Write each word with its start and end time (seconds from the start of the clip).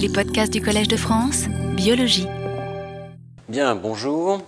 Les 0.00 0.08
podcasts 0.08 0.50
du 0.50 0.62
Collège 0.62 0.88
de 0.88 0.96
France, 0.96 1.44
biologie. 1.74 2.26
Bien, 3.50 3.74
bonjour. 3.74 4.40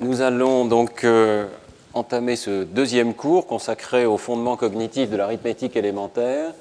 Nous 0.00 0.20
allons 0.20 0.64
donc 0.64 1.04
euh, 1.04 1.46
entamer 1.94 2.34
ce 2.34 2.64
deuxième 2.64 3.14
cours 3.14 3.46
consacré 3.46 4.04
au 4.04 4.16
fondement 4.16 4.56
cognitif 4.56 5.08
de 5.08 5.16
l'arithmétique 5.16 5.76
élémentaire. 5.76 6.54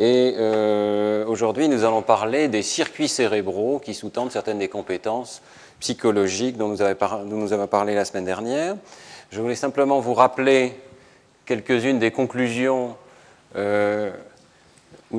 Et 0.00 0.34
euh, 0.36 1.24
aujourd'hui, 1.26 1.68
nous 1.68 1.84
allons 1.84 2.02
parler 2.02 2.48
des 2.48 2.62
circuits 2.62 3.06
cérébraux 3.06 3.78
qui 3.78 3.94
sous-tendent 3.94 4.32
certaines 4.32 4.58
des 4.58 4.68
compétences 4.68 5.40
psychologiques 5.78 6.56
dont 6.56 6.68
nous, 6.68 7.52
avons 7.52 7.66
parlé 7.68 7.94
la 7.94 8.04
semaine 8.04 8.24
dernière. 8.24 8.74
Je 9.30 9.40
voulais 9.40 9.54
simplement 9.54 10.00
vous 10.00 10.14
rappeler 10.14 10.74
quelques-unes 11.46 12.00
des 12.00 12.10
conclusions 12.10 12.96
euh, 13.54 14.10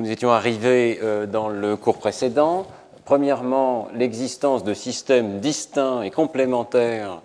nous 0.00 0.10
étions 0.10 0.30
arrivés 0.30 0.98
euh, 1.02 1.26
dans 1.26 1.48
le 1.48 1.76
cours 1.76 1.98
précédent. 1.98 2.66
Premièrement, 3.04 3.88
l'existence 3.94 4.64
de 4.64 4.74
systèmes 4.74 5.40
distincts 5.40 6.02
et 6.02 6.10
complémentaires 6.10 7.20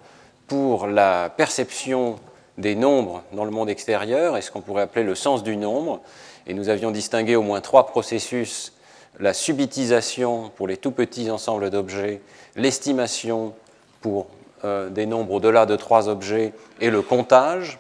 pour 0.48 0.88
la 0.88 1.30
perception 1.30 2.18
des 2.58 2.76
nombres 2.76 3.24
dans 3.34 3.46
le 3.46 3.52
monde 3.52 3.70
extérieur 3.70 4.36
et 4.36 4.42
ce 4.42 4.52
qu'on 4.52 4.62
pourrait 4.62 4.84
appeler 4.84 5.06
le 5.06 5.16
sens 5.16 5.44
du 5.44 5.56
nombre. 5.56 6.02
Et 6.48 6.54
nous 6.54 6.70
avions 6.70 6.92
distingué 6.92 7.36
au 7.36 7.42
moins 7.42 7.62
trois 7.62 7.86
processus 7.86 8.74
la 9.20 9.34
subitisation 9.34 10.52
pour 10.56 10.68
les 10.68 10.78
tout 10.78 10.92
petits 10.92 11.32
ensembles 11.32 11.70
d'objets, 11.70 12.22
l'estimation 12.56 13.54
pour 14.02 14.28
euh, 14.66 14.90
des 14.90 15.06
nombres 15.06 15.34
au-delà 15.34 15.66
de 15.66 15.76
trois 15.76 16.10
objets 16.10 16.54
et 16.82 16.90
le 16.90 17.02
comptage. 17.02 17.80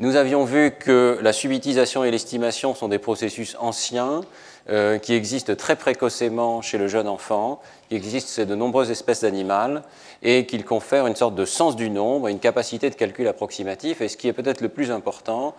Nous 0.00 0.16
avions 0.16 0.44
vu 0.44 0.70
que 0.70 1.18
la 1.20 1.34
subitisation 1.34 2.04
et 2.04 2.10
l'estimation 2.10 2.74
sont 2.74 2.88
des 2.88 2.98
processus 2.98 3.54
anciens 3.60 4.22
euh, 4.70 4.96
qui 4.96 5.12
existent 5.12 5.54
très 5.54 5.76
précocement 5.76 6.62
chez 6.62 6.78
le 6.78 6.88
jeune 6.88 7.06
enfant, 7.06 7.60
qui 7.90 7.96
existent 7.96 8.32
chez 8.34 8.46
de 8.46 8.54
nombreuses 8.54 8.90
espèces 8.90 9.20
d'animaux 9.20 9.80
et 10.22 10.46
qu'ils 10.46 10.64
confèrent 10.64 11.06
une 11.06 11.16
sorte 11.16 11.34
de 11.34 11.44
sens 11.44 11.76
du 11.76 11.90
nombre 11.90 12.28
une 12.28 12.38
capacité 12.38 12.88
de 12.88 12.94
calcul 12.94 13.28
approximatif. 13.28 14.00
Et 14.00 14.08
ce 14.08 14.16
qui 14.16 14.26
est 14.26 14.32
peut-être 14.32 14.62
le 14.62 14.70
plus 14.70 14.90
important, 14.90 15.54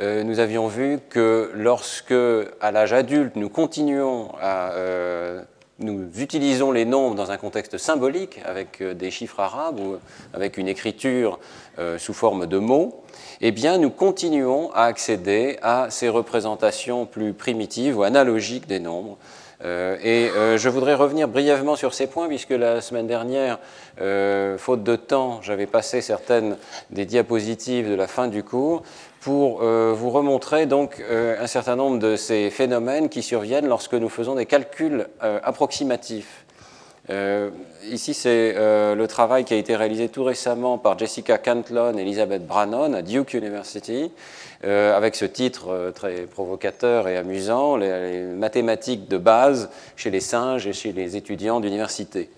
euh, 0.00 0.22
nous 0.22 0.40
avions 0.40 0.68
vu 0.68 0.98
que 1.10 1.50
lorsque, 1.54 2.14
à 2.62 2.72
l'âge 2.72 2.94
adulte, 2.94 3.36
nous 3.36 3.50
continuons 3.50 4.30
à 4.40 4.70
euh, 4.72 5.42
nous 5.80 6.08
utilisons 6.18 6.72
les 6.72 6.86
nombres 6.86 7.14
dans 7.14 7.30
un 7.30 7.36
contexte 7.36 7.76
symbolique, 7.76 8.40
avec 8.46 8.82
des 8.82 9.10
chiffres 9.10 9.40
arabes 9.40 9.80
ou 9.80 9.96
avec 10.32 10.56
une 10.56 10.68
écriture 10.68 11.40
sous 11.98 12.14
forme 12.14 12.46
de 12.46 12.58
mots, 12.58 13.01
eh 13.44 13.50
bien, 13.50 13.76
nous 13.76 13.90
continuons 13.90 14.70
à 14.72 14.84
accéder 14.84 15.58
à 15.62 15.88
ces 15.90 16.08
représentations 16.08 17.06
plus 17.06 17.32
primitives 17.32 17.98
ou 17.98 18.04
analogiques 18.04 18.68
des 18.68 18.78
nombres. 18.78 19.18
Euh, 19.64 19.96
et 20.00 20.30
euh, 20.30 20.58
je 20.58 20.68
voudrais 20.68 20.94
revenir 20.94 21.26
brièvement 21.26 21.74
sur 21.74 21.92
ces 21.92 22.06
points, 22.06 22.28
puisque 22.28 22.50
la 22.50 22.80
semaine 22.80 23.08
dernière, 23.08 23.58
euh, 24.00 24.56
faute 24.58 24.84
de 24.84 24.94
temps, 24.94 25.40
j'avais 25.42 25.66
passé 25.66 26.00
certaines 26.00 26.56
des 26.90 27.04
diapositives 27.04 27.90
de 27.90 27.94
la 27.96 28.06
fin 28.06 28.28
du 28.28 28.44
cours 28.44 28.84
pour 29.20 29.62
vous 29.62 30.10
remontrer 30.10 30.66
un 30.68 31.46
certain 31.46 31.76
nombre 31.76 32.00
de 32.00 32.16
ces 32.16 32.50
phénomènes 32.50 33.08
qui 33.08 33.22
surviennent 33.22 33.68
lorsque 33.68 33.94
nous 33.94 34.08
faisons 34.08 34.34
des 34.34 34.46
calculs 34.46 35.06
approximatifs. 35.20 36.44
Euh, 37.12 37.50
ici, 37.90 38.14
c'est 38.14 38.54
euh, 38.56 38.94
le 38.94 39.06
travail 39.06 39.44
qui 39.44 39.52
a 39.52 39.58
été 39.58 39.76
réalisé 39.76 40.08
tout 40.08 40.24
récemment 40.24 40.78
par 40.78 40.98
Jessica 40.98 41.36
Cantlon 41.36 41.98
et 41.98 42.00
Elizabeth 42.00 42.46
Brannon 42.46 42.94
à 42.94 43.02
Duke 43.02 43.34
University, 43.34 44.10
euh, 44.64 44.96
avec 44.96 45.14
ce 45.14 45.26
titre 45.26 45.92
très 45.94 46.22
provocateur 46.22 47.08
et 47.08 47.18
amusant, 47.18 47.76
les, 47.76 48.22
mathématiques 48.22 49.08
de 49.08 49.18
base 49.18 49.68
chez 49.96 50.10
les 50.10 50.20
singes 50.20 50.66
et 50.66 50.72
chez 50.72 50.92
les 50.92 51.16
étudiants 51.16 51.60
d'université. 51.60 52.30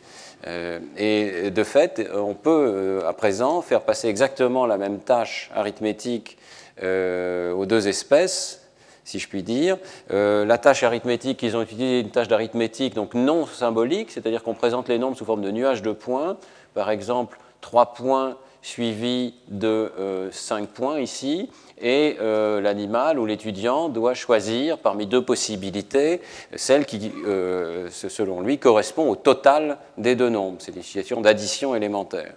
et 0.99 1.51
de 1.51 1.65
fait, 1.65 2.07
on 2.13 2.35
peut 2.35 3.03
à 3.07 3.13
présent 3.13 3.63
faire 3.63 3.83
passer 3.83 4.09
exactement 4.09 4.67
la 4.67 4.77
même 4.77 4.99
tâche 4.99 5.51
arithmétique 5.55 6.37
aux 6.83 7.67
deux 7.67 7.89
espèces 7.89 8.64
si 9.05 9.19
je 9.19 9.29
puis 9.29 9.43
dire. 9.43 9.77
Euh, 10.13 10.45
la 10.45 10.59
tâche 10.59 10.83
arithmétique, 10.83 11.43
ils 11.43 11.57
ont 11.57 11.63
utilisé 11.63 12.01
une 12.01 12.11
tâche 12.11 12.29
d'arithmétique 12.29 12.95
donc 12.95 13.15
non 13.15 13.47
symbolique, 13.47 14.11
c'est-à-dire 14.11 14.43
qu'on 14.43 14.55
présente 14.55 14.89
les 14.89 14.99
nombres 14.99 15.17
sous 15.17 15.25
forme 15.25 15.43
de 15.43 15.51
nuages 15.51 15.83
de 15.83 15.93
points. 15.93 16.37
Par 16.75 16.91
exemple, 16.91 17.39
3 17.61 17.95
points 17.95 18.37
suivis 18.63 19.35
de 19.49 19.93
5 20.33 20.63
euh, 20.63 20.67
points 20.67 21.01
ici, 21.01 21.51
et 21.79 22.17
euh, 22.21 22.63
l'animal 22.63 23.19
ou 23.19 23.27
l'étudiant 23.27 23.91
doit 23.91 24.15
choisir 24.15 24.79
parmi 24.79 25.07
deux 25.07 25.23
possibilités 25.23 26.23
celle 26.57 26.87
qui, 26.87 27.13
selon 27.91 28.41
lui, 28.41 28.59
correspond 28.59 29.11
au 29.11 29.17
total 29.17 29.77
des 29.99 30.15
deux 30.15 30.31
nombres. 30.31 30.57
C'est 30.61 30.75
une 30.75 30.83
situation 30.83 31.21
d'addition 31.21 31.75
élémentaire. 31.75 32.33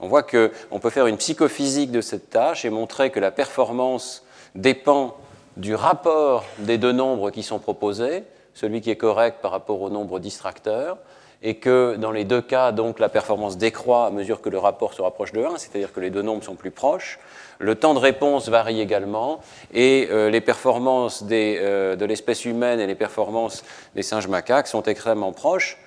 On 0.00 0.08
voit 0.08 0.22
qu'on 0.22 0.78
peut 0.80 0.90
faire 0.90 1.06
une 1.06 1.16
psychophysique 1.16 1.90
de 1.90 2.00
cette 2.00 2.30
tâche 2.30 2.64
et 2.64 2.70
montrer 2.70 3.10
que 3.10 3.20
la 3.20 3.30
performance 3.30 4.24
dépend 4.54 5.16
du 5.56 5.74
rapport 5.74 6.44
des 6.58 6.78
deux 6.78 6.92
nombres 6.92 7.30
qui 7.30 7.42
sont 7.42 7.58
proposés, 7.58 8.24
celui 8.54 8.80
qui 8.80 8.90
est 8.90 8.96
correct 8.96 9.38
par 9.40 9.50
rapport 9.50 9.80
au 9.80 9.90
nombre 9.90 10.18
distracteur, 10.18 10.98
et 11.42 11.56
que 11.56 11.96
dans 11.96 12.10
les 12.10 12.24
deux 12.24 12.40
cas, 12.40 12.72
donc, 12.72 12.98
la 12.98 13.08
performance 13.08 13.58
décroît 13.58 14.06
à 14.06 14.10
mesure 14.10 14.40
que 14.40 14.48
le 14.48 14.58
rapport 14.58 14.94
se 14.94 15.02
rapproche 15.02 15.32
de 15.32 15.42
1, 15.44 15.58
c'est-à-dire 15.58 15.92
que 15.92 16.00
les 16.00 16.10
deux 16.10 16.22
nombres 16.22 16.42
sont 16.42 16.54
plus 16.54 16.70
proches. 16.70 17.18
Le 17.58 17.74
temps 17.74 17.94
de 17.94 17.98
réponse 17.98 18.48
varie 18.48 18.80
également, 18.80 19.40
et 19.72 20.08
euh, 20.10 20.30
les 20.30 20.40
performances 20.40 21.24
euh, 21.30 21.96
de 21.96 22.04
l'espèce 22.04 22.44
humaine 22.44 22.80
et 22.80 22.86
les 22.86 22.94
performances 22.94 23.64
des 23.94 24.02
singes 24.02 24.28
macaques 24.28 24.66
sont 24.66 24.82
extrêmement 24.84 25.32
proches. 25.32 25.78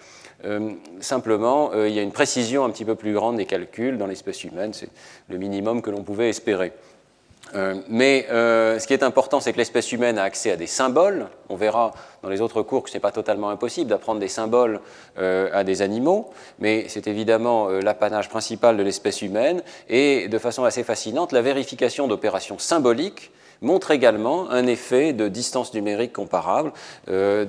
Euh, 0.46 0.72
simplement, 1.02 1.74
il 1.74 1.94
y 1.94 2.00
a 2.00 2.02
une 2.02 2.14
précision 2.14 2.64
un 2.64 2.70
petit 2.70 2.86
peu 2.86 2.96
plus 2.96 3.14
grande 3.14 3.38
des 3.38 3.46
calculs 3.46 3.98
dans 3.98 4.08
l'espèce 4.08 4.44
humaine, 4.44 4.74
c'est 4.74 4.90
le 5.30 5.38
minimum 5.38 5.82
que 5.82 5.90
l'on 5.90 6.04
pouvait 6.04 6.30
espérer. 6.30 6.72
Euh, 7.56 7.76
mais 7.88 8.28
euh, 8.30 8.80
ce 8.80 8.88
qui 8.88 8.94
est 8.94 9.04
important, 9.04 9.40
c'est 9.40 9.54
que 9.54 9.58
l'espèce 9.58 9.92
humaine 9.92 10.18
a 10.18 10.24
accès 10.24 10.52
à 10.52 10.56
des 10.56 10.68
symboles. 10.68 11.28
On 11.50 11.56
verra 11.56 11.92
dans 12.22 12.30
les 12.30 12.42
autres 12.42 12.62
cours 12.62 12.84
que 12.84 12.90
ce 12.90 12.96
n'est 12.96 13.02
pas 13.02 13.12
totalement 13.12 13.50
impossible 13.50 13.90
d'apprendre 13.90 14.20
des 14.20 14.28
symboles 14.28 14.80
euh, 15.18 15.50
à 15.54 15.64
des 15.64 15.82
animaux, 15.82 16.30
mais 16.60 16.86
c'est 16.88 17.08
évidemment 17.08 17.70
l'apanage 17.70 18.30
principal 18.30 18.78
de 18.78 18.84
l'espèce 18.84 19.22
humaine. 19.22 19.62
Et 19.88 20.28
de 20.28 20.38
façon 20.38 20.64
assez 20.64 20.84
fascinante, 20.84 21.32
la 21.32 21.42
vérification 21.42 22.08
d'opérations 22.08 22.60
symboliques 22.60 23.32
montre 23.62 23.92
également 23.92 24.50
un 24.52 24.68
effet 24.68 25.12
de 25.12 25.28
distance 25.28 25.74
numérique 25.74 26.14
comparable. 26.14 26.72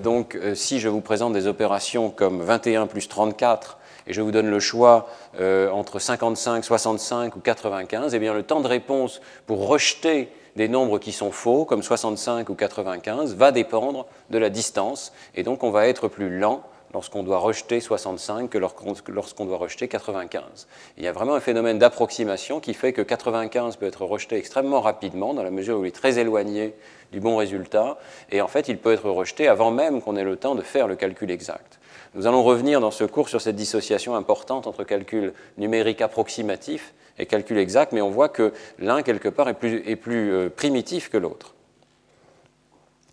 donc, 0.03 0.37
si 0.55 0.81
je 0.81 0.89
vous 0.89 1.01
présente 1.01 1.33
des 1.33 1.47
opérations 1.47 2.11
comme 2.11 2.43
21 2.43 2.89
plus 2.89 3.09
34 3.09 3.79
et 4.11 4.13
je 4.13 4.23
vous 4.23 4.33
donne 4.33 4.51
le 4.51 4.59
choix 4.59 5.07
euh, 5.39 5.71
entre 5.71 6.01
55, 6.01 6.65
65 6.65 7.37
ou 7.37 7.39
95, 7.39 8.13
eh 8.13 8.19
bien 8.19 8.35
le 8.35 8.43
temps 8.43 8.61
de 8.61 8.67
réponse 8.67 9.21
pour 9.47 9.69
rejeter 9.69 10.33
des 10.57 10.67
nombres 10.67 10.99
qui 10.99 11.13
sont 11.13 11.31
faux, 11.31 11.65
comme 11.65 11.85
65 11.85 12.49
ou 12.49 12.55
95, 12.57 13.37
va 13.37 13.53
dépendre 13.53 14.07
de 14.31 14.39
la 14.39 14.51
distance, 14.51 15.13
et 15.37 15.45
donc 15.45 15.63
on 15.63 15.71
va 15.71 15.87
être 15.87 16.09
plus 16.09 16.29
lent 16.41 16.65
lorsqu'on 16.93 17.23
doit 17.23 17.39
rejeter 17.39 17.79
65 17.79 18.51
que 18.51 18.59
lorsqu'on 18.59 19.45
doit 19.45 19.59
rejeter 19.59 19.87
95. 19.87 20.67
Il 20.99 21.05
y 21.05 21.07
a 21.07 21.13
vraiment 21.13 21.37
un 21.37 21.41
phénomène 21.41 21.79
d'approximation 21.79 22.59
qui 22.59 22.75
fait 22.75 22.93
que 22.93 23.03
95 23.03 23.77
peut 23.77 23.87
être 23.87 24.05
rejeté 24.05 24.35
extrêmement 24.35 24.81
rapidement, 24.81 25.35
dans 25.35 25.45
la 25.45 25.53
mesure 25.53 25.79
où 25.79 25.85
il 25.85 25.89
est 25.89 25.93
très 25.93 26.19
éloigné 26.19 26.75
du 27.13 27.21
bon 27.21 27.37
résultat, 27.37 27.97
et 28.33 28.41
en 28.41 28.49
fait 28.49 28.67
il 28.67 28.79
peut 28.79 28.93
être 28.93 29.09
rejeté 29.09 29.47
avant 29.47 29.71
même 29.71 30.03
qu'on 30.03 30.17
ait 30.17 30.25
le 30.25 30.35
temps 30.35 30.57
de 30.57 30.63
faire 30.63 30.89
le 30.89 30.97
calcul 30.97 31.31
exact. 31.31 31.80
Nous 32.15 32.27
allons 32.27 32.43
revenir 32.43 32.81
dans 32.81 32.91
ce 32.91 33.05
cours 33.05 33.29
sur 33.29 33.41
cette 33.41 33.55
dissociation 33.55 34.17
importante 34.17 34.67
entre 34.67 34.83
calcul 34.83 35.33
numérique 35.59 36.01
approximatif 36.01 36.93
et 37.19 37.27
calcul 37.27 37.59
exact, 37.59 37.93
mais 37.93 38.01
on 38.01 38.11
voit 38.11 38.29
que 38.29 38.53
l'un, 38.79 39.03
quelque 39.03 39.29
part, 39.29 39.49
est 39.49 39.55
plus, 39.55 40.33
euh, 40.33 40.49
primitif 40.49 41.09
que 41.09 41.19
l'autre. 41.19 41.55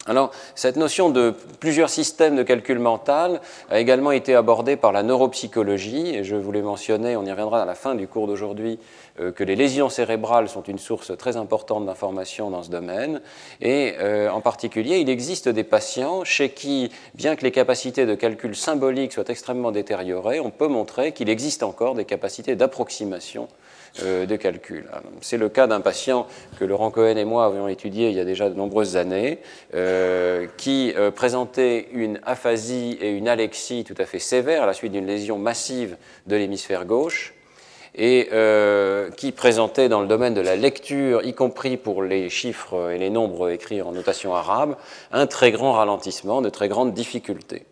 Alors, 0.07 0.31
cette 0.56 0.78
notion 0.78 1.09
de 1.09 1.34
plusieurs 1.59 1.90
systèmes 1.90 2.38
de 2.38 2.44
calcul 2.44 2.79
mental 2.79 3.41
a 3.69 3.80
également 3.80 4.12
été 4.12 4.36
abordée 4.36 4.77
par 4.77 4.94
la 4.94 5.04
neuropsychologie, 5.04 6.15
et 6.15 6.24
je 6.24 6.38
voulais 6.38 6.62
mentionner, 6.62 7.18
on 7.18 7.25
y 7.25 7.31
reviendra 7.31 7.62
à 7.62 7.65
la 7.65 7.75
fin 7.75 7.94
du 7.94 8.07
cours 8.07 8.25
d'aujourd'hui, 8.25 8.80
euh, 9.19 9.33
que 9.33 9.44
les 9.44 9.57
lésions 9.57 9.89
cérébrales 9.89 10.48
sont 10.48 10.63
une 10.63 10.80
source 10.80 11.15
très 11.18 11.36
importante 11.36 11.86
d'informations 11.86 12.50
dans 12.50 12.63
ce 12.63 12.69
domaine, 12.69 13.19
et 13.59 13.95
euh, 14.00 14.30
en 14.30 14.39
particulier, 14.39 15.00
il 15.00 15.09
existe 15.09 15.50
des 15.50 15.65
patients 15.65 16.24
chez 16.24 16.51
qui, 16.51 16.89
bien 17.13 17.36
que 17.36 17.44
les 17.44 17.51
capacités 17.51 18.06
de 18.06 18.15
calcul 18.15 18.56
symbolique 18.56 19.12
soient 19.12 19.27
extrêmement 19.27 19.74
détériorées, 19.74 20.39
on 20.39 20.51
peut 20.51 20.69
montrer 20.69 21.12
qu'il 21.12 21.30
existe 21.30 21.63
encore 21.63 21.95
des 21.95 22.06
capacités 22.06 22.56
d'approximation 22.56 23.50
de 24.03 24.35
calcul. 24.35 24.85
C'est 25.21 25.38
le 25.38 25.49
cas 25.49 25.67
d'un 25.67 25.81
patient 25.81 26.27
que 26.59 26.65
Laurent 26.65 26.91
Cohen 26.91 27.17
et 27.17 27.25
moi 27.25 27.45
avions 27.45 27.67
étudié 27.67 28.09
il 28.09 28.15
y 28.15 28.19
a 28.19 28.25
déjà 28.25 28.49
de 28.49 28.55
nombreuses 28.55 28.97
années, 28.97 29.39
euh, 29.73 30.47
qui 30.57 30.94
euh, 30.95 31.11
présentait 31.11 31.88
une 31.94 32.19
aphasie 32.25 32.97
et 33.01 33.09
une 33.09 33.27
alexie 33.27 33.83
tout 33.83 33.95
à 33.97 34.05
fait 34.05 34.19
sévères 34.19 34.63
à 34.63 34.65
la 34.65 34.73
suite 34.73 34.91
d'une 34.91 35.07
lésion 35.07 35.38
massive 35.38 35.97
de 36.27 36.35
l'hémisphère 36.35 36.85
gauche 36.85 37.33
et 37.99 38.29
qui 39.17 39.31
présentait 39.31 39.89
dans 39.89 40.01
le 40.01 40.07
domaine 40.07 40.35
de 40.35 40.41
la 40.41 40.55
lecture, 40.55 41.25
y 41.25 41.33
compris 41.33 41.77
pour 41.77 42.03
les 42.03 42.29
chiffres 42.29 42.91
et 42.91 43.00
les 43.00 43.09
nombres 43.09 43.50
écrits 43.50 43.81
en 43.81 43.91
notation 43.91 44.35
arabe, 44.35 44.75
un 45.11 45.25
très 45.25 45.51
grand 45.51 45.71
ralentissement, 45.71 46.43
de 46.43 46.50
très 46.50 46.67
grandes 46.67 46.93
difficultés. 46.93 47.65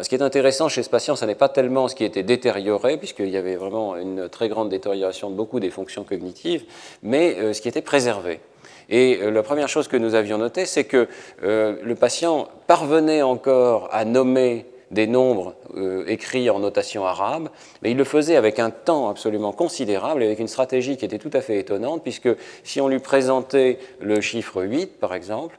Ce 0.00 0.08
qui 0.08 0.14
est 0.14 0.22
intéressant 0.22 0.68
chez 0.68 0.82
ce 0.82 0.90
patient, 0.90 1.16
ce 1.16 1.24
n'est 1.24 1.34
pas 1.34 1.48
tellement 1.48 1.88
ce 1.88 1.94
qui 1.94 2.04
était 2.04 2.22
détérioré, 2.22 2.96
puisqu'il 2.96 3.28
y 3.28 3.36
avait 3.36 3.56
vraiment 3.56 3.96
une 3.96 4.28
très 4.28 4.48
grande 4.48 4.68
détérioration 4.68 5.30
de 5.30 5.34
beaucoup 5.34 5.60
des 5.60 5.70
fonctions 5.70 6.04
cognitives, 6.04 6.64
mais 7.02 7.52
ce 7.52 7.60
qui 7.60 7.68
était 7.68 7.82
préservé. 7.82 8.40
Et 8.88 9.18
la 9.30 9.42
première 9.42 9.68
chose 9.68 9.88
que 9.88 9.96
nous 9.96 10.14
avions 10.14 10.38
notée, 10.38 10.66
c'est 10.66 10.84
que 10.84 11.08
le 11.42 11.94
patient 11.94 12.48
parvenait 12.66 13.22
encore 13.22 13.88
à 13.92 14.04
nommer 14.04 14.66
des 14.92 15.06
nombres 15.06 15.54
euh, 15.76 16.04
écrits 16.06 16.50
en 16.50 16.60
notation 16.60 17.04
arabe, 17.04 17.48
mais 17.82 17.90
il 17.90 17.96
le 17.96 18.04
faisait 18.04 18.36
avec 18.36 18.58
un 18.58 18.70
temps 18.70 19.08
absolument 19.08 19.52
considérable 19.52 20.22
et 20.22 20.26
avec 20.26 20.38
une 20.38 20.48
stratégie 20.48 20.96
qui 20.96 21.04
était 21.04 21.18
tout 21.18 21.30
à 21.32 21.40
fait 21.40 21.58
étonnante, 21.58 22.02
puisque 22.02 22.28
si 22.62 22.80
on 22.80 22.88
lui 22.88 22.98
présentait 22.98 23.78
le 24.00 24.20
chiffre 24.20 24.62
8, 24.62 25.00
par 25.00 25.14
exemple, 25.14 25.58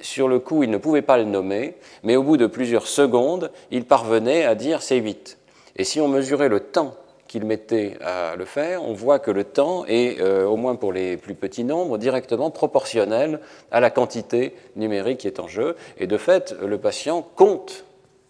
sur 0.00 0.28
le 0.28 0.38
coup, 0.38 0.62
il 0.62 0.70
ne 0.70 0.78
pouvait 0.78 1.02
pas 1.02 1.16
le 1.16 1.24
nommer, 1.24 1.74
mais 2.02 2.16
au 2.16 2.22
bout 2.22 2.36
de 2.36 2.46
plusieurs 2.46 2.86
secondes, 2.86 3.50
il 3.70 3.84
parvenait 3.84 4.44
à 4.44 4.54
dire 4.54 4.82
c'est 4.82 4.98
8. 4.98 5.38
Et 5.76 5.84
si 5.84 6.00
on 6.00 6.08
mesurait 6.08 6.48
le 6.48 6.60
temps 6.60 6.94
qu'il 7.26 7.46
mettait 7.46 7.96
à 8.00 8.36
le 8.36 8.44
faire, 8.44 8.84
on 8.84 8.92
voit 8.92 9.18
que 9.18 9.30
le 9.30 9.44
temps 9.44 9.84
est, 9.86 10.20
euh, 10.20 10.46
au 10.46 10.56
moins 10.56 10.76
pour 10.76 10.92
les 10.92 11.16
plus 11.16 11.34
petits 11.34 11.64
nombres, 11.64 11.98
directement 11.98 12.50
proportionnel 12.50 13.40
à 13.72 13.80
la 13.80 13.90
quantité 13.90 14.54
numérique 14.76 15.18
qui 15.18 15.26
est 15.26 15.40
en 15.40 15.48
jeu. 15.48 15.74
Et 15.98 16.06
de 16.06 16.16
fait, 16.16 16.54
le 16.62 16.78
patient 16.78 17.26
compte 17.34 17.84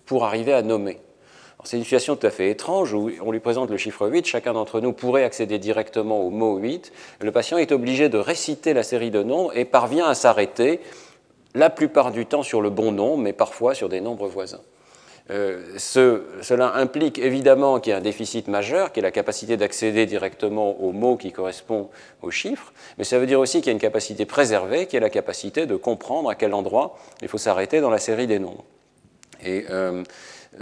pour 0.07 0.25
arriver 0.25 0.53
à 0.53 0.63
nommer. 0.63 0.99
C'est 1.65 1.79
une 1.79 1.83
situation 1.83 2.15
tout 2.15 2.27
à 2.27 2.31
fait 2.31 2.51
étrange 2.51 2.93
où 2.93 3.11
on 3.25 3.33
lui 3.33 3.41
présente 3.41 3.71
le 3.71 3.79
chiffre 3.79 4.07
8, 4.07 4.27
chacun 4.27 4.53
d'entre 4.53 4.81
nous 4.81 4.93
pourrait 4.93 5.25
accéder 5.25 5.59
directement 5.59 6.21
au 6.21 6.29
mot 6.29 6.59
8. 6.59 6.93
Le 7.21 7.33
patient 7.33 7.57
est 7.57 7.73
obligé 7.73 8.11
de 8.11 8.19
réciter 8.19 8.75
la 8.75 8.83
série 8.83 9.11
de 9.11 9.23
nombres 9.23 9.57
et 9.57 9.65
parvient 9.65 10.07
à 10.07 10.15
s'arrêter 10.15 10.81
la 11.55 11.71
plupart 11.71 12.11
du 12.13 12.27
temps 12.27 12.43
sur 12.43 12.61
le 12.61 12.69
bon 12.69 12.93
nombre, 12.93 13.23
mais 13.23 13.33
parfois 13.33 13.75
sur 13.75 13.89
des 13.89 14.03
nombres 14.03 14.29
voisins. 14.29 14.61
Euh, 15.31 15.79
cela 15.79 16.75
implique 16.75 17.19
évidemment 17.19 17.81
qu'il 17.81 17.93
y 17.93 17.95
a 17.95 17.97
un 17.97 18.03
déficit 18.03 18.49
majeur, 18.49 18.93
qui 18.93 19.01
est 19.01 19.03
la 19.03 19.11
capacité 19.11 19.57
d'accéder 19.57 20.05
directement 20.05 20.79
au 20.83 20.93
mot 20.93 21.17
qui 21.17 21.33
correspond 21.33 21.89
au 22.21 22.31
chiffre, 22.31 22.75
mais 22.99 23.05
ça 23.05 23.19
veut 23.19 23.27
dire 23.27 23.41
aussi 23.41 23.61
qu'il 23.61 23.69
y 23.69 23.71
a 23.71 23.73
une 23.73 23.79
capacité 23.79 24.27
préservée, 24.27 24.87
qui 24.87 24.97
est 24.97 25.01
la 25.01 25.09
capacité 25.09 25.65
de 25.65 25.77
comprendre 25.77 26.29
à 26.29 26.35
quel 26.35 26.53
endroit 26.53 26.99
il 27.23 27.29
faut 27.29 27.39
s'arrêter 27.39 27.81
dans 27.81 27.89
la 27.89 27.99
série 27.99 28.27
des 28.27 28.39
nombres. 28.39 28.65
Et 29.45 29.67
euh, 29.71 30.03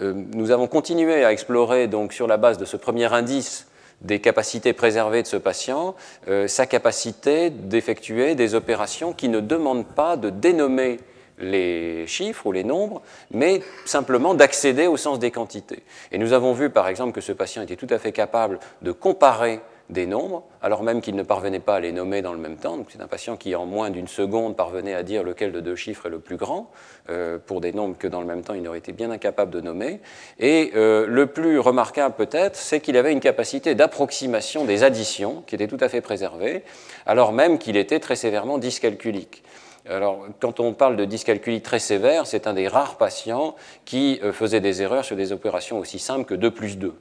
euh, 0.00 0.12
nous 0.34 0.50
avons 0.50 0.67
continué 0.67 1.25
à 1.25 1.32
explorer, 1.32 1.87
donc, 1.87 2.12
sur 2.12 2.26
la 2.26 2.37
base 2.37 2.58
de 2.58 2.64
ce 2.64 2.76
premier 2.76 3.12
indice 3.12 3.67
des 4.00 4.20
capacités 4.20 4.73
préservées 4.73 5.23
de 5.23 5.29
ce 5.29 5.37
patient, 5.37 5.94
euh, 6.29 6.49
sa 6.49 6.67
capacité 6.67 7.50
d'effectuer 7.50 8.34
des 8.34 8.55
opérations 8.55 9.12
qui 9.12 9.29
ne 9.29 9.40
demandent 9.40 9.87
pas 9.87 10.17
de 10.17 10.29
dénommer 10.29 10.99
les 11.38 12.06
chiffres 12.06 12.46
ou 12.46 12.52
les 12.52 12.64
nombres, 12.64 13.02
mais 13.31 13.62
simplement 13.84 14.34
d'accéder 14.34 14.87
au 14.87 14.96
sens 14.96 15.19
des 15.19 15.31
quantités. 15.31 15.82
Et 16.11 16.19
nous 16.19 16.32
avons 16.32 16.52
vu 16.52 16.70
par 16.70 16.88
exemple 16.88 17.12
que 17.12 17.20
ce 17.20 17.32
patient 17.32 17.62
était 17.62 17.76
tout 17.76 17.87
à 17.90 17.99
fait 17.99 18.12
capable 18.12 18.58
de 18.82 18.93
comparer 18.93 19.61
des 19.93 20.06
nombres, 20.06 20.44
alors 20.62 20.83
même 20.83 21.00
qu'il 21.00 21.15
ne 21.15 21.23
parvenait 21.23 21.61
pas 21.61 21.77
à 21.77 21.81
les 21.81 21.93
nommer 21.93 22.23
dans 22.23 22.33
le 22.33 22.39
même 22.39 22.56
temps. 22.56 22.79
C'est 22.89 23.00
un 23.00 23.06
patient 23.06 23.37
qui, 23.37 23.55
en 23.55 23.67
moins 23.67 23.91
d'une 23.91 24.09
seconde, 24.09 24.56
parvenait 24.56 24.94
à 24.94 25.03
dire 25.03 25.23
lequel 25.23 25.53
de 25.53 25.61
deux 25.61 25.77
chiffres 25.77 26.06
est 26.06 26.11
le 26.11 26.19
plus 26.19 26.37
grand, 26.37 26.71
euh, 27.11 27.39
pour 27.39 27.61
des 27.61 27.73
nombres 27.73 27.97
que 27.99 28.06
dans 28.09 28.21
le 28.21 28.27
même 28.27 28.43
temps 28.43 28.55
il 28.55 28.67
aurait 28.67 28.79
été 28.79 28.93
bien 28.93 29.11
incapable 29.11 29.50
de 29.50 29.61
nommer. 29.61 30.00
Et 30.39 30.73
euh, 30.75 31.06
le 31.06 31.27
plus 31.27 31.59
remarquable 31.59 32.15
peut-être, 32.17 32.56
c'est 32.56 32.81
qu'il 32.81 32.97
avait 32.97 33.12
une 33.12 33.21
capacité 33.21 33.75
d'approximation 33.75 34.65
des 34.65 34.83
additions 34.83 35.43
qui 35.47 35.55
était 35.55 35.69
tout 35.69 35.79
à 35.81 35.89
fait 35.89 36.00
préservée, 36.00 36.65
alors 37.06 37.33
même 37.33 37.59
qu'il 37.59 37.77
était 37.77 38.00
très 38.00 38.17
sévèrement 38.17 38.59
dyscalculique. 38.59 39.43
Alors, 39.89 40.27
quand 40.41 40.61
on 40.61 40.75
parle 40.75 40.97
de 40.97 41.05
dyscalculie 41.05 41.61
très 41.61 41.81
sévère, 41.81 42.27
c'est 42.27 42.47
un 42.47 42.55
des 42.55 42.69
rares 42.69 42.97
patients 42.99 43.56
qui 43.85 44.21
euh, 44.23 44.33
faisait 44.33 44.61
des 44.61 44.81
erreurs 44.81 45.05
sur 45.05 45.17
des 45.17 45.33
opérations 45.33 45.79
aussi 45.79 45.99
simples 45.99 46.25
que 46.25 46.35
2 46.35 46.50
plus 46.53 46.79
2. 46.79 46.94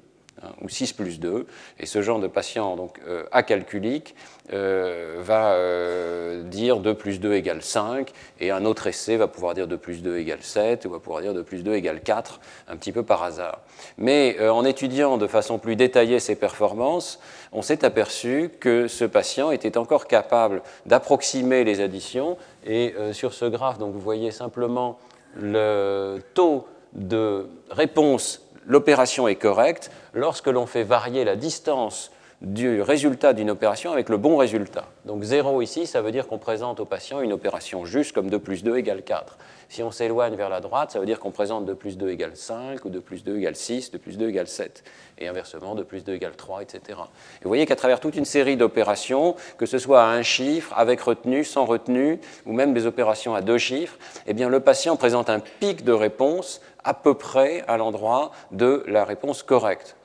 Ou 0.62 0.70
6 0.70 0.94
plus 0.94 1.20
2. 1.20 1.46
Et 1.80 1.86
ce 1.86 2.02
genre 2.02 2.20
de 2.20 2.28
patient 2.28 2.76
euh, 3.08 3.26
acalculique 3.32 4.16
euh, 4.54 5.18
va 5.20 5.54
euh, 5.54 6.42
dire 6.44 6.80
2 6.80 6.96
plus 6.96 7.20
2 7.20 7.34
égale 7.34 7.62
5, 7.62 8.12
et 8.40 8.50
un 8.50 8.66
autre 8.66 8.88
essai 8.88 9.18
va 9.18 9.28
pouvoir 9.28 9.54
dire 9.54 9.68
2 9.68 9.78
plus 9.78 10.02
2 10.02 10.18
égale 10.18 10.42
7, 10.42 10.86
ou 10.86 10.90
va 10.90 11.00
pouvoir 11.00 11.22
dire 11.22 11.36
2 11.36 11.44
plus 11.44 11.64
2 11.64 11.76
égale 11.76 12.02
4, 12.02 12.40
un 12.70 12.76
petit 12.76 12.92
peu 12.92 13.04
par 13.04 13.22
hasard. 13.22 13.60
Mais 14.00 14.38
en 14.50 14.66
étudiant 14.66 15.18
de 15.18 15.28
façon 15.28 15.60
plus 15.60 15.76
détaillée 15.76 16.20
ses 16.20 16.36
performances, 16.36 17.20
on 17.52 17.62
s'est 17.62 17.86
aperçu 17.86 18.50
que 18.60 18.88
ce 18.88 19.06
patient 19.06 19.52
était 19.52 19.78
encore 19.78 20.08
capable 20.08 20.64
d'approximer 20.88 21.64
les 21.64 21.82
additions, 21.82 22.38
et 22.66 22.96
sur 23.12 23.34
ce 23.34 23.46
graphe, 23.46 23.78
donc, 23.78 23.94
vous 23.94 24.00
voyez 24.00 24.32
simplement 24.32 24.98
le 25.36 26.20
taux 26.34 26.68
de 26.94 27.48
réponse 27.70 28.42
l'opération 28.66 29.28
est 29.28 29.36
correcte 29.36 29.92
lorsque 30.14 30.48
l'on 30.48 30.66
fait 30.66 30.84
varier 30.84 31.24
la 31.24 31.36
distance 31.36 32.12
du 32.42 32.82
résultat 32.82 33.34
d'une 33.34 33.52
opération 33.52 33.92
avec 33.92 34.10
le 34.10 34.18
bon 34.18 34.36
résultat. 34.36 34.86
Donc 35.06 35.22
0 35.22 35.62
ici, 35.62 35.86
ça 35.86 36.02
veut 36.02 36.12
dire 36.12 36.28
qu'on 36.28 36.40
présente 36.40 36.80
au 36.80 36.86
patient 36.86 37.22
une 37.22 37.34
opération 37.34 37.86
juste 37.86 38.14
comme 38.14 38.32
2 38.32 38.40
plus 38.40 38.64
2 38.64 38.78
égale 38.78 39.04
4. 39.04 39.38
Si 39.70 39.84
on 39.84 39.92
s'éloigne 39.92 40.36
vers 40.36 40.50
la 40.50 40.60
droite, 40.60 40.92
ça 40.92 41.00
veut 41.00 41.06
dire 41.06 41.20
qu'on 41.20 41.32
présente 41.32 41.66
2 41.66 41.76
plus 41.76 41.98
2 41.98 42.10
égale 42.10 42.36
5, 42.36 42.84
ou 42.84 42.90
2 42.90 43.00
plus 43.00 43.24
2 43.24 43.38
égale 43.38 43.56
6, 43.56 43.92
2 43.92 44.00
plus 44.00 44.18
2 44.18 44.28
égale 44.28 44.48
7. 44.48 44.84
Et 45.20 45.28
inversement, 45.28 45.76
2 45.76 45.84
plus 45.86 46.04
2 46.04 46.14
égale 46.14 46.36
3, 46.36 46.64
etc. 46.64 46.82
Et 46.90 47.44
vous 47.44 47.48
voyez 47.48 47.66
qu'à 47.66 47.78
travers 47.78 48.00
toute 48.00 48.18
une 48.18 48.26
série 48.26 48.58
d'opérations, 48.58 49.36
que 49.58 49.66
ce 49.66 49.78
soit 49.78 50.04
à 50.04 50.08
un 50.08 50.24
chiffre, 50.24 50.74
avec 50.76 51.00
retenue, 51.00 51.46
sans 51.46 51.66
retenue, 51.66 52.20
ou 52.46 52.52
même 52.52 52.74
des 52.74 52.86
opérations 52.86 53.34
à 53.34 53.42
deux 53.42 53.60
chiffres, 53.60 53.98
eh 54.28 54.34
bien, 54.34 54.50
le 54.50 54.60
patient 54.60 54.98
présente 54.98 55.30
un 55.30 55.40
pic 55.40 55.86
de 55.86 55.94
réponse 55.94 56.60
à 56.84 56.94
peu 56.94 57.14
près 57.14 57.64
à 57.68 57.78
l'endroit 57.78 58.32
de 58.52 58.84
la 58.88 59.06
réponse 59.06 59.44
correcte. 59.44 59.96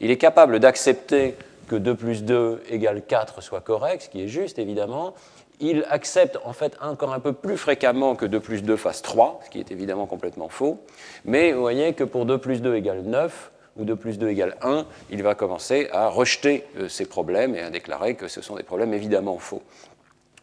Il 0.00 0.10
est 0.10 0.16
capable 0.16 0.60
d'accepter 0.60 1.36
que 1.68 1.76
2 1.76 1.94
plus 1.94 2.24
2 2.24 2.62
égale 2.70 3.02
4 3.02 3.42
soit 3.42 3.60
correct, 3.60 4.02
ce 4.02 4.08
qui 4.08 4.22
est 4.22 4.28
juste 4.28 4.58
évidemment. 4.58 5.14
Il 5.60 5.84
accepte 5.90 6.38
en 6.44 6.52
fait 6.52 6.76
encore 6.80 7.12
un 7.12 7.20
peu 7.20 7.32
plus 7.32 7.56
fréquemment 7.56 8.14
que 8.14 8.26
2 8.26 8.40
plus 8.40 8.62
2 8.62 8.76
fasse 8.76 9.02
3, 9.02 9.40
ce 9.44 9.50
qui 9.50 9.58
est 9.58 9.70
évidemment 9.72 10.06
complètement 10.06 10.48
faux. 10.48 10.80
Mais 11.24 11.52
vous 11.52 11.60
voyez 11.60 11.94
que 11.94 12.04
pour 12.04 12.26
2 12.26 12.38
plus 12.38 12.62
2 12.62 12.76
égale 12.76 13.02
9, 13.02 13.50
ou 13.78 13.84
2 13.84 13.96
plus 13.96 14.18
2 14.18 14.28
égale 14.28 14.56
1, 14.62 14.84
il 15.10 15.22
va 15.22 15.34
commencer 15.34 15.88
à 15.92 16.08
rejeter 16.08 16.64
euh, 16.76 16.88
ces 16.88 17.06
problèmes 17.06 17.54
et 17.54 17.60
à 17.60 17.70
déclarer 17.70 18.14
que 18.14 18.28
ce 18.28 18.42
sont 18.42 18.56
des 18.56 18.62
problèmes 18.62 18.92
évidemment 18.92 19.38
faux. 19.38 19.62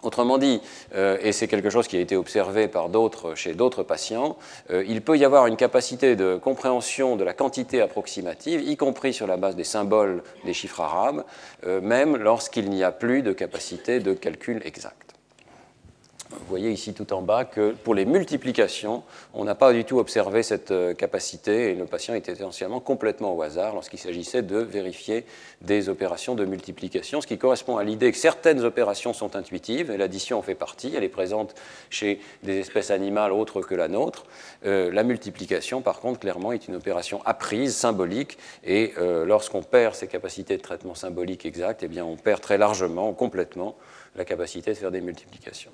Autrement 0.05 0.37
dit, 0.37 0.61
euh, 0.93 1.17
et 1.21 1.31
c'est 1.31 1.47
quelque 1.47 1.71
chose 1.71 1.87
qui 1.87 1.97
a 1.97 1.99
été 1.99 2.15
observé 2.15 2.67
par 2.67 2.89
chez 3.33 3.53
d'autres 3.53 3.81
patients, 3.81 4.37
euh, 4.69 4.83
il 4.87 5.01
peut 5.01 5.17
y 5.17 5.25
avoir 5.25 5.47
une 5.47 5.57
capacité 5.57 6.15
de 6.15 6.37
compréhension 6.37 7.15
de 7.15 7.23
la 7.23 7.33
quantité 7.33 7.81
approximative, 7.81 8.61
y 8.61 8.77
compris 8.77 9.13
sur 9.13 9.25
la 9.25 9.37
base 9.37 9.55
des 9.55 9.63
symboles 9.63 10.21
des 10.45 10.53
chiffres 10.53 10.81
arabes, 10.81 11.23
euh, 11.65 11.81
même 11.81 12.17
lorsqu'il 12.17 12.69
n'y 12.69 12.83
a 12.83 12.91
plus 12.91 13.23
de 13.23 13.33
capacité 13.33 13.99
de 13.99 14.13
calcul 14.13 14.61
exact. 14.63 15.04
Vous 16.31 16.45
voyez 16.49 16.71
ici 16.71 16.93
tout 16.95 17.13
en 17.13 17.21
bas 17.21 17.45
que 17.45 17.71
pour 17.71 17.93
les 17.93 18.05
multiplications, 18.05 19.03
on 19.35 19.43
n'a 19.43 19.53
pas 19.53 19.71
du 19.73 19.85
tout 19.85 19.99
observé 19.99 20.41
cette 20.41 20.71
euh, 20.71 20.95
capacité 20.95 21.69
et 21.69 21.75
le 21.75 21.85
patient 21.85 22.15
était 22.15 22.31
essentiellement 22.31 22.79
complètement 22.79 23.35
au 23.35 23.41
hasard 23.43 23.75
lorsqu'il 23.75 23.99
s'agissait 23.99 24.41
de 24.41 24.57
vérifier 24.57 25.25
des 25.61 25.87
opérations 25.87 26.33
de 26.33 26.43
multiplication, 26.43 27.21
ce 27.21 27.27
qui 27.27 27.37
correspond 27.37 27.77
à 27.77 27.83
l'idée 27.83 28.11
que 28.11 28.17
certaines 28.17 28.63
opérations 28.63 29.13
sont 29.13 29.35
intuitives 29.35 29.91
et 29.91 29.97
l'addition 29.97 30.39
en 30.39 30.41
fait 30.41 30.55
partie, 30.55 30.93
elle 30.95 31.03
est 31.03 31.09
présente 31.09 31.53
chez 31.91 32.19
des 32.41 32.57
espèces 32.57 32.89
animales 32.89 33.31
autres 33.31 33.61
que 33.61 33.75
la 33.75 33.87
nôtre. 33.87 34.25
Euh, 34.65 34.91
la 34.91 35.03
multiplication, 35.03 35.81
par 35.81 35.99
contre, 35.99 36.19
clairement, 36.19 36.51
est 36.51 36.67
une 36.67 36.75
opération 36.75 37.21
apprise, 37.25 37.75
symbolique, 37.75 38.39
et 38.63 38.93
euh, 38.97 39.25
lorsqu'on 39.25 39.61
perd 39.61 39.93
ces 39.93 40.07
capacités 40.07 40.57
de 40.57 40.61
traitement 40.63 40.95
symbolique 40.95 41.45
exactes, 41.45 41.83
eh 41.83 41.87
bien, 41.87 42.03
on 42.03 42.17
perd 42.17 42.41
très 42.41 42.57
largement, 42.57 43.13
complètement, 43.13 43.75
la 44.15 44.25
capacité 44.25 44.71
de 44.71 44.77
faire 44.77 44.91
des 44.91 45.01
multiplications. 45.01 45.71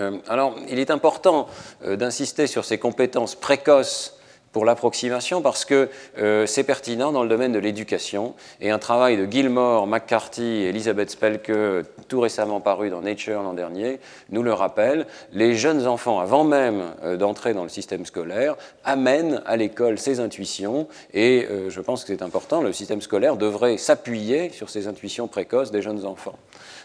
Euh, 0.00 0.18
alors, 0.28 0.56
il 0.68 0.78
est 0.78 0.90
important 0.90 1.48
euh, 1.84 1.96
d'insister 1.96 2.46
sur 2.46 2.64
ces 2.64 2.78
compétences 2.78 3.34
précoces 3.34 4.18
pour 4.52 4.66
l'approximation 4.66 5.40
parce 5.40 5.64
que 5.64 5.88
euh, 6.18 6.44
c'est 6.44 6.64
pertinent 6.64 7.10
dans 7.10 7.22
le 7.22 7.28
domaine 7.28 7.52
de 7.52 7.58
l'éducation. 7.58 8.34
Et 8.60 8.70
un 8.70 8.78
travail 8.78 9.16
de 9.16 9.24
Gilmore, 9.30 9.86
McCarthy 9.86 10.42
et 10.42 10.68
Elisabeth 10.68 11.10
Spelke, 11.10 11.52
tout 12.08 12.20
récemment 12.20 12.60
paru 12.60 12.90
dans 12.90 13.00
Nature 13.00 13.42
l'an 13.42 13.54
dernier, 13.54 13.98
nous 14.28 14.42
le 14.42 14.52
rappelle. 14.52 15.06
Les 15.32 15.54
jeunes 15.54 15.86
enfants, 15.86 16.20
avant 16.20 16.44
même 16.44 16.82
d'entrer 17.18 17.54
dans 17.54 17.62
le 17.62 17.70
système 17.70 18.04
scolaire, 18.04 18.56
amènent 18.84 19.42
à 19.46 19.56
l'école 19.56 19.98
ces 19.98 20.20
intuitions. 20.20 20.86
Et 21.14 21.48
je 21.68 21.80
pense 21.80 22.04
que 22.04 22.08
c'est 22.08 22.22
important, 22.22 22.60
le 22.60 22.74
système 22.74 23.00
scolaire 23.00 23.36
devrait 23.36 23.78
s'appuyer 23.78 24.50
sur 24.50 24.68
ces 24.68 24.86
intuitions 24.86 25.28
précoces 25.28 25.70
des 25.70 25.80
jeunes 25.80 26.04
enfants 26.04 26.36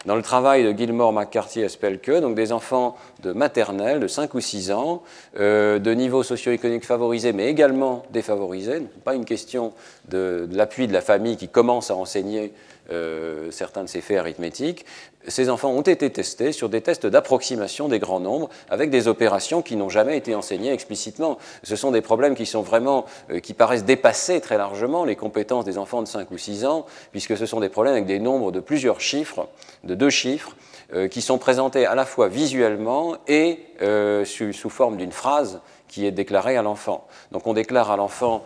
dans 0.08 0.16
le 0.16 0.22
travail 0.22 0.64
de 0.64 0.76
Gilmore, 0.76 1.12
McCarthy 1.12 1.60
et 1.60 1.68
Spelke, 1.68 2.10
donc 2.10 2.34
des 2.34 2.50
enfants 2.50 2.96
de 3.22 3.32
maternelle, 3.32 4.00
de 4.00 4.08
5 4.08 4.32
ou 4.32 4.40
6 4.40 4.72
ans, 4.72 5.02
euh, 5.38 5.78
de 5.78 5.90
niveau 5.90 6.22
socio-économique 6.22 6.86
favorisé, 6.86 7.34
mais 7.34 7.46
également 7.46 8.04
défavorisé. 8.10 8.80
Pas 9.04 9.14
une 9.14 9.26
question 9.26 9.74
de, 10.08 10.48
l'appui 10.50 10.88
de 10.88 10.94
la 10.94 11.02
famille 11.02 11.36
qui 11.36 11.48
commence 11.48 11.90
à 11.90 11.94
enseigner 11.94 12.54
euh, 12.90 13.50
certains 13.50 13.82
de 13.82 13.88
ces 13.88 14.00
faits 14.00 14.16
arithmétiques. 14.16 14.86
Ces 15.28 15.50
enfants 15.50 15.70
ont 15.70 15.82
été 15.82 16.10
testés 16.10 16.52
sur 16.52 16.68
des 16.68 16.80
tests 16.80 17.06
d'approximation 17.06 17.88
des 17.88 17.98
grands 17.98 18.20
nombres 18.20 18.48
avec 18.70 18.90
des 18.90 19.08
opérations 19.08 19.62
qui 19.62 19.76
n'ont 19.76 19.88
jamais 19.88 20.16
été 20.16 20.34
enseignées 20.34 20.72
explicitement. 20.72 21.38
Ce 21.62 21.76
sont 21.76 21.90
des 21.90 22.00
problèmes 22.00 22.34
qui 22.34 22.46
sont 22.46 22.62
vraiment, 22.62 23.04
euh, 23.30 23.40
qui 23.40 23.54
paraissent 23.54 23.84
dépasser 23.84 24.40
très 24.40 24.58
largement 24.58 25.04
les 25.04 25.16
compétences 25.16 25.64
des 25.64 25.78
enfants 25.78 26.02
de 26.02 26.08
5 26.08 26.30
ou 26.30 26.38
6 26.38 26.64
ans, 26.64 26.86
puisque 27.12 27.36
ce 27.36 27.46
sont 27.46 27.60
des 27.60 27.68
problèmes 27.68 27.94
avec 27.94 28.06
des 28.06 28.18
nombres 28.18 28.52
de 28.52 28.60
plusieurs 28.60 29.00
chiffres, 29.00 29.48
de 29.84 29.94
deux 29.94 30.10
chiffres, 30.10 30.56
euh, 30.94 31.08
qui 31.08 31.20
sont 31.20 31.38
présentés 31.38 31.84
à 31.84 31.94
la 31.94 32.06
fois 32.06 32.28
visuellement 32.28 33.16
et 33.26 33.60
euh, 33.82 34.24
sous, 34.24 34.70
forme 34.70 34.96
d'une 34.96 35.12
phrase 35.12 35.60
qui 35.88 36.06
est 36.06 36.10
déclarée 36.10 36.56
à 36.56 36.62
l'enfant. 36.62 37.06
Donc 37.32 37.46
on 37.46 37.54
déclare 37.54 37.90
à 37.90 37.96
l'enfant 37.96 38.44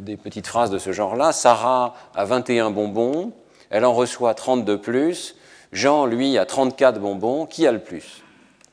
des 0.00 0.16
petites 0.16 0.48
phrases 0.48 0.70
de 0.70 0.78
ce 0.78 0.90
genre-là. 0.90 1.30
Sarah 1.30 1.94
a 2.16 2.24
21 2.24 2.72
bonbons, 2.72 3.30
elle 3.70 3.84
en 3.84 3.94
reçoit 3.94 4.34
30 4.34 4.64
de 4.64 4.74
plus. 4.74 5.36
Jean, 5.72 6.06
lui, 6.06 6.38
a 6.38 6.46
34 6.46 7.00
bonbons. 7.00 7.46
Qui 7.46 7.66
a 7.66 7.72
le 7.72 7.80
plus? 7.80 8.22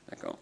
D'accord 0.09 0.37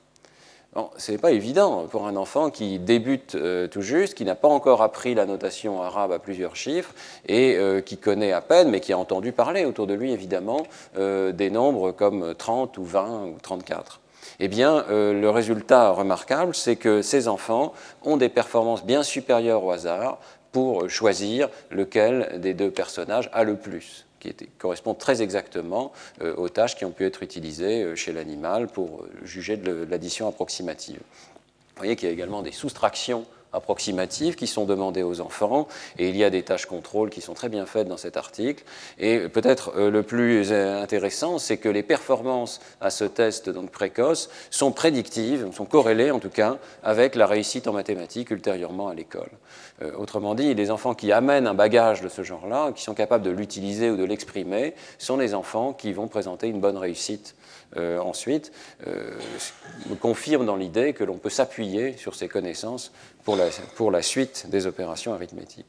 ce 0.98 1.12
n'est 1.12 1.18
pas 1.18 1.32
évident 1.32 1.88
pour 1.90 2.06
un 2.06 2.16
enfant 2.16 2.50
qui 2.50 2.80
débute 2.80 3.36
euh, 3.36 3.68
tout 3.68 3.82
juste, 3.82 4.14
qui 4.14 4.26
n'a 4.26 4.36
pas 4.36 4.48
encore 4.48 4.82
appris 4.82 5.16
la 5.16 5.26
notation 5.26 5.82
arabe 5.82 6.12
à 6.12 6.20
plusieurs 6.20 6.56
chiffres 6.56 6.94
et 7.28 7.56
euh, 7.56 7.82
qui 7.82 7.98
connaît 7.98 8.34
à 8.34 8.42
peine, 8.42 8.70
mais 8.70 8.82
qui 8.82 8.92
a 8.92 8.98
entendu 8.98 9.32
parler 9.32 9.66
autour 9.66 9.88
de 9.88 9.94
lui, 9.94 10.12
évidemment, 10.12 10.64
euh, 10.98 11.32
des 11.32 11.50
nombres 11.50 11.92
comme 11.92 12.36
30 12.36 12.78
ou 12.78 12.84
20 12.84 13.26
ou 13.26 13.38
34. 13.42 14.02
Eh 14.40 14.48
bien, 14.50 14.84
le 14.90 15.30
résultat 15.30 15.92
remarquable, 15.92 16.56
c'est 16.56 16.76
que 16.76 17.02
ces 17.02 17.30
enfants 17.30 17.74
ont 18.04 18.18
des 18.18 18.28
performances 18.28 18.84
bien 18.84 19.02
supérieures 19.02 19.64
au 19.64 19.72
hasard 19.72 20.18
pour 20.56 20.90
choisir 20.90 21.50
lequel 21.70 22.40
des 22.40 22.54
deux 22.54 22.72
personnages 22.72 23.30
a 23.34 23.44
le 23.44 23.58
plus 23.58 24.06
qui 24.22 24.34
correspond 24.58 24.94
très 24.94 25.22
exactement 25.22 25.92
euh, 26.22 26.34
aux 26.38 26.48
tâches 26.48 26.78
qui 26.78 26.86
ont 26.86 26.92
pu 26.92 27.04
être 27.04 27.24
utilisées 27.24 27.84
euh, 27.84 27.96
chez 27.98 28.14
l'animal 28.14 28.68
pour 28.70 29.02
euh, 29.02 29.10
juger 29.26 29.58
de 29.58 29.86
l'addition 29.90 30.30
approximative. 30.30 30.96
Vous 30.96 31.80
voyez 31.80 31.98
qu'il 31.98 32.08
y 32.08 32.10
a 32.10 32.14
également 32.14 32.42
des 32.42 32.54
soustractions 32.54 33.26
approximatives 33.56 34.36
qui 34.36 34.48
sont 34.48 34.66
demandées 34.66 35.04
aux 35.04 35.22
enfants, 35.22 35.68
et 35.98 36.10
il 36.10 36.18
y 36.18 36.24
a 36.24 36.30
des 36.30 36.44
tâches 36.44 36.66
contrôle 36.66 37.10
qui 37.10 37.22
sont 37.22 37.34
très 37.34 37.50
bien 37.50 37.66
faites 37.66 37.88
dans 37.88 37.98
cet 37.98 38.18
article. 38.18 38.64
Et 39.00 39.20
peut-être 39.30 39.74
euh, 39.76 39.90
le 39.90 40.04
plus 40.04 40.52
euh, 40.52 40.82
intéressant, 40.82 41.38
c'est 41.40 41.58
que 41.58 41.70
les 41.70 41.84
performances 41.84 42.60
à 42.82 42.90
ce 42.90 43.06
test 43.06 43.50
donc 43.50 43.72
précoce 43.72 44.30
sont 44.50 44.72
prédictives, 44.72 45.48
sont 45.54 45.66
corrélées 45.66 46.12
en 46.12 46.20
tout 46.20 46.30
cas 46.30 46.58
avec 46.84 47.16
la 47.16 47.28
réussite 47.28 47.68
en 47.68 47.74
mathématiques 47.74 48.32
ultérieurement 48.32 48.90
à 48.90 48.94
l'école. 48.94 49.30
Euh, 49.82 49.92
autrement 49.98 50.36
dit, 50.36 50.54
les 50.54 50.72
enfants 50.72 50.94
qui 50.94 51.12
amènent 51.12 51.48
un 51.48 51.54
bagage 51.54 52.02
de 52.02 52.10
ce 52.10 52.24
genre-là, 52.24 52.72
qui 52.74 52.84
sont 52.84 52.94
capables 52.94 53.24
de 53.24 53.32
l'utiliser 53.32 53.90
ou 53.90 53.98
de 53.98 54.04
l'exprimer, 54.04 54.74
sont 54.98 55.18
les 55.18 55.34
enfants 55.34 55.74
qui 55.74 55.94
vont 55.94 56.08
présenter 56.08 56.48
une 56.48 56.60
bonne 56.60 56.78
réussite 56.78 57.36
euh, 57.78 58.00
ensuite, 58.00 58.52
euh, 58.88 59.12
me 59.90 59.96
confirme 59.96 60.46
dans 60.46 60.56
l'idée 60.56 60.94
que 60.94 61.04
l'on 61.04 61.18
peut 61.18 61.30
s'appuyer 61.30 61.98
sur 61.98 62.16
ces 62.16 62.28
connaissances 62.28 62.92
pour 63.24 63.36
la, 63.36 63.48
pour 63.76 63.92
la 63.92 64.02
suite 64.02 64.46
des 64.50 64.66
opérations 64.66 65.14
arithmétiques. 65.14 65.66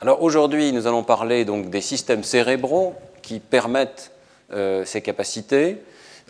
Alors 0.00 0.22
aujourd'hui, 0.22 0.72
nous 0.72 0.86
allons 0.86 1.02
parler 1.02 1.44
donc 1.44 1.70
des 1.70 1.80
systèmes 1.80 2.24
cérébraux 2.24 2.94
qui 3.22 3.40
permettent 3.40 4.12
euh, 4.52 4.84
ces 4.84 5.00
capacités. 5.00 5.78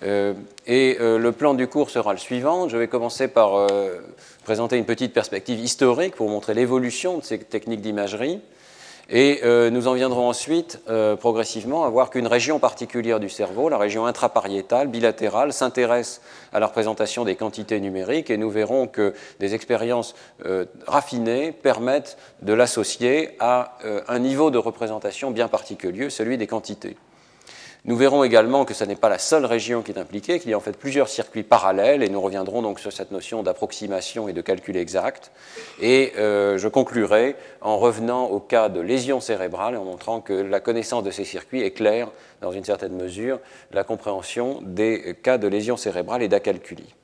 et 0.02 0.96
le 1.00 1.30
plan 1.30 1.54
du 1.54 1.66
cours 1.66 1.88
sera 1.88 2.12
le 2.12 2.18
suivant. 2.18 2.68
Je 2.68 2.76
vais 2.76 2.88
commencer 2.88 3.26
par 3.26 3.66
présenter 4.44 4.76
une 4.76 4.84
petite 4.84 5.14
perspective 5.14 5.58
historique 5.58 6.14
pour 6.14 6.28
montrer 6.28 6.52
l'évolution 6.52 7.18
de 7.18 7.24
ces 7.24 7.38
techniques 7.38 7.80
d'imagerie. 7.80 8.40
Et 9.10 9.40
euh, 9.44 9.68
nous 9.68 9.86
en 9.86 9.92
viendrons 9.92 10.28
ensuite 10.28 10.80
euh, 10.88 11.14
progressivement 11.14 11.84
à 11.84 11.90
voir 11.90 12.08
qu'une 12.08 12.26
région 12.26 12.58
particulière 12.58 13.20
du 13.20 13.28
cerveau, 13.28 13.68
la 13.68 13.76
région 13.76 14.06
intrapariétale, 14.06 14.88
bilatérale, 14.88 15.52
s'intéresse 15.52 16.22
à 16.54 16.60
la 16.60 16.68
représentation 16.68 17.24
des 17.24 17.36
quantités 17.36 17.80
numériques 17.80 18.30
et 18.30 18.38
nous 18.38 18.50
verrons 18.50 18.86
que 18.86 19.12
des 19.40 19.54
expériences 19.54 20.14
euh, 20.46 20.64
raffinées 20.86 21.52
permettent 21.52 22.16
de 22.40 22.54
l'associer 22.54 23.36
à 23.40 23.76
un 24.08 24.18
niveau 24.18 24.50
de 24.50 24.58
représentation 24.58 25.30
bien 25.30 25.48
particulier, 25.48 26.08
celui 26.08 26.38
des 26.38 26.46
quantités. 26.46 26.96
Nous 27.86 27.96
verrons 27.96 28.24
également 28.24 28.64
que 28.64 28.72
ce 28.72 28.82
n'est 28.82 28.96
pas 28.96 29.10
la 29.10 29.18
seule 29.18 29.44
région 29.44 29.82
qui 29.82 29.92
est 29.92 29.98
impliquée, 29.98 30.40
qu'il 30.40 30.50
y 30.50 30.54
a 30.54 30.56
en 30.56 30.60
fait 30.60 30.74
plusieurs 30.74 31.08
circuits 31.08 31.42
parallèles, 31.42 32.02
et 32.02 32.08
nous 32.08 32.20
reviendrons 32.20 32.62
donc 32.62 32.80
sur 32.80 32.90
cette 32.90 33.10
notion 33.10 33.42
d'approximation 33.42 34.26
et 34.26 34.32
de 34.32 34.40
calcul 34.40 34.78
exact. 34.78 35.32
Et 35.82 36.14
euh, 36.16 36.56
je 36.56 36.66
conclurai 36.68 37.36
en 37.60 37.76
revenant 37.76 38.24
au 38.24 38.40
cas 38.40 38.70
de 38.70 38.80
lésions 38.80 39.20
cérébrales 39.20 39.74
et 39.74 39.76
en 39.76 39.84
montrant 39.84 40.22
que 40.22 40.32
la 40.32 40.60
connaissance 40.60 41.04
de 41.04 41.10
ces 41.10 41.24
circuits 41.24 41.60
éclaire, 41.60 42.08
dans 42.40 42.52
une 42.52 42.64
certaine 42.64 42.96
mesure, 42.96 43.38
la 43.70 43.84
compréhension 43.84 44.60
des 44.62 45.14
cas 45.22 45.36
de 45.36 45.46
lésions 45.46 45.76
cérébrales 45.76 46.22
et 46.22 46.28
d'acalculie. 46.28 46.94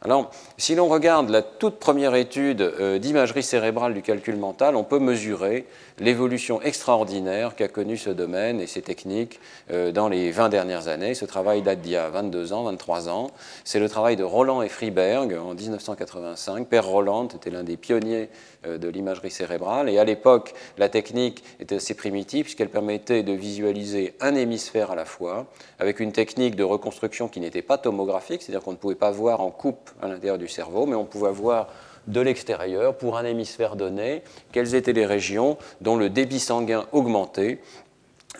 Alors, 0.00 0.30
si 0.58 0.76
l'on 0.76 0.86
regarde 0.86 1.28
la 1.28 1.42
toute 1.42 1.80
première 1.80 2.14
étude 2.14 2.60
euh, 2.60 2.98
d'imagerie 3.00 3.42
cérébrale 3.42 3.94
du 3.94 4.02
calcul 4.02 4.36
mental, 4.36 4.76
on 4.76 4.84
peut 4.84 5.00
mesurer 5.00 5.66
l'évolution 5.98 6.62
extraordinaire 6.62 7.56
qu'a 7.56 7.66
connue 7.66 7.96
ce 7.96 8.10
domaine 8.10 8.60
et 8.60 8.68
ces 8.68 8.80
techniques 8.80 9.40
euh, 9.72 9.90
dans 9.90 10.08
les 10.08 10.30
20 10.30 10.50
dernières 10.50 10.86
années. 10.86 11.14
Ce 11.14 11.24
travail 11.24 11.62
date 11.62 11.80
d'il 11.80 11.92
y 11.92 11.96
a 11.96 12.08
22 12.10 12.52
ans, 12.52 12.62
23 12.62 13.08
ans. 13.08 13.30
C'est 13.64 13.80
le 13.80 13.88
travail 13.88 14.14
de 14.14 14.22
Roland 14.22 14.62
et 14.62 14.68
Friberg 14.68 15.34
en 15.34 15.54
1985. 15.54 16.68
Père 16.68 16.86
Roland 16.86 17.26
était 17.26 17.50
l'un 17.50 17.64
des 17.64 17.76
pionniers 17.76 18.28
euh, 18.66 18.78
de 18.78 18.88
l'imagerie 18.88 19.32
cérébrale 19.32 19.88
et 19.88 19.98
à 19.98 20.04
l'époque, 20.04 20.54
la 20.78 20.88
technique 20.88 21.42
était 21.58 21.76
assez 21.76 21.94
primitive 21.94 22.44
puisqu'elle 22.44 22.70
permettait 22.70 23.24
de 23.24 23.32
visualiser 23.32 24.14
un 24.20 24.36
hémisphère 24.36 24.92
à 24.92 24.94
la 24.94 25.04
fois 25.04 25.46
avec 25.80 25.98
une 25.98 26.12
technique 26.12 26.54
de 26.54 26.64
reconstruction 26.64 27.26
qui 27.26 27.40
n'était 27.40 27.62
pas 27.62 27.78
tomographique, 27.78 28.42
c'est-à-dire 28.42 28.62
qu'on 28.62 28.72
ne 28.72 28.76
pouvait 28.76 28.94
pas 28.94 29.10
voir 29.10 29.40
en 29.40 29.50
coupe 29.50 29.87
à 30.02 30.08
l'intérieur 30.08 30.38
du 30.38 30.48
cerveau, 30.48 30.86
mais 30.86 30.94
on 30.94 31.04
pouvait 31.04 31.32
voir 31.32 31.68
de 32.06 32.20
l'extérieur, 32.20 32.96
pour 32.96 33.18
un 33.18 33.24
hémisphère 33.24 33.76
donné, 33.76 34.22
quelles 34.52 34.74
étaient 34.74 34.92
les 34.92 35.06
régions 35.06 35.58
dont 35.80 35.96
le 35.96 36.08
débit 36.08 36.40
sanguin 36.40 36.86
augmentait. 36.92 37.58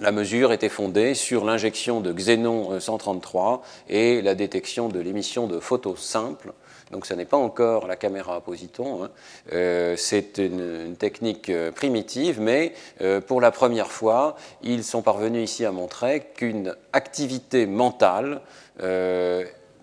La 0.01 0.13
mesure 0.13 0.53
était 0.53 0.69
fondée 0.69 1.15
sur 1.15 1.45
l'injection 1.45 2.01
de 2.01 2.13
xénon 2.13 2.79
133 2.79 3.63
et 3.89 4.23
la 4.23 4.35
détection 4.35 4.89
de 4.89 5.01
l'émission 5.01 5.47
de 5.47 5.59
photos 5.59 6.01
simples. 6.01 6.53
Donc 6.91 7.05
ce 7.05 7.15
n'est 7.15 7.25
pas 7.25 7.37
encore 7.37 7.87
la 7.87 7.97
caméra 7.97 8.37
à 8.37 8.41
positons, 8.41 9.05
hein. 9.05 9.11
euh, 9.53 9.95
c'est 9.97 10.39
une, 10.39 10.97
technique 10.97 11.51
euh, 11.51 11.71
primitive, 11.71 12.41
mais 12.41 12.73
euh, 13.03 13.21
pour 13.21 13.41
la 13.41 13.51
première 13.51 13.91
fois, 13.91 14.37
ils 14.63 14.85
sont 14.85 15.03
parvenus 15.03 15.51
ici 15.51 15.65
à 15.65 15.73
montrer 15.73 16.21
qu'une 16.35 16.75
activité 16.93 17.67
mentale 17.67 18.41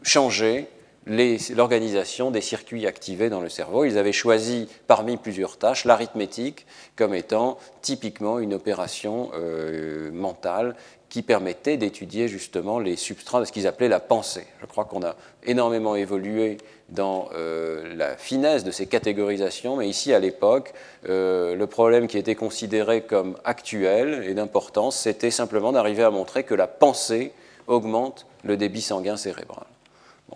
changeait 0.01 0.69
l'organisation 1.07 2.31
des 2.31 2.41
circuits 2.41 2.87
activés 2.87 3.29
dans 3.29 3.41
le 3.41 3.49
cerveau. 3.49 3.85
Ils 3.85 3.97
avaient 3.97 4.11
choisi 4.11 4.67
parmi 4.87 5.17
plusieurs 5.17 5.57
tâches 5.57 5.85
l'arithmétique 5.85 6.65
comme 6.95 7.13
étant 7.13 7.57
typiquement 7.81 8.39
une 8.39 8.53
opération 8.53 9.29
euh, 9.35 10.11
mentale 10.11 10.75
qui 11.09 11.21
permettait 11.21 11.77
d'étudier 11.77 12.27
justement 12.27 12.79
les 12.79 12.95
substrats 12.95 13.39
de 13.39 13.45
ce 13.45 13.51
qu'ils 13.51 13.67
appelaient 13.67 13.87
la 13.87 13.99
pensée. 13.99 14.47
Je 14.59 14.65
crois 14.65 14.85
qu'on 14.85 15.03
a 15.03 15.15
énormément 15.43 15.95
évolué 15.95 16.57
dans 16.89 17.29
euh, 17.33 17.95
la 17.95 18.17
finesse 18.17 18.63
de 18.63 18.71
ces 18.71 18.85
catégorisations, 18.87 19.77
mais 19.77 19.87
ici 19.87 20.13
à 20.13 20.19
l'époque, 20.19 20.73
euh, 21.07 21.55
le 21.55 21.67
problème 21.67 22.07
qui 22.07 22.17
était 22.17 22.35
considéré 22.35 23.01
comme 23.01 23.37
actuel 23.45 24.25
et 24.27 24.33
d'importance, 24.33 24.97
c'était 24.97 25.31
simplement 25.31 25.71
d'arriver 25.71 26.03
à 26.03 26.09
montrer 26.09 26.43
que 26.43 26.55
la 26.55 26.67
pensée 26.67 27.31
augmente 27.67 28.25
le 28.43 28.57
débit 28.57 28.81
sanguin 28.81 29.17
cérébral 29.17 29.65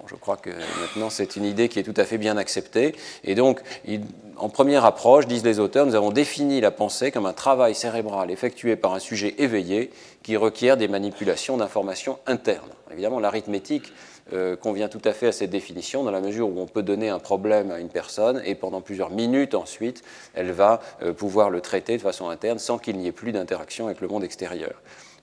je 0.07 0.15
crois 0.15 0.37
que 0.37 0.49
maintenant 0.81 1.09
c'est 1.09 1.35
une 1.35 1.45
idée 1.45 1.69
qui 1.69 1.79
est 1.79 1.83
tout 1.83 1.93
à 1.97 2.05
fait 2.05 2.17
bien 2.17 2.37
acceptée. 2.37 2.95
Et 3.23 3.35
donc, 3.35 3.61
en 4.37 4.49
première 4.49 4.85
approche, 4.85 5.27
disent 5.27 5.43
les 5.43 5.59
auteurs, 5.59 5.85
nous 5.85 5.95
avons 5.95 6.11
défini 6.11 6.61
la 6.61 6.71
pensée 6.71 7.11
comme 7.11 7.25
un 7.25 7.33
travail 7.33 7.75
cérébral 7.75 8.31
effectué 8.31 8.75
par 8.75 8.93
un 8.93 8.99
sujet 8.99 9.35
éveillé 9.37 9.91
qui 10.23 10.37
requiert 10.37 10.77
des 10.77 10.87
manipulations 10.87 11.57
d'informations 11.57 12.19
internes. 12.25 12.69
Évidemment, 12.91 13.19
l'arithmétique 13.19 13.91
euh, 14.33 14.55
convient 14.55 14.89
tout 14.89 15.01
à 15.05 15.13
fait 15.13 15.27
à 15.27 15.31
cette 15.31 15.49
définition 15.49 16.03
dans 16.03 16.11
la 16.11 16.21
mesure 16.21 16.47
où 16.49 16.59
on 16.59 16.67
peut 16.67 16.83
donner 16.83 17.09
un 17.09 17.19
problème 17.19 17.71
à 17.71 17.79
une 17.79 17.89
personne 17.89 18.41
et 18.45 18.53
pendant 18.53 18.81
plusieurs 18.81 19.09
minutes 19.09 19.55
ensuite, 19.55 20.03
elle 20.35 20.51
va 20.51 20.81
euh, 21.01 21.13
pouvoir 21.13 21.49
le 21.49 21.61
traiter 21.61 21.97
de 21.97 22.01
façon 22.01 22.29
interne 22.29 22.59
sans 22.59 22.77
qu'il 22.77 22.97
n'y 22.97 23.07
ait 23.07 23.11
plus 23.11 23.31
d'interaction 23.31 23.87
avec 23.87 24.01
le 24.01 24.07
monde 24.07 24.23
extérieur. 24.23 24.73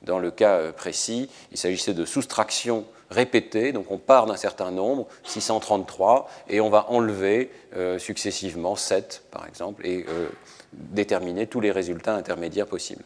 Dans 0.02 0.18
le 0.18 0.30
cas 0.30 0.54
euh, 0.56 0.72
précis, 0.72 1.30
il 1.52 1.58
s'agissait 1.58 1.94
de 1.94 2.04
soustraction 2.04 2.84
répétée, 3.10 3.72
donc 3.72 3.90
on 3.90 3.98
part 3.98 4.26
d'un 4.26 4.36
certain 4.36 4.70
nombre, 4.70 5.06
633, 5.24 6.28
et 6.48 6.60
on 6.60 6.70
va 6.70 6.86
enlever 6.90 7.50
euh, 7.76 7.98
successivement 7.98 8.76
7, 8.76 9.24
par 9.30 9.46
exemple, 9.46 9.86
et 9.86 10.04
euh, 10.08 10.28
déterminer 10.72 11.46
tous 11.46 11.60
les 11.60 11.70
résultats 11.70 12.14
intermédiaires 12.14 12.66
possibles. 12.66 13.04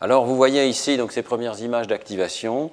Alors 0.00 0.26
vous 0.26 0.36
voyez 0.36 0.66
ici 0.68 0.96
donc, 0.98 1.12
ces 1.12 1.22
premières 1.22 1.58
images 1.60 1.86
d'activation. 1.86 2.70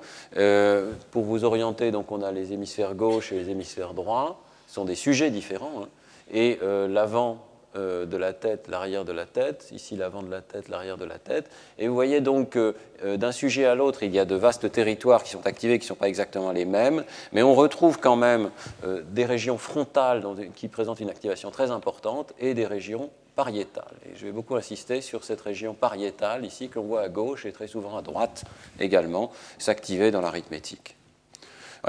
pour 1.12 1.24
vous 1.24 1.46
orienter, 1.46 1.92
donc, 1.92 2.12
on 2.12 2.22
a 2.22 2.34
les 2.34 2.52
hémisphères 2.52 2.96
gauche 2.96 3.32
et 3.32 3.40
les 3.40 3.50
hémisphères 3.50 3.94
droits. 3.94 4.42
Ce 4.68 4.76
sont 4.76 4.86
des 4.86 4.96
sujets 4.96 5.32
différents. 5.32 5.84
Hein. 5.84 5.88
et 6.34 6.60
l'avant 6.90 7.40
euh, 7.76 8.06
de 8.06 8.18
la 8.18 8.34
tête, 8.34 8.68
l'arrière 8.68 9.06
de 9.06 9.12
la 9.12 9.26
tête, 9.26 9.70
ici 9.72 9.96
l'avant 9.96 10.22
de 10.22 10.30
la 10.30 10.42
tête, 10.42 10.70
l'arrière 10.70 10.98
de 10.98 11.06
la 11.06 11.18
tête. 11.18 11.50
Et 11.80 11.88
vous 11.88 11.94
voyez 11.96 12.22
donc 12.22 12.52
que 12.52 12.76
euh, 13.04 13.18
d'un 13.18 13.32
sujet 13.32 13.66
à 13.66 13.74
l'autre, 13.74 14.04
il 14.04 14.14
y 14.14 14.20
a 14.20 14.26
de 14.26 14.36
vastes 14.36 14.72
territoires 14.72 15.24
qui 15.24 15.32
sont 15.32 15.48
activés, 15.48 15.80
qui 15.80 15.86
ne 15.86 15.88
sont 15.90 15.96
pas 15.96 16.08
exactement 16.08 16.52
les 16.52 16.66
mêmes, 16.66 17.04
mais 17.32 17.42
on 17.42 17.56
retrouve 17.56 18.00
quand 18.00 18.16
même 18.16 18.52
euh, 18.84 19.02
des 19.10 19.26
régions 19.26 19.58
frontales 19.58 20.24
qui 20.56 20.68
présentent 20.68 21.00
une 21.00 21.10
activation 21.10 21.50
très 21.50 21.72
importante 21.72 22.34
et 22.40 22.54
des 22.54 22.66
régions 22.66 23.10
pariétales. 23.36 23.96
Et 24.06 24.16
je 24.16 24.26
vais 24.26 24.32
beaucoup 24.32 24.56
insister 24.56 25.02
sur 25.02 25.24
cette 25.24 25.42
région 25.42 25.74
pariétale 25.74 26.46
ici 26.46 26.70
que 26.70 26.78
l'on 26.78 26.86
voit 26.86 27.02
à 27.02 27.10
gauche 27.10 27.46
et 27.46 27.52
très 27.52 27.68
souvent 27.68 27.98
à 27.98 28.02
droite 28.02 28.44
également 28.80 29.32
s'activer 29.58 30.12
dans 30.12 30.22
l'arithmétique 30.22 30.96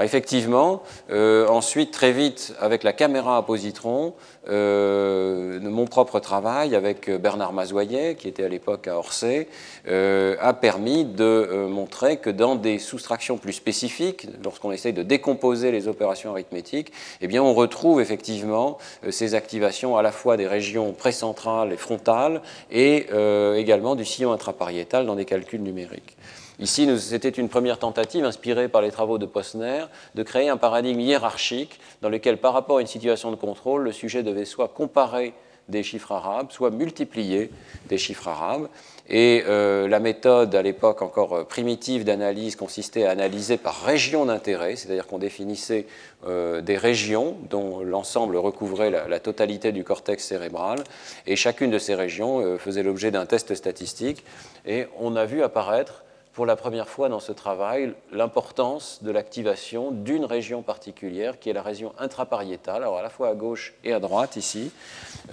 effectivement, 0.03 0.83
euh, 1.09 1.47
ensuite, 1.47 1.91
très 1.91 2.11
vite, 2.11 2.53
avec 2.59 2.83
la 2.83 2.91
caméra 2.91 3.37
à 3.37 3.41
positron, 3.43 4.13
euh, 4.49 5.59
mon 5.61 5.85
propre 5.85 6.19
travail 6.19 6.75
avec 6.75 7.09
Bernard 7.09 7.53
Mazoyer, 7.53 8.15
qui 8.15 8.27
était 8.27 8.43
à 8.43 8.49
l'époque 8.49 8.89
à 8.89 8.97
Orsay, 8.97 9.47
euh, 9.87 10.35
a 10.41 10.53
permis 10.53 11.05
de 11.05 11.67
montrer 11.69 12.17
que 12.17 12.29
dans 12.29 12.55
des 12.55 12.77
soustractions 12.77 13.37
plus 13.37 13.53
spécifiques, 13.53 14.27
lorsqu'on 14.43 14.73
essaye 14.73 14.91
de 14.93 15.03
décomposer 15.03 15.71
les 15.71 15.87
opérations 15.87 16.31
arithmétiques, 16.31 16.91
eh 17.21 17.27
bien, 17.27 17.41
on 17.41 17.53
retrouve 17.53 18.01
effectivement 18.01 18.77
ces 19.09 19.33
activations 19.33 19.95
à 19.95 20.01
la 20.01 20.11
fois 20.11 20.35
des 20.35 20.47
régions 20.47 20.91
précentrales 20.91 21.71
et 21.71 21.77
frontales 21.77 22.41
et 22.69 23.07
également 23.57 23.95
du 23.95 24.03
sillon 24.03 24.33
intrapariétal 24.33 25.05
dans 25.05 25.15
des 25.15 25.25
calculs 25.25 25.61
numériques. 25.61 26.17
Ici, 26.59 26.87
c'était 26.99 27.29
une 27.29 27.49
première 27.49 27.79
tentative, 27.79 28.23
inspirée 28.23 28.69
par 28.69 28.81
les 28.81 28.91
travaux 28.91 29.17
de 29.17 29.25
Posner, 29.25 29.85
de 30.15 30.23
créer 30.23 30.49
un 30.49 30.57
paradigme 30.57 30.99
hiérarchique 30.99 31.79
dans 32.01 32.09
lequel, 32.09 32.37
par 32.37 32.53
rapport 32.53 32.77
à 32.77 32.81
une 32.81 32.87
situation 32.87 33.31
de 33.31 33.35
contrôle, 33.35 33.83
le 33.83 33.91
sujet 33.91 34.23
devait 34.23 34.45
soit 34.45 34.69
comparer 34.69 35.33
des 35.69 35.83
chiffres 35.83 36.11
arabes, 36.11 36.51
soit 36.51 36.69
multiplier 36.69 37.49
des 37.89 37.97
chiffres 37.97 38.27
arabes. 38.27 38.67
Et 39.09 39.43
euh, 39.47 39.87
la 39.87 39.99
méthode, 39.99 40.53
à 40.55 40.61
l'époque 40.61 41.01
encore 41.01 41.33
euh, 41.33 41.43
primitive 41.43 42.03
d'analyse, 42.03 42.55
consistait 42.55 43.05
à 43.05 43.11
analyser 43.11 43.57
par 43.57 43.83
région 43.83 44.25
d'intérêt, 44.25 44.75
c'est-à-dire 44.75 45.07
qu'on 45.07 45.17
définissait 45.17 45.85
euh, 46.27 46.61
des 46.61 46.77
régions 46.77 47.35
dont 47.49 47.81
l'ensemble 47.81 48.37
recouvrait 48.37 48.89
la, 48.89 49.07
la, 49.07 49.19
totalité 49.19 49.71
du 49.71 49.83
cortex 49.83 50.23
cérébral, 50.23 50.83
et 51.27 51.35
chacune 51.35 51.71
de 51.71 51.79
ces 51.79 51.95
régions 51.95 52.57
faisait 52.57 52.83
l'objet 52.83 53.11
d'un 53.11 53.25
test 53.25 53.53
statistique, 53.55 54.23
et 54.65 54.85
on 54.99 55.15
a 55.15 55.25
vu 55.25 55.43
apparaître 55.43 56.04
pour 56.35 56.45
la 56.45 56.57
première 56.57 56.89
fois 56.89 57.07
dans 57.07 57.21
ce 57.21 57.31
travail 57.31 57.93
l'importance 58.11 58.99
de 59.01 59.09
l'activation 59.09 59.91
d'une 59.91 60.25
région 60.25 60.61
particulière, 60.61 61.39
qui 61.39 61.49
est 61.49 61.53
la 61.53 61.61
région 61.61 61.93
intrapariétale, 61.97 62.83
alors 62.83 62.97
à 62.97 63.01
la 63.01 63.09
fois 63.09 63.29
à 63.29 63.33
gauche 63.33 63.73
et 63.85 63.93
à 63.93 64.01
droite 64.01 64.35
ici, 64.35 64.69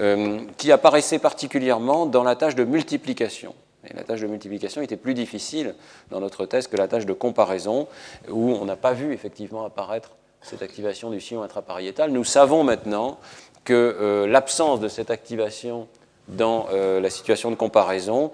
euh, 0.01 0.39
qui 0.57 0.71
apparaissait 0.71 1.19
particulièrement 1.19 2.07
dans 2.07 2.23
la 2.23 2.37
tâche 2.37 2.55
de 2.55 2.63
multiplication. 2.63 3.53
La 3.95 4.05
tâche 4.05 4.21
de 4.21 4.29
multiplication 4.29 4.81
était 4.81 4.97
plus 4.97 5.15
difficile 5.15 5.75
dans 6.13 6.21
notre 6.21 6.47
test 6.47 6.71
que 6.71 6.77
la 6.77 6.87
tâche 6.87 7.05
de 7.05 7.13
comparaison, 7.13 7.89
où 8.31 8.53
on 8.53 8.65
n'a 8.65 8.77
pas 8.77 8.93
vu 8.93 9.13
effectivement 9.13 9.65
apparaître 9.65 10.13
cette 10.41 10.63
activation 10.63 11.11
du 11.11 11.21
sillon 11.21 11.43
intrapariétal. 11.43 12.13
Nous 12.13 12.25
savons 12.25 12.63
maintenant 12.63 13.19
que 13.65 13.73
euh, 13.75 14.29
l'absence 14.29 14.79
de 14.79 14.87
cette 14.87 15.11
activation 15.11 15.89
dans 16.29 16.67
euh, 16.73 17.01
la 17.01 17.11
situation 17.11 17.51
de 17.51 17.57
comparaison 17.57 18.31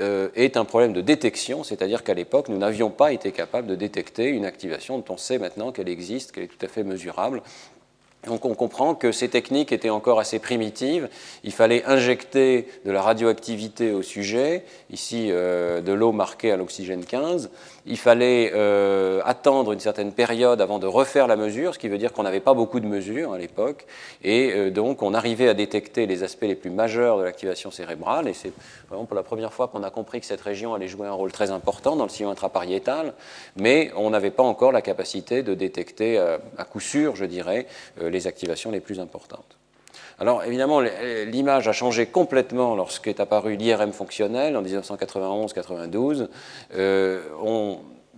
est 0.00 0.56
un 0.56 0.64
problème 0.64 0.92
de 0.92 1.00
détection, 1.00 1.64
c'est-à-dire 1.64 2.02
qu'à 2.04 2.14
l'époque, 2.14 2.48
nous 2.48 2.58
n'avions 2.58 2.90
pas 2.90 3.12
été 3.12 3.32
capables 3.32 3.66
de 3.66 3.74
détecter 3.74 4.28
une 4.28 4.44
activation 4.44 4.98
dont 4.98 5.14
on 5.14 5.16
sait 5.16 5.38
maintenant 5.38 5.72
qu'elle 5.72 5.88
existe, 5.88 6.32
qu'elle 6.32 6.44
est 6.44 6.48
tout 6.48 6.64
à 6.64 6.68
fait 6.68 6.84
mesurable. 6.84 7.42
Donc 8.26 8.44
on 8.44 8.54
comprend 8.54 8.94
que 8.94 9.12
ces 9.12 9.30
techniques 9.30 9.72
étaient 9.72 9.88
encore 9.88 10.20
assez 10.20 10.38
primitives. 10.38 11.08
Il 11.42 11.52
fallait 11.52 11.84
injecter 11.86 12.68
de 12.84 12.90
la 12.90 13.00
radioactivité 13.00 13.92
au 13.92 14.02
sujet, 14.02 14.64
ici 14.90 15.28
euh, 15.30 15.80
de 15.80 15.92
l'eau 15.92 16.12
marquée 16.12 16.52
à 16.52 16.58
l'oxygène 16.58 17.04
15, 17.04 17.50
il 17.86 17.96
fallait 17.96 18.52
euh, 18.54 19.22
attendre 19.24 19.72
une 19.72 19.80
certaine 19.80 20.12
période 20.12 20.60
avant 20.60 20.78
de 20.78 20.86
refaire 20.86 21.26
la 21.26 21.36
mesure, 21.36 21.72
ce 21.72 21.78
qui 21.78 21.88
veut 21.88 21.96
dire 21.96 22.12
qu'on 22.12 22.24
n'avait 22.24 22.40
pas 22.40 22.52
beaucoup 22.52 22.78
de 22.78 22.86
mesures 22.86 23.32
à 23.32 23.38
l'époque, 23.38 23.86
et 24.22 24.52
euh, 24.52 24.70
donc 24.70 25.02
on 25.02 25.14
arrivait 25.14 25.48
à 25.48 25.54
détecter 25.54 26.06
les 26.06 26.22
aspects 26.22 26.42
les 26.42 26.54
plus 26.54 26.70
majeurs 26.70 27.16
de 27.16 27.24
l'activation 27.24 27.70
cérébrale, 27.70 28.28
et 28.28 28.34
c'est 28.34 28.52
vraiment 28.90 29.06
pour 29.06 29.16
la 29.16 29.22
première 29.22 29.54
fois 29.54 29.68
qu'on 29.68 29.82
a 29.82 29.90
compris 29.90 30.20
que 30.20 30.26
cette 30.26 30.42
région 30.42 30.74
allait 30.74 30.88
jouer 30.88 31.06
un 31.06 31.12
rôle 31.12 31.32
très 31.32 31.50
important 31.50 31.96
dans 31.96 32.04
le 32.04 32.10
sillon 32.10 32.30
intrapariétal, 32.30 33.14
mais 33.56 33.90
on 33.96 34.10
n'avait 34.10 34.30
pas 34.30 34.42
encore 34.42 34.72
la 34.72 34.82
capacité 34.82 35.42
de 35.42 35.54
détecter 35.54 36.18
à 36.18 36.64
coup 36.64 36.80
sûr, 36.80 37.16
je 37.16 37.24
dirais, 37.24 37.66
les 38.10 38.26
activations 38.26 38.70
les 38.70 38.80
plus 38.80 39.00
importantes. 39.00 39.56
Alors 40.18 40.44
évidemment, 40.44 40.80
l'image 40.80 41.66
a 41.66 41.72
changé 41.72 42.06
complètement 42.06 42.76
lorsqu'est 42.76 43.20
apparu 43.20 43.56
l'IRM 43.56 43.92
fonctionnel 43.92 44.54
en 44.54 44.62
1991-92. 44.62 46.28
Euh, 46.74 47.22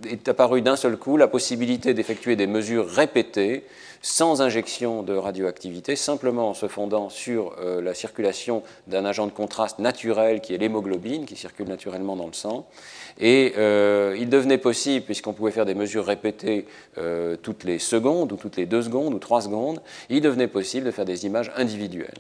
est 0.07 0.29
apparu 0.29 0.63
d'un 0.63 0.77
seul 0.77 0.97
coup 0.97 1.17
la 1.17 1.29
possibilité 1.29 1.95
d'effectuer 1.95 2.37
des 2.37 2.47
mesures 2.47 2.89
répétées 2.89 3.65
sans 4.03 4.43
injection 4.43 5.05
de 5.05 5.15
radioactivité, 5.15 5.95
simplement 5.95 6.51
en 6.51 6.55
se 6.55 6.67
fondant 6.67 7.09
sur 7.09 7.55
euh, 7.61 7.81
la 7.81 7.95
circulation 7.95 8.65
d'un 8.89 9.05
agent 9.05 9.27
de 9.27 9.33
contraste 9.33 9.79
naturel 9.79 10.41
qui 10.41 10.55
est 10.55 10.59
l'hémoglobine, 10.59 11.25
qui 11.25 11.37
circule 11.37 11.69
naturellement 11.69 12.17
dans 12.17 12.27
le 12.27 12.33
sang. 12.33 12.67
Et 13.21 13.55
euh, 13.57 14.17
il 14.19 14.29
devenait 14.29 14.59
possible, 14.59 15.05
puisqu'on 15.05 15.33
pouvait 15.33 15.53
faire 15.53 15.67
des 15.67 15.77
mesures 15.77 16.05
répétées 16.05 16.67
euh, 16.99 17.37
toutes 17.41 17.63
les 17.63 17.79
secondes, 17.79 18.33
ou 18.33 18.37
toutes 18.37 18.57
les 18.57 18.67
deux 18.67 18.83
secondes, 18.83 19.15
ou 19.15 19.19
trois 19.21 19.43
secondes, 19.43 19.81
il 20.11 20.21
devenait 20.21 20.49
possible 20.49 20.87
de 20.87 20.91
faire 20.91 21.05
des 21.05 21.25
images 21.25 21.53
individuelles. 21.55 22.19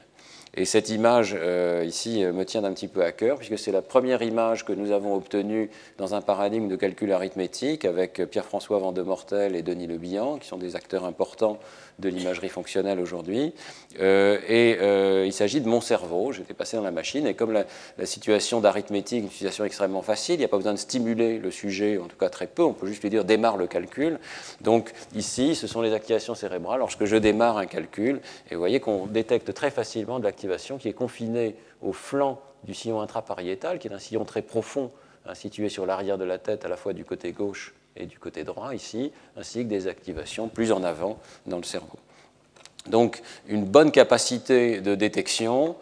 Et 0.54 0.66
cette 0.66 0.90
image 0.90 1.34
euh, 1.38 1.82
ici 1.86 2.24
me 2.26 2.44
tient 2.44 2.62
un 2.64 2.72
petit 2.72 2.88
peu 2.88 3.02
à 3.02 3.12
cœur, 3.12 3.38
puisque 3.38 3.58
c'est 3.58 3.72
la 3.72 3.80
première 3.80 4.20
image 4.20 4.66
que 4.66 4.72
nous 4.74 4.90
avons 4.90 5.14
obtenue 5.14 5.70
dans 5.96 6.14
un 6.14 6.20
paradigme 6.20 6.68
de 6.68 6.76
calcul 6.76 7.10
arithmétique 7.10 7.86
avec 7.86 8.22
Pierre-François 8.30 8.78
Vandemortel 8.78 9.56
et 9.56 9.62
Denis 9.62 9.86
Le 9.86 9.96
Bihan, 9.96 10.36
qui 10.36 10.46
sont 10.46 10.58
des 10.58 10.76
acteurs 10.76 11.06
importants 11.06 11.58
de 11.98 12.08
l'imagerie 12.08 12.48
fonctionnelle 12.48 13.00
aujourd'hui. 13.00 13.52
Euh, 14.00 14.38
et 14.48 14.78
euh, 14.80 15.24
il 15.26 15.32
s'agit 15.32 15.60
de 15.60 15.68
mon 15.68 15.80
cerveau. 15.80 16.32
J'étais 16.32 16.54
passé 16.54 16.76
dans 16.76 16.82
la 16.82 16.90
machine, 16.90 17.26
et 17.26 17.34
comme 17.34 17.52
la, 17.52 17.64
situation 18.04 18.60
d'arithmétique 18.60 19.18
est 19.18 19.22
une 19.22 19.30
situation 19.30 19.64
extrêmement 19.64 20.02
facile, 20.02 20.36
il 20.36 20.38
n'y 20.38 20.44
a 20.44 20.48
pas 20.48 20.56
besoin 20.56 20.72
de 20.72 20.78
stimuler 20.78 21.38
le 21.38 21.50
sujet, 21.50 21.98
en 21.98 22.06
tout 22.06 22.16
cas 22.16 22.28
très 22.28 22.46
peu, 22.46 22.62
on 22.62 22.72
peut 22.72 22.86
juste 22.86 23.02
lui 23.02 23.10
dire 23.10 23.24
démarre 23.24 23.56
le 23.56 23.66
calcul. 23.66 24.18
Donc 24.60 24.92
ici, 25.14 25.54
ce 25.54 25.66
sont 25.66 25.82
les 25.82 25.92
activations 25.92 26.34
cérébrales 26.34 26.80
lorsque 26.80 27.04
je 27.04 27.16
démarre 27.16 27.58
un 27.58 27.66
calcul, 27.66 28.20
et 28.50 28.54
vous 28.54 28.60
voyez 28.60 28.80
qu'on 28.80 29.06
détecte 29.06 29.54
très 29.54 29.70
facilement 29.70 30.18
de 30.18 30.24
l'activation 30.24 30.78
qui 30.78 30.88
est 30.88 30.92
confinée 30.92 31.54
au 31.80 31.92
flanc 31.92 32.40
du 32.64 32.74
sillon 32.74 33.00
intrapariétal, 33.00 33.78
qui 33.78 33.88
est 33.88 33.92
un 33.92 33.98
sillon 33.98 34.24
très 34.24 34.42
profond, 34.42 34.90
hein, 35.26 35.34
situé 35.34 35.68
sur 35.68 35.86
l'arrière 35.86 36.18
de 36.18 36.24
la 36.24 36.38
tête, 36.38 36.64
à 36.64 36.68
la 36.68 36.76
fois 36.76 36.92
du 36.92 37.04
côté 37.04 37.32
gauche 37.32 37.74
et 37.96 38.06
du 38.06 38.18
côté 38.18 38.44
droit 38.44 38.74
ici, 38.74 39.12
ainsi 39.36 39.64
que 39.64 39.68
des 39.68 39.86
activations 39.86 40.48
plus 40.48 40.72
en 40.72 40.82
avant 40.82 41.18
dans 41.46 41.58
le 41.58 41.64
cerveau. 41.64 41.98
Donc 42.86 43.22
une 43.46 43.64
bonne 43.64 43.92
capacité 43.92 44.80
de 44.80 44.94
détection, 44.94 45.76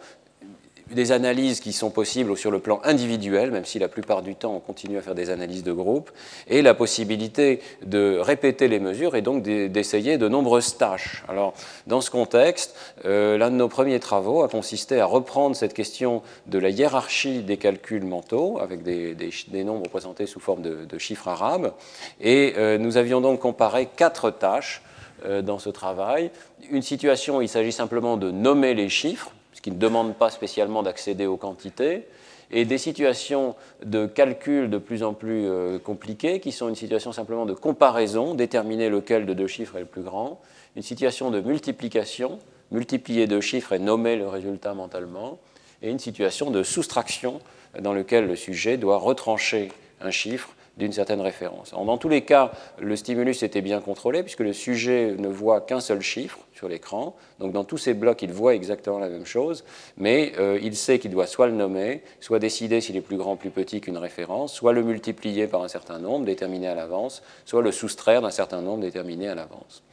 des 0.93 1.11
analyses 1.11 1.59
qui 1.59 1.73
sont 1.73 1.89
possibles 1.89 2.37
sur 2.37 2.51
le 2.51 2.59
plan 2.59 2.81
individuel, 2.83 3.51
même 3.51 3.65
si 3.65 3.79
la 3.79 3.87
plupart 3.87 4.21
du 4.21 4.35
temps 4.35 4.55
on 4.55 4.59
continue 4.59 4.97
à 4.97 5.01
faire 5.01 5.15
des 5.15 5.29
analyses 5.29 5.63
de 5.63 5.71
groupe, 5.71 6.11
et 6.47 6.61
la 6.61 6.73
possibilité 6.73 7.61
de 7.85 8.17
répéter 8.19 8.67
les 8.67 8.79
mesures 8.79 9.15
et 9.15 9.21
donc 9.21 9.43
d'essayer 9.43 10.17
de 10.17 10.27
nombreuses 10.27 10.77
tâches. 10.77 11.23
Alors, 11.27 11.53
dans 11.87 12.01
ce 12.01 12.11
contexte, 12.11 12.75
euh, 13.05 13.37
l'un 13.37 13.51
de 13.51 13.55
nos 13.55 13.67
premiers 13.67 13.99
travaux 13.99 14.43
a 14.43 14.49
consisté 14.49 14.99
à 14.99 15.05
reprendre 15.05 15.55
cette 15.55 15.73
question 15.73 16.21
de 16.47 16.59
la 16.59 16.69
hiérarchie 16.69 17.41
des 17.41 17.57
calculs 17.57 18.05
mentaux, 18.05 18.59
avec 18.59 18.83
des, 18.83 19.15
nombres 19.63 19.83
représentés 19.83 20.25
sous 20.25 20.39
forme 20.39 20.61
de, 20.61 20.97
chiffres 20.97 21.27
arabes, 21.27 21.73
et 22.19 22.53
euh, 22.57 22.77
nous 22.77 22.97
avions 22.97 23.21
donc 23.21 23.39
comparé 23.39 23.87
quatre 23.95 24.29
tâches 24.29 24.81
euh, 25.25 25.41
dans 25.41 25.59
ce 25.59 25.69
travail. 25.69 26.31
Une 26.69 26.81
situation 26.81 27.41
il 27.41 27.49
s'agit 27.49 27.71
simplement 27.71 28.17
de 28.17 28.31
nommer 28.31 28.73
les 28.73 28.89
chiffres, 28.89 29.31
qui 29.61 29.71
ne 29.71 29.77
demandent 29.77 30.15
pas 30.15 30.29
spécialement 30.29 30.83
d'accéder 30.83 31.25
aux 31.25 31.37
quantités, 31.37 32.07
et 32.51 32.65
des 32.65 32.77
situations 32.77 33.55
de 33.85 34.05
calcul 34.05 34.69
de 34.69 34.77
plus 34.77 35.03
en 35.03 35.13
plus 35.13 35.45
euh, 35.45 35.79
compliquées, 35.79 36.39
qui 36.39 36.51
sont 36.51 36.67
une 36.67 36.75
situation 36.75 37.11
simplement 37.11 37.45
de 37.45 37.53
comparaison, 37.53 38.35
déterminer 38.35 38.89
lequel 38.89 39.25
de 39.25 39.33
deux 39.33 39.47
chiffres 39.47 39.77
est 39.77 39.81
le 39.81 39.85
plus 39.85 40.01
grand, 40.01 40.41
une 40.75 40.81
situation 40.81 41.31
de 41.31 41.39
multiplication, 41.39 42.39
multiplier 42.71 43.27
deux 43.27 43.41
chiffres 43.41 43.73
et 43.73 43.79
nommer 43.79 44.15
le 44.15 44.27
résultat 44.27 44.73
mentalement, 44.73 45.39
et 45.81 45.89
une 45.89 45.99
situation 45.99 46.51
de 46.51 46.63
soustraction 46.63 47.39
dans 47.79 47.93
laquelle 47.93 48.27
le 48.27 48.35
sujet 48.35 48.77
doit 48.77 48.97
retrancher 48.97 49.71
un 50.01 50.11
chiffre 50.11 50.49
d'une 50.77 50.93
certaine 50.93 51.21
référence. 51.21 51.71
dans 51.71 51.97
tous 51.97 52.09
les 52.09 52.21
cas, 52.21 52.51
le 52.79 52.95
stimulus 52.95 53.43
était 53.43 53.61
bien 53.61 53.81
contrôlé 53.81 54.23
puisque 54.23 54.39
le 54.39 54.53
sujet 54.53 55.15
ne 55.17 55.27
voit 55.27 55.61
qu'un 55.61 55.81
seul 55.81 56.01
chiffre 56.01 56.39
sur 56.53 56.69
l'écran. 56.69 57.15
Donc 57.39 57.51
dans 57.51 57.63
tous 57.63 57.77
ces 57.77 57.93
blocs, 57.93 58.21
il 58.21 58.31
voit 58.31 58.55
exactement 58.55 58.99
la 58.99 59.09
même 59.09 59.25
chose, 59.25 59.63
mais 59.97 60.31
euh, 60.39 60.59
il 60.61 60.75
sait 60.75 60.99
qu'il 60.99 61.11
doit 61.11 61.27
soit 61.27 61.47
le 61.47 61.53
nommer, 61.53 62.03
soit 62.19 62.39
décider 62.39 62.81
s'il 62.81 62.95
est 62.95 63.01
plus 63.01 63.17
grand 63.17 63.35
plus 63.35 63.49
petit 63.49 63.81
qu'une 63.81 63.97
référence, 63.97 64.53
soit 64.53 64.73
le 64.73 64.83
multiplier 64.83 65.47
par 65.47 65.61
un 65.61 65.67
certain 65.67 65.99
nombre 65.99 66.25
déterminé 66.25 66.67
à 66.67 66.75
l'avance, 66.75 67.21
soit 67.45 67.61
le 67.61 67.71
soustraire 67.71 68.21
d'un 68.21 68.31
certain 68.31 68.61
nombre 68.61 68.81
déterminé 68.81 69.27
à 69.27 69.35
l'avance. 69.35 69.83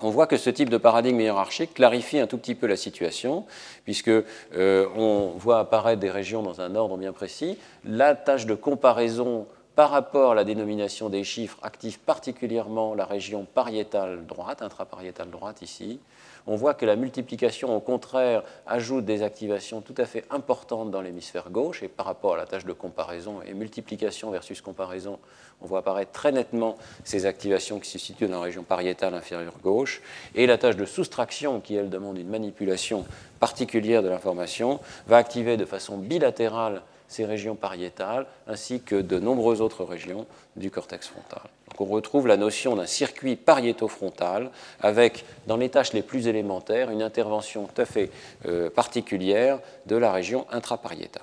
on 0.00 0.10
voit 0.10 0.26
que 0.26 0.36
ce 0.36 0.50
type 0.50 0.70
de 0.70 0.76
paradigme 0.76 1.20
hiérarchique 1.20 1.74
clarifie 1.74 2.18
un 2.18 2.26
tout 2.26 2.38
petit 2.38 2.54
peu 2.54 2.66
la 2.66 2.76
situation, 2.76 3.46
puisque 3.84 4.08
euh, 4.08 4.86
on 4.96 5.32
voit 5.36 5.58
apparaître 5.58 6.00
des 6.00 6.10
régions 6.10 6.42
dans 6.42 6.60
un 6.60 6.74
ordre 6.76 6.96
bien 6.98 7.12
précis. 7.12 7.58
La 7.84 8.14
tâche 8.14 8.46
de 8.46 8.54
comparaison 8.54 9.46
par 9.76 9.90
rapport 9.90 10.32
à 10.32 10.34
la 10.34 10.44
dénomination 10.44 11.08
des 11.08 11.24
chiffres 11.24 11.58
active 11.62 11.98
particulièrement 11.98 12.94
la 12.94 13.04
région 13.04 13.44
pariétale 13.44 14.24
droite, 14.26 14.62
intrapariétale 14.62 15.30
droite 15.30 15.62
ici. 15.62 16.00
On 16.46 16.56
voit 16.56 16.74
que 16.74 16.84
la 16.84 16.94
multiplication, 16.94 17.74
au 17.74 17.80
contraire, 17.80 18.42
ajoute 18.66 19.06
des 19.06 19.22
activations 19.22 19.80
tout 19.80 19.94
à 19.96 20.04
fait 20.04 20.24
importantes 20.30 20.90
dans 20.90 21.00
l'hémisphère 21.00 21.50
gauche, 21.50 21.82
et 21.82 21.88
par 21.88 22.04
rapport 22.04 22.34
à 22.34 22.36
la 22.36 22.44
tâche 22.44 22.66
de 22.66 22.72
comparaison 22.74 23.40
et 23.42 23.54
multiplication 23.54 24.30
versus 24.30 24.60
comparaison, 24.60 25.18
on 25.62 25.66
voit 25.66 25.78
apparaître 25.78 26.12
très 26.12 26.32
nettement 26.32 26.76
ces 27.02 27.24
activations 27.24 27.80
qui 27.80 27.88
se 27.88 27.98
situent 27.98 28.26
dans 28.26 28.40
la 28.40 28.42
région 28.42 28.62
pariétale 28.62 29.14
inférieure 29.14 29.56
gauche, 29.62 30.02
et 30.34 30.46
la 30.46 30.58
tâche 30.58 30.76
de 30.76 30.84
soustraction, 30.84 31.60
qui 31.60 31.76
elle 31.76 31.88
demande 31.88 32.18
une 32.18 32.28
manipulation 32.28 33.06
particulière 33.40 34.02
de 34.02 34.08
l'information, 34.08 34.80
va 35.06 35.16
activer 35.16 35.56
de 35.56 35.64
façon 35.64 35.96
bilatérale 35.96 36.82
ces 37.08 37.24
régions 37.24 37.54
pariétales, 37.54 38.26
ainsi 38.46 38.80
que 38.80 38.96
de 38.96 39.18
nombreuses 39.18 39.60
autres 39.60 39.84
régions 39.84 40.26
du 40.56 40.70
cortex 40.70 41.08
frontal. 41.08 41.42
Donc 41.68 41.80
on 41.80 41.92
retrouve 41.92 42.26
la 42.26 42.36
notion 42.36 42.76
d'un 42.76 42.86
circuit 42.86 43.36
pariéto-frontal 43.36 44.50
avec, 44.80 45.24
dans 45.46 45.56
les 45.56 45.68
tâches 45.68 45.92
les 45.92 46.02
plus 46.02 46.28
élémentaires, 46.28 46.90
une 46.90 47.02
intervention 47.02 47.66
tout 47.66 47.80
à 47.80 47.84
fait 47.84 48.10
euh, 48.46 48.70
particulière 48.70 49.58
de 49.86 49.96
la 49.96 50.12
région 50.12 50.46
intrapariétale. 50.50 51.22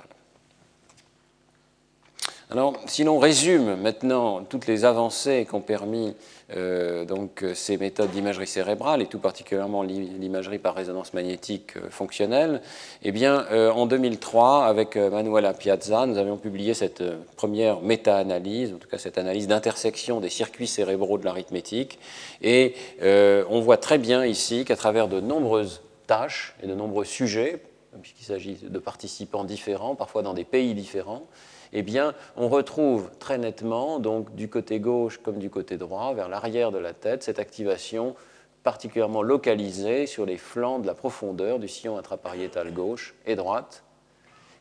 Alors, 2.51 2.73
si 2.85 3.05
l'on 3.05 3.17
résume 3.17 3.77
maintenant 3.77 4.43
toutes 4.43 4.67
les 4.67 4.83
avancées 4.83 5.47
qu'ont 5.49 5.61
permis 5.61 6.13
euh, 6.55 7.05
donc, 7.05 7.45
ces 7.53 7.77
méthodes 7.77 8.11
d'imagerie 8.11 8.47
cérébrale, 8.47 9.01
et 9.01 9.05
tout 9.05 9.19
particulièrement 9.19 9.83
l'imagerie 9.83 10.59
par 10.59 10.75
résonance 10.75 11.13
magnétique 11.13 11.77
euh, 11.77 11.89
fonctionnelle, 11.89 12.61
eh 13.03 13.11
bien, 13.11 13.45
euh, 13.51 13.71
en 13.71 13.85
2003, 13.85 14.65
avec 14.65 14.95
Manuela 14.95 15.53
Piazza, 15.53 16.05
nous 16.05 16.17
avions 16.17 16.37
publié 16.37 16.73
cette 16.73 17.03
première 17.35 17.81
méta-analyse, 17.81 18.73
en 18.73 18.77
tout 18.77 18.87
cas 18.87 18.97
cette 18.97 19.17
analyse 19.17 19.47
d'intersection 19.47 20.19
des 20.19 20.29
circuits 20.29 20.67
cérébraux 20.67 21.17
de 21.17 21.25
l'arithmétique, 21.25 21.99
et 22.41 22.75
on 23.01 23.61
voit 23.61 23.77
très 23.77 23.97
bien 23.97 24.25
ici 24.25 24.65
qu'à 24.65 24.75
travers 24.75 25.07
de 25.07 25.19
nombreuses 25.19 25.81
tâches 26.07 26.55
et 26.63 26.67
de 26.67 26.75
nombreux 26.75 27.05
sujets, 27.05 27.61
puisqu'il 28.01 28.25
s'agit 28.25 28.57
de 28.61 28.79
participants 28.79 29.43
différents, 29.43 29.95
parfois 29.95 30.21
dans 30.21 30.33
des 30.33 30.43
pays 30.43 30.73
différents, 30.73 31.23
eh 31.73 31.83
bien, 31.83 32.13
on 32.35 32.49
retrouve 32.49 33.09
très 33.19 33.37
nettement, 33.37 33.99
donc 33.99 34.35
du 34.35 34.49
côté 34.49 34.79
gauche 34.79 35.19
comme 35.19 35.37
du 35.37 35.49
côté 35.49 35.77
droit, 35.77 36.13
vers 36.13 36.29
l'arrière 36.29 36.71
de 36.71 36.77
la 36.77 36.93
tête, 36.93 37.23
cette 37.23 37.39
activation 37.39 38.15
particulièrement 38.63 39.21
localisée 39.23 40.05
sur 40.05 40.25
les 40.25 40.37
flancs 40.37 40.79
de 40.79 40.87
la 40.87 40.93
profondeur 40.93 41.59
du 41.59 41.67
sillon 41.67 41.97
intrapariétal 41.97 42.73
gauche 42.73 43.15
et 43.25 43.35
droite. 43.35 43.83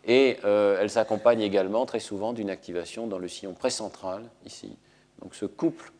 Et 0.06 0.38
euh, 0.44 0.78
elle 0.80 0.88
s'accompagne 0.88 1.42
également 1.42 1.84
très 1.84 2.00
souvent 2.00 2.32
d'une 2.32 2.48
activation 2.48 3.06
dans 3.06 3.18
le 3.18 3.28
sillon 3.28 3.52
précentral, 3.52 4.22
ici. 4.46 4.76
Donc 5.20 5.34
ce 5.34 5.44
couple 5.44 5.92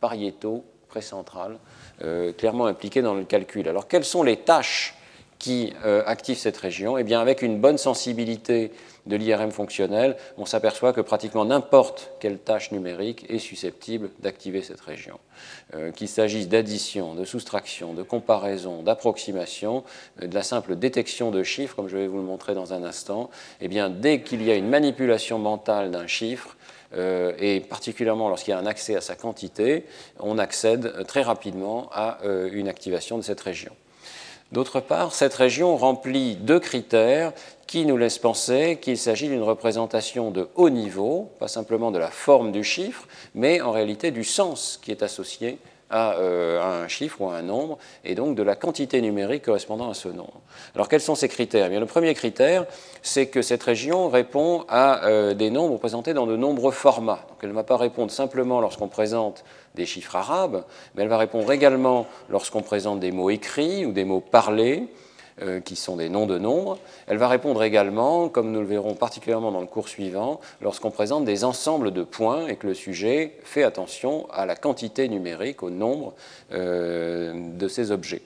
pariéto 0.00 0.64
précentral, 0.88 1.58
euh, 2.02 2.32
clairement 2.32 2.66
impliqué 2.66 3.02
dans 3.02 3.14
le 3.14 3.24
calcul. 3.24 3.68
Alors 3.68 3.88
quelles 3.88 4.04
sont 4.04 4.22
les 4.22 4.36
tâches 4.36 4.94
qui 5.38 5.72
euh, 5.84 6.02
activent 6.06 6.38
cette 6.38 6.56
région 6.56 6.98
Eh 6.98 7.04
bien, 7.04 7.20
avec 7.20 7.42
une 7.42 7.60
bonne 7.60 7.78
sensibilité 7.78 8.72
de 9.06 9.16
l'IRM 9.16 9.50
fonctionnel, 9.50 10.16
on 10.36 10.44
s'aperçoit 10.44 10.92
que 10.92 11.00
pratiquement 11.00 11.44
n'importe 11.44 12.10
quelle 12.20 12.38
tâche 12.38 12.72
numérique 12.72 13.24
est 13.30 13.38
susceptible 13.38 14.10
d'activer 14.20 14.62
cette 14.62 14.80
région. 14.80 15.18
Euh, 15.74 15.92
qu'il 15.92 16.08
s'agisse 16.08 16.48
d'addition, 16.48 17.14
de 17.14 17.24
soustraction, 17.24 17.94
de 17.94 18.02
comparaison, 18.02 18.82
d'approximation, 18.82 19.84
euh, 20.20 20.26
de 20.26 20.34
la 20.34 20.42
simple 20.42 20.76
détection 20.76 21.30
de 21.30 21.42
chiffres, 21.42 21.76
comme 21.76 21.88
je 21.88 21.96
vais 21.96 22.08
vous 22.08 22.18
le 22.18 22.24
montrer 22.24 22.54
dans 22.54 22.72
un 22.72 22.82
instant, 22.82 23.30
eh 23.60 23.68
bien, 23.68 23.90
dès 23.90 24.22
qu'il 24.22 24.42
y 24.42 24.50
a 24.50 24.56
une 24.56 24.68
manipulation 24.68 25.38
mentale 25.38 25.90
d'un 25.90 26.06
chiffre, 26.06 26.56
et 27.38 27.60
particulièrement 27.60 28.30
lorsqu'il 28.30 28.52
y 28.52 28.54
a 28.54 28.58
un 28.58 28.64
accès 28.64 28.96
à 28.96 29.02
sa 29.02 29.14
quantité, 29.14 29.84
on 30.20 30.38
accède 30.38 31.06
très 31.06 31.20
rapidement 31.20 31.90
à 31.92 32.16
une 32.50 32.66
activation 32.66 33.18
de 33.18 33.22
cette 33.22 33.42
région. 33.42 33.72
D'autre 34.50 34.80
part, 34.80 35.12
cette 35.12 35.34
région 35.34 35.76
remplit 35.76 36.36
deux 36.36 36.58
critères 36.58 37.32
qui 37.66 37.84
nous 37.84 37.98
laissent 37.98 38.18
penser 38.18 38.78
qu'il 38.80 38.96
s'agit 38.96 39.28
d'une 39.28 39.42
représentation 39.42 40.30
de 40.30 40.48
haut 40.54 40.70
niveau, 40.70 41.30
pas 41.38 41.48
simplement 41.48 41.90
de 41.90 41.98
la 41.98 42.10
forme 42.10 42.50
du 42.50 42.64
chiffre, 42.64 43.06
mais 43.34 43.60
en 43.60 43.72
réalité 43.72 44.10
du 44.10 44.24
sens 44.24 44.78
qui 44.82 44.90
est 44.90 45.02
associé 45.02 45.58
euh, 45.90 46.60
à, 46.60 46.82
un 46.82 46.88
chiffre 46.88 47.20
ou 47.20 47.30
à 47.30 47.36
un 47.36 47.42
nombre, 47.42 47.78
et 48.04 48.14
donc 48.14 48.34
de 48.34 48.42
la 48.42 48.56
quantité 48.56 49.00
numérique 49.00 49.44
correspondant 49.44 49.88
à 49.88 49.94
ce 49.94 50.08
nombre. 50.08 50.40
Alors 50.74 50.88
quels 50.88 51.00
sont 51.00 51.14
ces 51.14 51.28
critères? 51.28 51.66
Eh 51.66 51.70
bien, 51.70 51.80
Le 51.80 51.86
premier 51.86 52.12
critère, 52.12 52.66
c'est 53.02 53.28
que 53.28 53.40
cette 53.40 53.62
région 53.62 54.08
répond 54.08 54.64
à 54.68 55.06
euh, 55.06 55.32
des 55.32 55.50
nombres 55.50 55.78
présentés 55.78 56.12
dans 56.12 56.26
de 56.26 56.36
nombreux 56.36 56.72
formats. 56.72 57.24
Donc 57.28 57.38
elle 57.42 57.48
ne 57.48 57.54
va 57.54 57.64
pas 57.64 57.78
répondre 57.78 58.10
simplement 58.10 58.60
lorsqu'on 58.60 58.88
présente 58.88 59.44
des 59.76 59.86
chiffres 59.86 60.14
arabes, 60.14 60.64
mais 60.94 61.04
elle 61.04 61.08
va 61.08 61.18
répondre 61.18 61.50
également 61.52 62.06
lorsqu'on 62.28 62.62
présente 62.62 63.00
des 63.00 63.12
mots 63.12 63.30
écrits 63.30 63.86
ou 63.86 63.92
des 63.92 64.04
mots 64.04 64.20
parlés, 64.20 64.88
euh, 65.42 65.60
qui 65.60 65.76
sont 65.76 65.96
des 65.96 66.08
noms 66.08 66.26
de 66.26 66.38
nombres. 66.38 66.78
Elle 67.06 67.18
va 67.18 67.28
répondre 67.28 67.62
également, 67.62 68.28
comme 68.28 68.50
nous 68.52 68.60
le 68.60 68.66
verrons 68.66 68.94
particulièrement 68.94 69.52
dans 69.52 69.60
le 69.60 69.66
cours 69.66 69.88
suivant, 69.88 70.40
lorsqu'on 70.60 70.90
présente 70.90 71.24
des 71.24 71.44
ensembles 71.44 71.92
de 71.92 72.02
points 72.02 72.46
et 72.48 72.56
que 72.56 72.66
le 72.66 72.74
sujet 72.74 73.34
fait 73.44 73.62
attention 73.62 74.26
à 74.32 74.46
la 74.46 74.56
quantité 74.56 75.08
numérique, 75.08 75.62
au 75.62 75.70
nombre 75.70 76.14
euh, 76.52 77.32
de 77.34 77.68
ces 77.68 77.90
objets. 77.90 78.22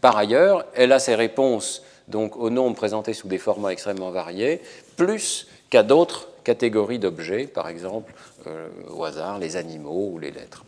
Par 0.00 0.16
ailleurs, 0.16 0.64
elle 0.74 0.92
a 0.92 0.98
ses 0.98 1.14
réponses 1.14 1.82
donc 2.08 2.36
aux 2.36 2.50
nombres 2.50 2.76
présentés 2.76 3.14
sous 3.14 3.28
des 3.28 3.38
formats 3.38 3.72
extrêmement 3.72 4.10
variés, 4.10 4.60
plus 4.96 5.46
qu'à 5.70 5.82
d'autres 5.82 6.28
catégories 6.44 6.98
d'objets, 6.98 7.46
par 7.46 7.68
exemple 7.68 8.12
euh, 8.46 8.68
au 8.90 9.04
hasard 9.04 9.38
les 9.38 9.56
animaux 9.56 10.10
ou 10.12 10.18
les 10.18 10.30
lettres. 10.30 10.64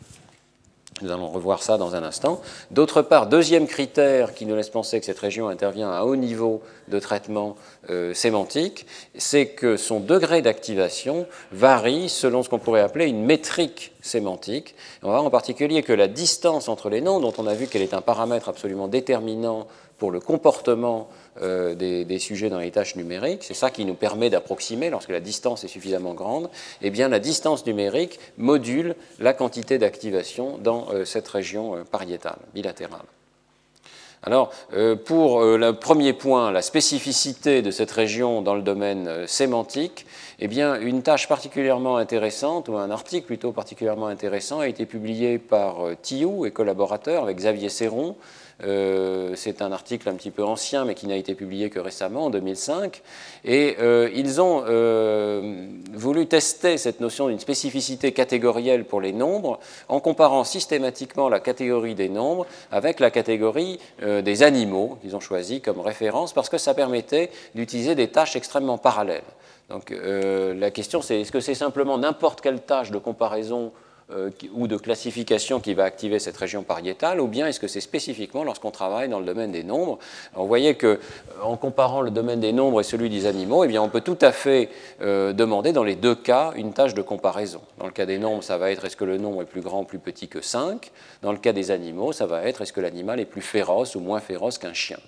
Nous 1.01 1.11
allons 1.11 1.29
revoir 1.29 1.63
ça 1.63 1.79
dans 1.79 1.97
un 1.97 2.03
instant. 2.03 2.41
D'autre 2.71 3.03
part, 3.03 3.27
deuxième 3.27 3.67
critère 3.67 4.35
qui 4.35 4.47
nous 4.47 4.55
laisse 4.55 4.69
penser 4.69 5.01
que 5.01 5.07
cette 5.07 5.19
région 5.19 5.49
intervient 5.49 5.91
à 5.91 6.03
haut 6.03 6.17
niveau 6.17 6.63
de 6.89 6.99
traitement 6.99 7.57
euh, 7.91 8.13
sémantique, 8.13 8.87
c'est 9.17 9.47
que 9.47 9.77
son 9.77 10.01
degré 10.01 10.43
d'activation 10.43 11.27
varie 11.51 12.09
selon 12.09 12.43
ce 12.43 12.49
qu'on 12.49 12.59
pourrait 12.59 12.83
appeler 12.83 13.07
une 13.07 13.25
métrique 13.25 13.93
sémantique. 14.03 14.75
On 15.03 15.07
va 15.07 15.13
voir 15.15 15.25
en 15.25 15.31
particulier 15.31 15.83
que 15.83 15.93
la 15.93 16.09
distance 16.09 16.69
entre 16.69 16.91
les 16.91 17.01
noms, 17.01 17.21
dont 17.21 17.33
on 17.39 17.47
a 17.47 17.55
vu 17.55 17.67
qu'elle 17.67 17.83
est 17.83 17.95
un 17.95 18.03
paramètre 18.03 18.49
absolument 18.49 18.87
déterminant 18.87 19.67
pour 19.99 20.11
le 20.11 20.21
comportement 20.21 21.09
euh, 21.41 21.75
des, 21.75 22.19
sujets 22.19 22.51
dans 22.51 22.59
les 22.59 22.71
tâches 22.71 22.95
numériques, 22.95 23.43
c'est 23.43 23.55
ça 23.55 23.71
qui 23.71 23.87
nous 23.87 23.95
permet 23.95 24.29
d'approximer 24.29 24.91
lorsque 24.91 25.09
la 25.09 25.21
distance 25.21 25.65
est 25.65 25.69
suffisamment 25.69 26.13
grande, 26.13 26.51
eh 26.83 26.91
bien 26.91 27.09
la 27.09 27.21
distance 27.21 27.65
numérique 27.65 28.21
module 28.37 28.95
la 29.19 29.33
quantité 29.33 29.79
d'activation 29.79 30.59
dans 30.59 30.89
euh, 30.91 31.07
cette 31.07 31.27
région 31.27 31.77
euh, 31.77 31.85
pariétale, 31.85 32.37
bilatérale. 32.53 33.07
Alors, 34.25 34.53
pour 35.05 35.43
le 35.43 35.73
premier 35.73 36.13
point, 36.13 36.53
la 36.53 36.63
spécificité 36.63 37.61
de 37.61 37.73
cette 37.73 37.91
région 37.91 38.41
dans 38.41 38.55
le 38.55 38.63
domaine 38.63 39.27
sémantique, 39.27 40.07
eh 40.39 40.47
bien, 40.47 40.81
une 40.81 41.03
tâche 41.03 41.27
particulièrement 41.27 41.97
intéressante, 41.97 42.69
ou 42.69 42.77
un 42.77 42.93
article 42.93 43.27
plutôt 43.27 43.51
particulièrement 43.51 44.07
intéressant, 44.07 44.61
a 44.61 44.69
été 44.69 44.87
publié 44.87 45.39
par 45.39 45.79
Thiou 46.03 46.47
et 46.47 46.53
collaborateurs 46.53 47.25
avec 47.25 47.39
Xavier 47.39 47.69
Serron 47.69 48.15
euh, 48.65 49.33
c'est 49.35 49.63
un 49.63 49.73
article 49.73 50.09
un 50.09 50.15
petit 50.15 50.31
peu 50.31 50.45
ancien, 50.45 50.85
mais 50.85 50.95
qui 50.95 51.07
n'a 51.07 51.17
été 51.17 51.35
publié 51.35 51.71
que 51.71 51.81
récemment, 51.81 52.27
en 52.27 52.31
2005. 52.31 53.03
Et 53.45 53.77
euh, 53.81 54.09
ils 54.15 54.41
ont 54.41 54.65
euh, 54.67 55.67
voulu 55.93 56.27
tester 56.27 56.79
cette 56.79 57.01
notion 57.01 57.29
d'une 57.29 57.41
spécificité 57.41 58.13
catégorielle 58.13 58.85
pour 58.85 59.01
les 59.01 59.13
nombres 59.13 59.59
en 59.89 60.01
comparant 60.01 60.45
systématiquement 60.45 61.29
la 61.29 61.41
catégorie 61.41 61.95
des 61.95 62.09
nombres 62.09 62.47
avec 62.71 63.01
la 63.01 63.11
catégorie 63.11 63.79
des 64.01 64.43
animaux 64.43 64.99
qu'ils 65.03 65.17
ont 65.17 65.21
choisi 65.21 65.61
comme 65.61 65.81
référence 65.81 66.33
parce 66.33 66.49
que 66.49 66.59
ça 66.59 66.75
permettait 66.75 67.31
d'utiliser 67.55 67.95
des 67.95 68.09
tâches 68.09 68.37
extrêmement 68.37 68.79
parallèles. 68.79 69.23
Donc 69.69 69.91
la 69.91 70.71
question 70.71 71.03
c'est 71.03 71.21
est-ce 71.21 71.33
que 71.33 71.41
c'est 71.41 71.55
simplement 71.55 71.99
n'importe 71.99 72.41
quelle 72.41 72.61
tâche 72.61 72.91
de 72.91 72.99
comparaison 72.99 73.73
ou 74.53 74.67
de 74.67 74.77
classification 74.77 75.61
qui 75.61 75.75
va 75.75 75.85
activer 75.85 76.19
cette 76.19 76.37
région 76.37 76.63
pariétale, 76.63 77.21
ou 77.21 77.27
bien 77.27 77.47
est-ce 77.47 77.61
que 77.61 77.69
c'est 77.69 77.81
spécifiquement 77.81 78.45
lorsqu'on 78.45 78.71
travaille 78.71 79.09
dans 79.09 79.21
le 79.21 79.27
domaine 79.27 79.53
des 79.53 79.65
nombres? 79.65 79.99
On 80.35 80.45
voyait 80.45 80.75
que, 80.75 80.87
euh, 80.87 80.99
en 81.43 81.57
comparant 81.57 82.01
le 82.01 82.11
domaine 82.11 82.41
des 82.41 82.53
nombres 82.53 82.81
et 82.81 82.85
celui 82.85 83.11
des 83.11 83.27
animaux, 83.27 83.65
eh 83.65 83.69
bien, 83.69 83.83
on 83.83 83.89
peut 83.89 84.01
tout 84.01 84.19
à 84.21 84.33
fait 84.33 84.69
euh, 85.01 85.33
demander 85.33 85.73
dans 85.73 85.85
les 85.85 85.97
deux 85.97 86.15
cas 86.15 86.53
une 86.57 86.73
tâche 86.73 86.95
de 86.95 87.03
comparaison. 87.03 87.61
Dans 87.79 87.87
le 87.87 87.93
cas 87.93 88.07
des 88.07 88.19
nombres, 88.19 88.43
ça 88.43 88.59
va 88.59 88.71
être 88.71 88.85
est-ce 88.85 88.97
que 88.97 89.05
le 89.05 89.19
nombre 89.19 89.43
est 89.43 89.47
plus 89.47 89.61
grand 89.61 89.83
ou 89.83 89.85
plus 89.85 89.99
petit 89.99 90.29
que 90.29 90.41
5 90.41 90.91
Dans 91.23 91.33
le 91.33 91.39
cas 91.39 91.53
des 91.53 91.71
animaux, 91.71 92.13
ça 92.13 92.27
va 92.27 92.43
être 92.45 92.63
est-ce 92.63 92.73
que 92.73 92.81
l'animal 92.81 93.21
est 93.21 93.25
plus 93.25 93.43
féroce 93.43 93.95
ou 93.95 94.01
moins 94.01 94.21
féroce 94.21 94.59
qu'un 94.59 94.75
chien? 94.75 94.99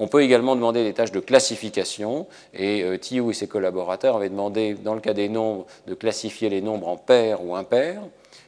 On 0.00 0.08
peut 0.08 0.22
également 0.22 0.56
demander 0.56 0.82
des 0.82 0.94
tâches 0.94 1.12
de 1.12 1.20
classification, 1.20 2.26
et 2.54 2.82
euh, 2.82 2.96
et 2.96 3.32
ses 3.34 3.46
collaborateurs 3.46 4.16
avaient 4.16 4.30
demandé, 4.30 4.74
dans 4.74 4.94
le 4.94 5.00
cas 5.00 5.12
des 5.12 5.28
nombres, 5.28 5.66
de 5.86 5.94
classifier 5.94 6.48
les 6.48 6.62
nombres 6.62 6.88
en 6.88 6.96
pairs 6.96 7.44
ou 7.44 7.54
impairs, 7.54 8.02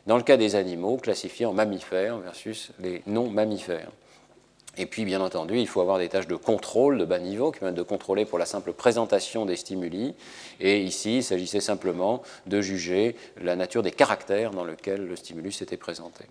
dans 0.07 0.17
le 0.17 0.23
cas 0.23 0.39
des 0.39 0.57
animaux, 0.57 0.97
classifiés 0.97 1.47
en 1.47 1.53
mammifères 1.53 2.19
versus 2.19 2.73
les 2.81 3.03
non-mammifères. 3.07 3.91
Et 4.79 4.87
puis, 4.87 5.05
bien 5.05 5.21
entendu, 5.21 5.59
il 5.59 5.69
faut 5.69 5.83
avoir 5.83 5.99
des 5.99 6.09
tâches 6.09 6.27
de 6.27 6.37
contrôle 6.37 6.97
de 6.97 7.05
bas 7.05 7.19
niveau 7.19 7.53
qui 7.53 7.61
permettent 7.61 7.77
de 7.77 7.83
contrôler 7.83 8.25
pour 8.25 8.39
la 8.39 8.47
simple 8.47 8.73
présentation 8.73 9.45
des 9.45 9.57
stimuli. 9.57 10.15
Et 10.61 10.81
ici, 10.81 11.19
il 11.19 11.23
s'agissait 11.23 11.61
simplement 11.61 12.23
de 12.47 12.63
juger 12.63 13.15
la 13.43 13.55
nature 13.55 13.83
des 13.83 13.91
caractères 13.91 14.53
dans 14.53 14.65
lesquels 14.65 15.07
le 15.07 15.17
stimulus 15.17 15.61
était 15.61 15.77
présenté. 15.77 16.25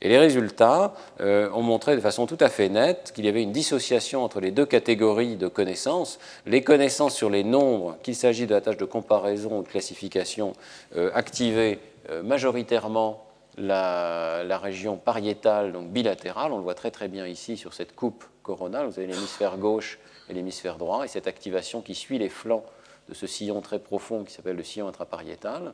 Et 0.00 0.08
les 0.08 0.18
résultats 0.18 0.94
euh, 1.20 1.50
ont 1.52 1.62
montré 1.62 1.96
de 1.96 2.00
façon 2.00 2.26
tout 2.26 2.38
à 2.40 2.48
fait 2.48 2.68
nette 2.68 3.12
qu'il 3.14 3.24
y 3.24 3.28
avait 3.28 3.42
une 3.42 3.52
dissociation 3.52 4.22
entre 4.22 4.40
les 4.40 4.52
deux 4.52 4.66
catégories 4.66 5.36
de 5.36 5.48
connaissances. 5.48 6.18
Les 6.46 6.62
connaissances 6.62 7.16
sur 7.16 7.30
les 7.30 7.42
nombres, 7.42 7.96
qu'il 8.02 8.14
s'agit 8.14 8.46
de 8.46 8.54
la 8.54 8.60
tâche 8.60 8.76
de 8.76 8.84
comparaison 8.84 9.58
ou 9.58 9.62
de 9.62 9.68
classification, 9.68 10.52
euh, 10.96 11.10
activaient 11.14 11.80
euh, 12.10 12.22
majoritairement 12.22 13.24
la, 13.56 14.58
région 14.62 14.96
pariétale, 14.96 15.72
donc 15.72 15.88
bilatérale. 15.88 16.52
On 16.52 16.58
le 16.58 16.62
voit 16.62 16.74
très 16.74 16.92
très 16.92 17.08
bien 17.08 17.26
ici 17.26 17.56
sur 17.56 17.74
cette 17.74 17.96
coupe 17.96 18.24
coronale. 18.44 18.86
Vous 18.86 18.98
avez 19.00 19.08
l'hémisphère 19.08 19.56
gauche 19.56 19.98
et 20.28 20.34
l'hémisphère 20.34 20.76
droit, 20.76 21.04
et 21.04 21.08
cette 21.08 21.26
activation 21.26 21.80
qui 21.80 21.96
suit 21.96 22.18
les 22.18 22.28
flancs 22.28 22.64
de 23.08 23.14
ce 23.14 23.26
sillon 23.26 23.60
très 23.60 23.78
profond 23.78 24.24
qui 24.24 24.32
s'appelle 24.32 24.56
le 24.56 24.62
sillon 24.62 24.86
intrapariétal. 24.86 25.72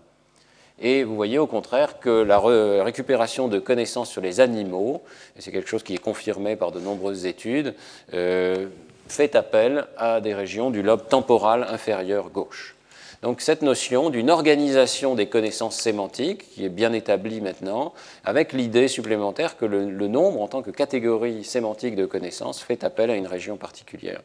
Et 0.80 1.04
vous 1.04 1.14
voyez 1.14 1.38
au 1.38 1.46
contraire 1.46 2.00
que 2.00 2.22
la 2.22 2.40
récupération 2.82 3.48
de 3.48 3.58
connaissances 3.58 4.10
sur 4.10 4.20
les 4.20 4.40
animaux, 4.40 5.02
et 5.36 5.40
c'est 5.40 5.52
quelque 5.52 5.68
chose 5.68 5.84
qui 5.84 5.94
est 5.94 5.98
confirmé 5.98 6.56
par 6.56 6.72
de 6.72 6.80
nombreuses 6.80 7.26
études, 7.26 7.74
euh, 8.12 8.66
fait 9.06 9.36
appel 9.36 9.86
à 9.96 10.20
des 10.20 10.34
régions 10.34 10.70
du 10.70 10.82
lobe 10.82 11.08
temporal 11.08 11.66
inférieur 11.68 12.30
gauche. 12.30 12.74
Donc 13.22 13.40
cette 13.40 13.62
notion 13.62 14.10
d'une 14.10 14.28
organisation 14.28 15.14
des 15.14 15.28
connaissances 15.28 15.76
sémantiques, 15.76 16.50
qui 16.50 16.64
est 16.64 16.68
bien 16.68 16.92
établie 16.92 17.40
maintenant, 17.40 17.94
avec 18.24 18.52
l'idée 18.52 18.88
supplémentaire 18.88 19.56
que 19.56 19.64
le, 19.64 20.08
nombre, 20.08 20.40
en 20.40 20.48
tant 20.48 20.62
que 20.62 20.70
catégorie 20.70 21.44
sémantique 21.44 21.96
de 21.96 22.06
connaissances, 22.06 22.62
fait 22.62 22.84
appel 22.84 23.10
à 23.10 23.16
une 23.16 23.26
région 23.26 23.56
particulière. 23.56 24.20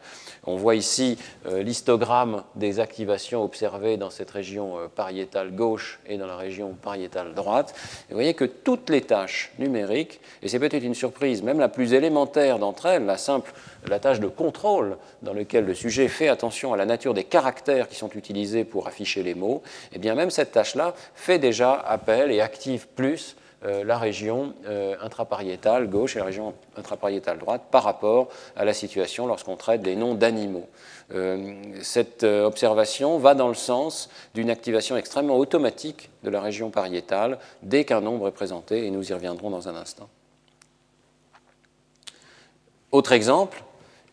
On 0.45 0.55
voit 0.55 0.75
ici 0.75 1.17
euh, 1.47 1.63
l'histogramme 1.63 2.43
des 2.55 2.79
activations 2.79 3.43
observées 3.43 3.97
dans 3.97 4.09
cette 4.09 4.31
région 4.31 4.77
euh, 4.77 4.87
pariétale 4.87 5.51
gauche 5.53 5.99
et 6.07 6.17
dans 6.17 6.27
la 6.27 6.37
région 6.37 6.73
pariétale 6.81 7.33
droite. 7.33 7.73
vous 8.09 8.15
voyez 8.15 8.33
que 8.33 8.45
toutes 8.45 8.89
les 8.89 9.01
tâches 9.01 9.51
numériques, 9.59 10.21
et 10.41 10.47
c'est 10.47 10.59
peut-être 10.59 10.83
une 10.83 10.95
surprise, 10.95 11.43
même 11.43 11.59
la 11.59 11.69
plus 11.69 11.93
élémentaire 11.93 12.59
d'entre 12.59 12.85
elles, 12.85 13.05
la 13.05 13.17
simple 13.17 13.51
la 13.87 13.99
tâche 13.99 14.19
de 14.19 14.27
contrôle 14.27 14.97
dans 15.21 15.33
laquelle 15.33 15.65
le 15.65 15.73
sujet 15.73 16.07
fait 16.07 16.27
attention 16.27 16.73
à 16.73 16.77
la 16.77 16.85
nature 16.85 17.13
des 17.13 17.23
caractères 17.23 17.87
qui 17.87 17.95
sont 17.95 18.09
utilisés 18.09 18.63
pour 18.63 18.87
afficher 18.87 19.23
les 19.23 19.35
mots, 19.35 19.61
et 19.91 19.95
eh 19.95 19.99
bien 19.99 20.15
même 20.15 20.29
cette 20.29 20.51
tâche-là 20.51 20.93
fait 21.15 21.39
déjà 21.39 21.73
appel 21.73 22.31
et 22.31 22.41
active 22.41 22.87
plus 22.87 23.35
la 23.61 23.97
région 23.97 24.53
euh, 24.67 24.95
intrapariétale 25.01 25.89
gauche 25.89 26.15
et 26.15 26.19
la 26.19 26.25
région 26.25 26.53
intrapariétale 26.77 27.39
droite 27.39 27.63
par 27.71 27.83
rapport 27.83 28.29
à 28.55 28.63
la 28.63 28.73
situation 28.73 29.27
lorsqu'on 29.27 29.57
traite 29.57 29.81
des 29.81 29.95
noms 29.95 30.15
d'animaux. 30.15 30.67
Euh, 31.13 31.53
cette 31.81 32.23
observation 32.23 33.17
va 33.17 33.33
dans 33.33 33.49
le 33.49 33.55
sens 33.55 34.09
d'une 34.33 34.49
activation 34.49 34.95
extrêmement 34.95 35.37
automatique 35.37 36.09
de 36.23 36.29
la 36.29 36.39
région 36.39 36.69
pariétale 36.69 37.37
dès 37.61 37.83
qu'un 37.83 38.01
nombre 38.01 38.27
est 38.29 38.33
présenté, 38.33 38.85
et 38.85 38.91
nous 38.91 39.09
y 39.09 39.13
reviendrons 39.13 39.49
dans 39.49 39.67
un 39.67 39.75
instant. 39.75 40.07
Autre 42.91 43.11
exemple, 43.11 43.63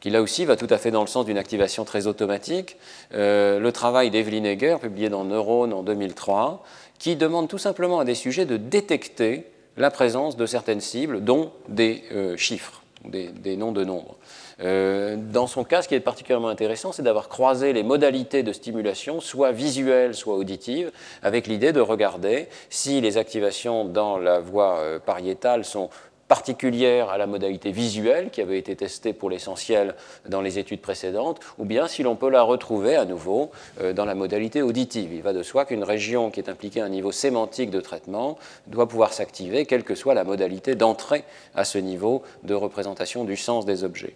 qui 0.00 0.10
là 0.10 0.22
aussi 0.22 0.44
va 0.44 0.56
tout 0.56 0.66
à 0.70 0.78
fait 0.78 0.90
dans 0.90 1.00
le 1.00 1.06
sens 1.06 1.24
d'une 1.24 1.38
activation 1.38 1.84
très 1.84 2.06
automatique. 2.06 2.76
Euh, 3.14 3.58
le 3.58 3.72
travail 3.72 4.10
d'Evelyn 4.10 4.44
Egger, 4.44 4.76
publié 4.80 5.08
dans 5.08 5.24
Neurone 5.24 5.72
en 5.72 5.82
2003, 5.82 6.62
qui 6.98 7.16
demande 7.16 7.48
tout 7.48 7.58
simplement 7.58 8.00
à 8.00 8.04
des 8.04 8.14
sujets 8.14 8.46
de 8.46 8.56
détecter 8.56 9.44
la 9.76 9.90
présence 9.90 10.36
de 10.36 10.46
certaines 10.46 10.80
cibles, 10.80 11.22
dont 11.22 11.52
des 11.68 12.04
euh, 12.12 12.36
chiffres, 12.36 12.82
des, 13.04 13.56
noms 13.56 13.72
de 13.72 13.84
nombres. 13.84 14.16
Euh, 14.60 15.16
dans 15.16 15.46
son 15.46 15.64
cas, 15.64 15.82
ce 15.82 15.88
qui 15.88 15.94
est 15.94 16.00
particulièrement 16.00 16.48
intéressant, 16.48 16.92
c'est 16.92 17.02
d'avoir 17.02 17.28
croisé 17.28 17.72
les 17.72 17.82
modalités 17.82 18.42
de 18.42 18.52
stimulation, 18.52 19.20
soit 19.20 19.52
visuelles, 19.52 20.14
soit 20.14 20.34
auditives, 20.34 20.90
avec 21.22 21.46
l'idée 21.46 21.72
de 21.72 21.80
regarder 21.80 22.48
si 22.70 23.00
les 23.00 23.18
activations 23.18 23.84
dans 23.84 24.16
la 24.16 24.40
voie 24.40 24.80
pariétale 25.04 25.64
sont 25.64 25.90
particulière 26.28 27.10
à 27.10 27.18
la 27.18 27.26
modalité 27.26 27.70
visuelle 27.70 28.30
qui 28.30 28.40
avait 28.40 28.58
été 28.58 28.74
testée 28.74 29.12
pour 29.12 29.30
l'essentiel 29.30 29.94
dans 30.28 30.40
les 30.40 30.58
études 30.58 30.80
précédentes, 30.80 31.40
ou 31.58 31.64
bien 31.64 31.86
si 31.86 32.02
l'on 32.02 32.16
peut 32.16 32.30
la 32.30 32.42
retrouver 32.42 32.96
à 32.96 33.04
nouveau 33.04 33.50
euh, 33.80 33.92
dans 33.92 34.04
la 34.04 34.14
modalité 34.14 34.62
auditive. 34.62 35.12
Il 35.12 35.22
va 35.22 35.32
de 35.32 35.42
soi 35.42 35.64
qu'une 35.64 35.84
région 35.84 36.30
qui 36.30 36.40
est 36.40 36.48
impliquée 36.48 36.80
à 36.80 36.84
un 36.84 36.90
niveau 36.90 37.12
sémantique 37.12 37.70
de 37.70 37.80
traitement 37.80 38.38
doit 38.66 38.88
pouvoir 38.88 39.12
s'activer, 39.12 39.66
quelle 39.66 39.84
que 39.84 39.94
soit 39.94 40.14
la 40.14 40.24
modalité 40.24 40.74
d'entrée 40.74 41.24
à 41.54 41.64
ce 41.64 41.78
niveau 41.78 42.22
de 42.42 42.54
représentation 42.54 43.24
du 43.24 43.36
sens 43.36 43.64
des 43.64 43.84
objets. 43.84 44.14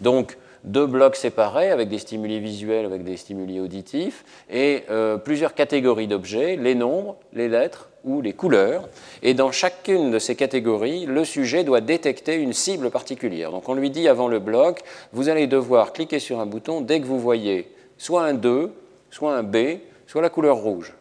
Donc, 0.00 0.36
deux 0.64 0.86
blocs 0.86 1.16
séparés 1.16 1.70
avec 1.70 1.88
des 1.88 1.98
stimuli 1.98 2.40
visuels, 2.40 2.84
avec 2.84 3.04
des 3.04 3.16
stimuli 3.16 3.60
auditifs, 3.60 4.24
et 4.50 4.84
euh, 4.90 5.16
plusieurs 5.16 5.54
catégories 5.54 6.06
d'objets, 6.06 6.56
les 6.56 6.74
nombres, 6.74 7.16
les 7.32 7.48
lettres, 7.48 7.90
ou 8.04 8.20
les 8.20 8.32
couleurs. 8.32 8.88
Et 9.22 9.34
dans 9.34 9.52
chacune 9.52 10.10
de 10.10 10.18
ces 10.18 10.34
catégories, 10.34 11.06
le 11.06 11.24
sujet 11.24 11.64
doit 11.64 11.80
détecter 11.80 12.34
une 12.34 12.52
cible 12.52 12.90
particulière. 12.90 13.50
Donc 13.50 13.68
on 13.68 13.74
lui 13.74 13.90
dit 13.90 14.08
avant 14.08 14.28
le 14.28 14.38
bloc, 14.38 14.80
vous 15.12 15.28
allez 15.28 15.46
devoir 15.46 15.92
cliquer 15.92 16.18
sur 16.18 16.40
un 16.40 16.46
bouton 16.46 16.80
dès 16.80 17.00
que 17.00 17.06
vous 17.06 17.18
voyez 17.18 17.70
soit 17.98 18.24
un 18.24 18.34
2, 18.34 18.72
soit 19.10 19.34
un 19.36 19.42
B, 19.42 19.78
soit 20.06 20.22
la 20.22 20.30
couleur 20.30 20.56
rouge. 20.56 20.94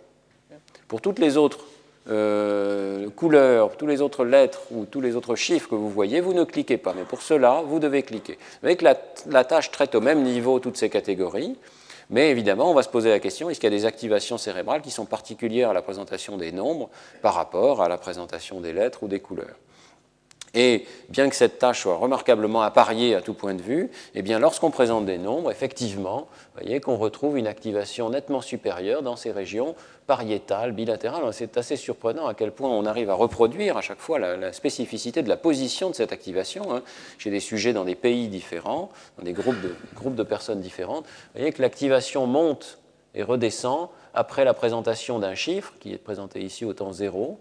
Pour 0.87 1.01
toutes 1.01 1.19
les 1.19 1.37
autres 1.37 1.59
euh, 2.09 3.09
couleurs, 3.15 3.75
toutes 3.77 3.89
les 3.89 4.01
autres 4.01 4.25
lettres 4.25 4.61
ou 4.71 4.85
tous 4.85 5.01
les 5.01 5.15
autres 5.15 5.35
chiffres 5.35 5.69
que 5.69 5.75
vous 5.75 5.89
voyez, 5.89 6.21
vous 6.21 6.33
ne 6.33 6.43
cliquez 6.43 6.77
pas. 6.77 6.93
Mais 6.95 7.03
pour 7.03 7.21
cela, 7.21 7.61
vous 7.65 7.79
devez 7.79 8.03
cliquer. 8.03 8.33
Vous 8.33 8.59
voyez 8.63 8.77
que 8.77 8.83
la, 8.83 8.95
la 9.27 9.43
tâche 9.43 9.71
traite 9.71 9.95
au 9.95 10.01
même 10.01 10.23
niveau 10.23 10.59
toutes 10.59 10.77
ces 10.77 10.89
catégories. 10.89 11.55
Mais 12.09 12.31
évidemment, 12.31 12.71
on 12.71 12.73
va 12.73 12.81
se 12.81 12.89
poser 12.89 13.09
la 13.09 13.19
question, 13.19 13.49
est-ce 13.49 13.59
qu'il 13.59 13.71
y 13.71 13.75
a 13.75 13.77
des 13.77 13.85
activations 13.85 14.39
cérébrales 14.39 14.81
qui 14.81 14.89
sont 14.89 15.05
particulières 15.05 15.69
à 15.69 15.73
la 15.73 15.83
présentation 15.83 16.37
des 16.37 16.51
nombres 16.51 16.89
par 17.21 17.35
rapport 17.35 17.83
à 17.83 17.87
la 17.87 17.97
présentation 17.97 18.61
des 18.61 18.73
lettres 18.73 19.03
ou 19.03 19.07
des 19.07 19.19
couleurs? 19.19 19.55
Et 20.53 20.85
bien 21.09 21.29
que 21.29 21.35
cette 21.35 21.59
tâche 21.59 21.81
soit 21.81 21.95
remarquablement 21.95 22.61
appariée 22.61 23.13
à 23.15 23.21
tout 23.21 23.33
point 23.33 23.53
de 23.53 23.61
vue, 23.61 23.91
eh 24.15 24.21
bien 24.21 24.39
lorsqu'on 24.39 24.71
présente 24.71 25.05
des 25.05 25.17
nombres, 25.17 25.51
effectivement, 25.51 26.27
vous 26.55 26.61
voyez 26.61 26.79
qu'on 26.79 26.97
retrouve 26.97 27.37
une 27.37 27.47
activation 27.47 28.09
nettement 28.09 28.41
supérieure 28.41 29.03
dans 29.03 29.15
ces 29.15 29.31
régions 29.31 29.75
pariétales, 30.07 30.71
bilatérales. 30.71 31.21
C'est 31.33 31.57
assez 31.57 31.75
surprenant 31.75 32.25
à 32.25 32.33
quel 32.33 32.51
point 32.51 32.69
on 32.69 32.85
arrive 32.85 33.11
à 33.11 33.13
reproduire 33.13 33.77
à 33.77 33.81
chaque 33.81 33.99
fois 33.99 34.17
la, 34.17 34.51
spécificité 34.53 35.21
de 35.21 35.29
la 35.29 35.37
position 35.37 35.91
de 35.91 35.95
cette 35.95 36.11
activation 36.11 36.73
hein, 36.73 36.81
chez 37.19 37.29
des 37.29 37.39
sujets 37.39 37.73
dans 37.73 37.85
des 37.85 37.95
pays 37.95 38.27
différents, 38.27 38.89
dans 39.17 39.23
des 39.23 39.33
groupes 39.33 39.61
de, 39.61 39.75
groupes 39.95 40.15
de 40.15 40.23
personnes 40.23 40.61
différentes. 40.61 41.05
Vous 41.05 41.39
voyez 41.39 41.51
que 41.53 41.61
l'activation 41.61 42.25
monte 42.25 42.79
et 43.13 43.21
redescend 43.21 43.89
après 44.15 44.45
la 44.45 44.55
présentation 44.55 45.19
d'un 45.19 45.35
chiffre 45.35 45.73
qui 45.79 45.93
est 45.93 45.97
présenté 45.97 46.41
ici 46.41 46.65
au 46.65 46.73
temps 46.73 46.91
zéro, 46.91 47.39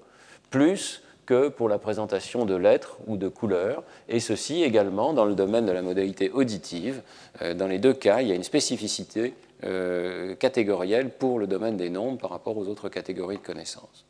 plus 0.50 1.02
que 1.28 1.48
pour 1.48 1.68
la 1.68 1.78
présentation 1.78 2.46
de 2.46 2.54
lettres 2.54 2.96
ou 3.06 3.18
de 3.18 3.28
couleurs, 3.28 3.82
et 4.08 4.18
ceci 4.18 4.62
également 4.62 5.12
dans 5.12 5.26
le 5.26 5.34
domaine 5.34 5.66
de 5.66 5.72
la 5.72 5.82
modalité 5.82 6.30
auditive. 6.30 7.02
Euh, 7.42 7.52
dans 7.52 7.66
les 7.66 7.78
deux 7.78 7.92
cas, 7.92 8.22
il 8.22 8.28
y 8.28 8.32
a 8.32 8.34
une 8.34 8.42
spécificité 8.42 9.34
euh, 9.64 10.34
catégorielle 10.36 11.10
pour 11.10 11.38
le 11.38 11.46
domaine 11.46 11.76
des 11.76 11.90
nombres 11.90 12.16
par 12.16 12.30
rapport 12.30 12.56
aux 12.56 12.66
autres 12.68 12.88
catégories 12.88 13.36
de 13.36 13.42
connaissances. 13.42 14.06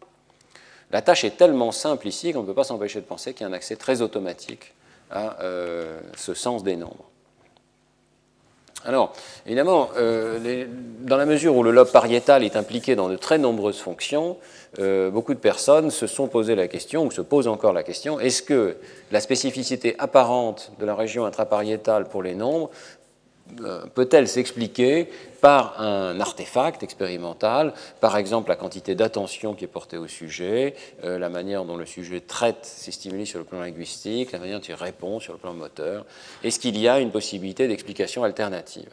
La 0.93 1.03
tâche 1.03 1.25
est 1.25 1.37
tellement 1.37 1.73
simple 1.73 2.07
ici 2.07 2.33
qu'on 2.33 2.43
ne 2.43 2.47
peut 2.47 2.55
pas 2.55 2.63
s'empêcher 2.63 3.01
de 3.01 3.05
penser 3.07 3.35
qu'il 3.35 3.45
y 3.45 3.49
a 3.49 3.51
un 3.51 3.53
accès 3.53 3.75
très 3.75 4.01
automatique 4.01 4.73
à 5.11 5.43
euh, 5.43 5.99
ce 6.17 6.35
sens 6.35 6.63
des 6.63 6.77
nombres. 6.77 7.11
Alors, 8.85 9.13
évidemment, 9.45 9.91
dans 11.01 11.17
la 11.17 11.27
mesure 11.27 11.57
où 11.57 11.63
le 11.63 11.73
lobe 11.73 11.91
pariétal 11.91 12.45
est 12.45 12.57
impliqué 12.57 12.95
dans 12.95 13.09
de 13.09 13.17
très 13.17 13.37
nombreuses 13.37 13.81
fonctions, 13.81 14.37
euh, 14.79 15.11
beaucoup 15.11 15.33
de 15.33 15.39
personnes 15.39 15.91
se 15.91 16.07
sont 16.07 16.29
posé 16.29 16.55
la 16.55 16.69
question, 16.69 17.07
ou 17.07 17.11
se 17.11 17.23
posent 17.23 17.49
encore 17.49 17.73
la 17.73 17.83
question, 17.83 18.21
est-ce 18.21 18.43
que 18.43 18.77
la 19.11 19.21
spécificité 19.21 19.97
apparente 19.99 20.73
de 20.79 20.85
la 20.85 20.95
région 20.95 21.25
intrapariétale 21.25 22.09
pour 22.09 22.23
les 22.23 22.35
nombres 22.35 22.71
euh, 22.71 22.98
peut-elle 23.95 24.29
s'expliquer 24.29 25.09
par 25.41 25.81
un 25.81 26.19
artefact 26.21 26.83
expérimental, 26.83 27.73
par 28.01 28.17
exemple 28.17 28.49
la 28.49 28.57
quantité 28.57 28.95
d'attention 28.95 29.55
qui 29.55 29.65
est 29.65 29.69
portée 29.69 29.97
au 29.97 30.09
sujet, 30.09 30.75
euh, 31.05 31.19
la 31.19 31.29
manière 31.29 31.65
dont 31.65 31.77
le 31.77 31.87
sujet 31.87 32.21
traite 32.21 32.65
ses 32.65 32.91
stimuli 32.91 33.27
sur 33.27 33.39
le 33.39 33.45
plan 33.45 33.61
linguistique, 33.61 34.33
la 34.33 34.41
manière 34.41 34.59
dont 34.59 34.67
il 34.67 34.75
répond 34.75 35.21
sur 35.21 35.33
le 35.33 35.39
plan 35.39 35.55
moteur? 35.55 36.05
Est-ce 36.43 36.59
qu'il 36.59 36.79
y 36.79 36.89
a 36.89 36.99
une 36.99 37.11
possibilité 37.11 37.69
d'explication 37.69 38.25
alternative? 38.25 38.89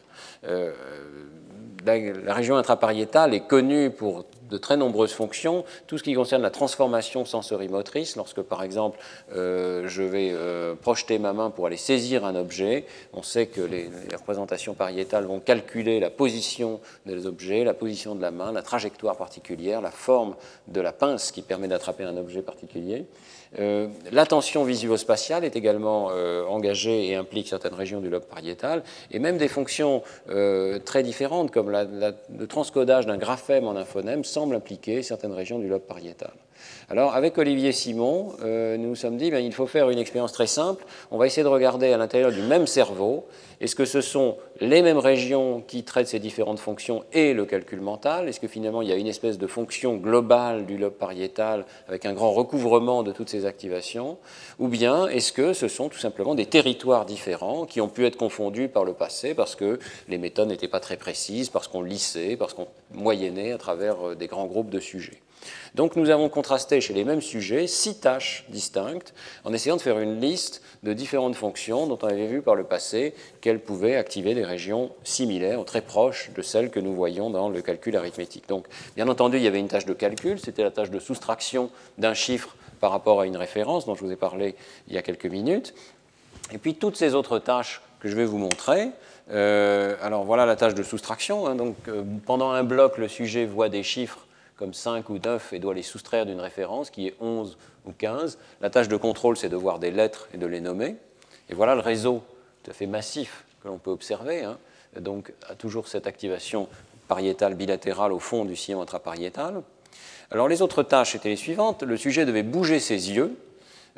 La, 1.86 2.34
région 2.34 2.56
intrapariétale 2.56 3.32
est 3.32 3.46
connue 3.46 3.90
pour 3.90 4.24
de 4.48 4.58
très 4.58 4.76
nombreuses 4.76 5.12
fonctions, 5.12 5.64
tout 5.86 5.98
ce 5.98 6.02
qui 6.02 6.14
concerne 6.14 6.42
la 6.42 6.50
transformation 6.50 7.24
sensorimotrice, 7.24 8.16
lorsque 8.16 8.42
par 8.42 8.62
exemple 8.62 8.98
euh, 9.34 9.84
je 9.86 10.02
vais 10.02 10.30
euh, 10.32 10.74
projeter 10.74 11.18
ma 11.18 11.32
main 11.32 11.50
pour 11.50 11.66
aller 11.66 11.76
saisir 11.76 12.24
un 12.24 12.36
objet, 12.36 12.84
on 13.12 13.22
sait 13.22 13.46
que 13.46 13.60
les, 13.60 13.90
représentations 14.16 14.74
pariétales 14.74 15.24
vont 15.24 15.40
calculer 15.40 16.00
la 16.00 16.10
position 16.10 16.36
position 16.36 16.80
des 17.06 17.26
objets, 17.26 17.64
la 17.64 17.72
position 17.72 18.14
de 18.14 18.20
la 18.20 18.30
main, 18.30 18.52
la 18.52 18.62
trajectoire 18.62 19.16
particulière, 19.16 19.80
la 19.80 19.90
forme 19.90 20.34
de 20.68 20.80
la 20.80 20.92
pince 20.92 21.30
qui 21.30 21.40
permet 21.40 21.68
d'attraper 21.68 22.04
un 22.04 22.16
objet 22.16 22.42
particulier. 22.42 23.06
Euh, 23.58 23.88
l'attention 24.12 24.64
visuospatiale 24.64 25.44
est 25.44 25.56
également 25.56 26.08
euh, 26.10 26.44
engagée 26.46 27.08
et 27.08 27.14
implique 27.14 27.48
certaines 27.48 27.74
régions 27.74 28.00
du 28.00 28.08
lobe 28.08 28.24
pariétal, 28.24 28.82
et 29.10 29.18
même 29.18 29.38
des 29.38 29.48
fonctions 29.48 30.02
euh, 30.28 30.78
très 30.78 31.02
différentes, 31.02 31.50
comme 31.50 31.70
le 31.70 32.46
transcodage 32.46 33.06
d'un 33.06 33.18
graphème 33.18 33.66
en 33.66 33.76
un 33.76 33.84
phonème, 33.84 34.24
semble 34.24 34.54
impliquer 34.54 35.02
certaines 35.02 35.32
régions 35.32 35.58
du 35.58 35.68
lobe 35.68 35.82
pariétal. 35.82 36.32
Alors, 36.88 37.14
avec 37.14 37.36
Olivier 37.36 37.72
Simon, 37.72 38.32
nous 38.42 38.88
nous 38.88 38.94
sommes 38.94 39.16
dit, 39.16 39.30
ben, 39.30 39.44
il 39.44 39.52
faut 39.52 39.66
faire 39.66 39.90
une 39.90 39.98
expérience 39.98 40.32
très 40.32 40.46
simple. 40.46 40.84
On 41.10 41.18
va 41.18 41.26
essayer 41.26 41.42
de 41.42 41.48
regarder 41.48 41.92
à 41.92 41.96
l'intérieur 41.96 42.30
du 42.30 42.42
même 42.42 42.66
cerveau 42.66 43.26
est-ce 43.58 43.74
que 43.74 43.86
ce 43.86 44.02
sont 44.02 44.36
les 44.60 44.82
mêmes 44.82 44.98
régions 44.98 45.62
qui 45.66 45.82
traitent 45.82 46.08
ces 46.08 46.18
différentes 46.18 46.58
fonctions 46.58 47.04
et 47.14 47.32
le 47.32 47.46
calcul 47.46 47.80
mental? 47.80 48.28
Est-ce 48.28 48.38
que 48.38 48.48
finalement 48.48 48.82
il 48.82 48.88
y 48.88 48.92
a 48.92 48.96
une 48.96 49.06
espèce 49.06 49.38
de 49.38 49.46
fonction 49.46 49.96
globale 49.96 50.66
du 50.66 50.76
lobe 50.76 50.92
pariétal 50.92 51.64
avec 51.88 52.04
un 52.04 52.12
grand 52.12 52.32
recouvrement 52.32 53.02
de 53.02 53.12
toutes 53.12 53.30
ces 53.30 53.46
activations? 53.46 54.18
Ou 54.58 54.68
bien 54.68 55.08
est-ce 55.08 55.32
que 55.32 55.54
ce 55.54 55.68
sont 55.68 55.88
tout 55.88 55.98
simplement 55.98 56.34
des 56.34 56.44
territoires 56.44 57.06
différents 57.06 57.64
qui 57.64 57.80
ont 57.80 57.88
pu 57.88 58.04
être 58.04 58.16
confondus 58.16 58.68
par 58.68 58.84
le 58.84 58.92
passé 58.92 59.32
parce 59.32 59.56
que 59.56 59.78
les 60.08 60.18
méthodes 60.18 60.48
n'étaient 60.48 60.68
pas 60.68 60.80
très 60.80 60.98
précises, 60.98 61.48
parce 61.48 61.66
qu'on 61.66 61.82
lissait, 61.82 62.36
parce 62.36 62.52
qu'on 62.52 62.68
moyennait 62.92 63.52
à 63.52 63.58
travers 63.58 64.08
euh, 64.08 64.14
des 64.14 64.26
grands 64.26 64.46
groupes 64.46 64.70
de 64.70 64.80
sujets? 64.80 65.22
Donc 65.74 65.94
nous 65.96 66.10
avons 66.10 66.28
contrasté 66.28 66.80
chez 66.80 66.94
les 66.94 67.04
mêmes 67.04 67.20
sujets 67.20 67.66
six 67.66 68.00
tâches 68.00 68.44
distinctes 68.48 69.12
en 69.44 69.52
essayant 69.52 69.76
de 69.76 69.82
faire 69.82 69.98
une 69.98 70.20
liste 70.20 70.62
de 70.82 70.92
différentes 70.92 71.34
fonctions 71.34 71.86
dont 71.86 71.98
on 72.02 72.06
avait 72.06 72.26
vu 72.26 72.40
par 72.40 72.54
le 72.54 72.64
passé 72.64 73.14
qu'elles 73.40 73.60
pouvaient 73.60 73.96
activer 73.96 74.34
des 74.34 74.44
régions 74.44 74.90
similaires, 75.04 75.64
très 75.64 75.82
proches 75.82 76.30
de 76.34 76.42
celles 76.42 76.70
que 76.70 76.80
nous 76.80 76.94
voyons 76.94 77.30
dans 77.30 77.48
le 77.48 77.60
calcul 77.60 77.96
arithmétique. 77.96 78.48
Donc 78.48 78.66
bien 78.96 79.08
entendu, 79.08 79.36
il 79.36 79.42
y 79.42 79.48
avait 79.48 79.58
une 79.58 79.68
tâche 79.68 79.86
de 79.86 79.92
calcul, 79.92 80.38
c'était 80.38 80.62
la 80.62 80.70
tâche 80.70 80.90
de 80.90 80.98
soustraction 80.98 81.70
d'un 81.98 82.14
chiffre 82.14 82.56
par 82.80 82.90
rapport 82.90 83.20
à 83.20 83.26
une 83.26 83.36
référence 83.36 83.86
dont 83.86 83.94
je 83.94 84.04
vous 84.04 84.12
ai 84.12 84.16
parlé 84.16 84.54
il 84.88 84.94
y 84.94 84.98
a 84.98 85.02
quelques 85.02 85.26
minutes. 85.26 85.74
Et 86.52 86.58
puis 86.58 86.74
toutes 86.74 86.96
ces 86.96 87.14
autres 87.14 87.38
tâches 87.38 87.82
que 88.00 88.08
je 88.08 88.16
vais 88.16 88.24
vous 88.24 88.38
montrer. 88.38 88.90
Euh, 89.30 89.96
alors 90.00 90.24
voilà 90.24 90.46
la 90.46 90.56
tâche 90.56 90.74
de 90.74 90.82
soustraction. 90.82 91.46
Hein. 91.46 91.56
donc 91.56 91.76
euh, 91.88 92.02
pendant 92.24 92.50
un 92.50 92.62
bloc, 92.62 92.98
le 92.98 93.08
sujet 93.08 93.44
voit 93.44 93.68
des 93.68 93.82
chiffres 93.82 94.25
comme 94.56 94.74
5 94.74 95.08
ou 95.10 95.18
9 95.18 95.52
et 95.52 95.58
doit 95.58 95.74
les 95.74 95.82
soustraire 95.82 96.26
d'une 96.26 96.40
référence 96.40 96.90
qui 96.90 97.08
est 97.08 97.14
11 97.20 97.56
ou 97.86 97.92
15. 97.92 98.38
La 98.60 98.70
tâche 98.70 98.88
de 98.88 98.96
contrôle, 98.96 99.36
c'est 99.36 99.48
de 99.48 99.56
voir 99.56 99.78
des 99.78 99.90
lettres 99.90 100.28
et 100.34 100.38
de 100.38 100.46
les 100.46 100.60
nommer. 100.60 100.96
Et 101.48 101.54
voilà 101.54 101.74
le 101.74 101.80
réseau 101.80 102.22
tout 102.62 102.70
à 102.70 102.74
fait 102.74 102.86
massif 102.86 103.44
que 103.62 103.68
l'on 103.68 103.78
peut 103.78 103.90
observer. 103.90 104.42
Hein. 104.42 104.58
Donc, 104.98 105.32
a 105.48 105.54
toujours 105.54 105.88
cette 105.88 106.06
activation 106.06 106.68
pariétale 107.06 107.54
bilatérale 107.54 108.12
au 108.12 108.18
fond 108.18 108.44
du 108.44 108.56
sillon 108.56 108.80
intrapariétal. 108.80 109.62
Alors, 110.30 110.48
les 110.48 110.62
autres 110.62 110.82
tâches 110.82 111.14
étaient 111.14 111.28
les 111.28 111.36
suivantes. 111.36 111.82
Le 111.82 111.96
sujet 111.96 112.26
devait 112.26 112.42
bouger 112.42 112.80
ses 112.80 113.12
yeux, 113.12 113.36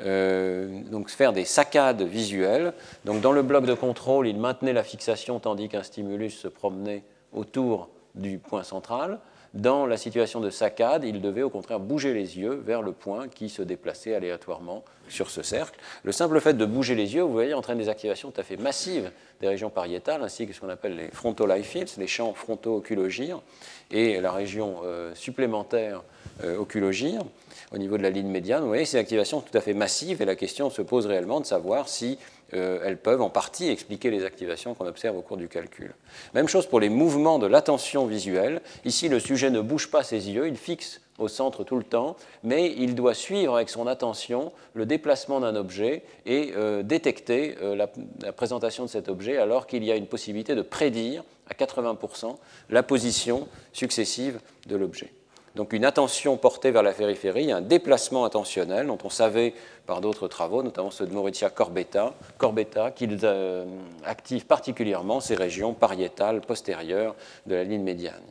euh, 0.01 0.83
donc 0.91 1.09
faire 1.09 1.33
des 1.33 1.45
saccades 1.45 2.03
visuelles. 2.03 2.73
Donc, 3.05 3.21
dans 3.21 3.31
le 3.31 3.41
bloc 3.41 3.65
de 3.65 3.73
contrôle, 3.73 4.27
il 4.27 4.37
maintenait 4.37 4.73
la 4.73 4.83
fixation 4.83 5.39
tandis 5.39 5.69
qu'un 5.69 5.83
stimulus 5.83 6.37
se 6.37 6.47
promenait 6.47 7.03
autour 7.33 7.89
du 8.13 8.37
point 8.37 8.63
central. 8.63 9.19
Dans 9.55 9.87
la 9.87 9.97
situation 9.97 10.41
de 10.41 10.51
saccade, 10.51 11.03
il 11.03 11.21
devait 11.21 11.41
au 11.41 11.49
contraire 11.49 11.79
bouger 11.79 12.13
les 12.13 12.37
yeux 12.37 12.61
vers 12.65 12.83
le 12.83 12.91
point 12.91 13.27
qui 13.27 13.49
se 13.49 13.63
déplaçait 13.63 14.13
aléatoirement 14.13 14.83
sur 15.07 15.31
ce 15.31 15.41
cercle. 15.41 15.79
Le 16.03 16.11
simple 16.11 16.39
fait 16.39 16.53
de 16.53 16.65
bouger 16.65 16.93
les 16.93 17.15
yeux, 17.15 17.23
vous 17.23 17.33
voyez, 17.33 17.55
entraîne 17.55 17.79
des 17.79 17.89
activations 17.89 18.29
tout 18.29 18.39
à 18.39 18.43
fait 18.43 18.57
massives 18.57 19.11
des 19.41 19.47
régions 19.47 19.71
pariétales, 19.71 20.21
ainsi 20.21 20.45
que 20.45 20.53
ce 20.53 20.59
qu'on 20.59 20.69
appelle 20.69 20.95
les 20.95 21.07
frontal 21.07 21.63
fields, 21.63 21.97
les 21.97 22.05
champs 22.07 22.33
frontaux 22.33 22.75
oculogyres, 22.75 23.41
et 23.89 24.21
la 24.21 24.31
région 24.31 24.81
euh, 24.83 25.15
supplémentaire 25.15 26.03
euh, 26.43 26.57
oculogyre 26.57 27.25
au 27.71 27.77
niveau 27.77 27.97
de 27.97 28.03
la 28.03 28.11
ligne 28.11 28.27
médiane. 28.27 28.61
Vous 28.61 28.67
voyez, 28.67 28.85
ces 28.85 28.97
activations 28.97 29.41
tout 29.41 29.57
à 29.57 29.61
fait 29.61 29.73
massives, 29.73 30.21
et 30.21 30.25
la 30.25 30.35
question 30.35 30.69
se 30.69 30.83
pose 30.83 31.07
réellement 31.07 31.39
de 31.39 31.45
savoir 31.45 31.89
si 31.89 32.19
euh, 32.53 32.81
elles 32.83 32.97
peuvent 32.97 33.21
en 33.21 33.29
partie 33.29 33.69
expliquer 33.69 34.09
les 34.09 34.25
activations 34.25 34.73
qu'on 34.73 34.87
observe 34.87 35.17
au 35.17 35.21
cours 35.21 35.37
du 35.37 35.47
calcul. 35.47 35.93
Même 36.33 36.47
chose 36.47 36.65
pour 36.67 36.79
les 36.79 36.89
mouvements 36.89 37.39
de 37.39 37.47
l'attention 37.47 38.05
visuelle. 38.05 38.61
Ici, 38.85 39.09
le 39.09 39.19
sujet 39.19 39.49
ne 39.49 39.61
bouge 39.61 39.91
pas 39.91 40.03
ses 40.03 40.29
yeux, 40.29 40.47
il 40.47 40.57
fixe 40.57 41.01
au 41.19 41.27
centre 41.27 41.63
tout 41.63 41.75
le 41.75 41.83
temps, 41.83 42.15
mais 42.43 42.73
il 42.77 42.95
doit 42.95 43.13
suivre 43.13 43.55
avec 43.55 43.69
son 43.69 43.87
attention 43.87 44.51
le 44.73 44.85
déplacement 44.85 45.41
d'un 45.41 45.55
objet 45.55 46.03
et 46.25 46.53
euh, 46.55 46.81
détecter 46.81 47.57
euh, 47.61 47.75
la, 47.75 48.31
présentation 48.31 48.85
de 48.85 48.89
cet 48.89 49.09
objet 49.09 49.37
alors 49.37 49.67
qu'il 49.67 49.83
y 49.83 49.91
a 49.91 49.95
une 49.95 50.07
possibilité 50.07 50.55
de 50.55 50.61
prédire 50.61 51.23
à 51.49 51.53
80% 51.53 52.37
la 52.69 52.83
position 52.83 53.47
successive 53.73 54.39
de 54.67 54.75
l'objet. 54.75 55.11
Donc 55.59 55.73
une 55.73 55.83
attention 55.83 56.37
portée 56.37 56.71
vers 56.71 56.83
la 56.83 56.93
périphérie, 56.93 57.51
un 57.51 57.59
déplacement 57.59 58.23
attentionnel 58.23 58.87
dont 58.87 58.97
on 59.03 59.09
savait 59.09 59.53
par 59.85 59.99
d'autres 59.99 60.29
travaux, 60.29 60.63
notamment 60.63 60.89
ceux 60.89 61.05
de 61.05 61.11
Maurizia 61.11 61.49
Corbetta, 61.49 62.13
Corbetta 62.37 62.91
qu'il 62.91 63.19
euh, 63.23 63.65
active 64.05 64.45
particulièrement 64.45 65.19
ces 65.19 65.35
régions 65.35 65.73
pariétales 65.73 66.39
postérieures 66.39 67.13
de 67.45 67.55
la 67.55 67.65
ligne 67.65 67.83
médiane. 67.83 68.21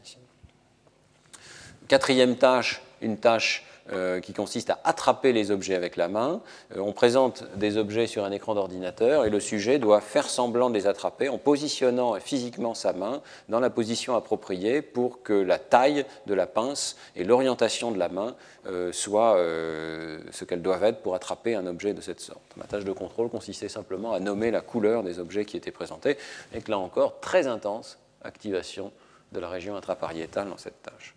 Quatrième 1.87 2.37
tâche, 2.37 2.81
une 3.03 3.19
tâche 3.19 3.67
euh, 3.93 4.21
qui 4.21 4.35
consiste 4.35 4.69
à 4.69 4.79
attraper 4.85 5.33
les 5.33 5.51
objets 5.51 5.75
avec 5.75 5.97
la 5.97 6.09
main. 6.09 6.43
Euh, 6.77 6.81
on 6.81 6.93
présente 6.93 7.45
des 7.57 7.79
objets 7.79 8.07
sur 8.07 8.23
un 8.25 8.33
écran 8.33 8.55
d'ordinateur 8.55 9.25
et 9.25 9.31
le 9.31 9.41
sujet 9.41 9.79
doit 9.79 10.03
faire 10.03 10.29
semblant 10.29 10.69
de 10.69 10.75
les 10.75 10.87
attraper 10.87 11.31
en 11.31 11.39
positionnant 11.39 12.15
physiquement 12.21 12.75
sa 12.75 12.93
main 12.93 13.23
dans 13.49 13.61
la 13.61 13.71
position 13.71 14.15
appropriée 14.15 14.83
pour 14.83 15.23
que 15.23 15.33
la 15.33 15.59
taille 15.59 16.05
de 16.27 16.35
la 16.35 16.47
pince 16.47 16.97
et 17.17 17.25
l'orientation 17.25 17.91
de 17.91 17.99
la 17.99 18.11
main 18.11 18.35
euh, 18.67 18.93
soient 18.93 19.39
ce 19.39 20.45
qu'elles 20.45 20.61
doivent 20.61 20.85
être 20.85 21.01
pour 21.01 21.15
attraper 21.15 21.55
un 21.55 21.67
objet 21.67 21.95
de 21.95 22.03
cette 22.03 22.21
sorte. 22.21 22.43
La 22.59 22.65
tâche 22.65 22.85
de 22.85 22.93
contrôle 22.93 23.31
consistait 23.31 23.71
simplement 23.71 24.13
à 24.13 24.21
nommer 24.21 24.51
la 24.51 24.61
couleur 24.61 25.03
des 25.03 25.19
objets 25.19 25.47
qui 25.47 25.57
étaient 25.57 25.71
présentés, 25.71 26.19
avec 26.53 26.69
là 26.69 26.79
encore 26.79 27.21
très 27.21 27.47
intense 27.47 27.99
activation 28.23 28.93
de 29.33 29.41
la 29.41 29.49
région 29.49 29.77
intrapariétale 29.77 30.49
dans 30.49 30.59
cette 30.59 30.83
tâche. 30.83 31.15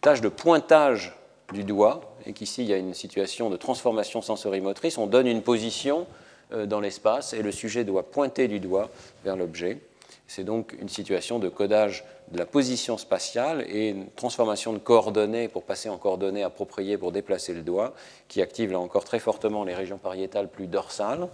Tâche 0.00 0.20
de 0.20 0.28
pointage 0.28 1.14
du 1.52 1.64
doigt, 1.64 2.16
et 2.26 2.32
qu'ici 2.32 2.62
il 2.62 2.68
y 2.68 2.72
a 2.72 2.76
une 2.76 2.94
situation 2.94 3.50
de 3.50 3.56
transformation 3.56 4.22
sensorimotrice, 4.22 4.98
on 4.98 5.06
donne 5.06 5.26
une 5.26 5.42
position 5.42 6.06
euh, 6.52 6.66
dans 6.66 6.80
l'espace 6.80 7.32
et 7.32 7.42
le 7.42 7.52
sujet 7.52 7.84
doit 7.84 8.04
pointer 8.04 8.48
du 8.48 8.60
doigt 8.60 8.90
vers 9.24 9.36
l'objet. 9.36 9.78
C'est 10.26 10.44
donc 10.44 10.74
une 10.80 10.88
situation 10.88 11.38
de 11.38 11.48
codage 11.48 12.04
de 12.30 12.38
la 12.38 12.46
position 12.46 12.96
spatiale 12.96 13.64
et 13.68 13.90
une 13.90 14.08
transformation 14.10 14.72
de 14.72 14.78
coordonnées 14.78 15.48
pour 15.48 15.62
passer 15.62 15.88
en 15.88 15.98
coordonnées 15.98 16.42
appropriées 16.42 16.96
pour 16.96 17.12
déplacer 17.12 17.52
le 17.52 17.60
doigt, 17.60 17.94
qui 18.28 18.40
active 18.40 18.72
là 18.72 18.78
encore 18.78 19.04
très 19.04 19.18
fortement 19.18 19.64
les 19.64 19.74
régions 19.74 19.98
pariétales 19.98 20.48
plus 20.48 20.66
dorsales. 20.66 21.28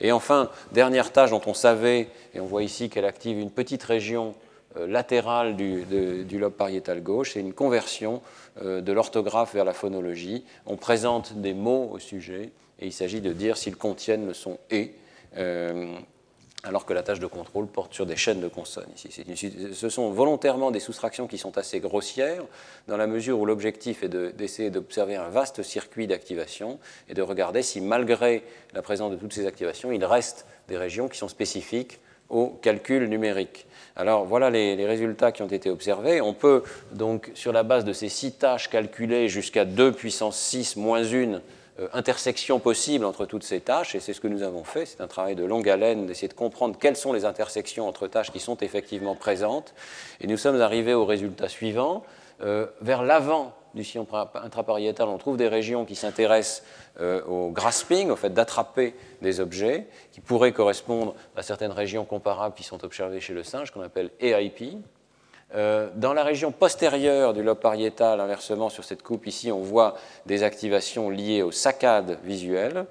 Et 0.00 0.12
enfin, 0.12 0.50
dernière 0.72 1.12
tâche 1.12 1.30
dont 1.30 1.42
on 1.46 1.54
savait, 1.54 2.08
et 2.32 2.40
on 2.40 2.46
voit 2.46 2.62
ici 2.62 2.88
qu'elle 2.88 3.04
active 3.04 3.38
une 3.38 3.50
petite 3.50 3.82
région 3.82 4.34
latérale 4.76 5.56
du, 5.56 5.84
du, 6.24 6.38
lobe 6.38 6.54
pariétal 6.54 7.02
gauche, 7.02 7.32
c'est 7.32 7.40
une 7.40 7.52
conversion 7.52 8.22
euh, 8.62 8.80
de 8.80 8.92
l'orthographe 8.92 9.54
vers 9.54 9.64
la 9.64 9.72
phonologie. 9.72 10.44
On 10.66 10.76
présente 10.76 11.34
des 11.34 11.54
mots 11.54 11.90
au 11.92 11.98
sujet 11.98 12.50
et 12.80 12.86
il 12.86 12.92
s'agit 12.92 13.20
de 13.20 13.32
dire 13.32 13.56
s'ils 13.56 13.76
contiennent 13.76 14.26
le 14.26 14.34
son 14.34 14.58
et, 14.70 14.92
euh, 15.36 15.94
alors 16.64 16.86
que 16.86 16.92
la 16.92 17.02
tâche 17.02 17.20
de 17.20 17.26
contrôle 17.26 17.66
porte 17.66 17.94
sur 17.94 18.06
des 18.06 18.16
chaînes 18.16 18.40
de 18.40 18.48
consonnes. 18.48 18.88
Ici. 18.96 19.52
ce 19.72 19.88
sont 19.88 20.10
volontairement 20.10 20.70
des 20.70 20.80
soustractions 20.80 21.26
qui 21.26 21.38
sont 21.38 21.58
assez 21.58 21.78
grossières, 21.80 22.42
dans 22.88 22.96
la 22.96 23.06
mesure 23.06 23.38
où 23.38 23.46
l'objectif 23.46 24.02
est 24.02 24.08
d'essayer 24.08 24.70
d'observer 24.70 25.16
un 25.16 25.28
vaste 25.28 25.62
circuit 25.62 26.06
d'activation 26.06 26.78
et 27.08 27.14
de 27.14 27.22
regarder 27.22 27.62
si, 27.62 27.80
malgré 27.80 28.42
la 28.72 28.82
présence 28.82 29.10
de 29.10 29.16
toutes 29.16 29.34
ces 29.34 29.46
activations, 29.46 29.92
il 29.92 30.04
reste 30.04 30.46
des 30.68 30.78
régions 30.78 31.08
qui 31.08 31.18
sont 31.18 31.28
spécifiques 31.28 32.00
au 32.34 32.48
calcul 32.60 33.08
numérique. 33.08 33.66
Alors 33.96 34.24
voilà 34.24 34.50
les, 34.50 34.84
résultats 34.86 35.30
qui 35.30 35.42
ont 35.42 35.48
été 35.48 35.70
observés. 35.70 36.20
On 36.20 36.34
peut 36.34 36.64
donc, 36.92 37.30
sur 37.34 37.52
la 37.52 37.62
base 37.62 37.84
de 37.84 37.92
ces 37.92 38.08
six 38.08 38.32
tâches, 38.32 38.68
calculer 38.68 39.28
jusqu'à 39.28 39.64
2 39.64 39.92
puissance 39.92 40.36
6 40.36 40.76
moins 40.76 41.04
1 41.04 41.40
euh, 41.80 41.88
intersections 41.92 42.58
possibles 42.58 43.04
entre 43.04 43.24
toutes 43.24 43.44
ces 43.44 43.60
tâches, 43.60 43.94
et 43.94 44.00
c'est 44.00 44.12
ce 44.12 44.20
que 44.20 44.28
nous 44.28 44.42
avons 44.42 44.64
fait. 44.64 44.84
C'est 44.84 45.00
un 45.00 45.06
travail 45.06 45.36
de 45.36 45.44
longue 45.44 45.68
haleine 45.68 46.06
d'essayer 46.06 46.28
de 46.28 46.34
comprendre 46.34 46.76
quelles 46.78 46.96
sont 46.96 47.12
les 47.12 47.24
intersections 47.24 47.88
entre 47.88 48.08
tâches 48.08 48.32
qui 48.32 48.40
sont 48.40 48.56
effectivement 48.58 49.14
présentes. 49.14 49.74
Et 50.20 50.26
nous 50.26 50.36
sommes 50.36 50.60
arrivés 50.60 50.94
au 50.94 51.04
résultat 51.04 51.48
suivant. 51.48 52.04
Euh, 52.42 52.66
vers 52.80 53.04
l'avant 53.04 53.54
du 53.74 53.84
sillon 53.84 54.06
intrapariétal, 54.34 55.08
on 55.08 55.18
trouve 55.18 55.36
des 55.36 55.48
régions 55.48 55.84
qui 55.84 55.94
s'intéressent 55.94 56.62
euh, 57.00 57.22
au 57.24 57.50
grasping, 57.50 58.10
au 58.10 58.16
fait 58.16 58.30
d'attraper 58.30 58.94
des 59.20 59.40
objets, 59.40 59.86
qui 60.12 60.20
pourraient 60.20 60.52
correspondre 60.52 61.14
à 61.36 61.42
certaines 61.42 61.72
régions 61.72 62.04
comparables 62.04 62.54
qui 62.54 62.62
sont 62.62 62.84
observées 62.84 63.20
chez 63.20 63.34
le 63.34 63.42
singe, 63.42 63.70
qu'on 63.72 63.82
appelle 63.82 64.10
EIP. 64.20 64.78
Euh, 65.54 65.88
dans 65.94 66.14
la 66.14 66.24
région 66.24 66.52
postérieure 66.52 67.32
du 67.32 67.42
lobe 67.42 67.58
pariétal, 67.58 68.20
inversement 68.20 68.70
sur 68.70 68.84
cette 68.84 69.02
coupe 69.02 69.26
ici, 69.26 69.52
on 69.52 69.60
voit 69.60 69.96
des 70.26 70.42
activations 70.42 71.10
liées 71.10 71.42
aux 71.42 71.52
saccades 71.52 72.18
visuelles. 72.24 72.86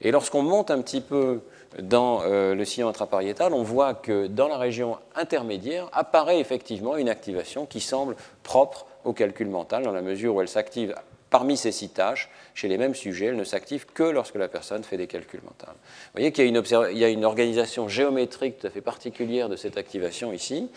Et 0.00 0.10
lorsqu'on 0.10 0.42
monte 0.42 0.70
un 0.70 0.80
petit 0.80 1.00
peu 1.00 1.40
dans 1.78 2.22
euh, 2.22 2.54
le 2.54 2.64
sillon 2.64 2.88
intrapariétal, 2.88 3.52
on 3.52 3.62
voit 3.62 3.94
que 3.94 4.26
dans 4.26 4.48
la 4.48 4.58
région 4.58 4.96
intermédiaire 5.14 5.88
apparaît 5.92 6.40
effectivement 6.40 6.96
une 6.96 7.08
activation 7.08 7.66
qui 7.66 7.80
semble 7.80 8.16
propre 8.42 8.86
au 9.04 9.12
calcul 9.12 9.48
mental, 9.48 9.82
dans 9.82 9.92
la 9.92 10.02
mesure 10.02 10.34
où 10.34 10.40
elle 10.40 10.48
s'active 10.48 10.94
parmi 11.30 11.56
ces 11.56 11.72
six 11.72 11.88
tâches, 11.88 12.28
chez 12.54 12.68
les 12.68 12.76
mêmes 12.76 12.94
sujets, 12.94 13.26
elle 13.26 13.36
ne 13.36 13.44
s'active 13.44 13.86
que 13.86 14.02
lorsque 14.02 14.34
la 14.34 14.48
personne 14.48 14.82
fait 14.82 14.96
des 14.96 15.06
calculs 15.06 15.40
mentaux. 15.42 15.66
Vous 15.66 15.72
voyez 16.14 16.32
qu'il 16.32 16.44
y, 16.44 17.04
a 17.04 17.08
une 17.08 17.24
organisation 17.24 17.88
géométrique 17.88 18.58
tout 18.58 18.66
à 18.66 18.70
fait 18.70 18.80
particulière 18.80 19.48
de 19.48 19.56
cette 19.56 19.76
activation 19.76 20.32
ici. 20.32 20.68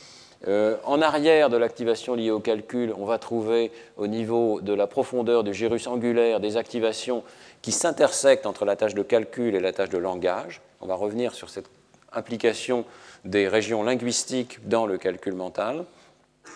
Euh, 0.47 0.75
en 0.83 1.01
arrière 1.01 1.49
de 1.49 1.57
l'activation 1.57 2.15
liée 2.15 2.31
au 2.31 2.39
calcul, 2.39 2.93
on 2.97 3.05
va 3.05 3.17
trouver 3.17 3.71
au 3.97 4.07
niveau 4.07 4.59
de 4.61 4.73
la 4.73 4.87
profondeur 4.87 5.43
du 5.43 5.53
gyrus 5.53 5.87
angulaire 5.87 6.39
des 6.39 6.57
activations 6.57 7.23
qui 7.61 7.71
s'intersectent 7.71 8.45
entre 8.45 8.65
la 8.65 8.75
tâche 8.75 8.93
de 8.93 9.03
calcul 9.03 9.55
et 9.55 9.59
la 9.61 9.71
tâche 9.71 9.89
de 9.89 9.97
langage. 9.97 10.61
On 10.81 10.85
va 10.85 10.95
revenir 10.95 11.33
sur 11.33 11.49
cette 11.49 11.67
implication 12.11 12.85
des 13.23 13.47
régions 13.47 13.83
linguistiques 13.83 14.67
dans 14.67 14.85
le 14.85 14.97
calcul 14.97 15.33
mental. 15.33 15.85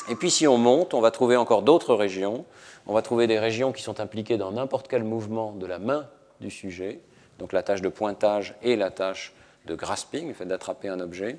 Et 0.10 0.16
puis 0.16 0.32
si 0.32 0.48
on 0.48 0.58
monte, 0.58 0.94
on 0.94 1.02
va 1.02 1.12
trouver 1.12 1.36
encore 1.36 1.64
d'autres 1.64 1.94
régions. 1.94 2.46
On 2.86 2.94
va 2.94 3.02
trouver 3.02 3.28
des 3.28 3.40
régions 3.40 3.74
qui 3.74 3.84
sont 3.84 4.00
impliquées 4.00 4.38
dans 4.38 4.52
n'importe 4.52 4.88
quel 4.88 5.04
mouvement 5.04 5.52
de 5.52 5.66
la 5.66 5.80
main 5.80 6.08
du 6.40 6.50
sujet, 6.50 7.00
donc 7.40 7.52
la 7.52 7.64
tâche 7.64 7.82
de 7.82 7.90
pointage 7.90 8.56
et 8.64 8.76
la 8.76 8.92
tâche 8.92 9.34
de 9.66 9.76
grasping, 9.76 10.30
le 10.30 10.34
fait 10.34 10.46
d'attraper 10.46 10.88
un 10.88 11.02
objet. 11.02 11.38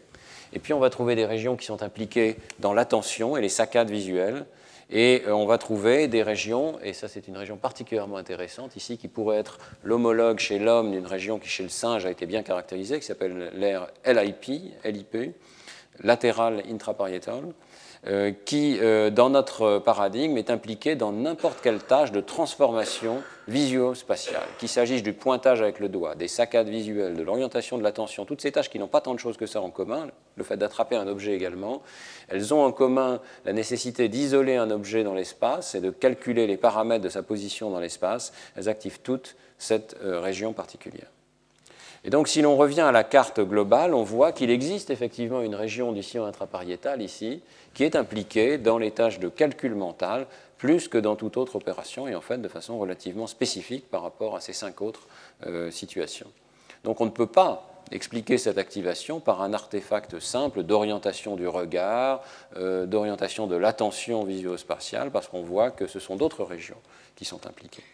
Et 0.53 0.59
puis 0.59 0.75
on 0.75 0.79
va 0.79 0.91
trouver 0.91 1.15
des 1.15 1.25
régions 1.25 1.57
qui 1.57 1.65
sont 1.65 1.83
impliquées 1.83 2.37
dans 2.59 2.75
l'attention 2.75 3.37
et 3.37 3.41
les 3.41 3.49
saccades 3.49 3.91
visuelles. 3.91 4.45
Et 4.91 5.23
euh, 5.27 5.33
on 5.33 5.47
va 5.47 5.59
trouver 5.59 6.09
des 6.09 6.23
régions, 6.23 6.79
et 6.83 6.93
ça 6.93 7.09
c'est 7.09 7.29
une 7.29 7.37
région 7.37 7.57
particulièrement 7.57 8.17
intéressante 8.17 8.77
ici, 8.77 8.97
qui 8.97 9.09
pourrait 9.09 9.39
être 9.39 9.59
l'homologue 9.83 10.39
chez 10.39 10.59
l'homme 10.59 10.93
d'une 10.93 11.07
région 11.07 11.39
qui 11.39 11.49
chez 11.49 11.63
le 11.63 11.69
singe 11.69 12.07
a 12.07 12.11
été 12.11 12.27
bien 12.27 12.43
caractérisée, 12.43 12.99
qui 12.99 13.07
s'appelle 13.07 13.51
l'air 13.55 13.89
LIP, 14.07 14.75
LIP, 14.85 15.35
latéral 16.01 16.63
intraparietal, 16.71 17.45
qui, 18.45 18.79
euh, 18.81 19.11
dans 19.11 19.31
notre 19.31 19.79
paradigme, 19.79 20.37
est 20.37 20.51
impliqué 20.51 20.95
dans 20.95 21.13
n'importe 21.13 21.61
quelle 21.61 21.83
tâche 21.83 22.13
de 22.13 22.21
transformation 22.21 23.23
visuo-spatiale, 23.49 24.47
qu'il 24.59 24.69
s'agisse 24.69 25.03
du 25.03 25.13
pointage 25.13 25.63
avec 25.63 25.81
le 25.81 25.89
doigt, 25.89 26.15
des 26.15 26.29
saccades 26.29 26.69
visuelles, 26.69 27.17
de 27.17 27.23
l'orientation 27.23 27.79
de 27.79 27.83
l'attention, 27.83 28.25
toutes 28.25 28.41
ces 28.41 28.53
tâches 28.53 28.71
qui 28.71 28.79
n'ont 28.79 28.89
pas 28.89 29.01
tant 29.01 29.15
de 29.15 29.19
choses 29.19 29.37
que 29.37 29.47
ça 29.47 29.61
en 29.61 29.71
commun, 29.71 30.09
le 30.37 30.45
fait 30.45 30.57
d'attraper 30.57 30.97
un 30.97 31.09
objet 31.09 31.35
également, 31.35 31.83
elles 32.29 32.55
ont 32.55 32.63
en 32.63 32.73
commun 32.73 33.21
la 33.45 33.53
nécessité 33.53 34.09
d'isoler 34.09 34.57
un 34.57 34.71
objet 34.71 35.03
dans 35.03 35.15
l'espace 35.15 35.75
et 35.75 35.81
de 35.81 35.91
calculer 35.91 36.47
les 36.47 36.57
paramètres 36.57 37.05
de 37.05 37.09
sa 37.09 37.23
position 37.23 37.71
dans 37.71 37.81
l'espace. 37.81 38.33
Elles 38.57 38.69
activent 38.69 39.01
toutes 39.01 39.37
cette 39.59 39.97
euh, 40.05 40.21
région 40.21 40.53
particulière. 40.53 41.09
Et 42.05 42.11
donc, 42.11 42.29
si 42.29 42.43
l'on 42.43 42.57
revient 42.57 42.83
à 42.83 42.93
la 42.93 43.03
carte 43.03 43.41
globale, 43.41 43.93
on 43.93 44.05
voit 44.05 44.31
qu'il 44.33 44.51
existe 44.51 44.91
effectivement 44.91 45.43
une 45.43 45.57
région 45.57 45.93
du 45.93 46.03
sillon 46.03 46.27
intrapariétal 46.27 47.03
ici, 47.03 47.43
qui 47.79 47.85
est 47.85 47.95
impliquée 47.95 48.59
dans 48.59 48.77
les 48.77 48.91
tâches 48.91 49.21
de 49.21 49.29
calcul 49.29 49.77
mental, 49.77 50.27
plus 50.57 50.89
que 50.89 50.99
dans 50.99 51.15
toute 51.15 51.37
autre 51.37 51.55
opération, 51.55 52.09
et 52.09 52.17
en 52.17 52.21
fait 52.21 52.39
de 52.39 52.49
façon 52.49 52.77
relativement 52.77 53.29
spécifique 53.29 53.89
par 53.89 54.03
rapport 54.03 54.35
à 54.35 54.41
ces 54.41 54.53
cinq 54.53 54.83
autres 54.83 55.07
euh, 55.47 55.71
situations. 55.71 56.27
Donc, 56.83 57.01
on 57.01 57.05
ne 57.05 57.11
peut 57.11 57.29
pas 57.29 57.85
expliquer 57.93 58.37
cette 58.37 58.59
activation 58.59 59.21
par 59.21 59.43
un 59.43 59.53
artefact 59.53 60.19
simple 60.19 60.65
d'orientation 60.65 61.37
du 61.37 61.47
regard, 61.47 62.25
euh, 62.57 62.85
d'orientation 62.85 63.47
de 63.47 63.55
l'attention 63.55 64.25
visuospatiale, 64.25 65.13
parce 65.13 65.29
qu'on 65.29 65.43
voit 65.43 65.71
que 65.71 65.87
ce 65.87 66.01
sont 66.01 66.17
d'autres 66.17 66.43
régions 66.43 66.83
qui 67.15 67.25
sont 67.25 67.47
impliquées. 67.47 67.85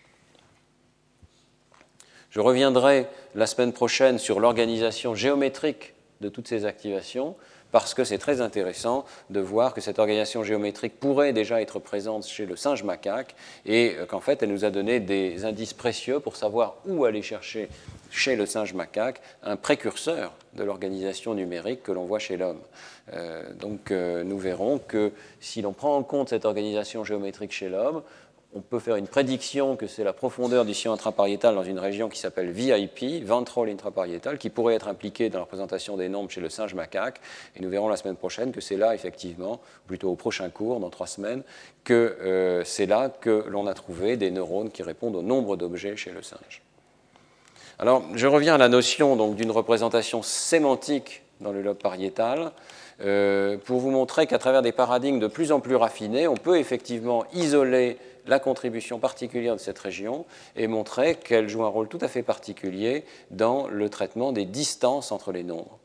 Je 2.31 2.41
reviendrai 2.41 3.07
la 3.35 3.47
semaine 3.47 3.75
prochaine 3.75 4.17
sur 4.17 4.41
l'organisation 4.41 5.15
géométrique 5.15 5.93
de 6.23 6.31
toutes 6.31 6.49
ces 6.49 6.65
activations, 6.65 7.37
parce 7.75 7.93
que 7.93 8.05
c'est 8.05 8.19
très 8.19 8.41
intéressant 8.41 9.05
de 9.31 9.41
voir 9.41 9.75
que 9.75 9.81
cette 9.81 9.99
organisation 9.99 10.45
géométrique 10.45 11.01
pourrait 11.01 11.33
déjà 11.33 11.61
être 11.61 11.81
présente 11.81 12.25
chez 12.25 12.47
le 12.47 12.55
singe 12.55 12.85
macaque 12.85 13.35
et 13.67 13.97
qu'en 14.07 14.21
fait 14.21 14.45
elle 14.45 14.51
nous 14.51 14.65
a 14.65 14.71
donné 14.71 15.01
des 15.01 15.45
indices 15.45 15.73
précieux 15.73 16.21
pour 16.21 16.37
savoir 16.37 16.77
où 16.87 17.05
aller 17.05 17.21
chercher 17.21 17.69
chez 18.13 18.37
le 18.37 18.47
singe 18.47 18.75
macaque 18.75 19.21
un 19.43 19.57
précurseur 19.57 20.35
de 20.53 20.63
l'organisation 20.63 21.35
numérique 21.35 21.83
que 21.83 21.91
l'on 21.91 22.05
voit 22.05 22.21
chez 22.21 22.37
l'homme. 22.37 22.61
Euh, 23.13 23.43
donc 23.55 23.91
euh, 23.91 24.23
nous 24.23 24.39
verrons 24.39 24.79
que 24.79 25.11
si 25.41 25.61
l'on 25.61 25.73
prend 25.73 25.97
en 25.97 26.05
compte 26.05 26.29
cette 26.29 26.45
organisation 26.45 27.03
géométrique 27.03 27.51
chez 27.51 27.69
l'homme, 27.69 28.03
on 28.55 28.61
peut 28.61 28.79
faire 28.79 28.95
une 28.95 29.09
prédiction 29.09 29.75
que 29.75 29.89
c'est 29.89 30.05
la 30.05 30.13
profondeur 30.13 30.65
du 30.65 30.75
sillon 30.75 30.93
intrapariétal 30.93 31.57
dans 31.57 31.65
une 31.65 31.81
région 31.81 32.09
qui 32.09 32.21
s'appelle 32.21 32.51
VIP, 32.53 33.25
ventral 33.25 33.69
intraparietal, 33.69 34.39
qui 34.39 34.49
pourrait 34.49 34.75
être 34.75 34.87
impliquée 34.87 35.29
dans 35.29 35.39
la 35.39 35.45
représentation 35.45 35.97
des 35.97 36.09
nombres 36.09 36.31
chez 36.31 36.41
le 36.41 36.49
singe 36.49 36.73
macaque. 36.75 37.21
Et 37.57 37.63
nous 37.63 37.69
verrons 37.69 37.89
la 37.89 37.97
semaine 37.97 38.15
prochaine 38.15 38.53
que 38.53 38.61
c'est 38.61 38.77
là, 38.77 38.95
effectivement, 38.95 39.61
plutôt 39.89 40.11
au 40.11 40.15
prochain 40.15 40.49
cours, 40.51 40.79
dans 40.79 40.91
trois 40.91 41.09
semaines, 41.09 41.43
que 41.83 42.17
euh, 42.21 42.63
c'est 42.65 42.87
là 42.87 43.09
que 43.09 43.45
l'on 43.49 43.67
a 43.67 43.75
trouvé 43.75 44.17
des 44.17 44.31
neurones 44.31 44.71
qui 44.71 44.85
répondent 44.85 45.17
au 45.17 45.23
nombre 45.23 45.57
d'objets 45.57 45.97
chez 45.97 46.13
le 46.13 46.23
singe. 46.23 46.63
Alors, 47.81 48.05
je 48.15 48.29
reviens 48.29 48.55
à 48.55 48.59
la 48.59 48.69
notion 48.69 49.17
d'une 49.33 49.51
représentation 49.51 50.23
sémantique 50.23 51.25
dans 51.41 51.51
le 51.51 51.61
lobe 51.61 51.79
pariétal. 51.79 52.53
Euh, 53.01 53.59
pour 53.59 53.81
vous 53.81 53.91
montrer 53.91 54.29
qu'à 54.29 54.39
travers 54.39 54.63
des 54.63 54.71
paradigmes 54.71 55.19
de 55.19 55.27
plus 55.27 55.51
en 55.51 55.59
plus 55.59 55.75
raffinés, 55.75 56.29
on 56.29 56.37
peut 56.37 56.59
effectivement 56.59 57.25
isoler 57.33 57.99
la 58.27 58.39
contribution 58.39 58.99
particulière 58.99 59.55
de 59.55 59.61
cette 59.61 59.79
région 59.79 60.27
et 60.57 60.67
montrer 60.67 61.17
qu'elle 61.17 61.49
joue 61.49 61.65
un 61.65 61.69
rôle 61.69 61.89
tout 61.89 61.99
à 62.01 62.09
fait 62.09 62.23
particulier 62.23 63.05
dans 63.31 63.69
le 63.69 63.89
traitement 63.89 64.33
des 64.33 64.45
distances 64.45 65.13
entre 65.13 65.33
les 65.33 65.43
nombres. 65.43 65.79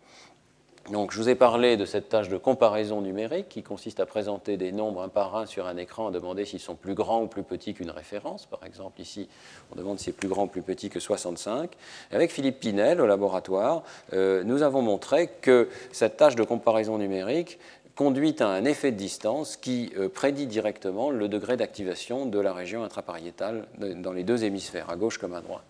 Donc, 0.91 1.11
je 1.11 1.17
vous 1.19 1.29
ai 1.29 1.35
parlé 1.35 1.77
de 1.77 1.85
cette 1.85 2.09
tâche 2.09 2.29
de 2.29 2.37
comparaison 2.37 3.01
numérique 3.01 3.47
qui 3.47 3.61
consiste 3.61 3.99
à 3.99 4.07
présenter 4.07 4.57
des 4.57 4.71
nombres 4.71 5.03
un 5.03 5.09
par 5.09 5.35
un 5.35 5.45
sur 5.45 5.67
un 5.67 5.77
écran, 5.77 6.09
et 6.09 6.11
demander 6.11 6.45
s'ils 6.45 6.59
sont 6.59 6.73
plus 6.73 6.95
grands 6.95 7.21
ou 7.21 7.27
plus 7.27 7.43
petits 7.43 7.75
qu'une 7.75 7.91
référence. 7.91 8.47
Par 8.47 8.65
exemple, 8.65 8.99
ici, 8.99 9.29
on 9.71 9.75
demande 9.75 9.99
si 9.99 10.05
c'est 10.05 10.11
plus 10.13 10.27
grand 10.27 10.45
ou 10.45 10.47
plus 10.47 10.63
petit 10.63 10.89
que 10.89 10.99
65. 10.99 11.69
avec 12.11 12.31
Philippe 12.31 12.59
Pinel, 12.59 13.01
au 13.01 13.05
laboratoire, 13.05 13.83
euh, 14.13 14.43
nous 14.43 14.63
avons 14.63 14.81
montré 14.81 15.27
que 15.27 15.69
cette 15.91 16.17
tâche 16.17 16.35
de 16.35 16.43
comparaison 16.43 16.97
numérique 16.97 17.59
conduit 17.99 18.33
à 18.39 18.47
un 18.47 18.63
effet 18.63 18.93
de 18.93 18.95
distance 18.95 19.57
qui 19.57 19.91
euh, 19.97 20.07
prédit 20.07 20.47
directement 20.47 21.11
le 21.11 21.27
degré 21.27 21.57
d'activation 21.57 22.25
de 22.25 22.39
la 22.39 22.53
région 22.53 22.85
intrapariétale 22.85 23.67
dans 23.77 24.13
les 24.13 24.23
deux 24.23 24.45
hémisphères, 24.45 24.89
à 24.89 24.95
gauche 24.95 25.17
comme 25.17 25.33
à 25.33 25.41
droite. 25.41 25.65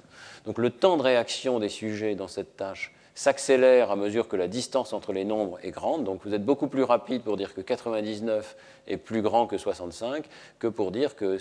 Donc 0.45 0.59
le 0.59 0.69
temps 0.69 0.95
de 0.95 1.01
réaction 1.01 1.57
des 1.57 1.69
sujets 1.69 2.13
dans 2.13 2.27
cette 2.27 2.55
tâche 2.55 2.93
s'accélère 3.15 3.91
à 3.91 3.95
mesure 3.95 4.27
que 4.27 4.37
la 4.37 4.47
distance 4.47 4.93
entre 4.93 5.11
les 5.11 5.25
nombres 5.25 5.57
est 5.63 5.71
grande. 5.71 6.03
Donc 6.03 6.21
vous 6.23 6.33
êtes 6.35 6.45
beaucoup 6.45 6.67
plus 6.67 6.83
rapide 6.83 7.23
pour 7.23 7.35
dire 7.35 7.55
que 7.55 7.61
99 7.61 8.55
est 8.87 8.97
plus 8.97 9.21
grand 9.21 9.45
que 9.45 9.57
65 9.57 10.23
que 10.59 10.67
pour 10.67 10.91
dire 10.91 11.15
que 11.15 11.37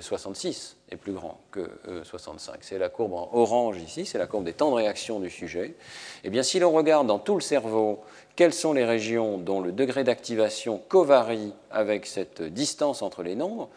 66 0.00 0.76
euh, 0.80 0.94
est 0.94 0.96
plus 0.96 1.12
grand 1.12 1.40
que 1.50 1.68
65. 2.04 2.52
Euh, 2.52 2.56
c'est 2.62 2.78
la 2.78 2.88
courbe 2.88 3.12
en 3.12 3.28
orange 3.32 3.78
ici, 3.82 4.06
c'est 4.06 4.18
la 4.18 4.26
courbe 4.26 4.44
des 4.44 4.54
temps 4.54 4.70
de 4.70 4.76
réaction 4.76 5.20
du 5.20 5.28
sujet. 5.30 5.66
Et 5.66 5.74
eh 6.24 6.30
bien 6.30 6.42
si 6.42 6.60
l'on 6.60 6.70
regarde 6.70 7.06
dans 7.06 7.18
tout 7.18 7.34
le 7.34 7.40
cerveau 7.40 8.00
quelles 8.38 8.54
sont 8.54 8.72
les 8.72 8.84
régions 8.84 9.36
dont 9.36 9.60
le 9.60 9.72
degré 9.72 10.04
d'activation 10.04 10.80
covarie 10.86 11.52
avec 11.72 12.06
cette 12.06 12.40
distance 12.40 13.02
entre 13.02 13.24
les 13.24 13.34
nombres, 13.34 13.68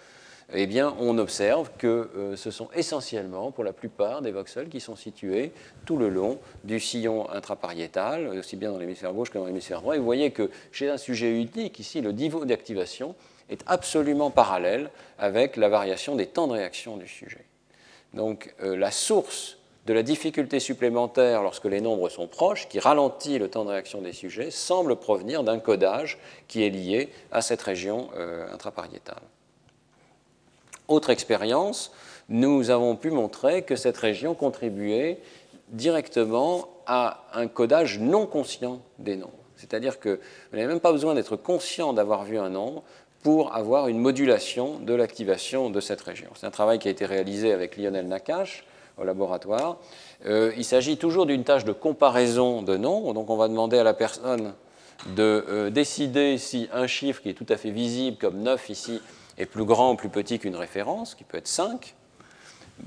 eh 0.53 0.67
bien, 0.67 0.93
on 0.99 1.17
observe 1.17 1.71
que 1.79 2.11
euh, 2.15 2.35
ce 2.35 2.51
sont 2.51 2.69
essentiellement, 2.75 3.49
pour 3.49 3.63
la 3.63 3.73
plupart 3.73 4.21
des 4.21 4.29
voxels, 4.29 4.69
qui 4.69 4.79
sont 4.79 4.95
situés 4.95 5.51
tout 5.87 5.97
le 5.97 6.09
long 6.09 6.37
du 6.63 6.79
sillon 6.79 7.27
intrapariétal, 7.31 8.27
aussi 8.27 8.55
bien 8.55 8.71
dans 8.71 8.77
l'hémisphère 8.77 9.13
gauche 9.13 9.31
que 9.31 9.39
dans 9.39 9.47
l'hémisphère 9.47 9.81
droit. 9.81 9.95
Et 9.95 9.97
vous 9.97 10.05
voyez 10.05 10.29
que 10.29 10.51
chez 10.71 10.91
un 10.91 10.97
sujet 10.97 11.31
unique, 11.31 11.79
ici, 11.79 11.99
le 11.99 12.11
niveau 12.11 12.45
d'activation 12.45 13.15
est 13.49 13.63
absolument 13.65 14.29
parallèle 14.29 14.91
avec 15.17 15.57
la 15.57 15.69
variation 15.69 16.15
des 16.15 16.27
temps 16.27 16.45
de 16.45 16.53
réaction 16.53 16.97
du 16.97 17.07
sujet. 17.07 17.45
Donc, 18.13 18.53
euh, 18.61 18.77
la 18.77 18.91
source 18.91 19.57
de 19.85 19.93
la 19.93 20.03
difficulté 20.03 20.59
supplémentaire 20.59 21.41
lorsque 21.41 21.65
les 21.65 21.81
nombres 21.81 22.09
sont 22.09 22.27
proches, 22.27 22.67
qui 22.67 22.79
ralentit 22.79 23.39
le 23.39 23.49
temps 23.49 23.65
de 23.65 23.71
réaction 23.71 24.01
des 24.01 24.13
sujets, 24.13 24.51
semble 24.51 24.95
provenir 24.95 25.43
d'un 25.43 25.59
codage 25.59 26.19
qui 26.47 26.63
est 26.63 26.69
lié 26.69 27.09
à 27.31 27.41
cette 27.41 27.61
région 27.61 28.09
euh, 28.15 28.51
intrapariétale. 28.53 29.21
Autre 30.87 31.09
expérience, 31.09 31.91
nous 32.29 32.69
avons 32.69 32.95
pu 32.95 33.09
montrer 33.09 33.63
que 33.63 33.75
cette 33.75 33.97
région 33.97 34.35
contribuait 34.35 35.19
directement 35.69 36.67
à 36.85 37.23
un 37.33 37.47
codage 37.47 37.99
non 37.99 38.27
conscient 38.27 38.81
des 38.99 39.15
nombres. 39.15 39.33
C'est-à-dire 39.55 39.99
que 39.99 40.19
vous 40.51 40.57
n'avez 40.57 40.67
même 40.67 40.79
pas 40.79 40.91
besoin 40.91 41.13
d'être 41.15 41.35
conscient 41.35 41.93
d'avoir 41.93 42.23
vu 42.23 42.37
un 42.37 42.49
nombre 42.49 42.83
pour 43.23 43.55
avoir 43.55 43.87
une 43.87 43.99
modulation 43.99 44.79
de 44.79 44.93
l'activation 44.93 45.69
de 45.69 45.79
cette 45.79 46.01
région. 46.01 46.29
C'est 46.35 46.47
un 46.47 46.51
travail 46.51 46.79
qui 46.79 46.87
a 46.87 46.91
été 46.91 47.05
réalisé 47.05 47.53
avec 47.53 47.77
Lionel 47.77 48.07
Nakache 48.07 48.65
laboratoire. 49.05 49.77
Euh, 50.25 50.51
il 50.57 50.65
s'agit 50.65 50.97
toujours 50.97 51.25
d'une 51.25 51.43
tâche 51.43 51.65
de 51.65 51.71
comparaison 51.71 52.61
de 52.61 52.77
nombres, 52.77 53.13
donc 53.13 53.29
on 53.29 53.37
va 53.37 53.47
demander 53.47 53.77
à 53.77 53.83
la 53.83 53.93
personne 53.93 54.53
de 55.15 55.45
euh, 55.49 55.69
décider 55.69 56.37
si 56.37 56.69
un 56.73 56.87
chiffre 56.87 57.21
qui 57.21 57.29
est 57.29 57.33
tout 57.33 57.45
à 57.49 57.57
fait 57.57 57.71
visible, 57.71 58.17
comme 58.17 58.41
9 58.41 58.69
ici, 58.69 59.01
est 59.37 59.45
plus 59.45 59.65
grand 59.65 59.93
ou 59.93 59.95
plus 59.95 60.09
petit 60.09 60.39
qu'une 60.39 60.55
référence, 60.55 61.15
qui 61.15 61.23
peut 61.23 61.37
être 61.37 61.47
5, 61.47 61.95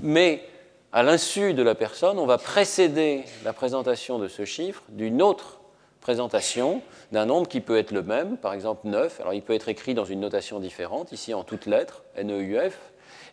mais 0.00 0.44
à 0.92 1.02
l'insu 1.02 1.54
de 1.54 1.62
la 1.62 1.74
personne, 1.74 2.18
on 2.18 2.26
va 2.26 2.38
précéder 2.38 3.24
la 3.44 3.52
présentation 3.52 4.18
de 4.18 4.28
ce 4.28 4.44
chiffre 4.44 4.82
d'une 4.90 5.22
autre 5.22 5.58
présentation 6.00 6.82
d'un 7.12 7.26
nombre 7.26 7.48
qui 7.48 7.60
peut 7.60 7.78
être 7.78 7.90
le 7.90 8.02
même, 8.02 8.36
par 8.36 8.52
exemple 8.52 8.86
9. 8.86 9.20
Alors 9.20 9.34
il 9.34 9.42
peut 9.42 9.54
être 9.54 9.68
écrit 9.68 9.94
dans 9.94 10.04
une 10.04 10.20
notation 10.20 10.60
différente, 10.60 11.12
ici 11.12 11.34
en 11.34 11.42
toutes 11.42 11.66
lettres, 11.66 12.04
NEUF. 12.22 12.78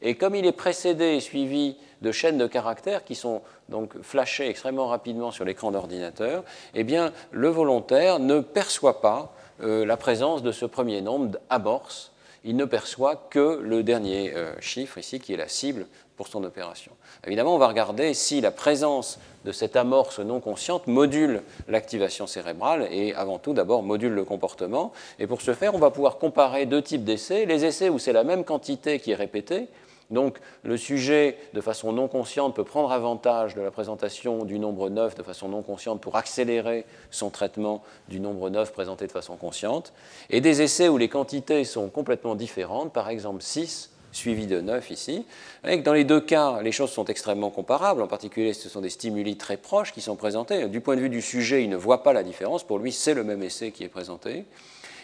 Et 0.02 0.16
comme 0.16 0.36
il 0.36 0.45
est 0.45 0.52
précédé 0.52 1.16
et 1.16 1.20
suivi 1.20 1.76
de 2.02 2.12
chaînes 2.12 2.38
de 2.38 2.47
caractères 2.47 3.04
qui 3.04 3.16
sont 3.16 3.41
donc 3.70 3.93
flashées 4.02 4.49
extrêmement 4.49 4.88
rapidement 4.88 5.32
sur 5.32 5.45
l'écran 5.45 5.72
d'ordinateur, 5.72 6.43
eh 6.74 6.84
bien 6.84 7.14
le 7.32 7.49
volontaire 7.49 8.20
ne 8.20 8.39
perçoit 8.39 9.02
pas 9.02 9.34
euh, 9.62 9.86
la 9.86 9.97
présence 9.97 10.41
de 10.41 10.52
ce 10.52 10.66
premier 10.66 11.02
nombre 11.02 11.38
amorce. 11.49 12.12
Il 12.43 12.56
ne 12.56 12.66
perçoit 12.66 13.28
que 13.30 13.60
le 13.62 13.84
dernier 13.84 14.34
euh, 14.36 14.54
chiffre 14.60 14.97
ici 14.97 15.20
qui 15.20 15.34
est 15.34 15.38
la 15.38 15.47
cible 15.47 15.86
pour 16.18 16.28
son 16.28 16.43
opération. 16.43 16.91
Évidemment, 17.26 17.56
on 17.56 17.60
va 17.60 17.68
regarder 17.68 18.14
si 18.14 18.41
la 18.41 18.52
présence 18.52 19.20
de 19.45 19.52
cette 19.52 19.76
amorce 19.76 20.20
non 20.20 20.39
consciente 20.39 20.88
module 20.88 21.41
l'activation 21.68 22.28
cérébrale 22.28 22.88
et 22.91 23.14
avant 23.16 23.39
tout 23.39 23.54
d'abord 23.54 23.84
module 23.84 24.14
le 24.14 24.24
comportement. 24.24 24.91
Et 25.20 25.28
pour 25.28 25.41
ce 25.41 25.54
faire, 25.54 25.74
on 25.74 25.80
va 25.80 25.89
pouvoir 25.89 26.18
comparer 26.18 26.66
deux 26.66 26.82
types 26.82 27.04
d'essais. 27.04 27.45
Les 27.45 27.66
essais 27.66 27.89
où 27.89 27.99
c'est 27.99 28.14
la 28.14 28.24
même 28.24 28.43
quantité 28.43 28.99
qui 28.99 29.12
est 29.12 29.16
répétée, 29.16 29.68
donc 30.12 30.39
le 30.64 30.78
sujet, 30.78 31.38
de 31.53 31.62
façon 31.62 31.91
non 31.93 32.07
consciente, 32.07 32.55
peut 32.55 32.64
prendre 32.64 32.91
avantage 32.91 33.55
de 33.55 33.62
la 33.62 33.72
présentation 33.72 34.43
du 34.43 34.59
nombre 34.59 34.89
9 34.89 35.16
de 35.16 35.24
façon 35.24 35.49
non 35.49 35.62
consciente 35.62 36.01
pour 36.01 36.16
accélérer 36.18 36.86
son 37.09 37.30
traitement 37.30 37.82
du 38.09 38.20
nombre 38.20 38.49
9 38.49 38.74
présenté 38.74 39.07
de 39.07 39.12
façon 39.12 39.38
consciente. 39.38 39.93
Et 40.30 40.41
des 40.41 40.62
essais 40.62 40.89
où 40.89 40.97
les 40.97 41.09
quantités 41.09 41.64
sont 41.64 41.89
complètement 41.89 42.36
différentes, 42.36 42.93
par 42.93 43.09
exemple 43.09 43.41
6 43.41 43.91
suivi 44.12 44.45
de 44.45 44.59
9 44.59 44.91
ici. 44.91 45.26
Et 45.66 45.78
dans 45.78 45.93
les 45.93 46.03
deux 46.03 46.20
cas, 46.20 46.62
les 46.62 46.72
choses 46.72 46.91
sont 46.91 47.05
extrêmement 47.05 47.49
comparables. 47.49 48.01
En 48.01 48.07
particulier, 48.07 48.53
ce 48.53 48.70
sont 48.70 48.82
des 48.82 48.89
stimuli 48.89 49.38
très 49.38 49.57
proches 49.57 49.93
qui 49.93 50.01
sont 50.01 50.16
présentés. 50.16 50.68
Du 50.68 50.82
point 50.82 50.95
de 50.95 51.01
vue 51.01 51.09
du 51.09 51.22
sujet, 51.22 51.64
il 51.64 51.70
ne 51.70 51.78
voit 51.78 52.03
pas 52.03 52.14
la 52.14 52.24
différence. 52.24 52.64
Pour 52.64 52.80
lui, 52.80 52.91
c'est 52.91 53.14
le 53.14 53.24
même 53.24 53.41
essai 53.41 53.72
qui 53.72 53.84
est 53.84 53.89
présenté. 53.89 54.45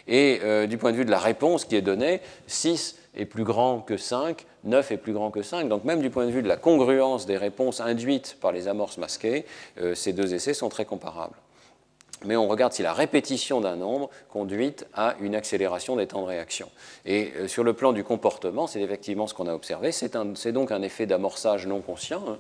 Et 0.07 0.39
euh, 0.43 0.67
du 0.67 0.77
point 0.77 0.91
de 0.91 0.97
vue 0.97 1.05
de 1.05 1.11
la 1.11 1.19
réponse 1.19 1.65
qui 1.65 1.75
est 1.75 1.81
donnée, 1.81 2.21
6 2.47 2.95
est 3.17 3.25
plus 3.25 3.43
grand 3.43 3.81
que 3.81 3.97
5, 3.97 4.45
9 4.63 4.91
est 4.91 4.97
plus 4.97 5.13
grand 5.13 5.31
que 5.31 5.41
5. 5.41 5.67
Donc 5.67 5.83
même 5.83 6.01
du 6.01 6.09
point 6.09 6.25
de 6.25 6.31
vue 6.31 6.43
de 6.43 6.47
la 6.47 6.55
congruence 6.55 7.25
des 7.25 7.37
réponses 7.37 7.81
induites 7.81 8.37
par 8.39 8.51
les 8.51 8.67
amorces 8.67 8.97
masquées, 8.97 9.45
euh, 9.81 9.95
ces 9.95 10.13
deux 10.13 10.33
essais 10.33 10.53
sont 10.53 10.69
très 10.69 10.85
comparables. 10.85 11.35
Mais 12.25 12.35
on 12.35 12.47
regarde 12.47 12.73
si 12.73 12.81
la 12.81 12.93
répétition 12.93 13.61
d'un 13.61 13.75
nombre 13.75 14.09
conduit 14.29 14.73
à 14.93 15.15
une 15.19 15.35
accélération 15.35 15.95
des 15.95 16.07
temps 16.07 16.21
de 16.21 16.27
réaction. 16.27 16.69
Et 17.05 17.31
euh, 17.35 17.47
sur 17.47 17.63
le 17.63 17.73
plan 17.73 17.93
du 17.93 18.03
comportement, 18.03 18.65
c'est 18.65 18.81
effectivement 18.81 19.27
ce 19.27 19.33
qu'on 19.33 19.47
a 19.47 19.53
observé. 19.53 19.91
C'est 19.91 20.51
donc 20.51 20.71
un 20.71 20.81
effet 20.81 21.05
d'amorçage 21.05 21.67
non 21.67 21.81
conscient. 21.81 22.23
Hein. 22.27 22.37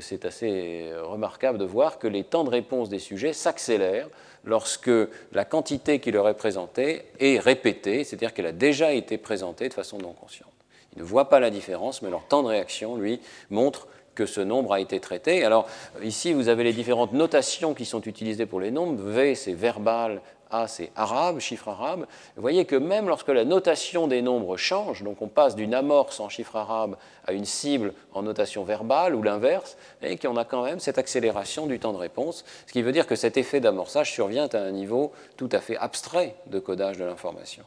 C'est 0.00 0.24
assez 0.24 0.92
remarquable 1.02 1.58
de 1.58 1.64
voir 1.64 1.98
que 1.98 2.06
les 2.06 2.24
temps 2.24 2.44
de 2.44 2.50
réponse 2.50 2.88
des 2.88 2.98
sujets 2.98 3.32
s'accélèrent 3.32 4.08
lorsque 4.44 4.90
la 5.32 5.44
quantité 5.44 5.98
qui 5.98 6.10
leur 6.10 6.28
est 6.28 6.34
présentée 6.34 7.04
est 7.20 7.38
répétée, 7.38 8.04
c'est-à-dire 8.04 8.34
qu'elle 8.34 8.46
a 8.46 8.52
déjà 8.52 8.92
été 8.92 9.18
présentée 9.18 9.68
de 9.68 9.74
façon 9.74 9.98
non 9.98 10.12
consciente. 10.12 10.50
Ils 10.96 11.00
ne 11.00 11.04
voient 11.04 11.28
pas 11.28 11.40
la 11.40 11.50
différence, 11.50 12.02
mais 12.02 12.10
leur 12.10 12.26
temps 12.26 12.42
de 12.42 12.48
réaction, 12.48 12.96
lui, 12.96 13.20
montre 13.50 13.88
que 14.14 14.26
ce 14.26 14.40
nombre 14.40 14.74
a 14.74 14.80
été 14.80 15.00
traité. 15.00 15.44
Alors 15.44 15.66
ici, 16.02 16.32
vous 16.32 16.48
avez 16.48 16.64
les 16.64 16.72
différentes 16.72 17.12
notations 17.12 17.72
qui 17.72 17.86
sont 17.86 18.02
utilisées 18.02 18.46
pour 18.46 18.60
les 18.60 18.70
nombres. 18.70 19.02
V, 19.02 19.34
c'est 19.34 19.54
verbal, 19.54 20.20
a, 20.52 20.68
c'est 20.68 20.90
arabe, 20.96 21.38
chiffre 21.38 21.68
arabe. 21.68 22.06
Vous 22.36 22.42
voyez 22.42 22.64
que 22.64 22.76
même 22.76 23.08
lorsque 23.08 23.28
la 23.28 23.44
notation 23.44 24.08
des 24.08 24.22
nombres 24.22 24.56
change, 24.56 25.02
donc 25.02 25.22
on 25.22 25.28
passe 25.28 25.56
d'une 25.56 25.74
amorce 25.74 26.20
en 26.20 26.28
chiffre 26.28 26.56
arabe 26.56 26.96
à 27.26 27.32
une 27.32 27.44
cible 27.44 27.94
en 28.14 28.22
notation 28.22 28.64
verbale 28.64 29.14
ou 29.14 29.22
l'inverse, 29.22 29.76
et 30.02 30.16
qu'on 30.16 30.36
a 30.36 30.44
quand 30.44 30.64
même 30.64 30.80
cette 30.80 30.98
accélération 30.98 31.66
du 31.66 31.78
temps 31.78 31.92
de 31.92 31.98
réponse, 31.98 32.44
ce 32.66 32.72
qui 32.72 32.82
veut 32.82 32.92
dire 32.92 33.06
que 33.06 33.16
cet 33.16 33.36
effet 33.36 33.60
d'amorçage 33.60 34.12
survient 34.12 34.48
à 34.52 34.58
un 34.58 34.72
niveau 34.72 35.12
tout 35.36 35.48
à 35.52 35.60
fait 35.60 35.76
abstrait 35.76 36.34
de 36.46 36.58
codage 36.58 36.98
de 36.98 37.04
l'information. 37.04 37.64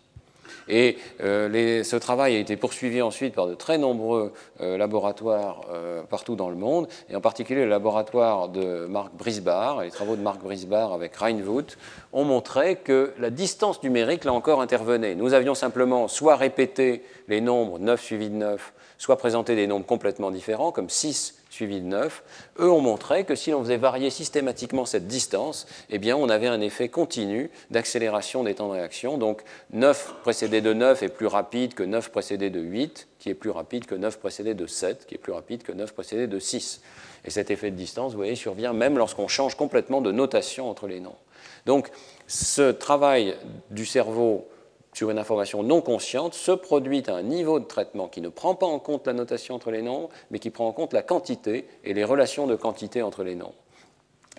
Et 0.67 0.97
euh, 1.21 1.83
ce 1.83 1.95
travail 1.95 2.35
a 2.35 2.39
été 2.39 2.57
poursuivi 2.57 3.01
ensuite 3.01 3.35
par 3.35 3.47
de 3.47 3.53
très 3.55 3.77
nombreux 3.77 4.33
euh, 4.61 4.77
laboratoires 4.77 5.61
euh, 5.71 6.01
partout 6.03 6.35
dans 6.35 6.49
le 6.49 6.55
monde, 6.55 6.87
et 7.09 7.15
en 7.15 7.21
particulier 7.21 7.63
le 7.63 7.69
laboratoire 7.69 8.49
de 8.49 8.85
Marc 8.87 9.13
Brisbard. 9.13 9.83
Les 9.83 9.91
travaux 9.91 10.15
de 10.15 10.21
Marc 10.21 10.41
Brisbard 10.41 10.93
avec 10.93 11.15
Reinvoet 11.15 11.77
ont 12.13 12.23
montré 12.23 12.77
que 12.77 13.13
la 13.19 13.29
distance 13.29 13.83
numérique, 13.83 14.23
là 14.23 14.33
encore, 14.33 14.61
intervenait. 14.61 15.15
Nous 15.15 15.33
avions 15.33 15.55
simplement 15.55 16.07
soit 16.07 16.35
répété 16.35 17.03
les 17.27 17.41
nombres 17.41 17.79
9 17.79 18.01
suivis 18.01 18.29
de 18.29 18.35
9, 18.35 18.73
soit 18.97 19.17
présenté 19.17 19.55
des 19.55 19.67
nombres 19.67 19.85
complètement 19.85 20.31
différents, 20.31 20.71
comme 20.71 20.89
6 20.89 21.34
suivi 21.55 21.79
de 21.79 21.85
9, 21.85 22.23
eux 22.59 22.69
ont 22.69 22.81
montré 22.81 23.23
que 23.23 23.33
si 23.33 23.51
l'on 23.51 23.63
faisait 23.63 23.77
varier 23.77 24.09
systématiquement 24.09 24.85
cette 24.85 25.07
distance, 25.07 25.67
eh 25.89 25.99
bien, 25.99 26.17
on 26.17 26.27
avait 26.27 26.47
un 26.47 26.59
effet 26.59 26.89
continu 26.89 27.49
d'accélération 27.71 28.43
des 28.43 28.55
temps 28.55 28.67
de 28.67 28.73
réaction. 28.73 29.17
Donc 29.17 29.41
9 29.71 30.15
précédé 30.21 30.61
de 30.61 30.73
9 30.73 31.03
est 31.03 31.09
plus 31.09 31.27
rapide 31.27 31.73
que 31.73 31.83
9 31.83 32.11
précédé 32.11 32.49
de 32.49 32.59
8, 32.59 33.07
qui 33.19 33.29
est 33.29 33.33
plus 33.33 33.51
rapide 33.51 33.85
que 33.85 33.95
9 33.95 34.19
précédé 34.19 34.53
de 34.53 34.67
7, 34.67 35.05
qui 35.07 35.15
est 35.15 35.17
plus 35.17 35.31
rapide 35.31 35.63
que 35.63 35.71
9 35.71 35.93
précédé 35.93 36.27
de 36.27 36.39
6. 36.39 36.81
Et 37.23 37.29
cet 37.29 37.49
effet 37.49 37.71
de 37.71 37.77
distance, 37.77 38.11
vous 38.11 38.17
voyez, 38.17 38.35
survient 38.35 38.73
même 38.73 38.97
lorsqu'on 38.97 39.29
change 39.29 39.55
complètement 39.55 40.01
de 40.01 40.11
notation 40.11 40.69
entre 40.69 40.87
les 40.87 40.99
nombres. 40.99 41.21
Donc 41.65 41.89
ce 42.27 42.71
travail 42.71 43.35
du 43.71 43.85
cerveau 43.85 44.47
sur 44.95 45.11
une 45.11 45.19
information 45.19 45.61
non 45.61 45.81
consciente 45.81 46.33
se 46.33 46.51
produit 46.51 47.03
un 47.07 47.21
niveau 47.21 47.59
de 47.59 47.65
traitement 47.65 48.07
qui 48.07 48.21
ne 48.21 48.29
prend 48.29 48.55
pas 48.55 48.65
en 48.65 48.79
compte 48.79 49.05
la 49.05 49.13
notation 49.13 49.53
entre 49.53 49.69
les 49.69 49.81
nombres, 49.81 50.09
mais 50.31 50.39
qui 50.39 50.49
prend 50.49 50.67
en 50.67 50.71
compte 50.71 50.93
la 50.93 51.01
quantité 51.01 51.67
et 51.83 51.93
les 51.93 52.05
relations 52.05 52.47
de 52.47 52.55
quantité 52.55 53.01
entre 53.01 53.23
les 53.23 53.35
nombres. 53.35 53.55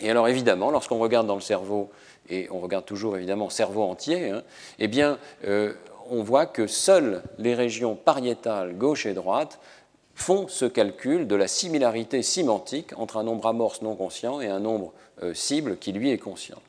Et 0.01 0.11
alors 0.11 0.29
évidemment, 0.29 0.71
lorsqu'on 0.71 0.99
regarde 0.99 1.27
dans 1.27 1.35
le 1.35 1.43
cerveau, 1.43 1.91
et 2.31 2.49
on 2.51 2.61
regarde 2.61 2.87
toujours 2.87 3.19
évidemment 3.19 3.51
cerveau 3.51 3.83
entier, 3.83 4.31
hein, 4.31 4.43
eh 4.79 4.89
bien, 4.89 5.19
euh, 5.47 5.75
on 6.09 6.23
voit 6.23 6.47
que 6.47 6.67
seules 6.67 7.23
les 7.39 7.55
régions 7.55 7.95
pariétales 7.95 8.79
gauche 8.79 9.05
et 9.05 9.13
droite 9.13 9.61
font 10.15 10.49
ce 10.49 10.65
calcul 10.65 11.27
de 11.27 11.37
la 11.37 11.49
similarité 11.49 12.23
sémantique 12.23 12.93
entre 12.97 13.19
un 13.19 13.25
nombre 13.25 13.47
amorce 13.47 13.83
non 13.83 13.95
conscient 13.95 14.41
et 14.41 14.47
un 14.47 14.61
nombre 14.61 14.95
euh, 15.23 15.35
cible 15.35 15.77
qui 15.77 15.93
lui 15.93 16.11
est 16.11 16.19
conscient. 16.19 16.63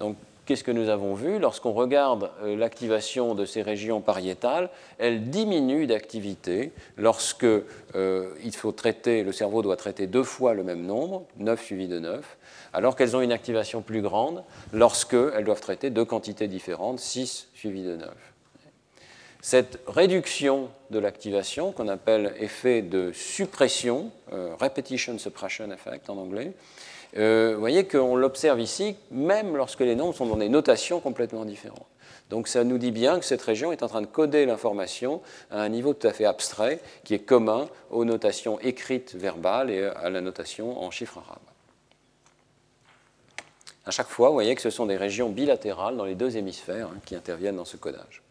Donc 0.00 0.16
Qu'est-ce 0.48 0.64
que 0.64 0.70
nous 0.70 0.88
avons 0.88 1.12
vu 1.12 1.38
Lorsqu'on 1.38 1.74
regarde 1.74 2.30
euh, 2.42 2.56
l'activation 2.56 3.34
de 3.34 3.44
ces 3.44 3.60
régions 3.60 4.00
pariétales, 4.00 4.70
elle 4.96 5.28
diminue 5.28 5.86
d'activité 5.86 6.72
lorsque 6.96 7.44
euh, 7.44 8.30
il 8.42 8.56
faut 8.56 8.72
traiter, 8.72 9.24
le 9.24 9.32
cerveau 9.32 9.60
doit 9.60 9.76
traiter 9.76 10.06
deux 10.06 10.22
fois 10.22 10.54
le 10.54 10.64
même 10.64 10.86
nombre, 10.86 11.26
9 11.36 11.62
suivi 11.62 11.86
de 11.86 11.98
9, 11.98 12.38
alors 12.72 12.96
qu'elles 12.96 13.14
ont 13.14 13.20
une 13.20 13.30
activation 13.30 13.82
plus 13.82 14.00
grande 14.00 14.42
lorsqu'elles 14.72 15.44
doivent 15.44 15.60
traiter 15.60 15.90
deux 15.90 16.06
quantités 16.06 16.48
différentes, 16.48 16.98
6 16.98 17.48
suivi 17.52 17.82
de 17.82 17.96
9. 17.96 18.08
Cette 19.42 19.80
réduction 19.86 20.70
de 20.90 20.98
l'activation, 20.98 21.72
qu'on 21.72 21.88
appelle 21.88 22.34
effet 22.40 22.80
de 22.80 23.12
suppression, 23.12 24.10
euh, 24.32 24.54
repetition 24.58 25.18
suppression 25.18 25.70
effect 25.70 26.08
en 26.08 26.16
anglais, 26.16 26.54
euh, 27.16 27.52
vous 27.54 27.60
voyez 27.60 27.86
qu'on 27.86 28.16
l'observe 28.16 28.60
ici, 28.60 28.96
même 29.10 29.56
lorsque 29.56 29.80
les 29.80 29.94
nombres 29.94 30.14
sont 30.14 30.26
dans 30.26 30.36
des 30.36 30.48
notations 30.48 31.00
complètement 31.00 31.44
différentes. 31.44 31.86
Donc 32.30 32.48
ça 32.48 32.62
nous 32.64 32.76
dit 32.76 32.90
bien 32.90 33.18
que 33.18 33.24
cette 33.24 33.40
région 33.40 33.72
est 33.72 33.82
en 33.82 33.88
train 33.88 34.02
de 34.02 34.06
coder 34.06 34.44
l'information 34.44 35.22
à 35.50 35.62
un 35.62 35.68
niveau 35.70 35.94
tout 35.94 36.06
à 36.06 36.12
fait 36.12 36.26
abstrait 36.26 36.80
qui 37.04 37.14
est 37.14 37.20
commun 37.20 37.68
aux 37.90 38.04
notations 38.04 38.60
écrites 38.60 39.14
verbales 39.14 39.70
et 39.70 39.84
à 39.84 40.10
la 40.10 40.20
notation 40.20 40.82
en 40.82 40.90
chiffres 40.90 41.18
arabes. 41.18 41.38
À 43.86 43.90
chaque 43.90 44.08
fois, 44.08 44.28
vous 44.28 44.34
voyez 44.34 44.54
que 44.54 44.60
ce 44.60 44.68
sont 44.68 44.84
des 44.84 44.98
régions 44.98 45.30
bilatérales 45.30 45.96
dans 45.96 46.04
les 46.04 46.14
deux 46.14 46.36
hémisphères 46.36 46.88
hein, 46.92 46.98
qui 47.06 47.14
interviennent 47.14 47.56
dans 47.56 47.64
ce 47.64 47.78
codage. 47.78 48.22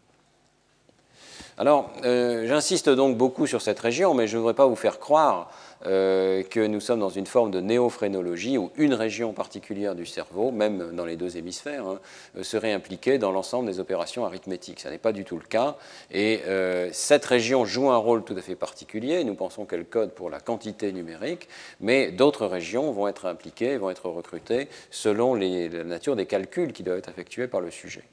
Alors, 1.57 1.89
euh, 2.05 2.45
j'insiste 2.45 2.89
donc 2.89 3.17
beaucoup 3.17 3.47
sur 3.47 3.63
cette 3.63 3.79
région, 3.79 4.13
mais 4.13 4.27
je 4.27 4.35
ne 4.35 4.41
voudrais 4.41 4.53
pas 4.53 4.67
vous 4.67 4.75
faire 4.75 4.99
croire 4.99 5.49
euh, 5.85 6.43
que 6.43 6.65
nous 6.65 6.79
sommes 6.79 6.99
dans 6.99 7.09
une 7.09 7.27
forme 7.27 7.51
de 7.51 7.61
néophrénologie 7.61 8.57
où 8.57 8.71
une 8.77 8.93
région 8.93 9.33
particulière 9.33 9.95
du 9.95 10.05
cerveau, 10.05 10.51
même 10.51 10.95
dans 10.95 11.05
les 11.05 11.15
deux 11.15 11.37
hémisphères, 11.37 11.85
hein, 11.85 11.99
euh, 12.37 12.43
serait 12.43 12.73
impliquée 12.73 13.17
dans 13.17 13.31
l'ensemble 13.31 13.67
des 13.67 13.79
opérations 13.79 14.25
arithmétiques. 14.25 14.79
Ce 14.79 14.89
n'est 14.89 14.97
pas 14.97 15.11
du 15.11 15.23
tout 15.23 15.37
le 15.37 15.45
cas. 15.45 15.75
Et 16.11 16.41
euh, 16.47 16.89
cette 16.91 17.25
région 17.25 17.65
joue 17.65 17.89
un 17.89 17.97
rôle 17.97 18.23
tout 18.23 18.35
à 18.35 18.41
fait 18.41 18.55
particulier. 18.55 19.23
Nous 19.23 19.35
pensons 19.35 19.65
qu'elle 19.65 19.85
code 19.85 20.11
pour 20.11 20.29
la 20.29 20.39
quantité 20.39 20.91
numérique, 20.91 21.47
mais 21.79 22.11
d'autres 22.11 22.47
régions 22.47 22.91
vont 22.91 23.07
être 23.07 23.25
impliquées, 23.25 23.77
vont 23.77 23.89
être 23.89 24.09
recrutées 24.09 24.67
selon 24.89 25.35
la 25.35 25.83
nature 25.83 26.15
des 26.15 26.25
calculs 26.25 26.73
qui 26.73 26.83
doivent 26.83 26.97
être 26.97 27.09
effectués 27.09 27.47
par 27.47 27.61
le 27.61 27.71
sujet. 27.71 28.03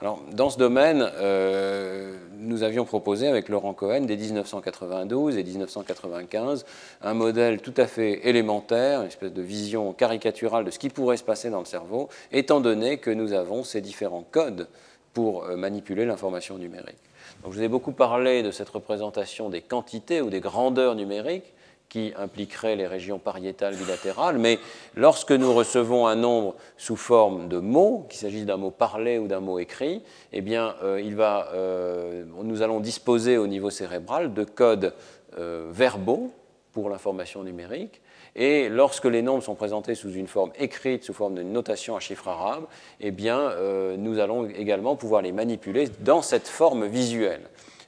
Alors, 0.00 0.20
dans 0.32 0.50
ce 0.50 0.58
domaine, 0.58 1.08
euh, 1.20 2.16
nous 2.38 2.64
avions 2.64 2.84
proposé 2.84 3.28
avec 3.28 3.48
Laurent 3.48 3.74
Cohen 3.74 4.00
dès 4.02 4.16
1992 4.16 5.38
et 5.38 5.44
1995 5.44 6.66
un 7.02 7.14
modèle 7.14 7.60
tout 7.60 7.74
à 7.76 7.86
fait 7.86 8.28
élémentaire, 8.28 9.02
une 9.02 9.06
espèce 9.06 9.32
de 9.32 9.42
vision 9.42 9.92
caricaturale 9.92 10.64
de 10.64 10.70
ce 10.72 10.80
qui 10.80 10.88
pourrait 10.88 11.16
se 11.16 11.22
passer 11.22 11.48
dans 11.48 11.60
le 11.60 11.64
cerveau, 11.64 12.08
étant 12.32 12.60
donné 12.60 12.98
que 12.98 13.10
nous 13.10 13.32
avons 13.32 13.62
ces 13.62 13.80
différents 13.80 14.24
codes 14.28 14.66
pour 15.12 15.44
euh, 15.44 15.56
manipuler 15.56 16.04
l'information 16.04 16.58
numérique. 16.58 16.98
Donc, 17.44 17.52
je 17.52 17.58
vous 17.58 17.64
ai 17.64 17.68
beaucoup 17.68 17.92
parlé 17.92 18.42
de 18.42 18.50
cette 18.50 18.68
représentation 18.70 19.48
des 19.48 19.60
quantités 19.60 20.20
ou 20.20 20.28
des 20.28 20.40
grandeurs 20.40 20.96
numériques 20.96 21.53
qui 21.88 22.12
impliquerait 22.16 22.74
les 22.74 22.86
régions 22.86 23.18
pariétales 23.18 23.76
bilatérales, 23.76 24.38
mais 24.38 24.58
lorsque 24.96 25.30
nous 25.30 25.54
recevons 25.54 26.06
un 26.06 26.16
nombre 26.16 26.56
sous 26.76 26.96
forme 26.96 27.48
de 27.48 27.58
mots, 27.58 28.06
qu'il 28.08 28.18
s'agisse 28.18 28.46
d'un 28.46 28.56
mot 28.56 28.72
parlé 28.72 29.18
ou 29.18 29.28
d'un 29.28 29.40
mot 29.40 29.60
écrit, 29.60 30.02
eh 30.32 30.40
bien, 30.40 30.74
euh, 30.82 31.00
il 31.00 31.14
va, 31.14 31.50
euh, 31.54 32.24
nous 32.42 32.62
allons 32.62 32.80
disposer 32.80 33.38
au 33.38 33.46
niveau 33.46 33.70
cérébral 33.70 34.34
de 34.34 34.42
codes 34.42 34.92
euh, 35.38 35.68
verbaux 35.70 36.32
pour 36.72 36.90
l'information 36.90 37.44
numérique. 37.44 38.00
Et 38.34 38.68
lorsque 38.68 39.04
les 39.04 39.22
nombres 39.22 39.44
sont 39.44 39.54
présentés 39.54 39.94
sous 39.94 40.12
une 40.12 40.26
forme 40.26 40.50
écrite, 40.58 41.04
sous 41.04 41.14
forme 41.14 41.36
de 41.36 41.42
notation 41.44 41.94
à 41.94 42.00
chiffre 42.00 42.26
arabe, 42.26 42.64
eh 42.98 43.12
bien, 43.12 43.52
nous 43.96 44.18
allons 44.18 44.48
également 44.48 44.96
pouvoir 44.96 45.22
les 45.22 45.30
manipuler 45.30 45.88
dans 46.00 46.20
cette 46.20 46.48
forme 46.48 46.86
visuelle. 46.86 47.42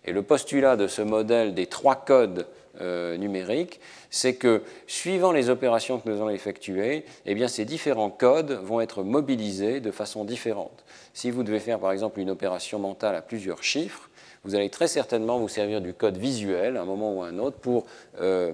Et 0.04 0.12
le 0.12 0.22
postulat 0.22 0.76
de 0.76 0.86
ce 0.86 1.02
modèle 1.02 1.52
des 1.52 1.66
trois 1.66 1.96
codes 1.96 2.46
euh, 2.80 3.16
numérique, 3.16 3.80
c'est 4.10 4.34
que 4.34 4.62
suivant 4.86 5.32
les 5.32 5.50
opérations 5.50 5.98
que 5.98 6.08
nous 6.08 6.16
allons 6.16 6.30
effectuer, 6.30 7.04
eh 7.26 7.48
ces 7.48 7.64
différents 7.64 8.10
codes 8.10 8.52
vont 8.52 8.80
être 8.80 9.02
mobilisés 9.02 9.80
de 9.80 9.90
façon 9.90 10.24
différente. 10.24 10.84
Si 11.14 11.30
vous 11.30 11.42
devez 11.42 11.60
faire 11.60 11.78
par 11.78 11.92
exemple 11.92 12.20
une 12.20 12.30
opération 12.30 12.78
mentale 12.78 13.16
à 13.16 13.22
plusieurs 13.22 13.62
chiffres, 13.62 14.10
vous 14.44 14.54
allez 14.54 14.70
très 14.70 14.86
certainement 14.86 15.38
vous 15.38 15.48
servir 15.48 15.80
du 15.80 15.92
code 15.92 16.16
visuel 16.16 16.76
à 16.76 16.82
un 16.82 16.84
moment 16.84 17.14
ou 17.14 17.22
à 17.22 17.26
un 17.26 17.38
autre 17.38 17.58
pour 17.58 17.84
euh, 18.20 18.52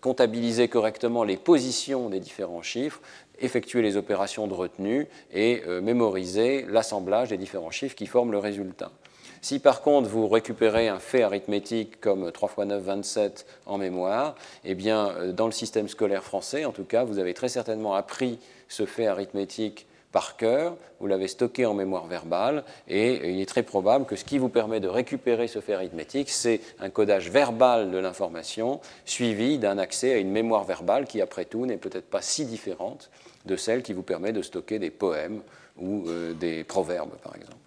comptabiliser 0.00 0.68
correctement 0.68 1.24
les 1.24 1.36
positions 1.36 2.08
des 2.08 2.20
différents 2.20 2.62
chiffres, 2.62 3.00
effectuer 3.40 3.82
les 3.82 3.96
opérations 3.96 4.46
de 4.46 4.54
retenue 4.54 5.08
et 5.32 5.62
euh, 5.66 5.80
mémoriser 5.80 6.66
l'assemblage 6.68 7.30
des 7.30 7.36
différents 7.36 7.72
chiffres 7.72 7.96
qui 7.96 8.06
forment 8.06 8.30
le 8.30 8.38
résultat. 8.38 8.92
Si 9.44 9.58
par 9.58 9.82
contre 9.82 10.08
vous 10.08 10.26
récupérez 10.26 10.88
un 10.88 10.98
fait 10.98 11.20
arithmétique 11.20 12.00
comme 12.00 12.32
3 12.32 12.48
x 12.56 12.66
9, 12.66 12.82
27 12.82 13.46
en 13.66 13.76
mémoire, 13.76 14.36
eh 14.64 14.74
bien, 14.74 15.10
euh, 15.10 15.32
dans 15.32 15.44
le 15.44 15.52
système 15.52 15.86
scolaire 15.86 16.24
français, 16.24 16.64
en 16.64 16.72
tout 16.72 16.84
cas, 16.84 17.04
vous 17.04 17.18
avez 17.18 17.34
très 17.34 17.50
certainement 17.50 17.94
appris 17.94 18.38
ce 18.68 18.86
fait 18.86 19.06
arithmétique 19.06 19.86
par 20.12 20.38
cœur, 20.38 20.78
vous 20.98 21.08
l'avez 21.08 21.28
stocké 21.28 21.66
en 21.66 21.74
mémoire 21.74 22.06
verbale, 22.06 22.64
et 22.88 23.34
il 23.34 23.38
est 23.38 23.44
très 23.44 23.62
probable 23.62 24.06
que 24.06 24.16
ce 24.16 24.24
qui 24.24 24.38
vous 24.38 24.48
permet 24.48 24.80
de 24.80 24.88
récupérer 24.88 25.46
ce 25.46 25.60
fait 25.60 25.74
arithmétique, 25.74 26.30
c'est 26.30 26.62
un 26.80 26.88
codage 26.88 27.28
verbal 27.28 27.90
de 27.90 27.98
l'information 27.98 28.80
suivi 29.04 29.58
d'un 29.58 29.76
accès 29.76 30.14
à 30.14 30.16
une 30.16 30.30
mémoire 30.30 30.64
verbale 30.64 31.04
qui, 31.04 31.20
après 31.20 31.44
tout, 31.44 31.66
n'est 31.66 31.76
peut-être 31.76 32.08
pas 32.08 32.22
si 32.22 32.46
différente 32.46 33.10
de 33.44 33.56
celle 33.56 33.82
qui 33.82 33.92
vous 33.92 34.02
permet 34.02 34.32
de 34.32 34.40
stocker 34.40 34.78
des 34.78 34.88
poèmes 34.88 35.42
ou 35.76 36.04
euh, 36.08 36.32
des 36.32 36.64
proverbes, 36.64 37.18
par 37.22 37.36
exemple. 37.36 37.63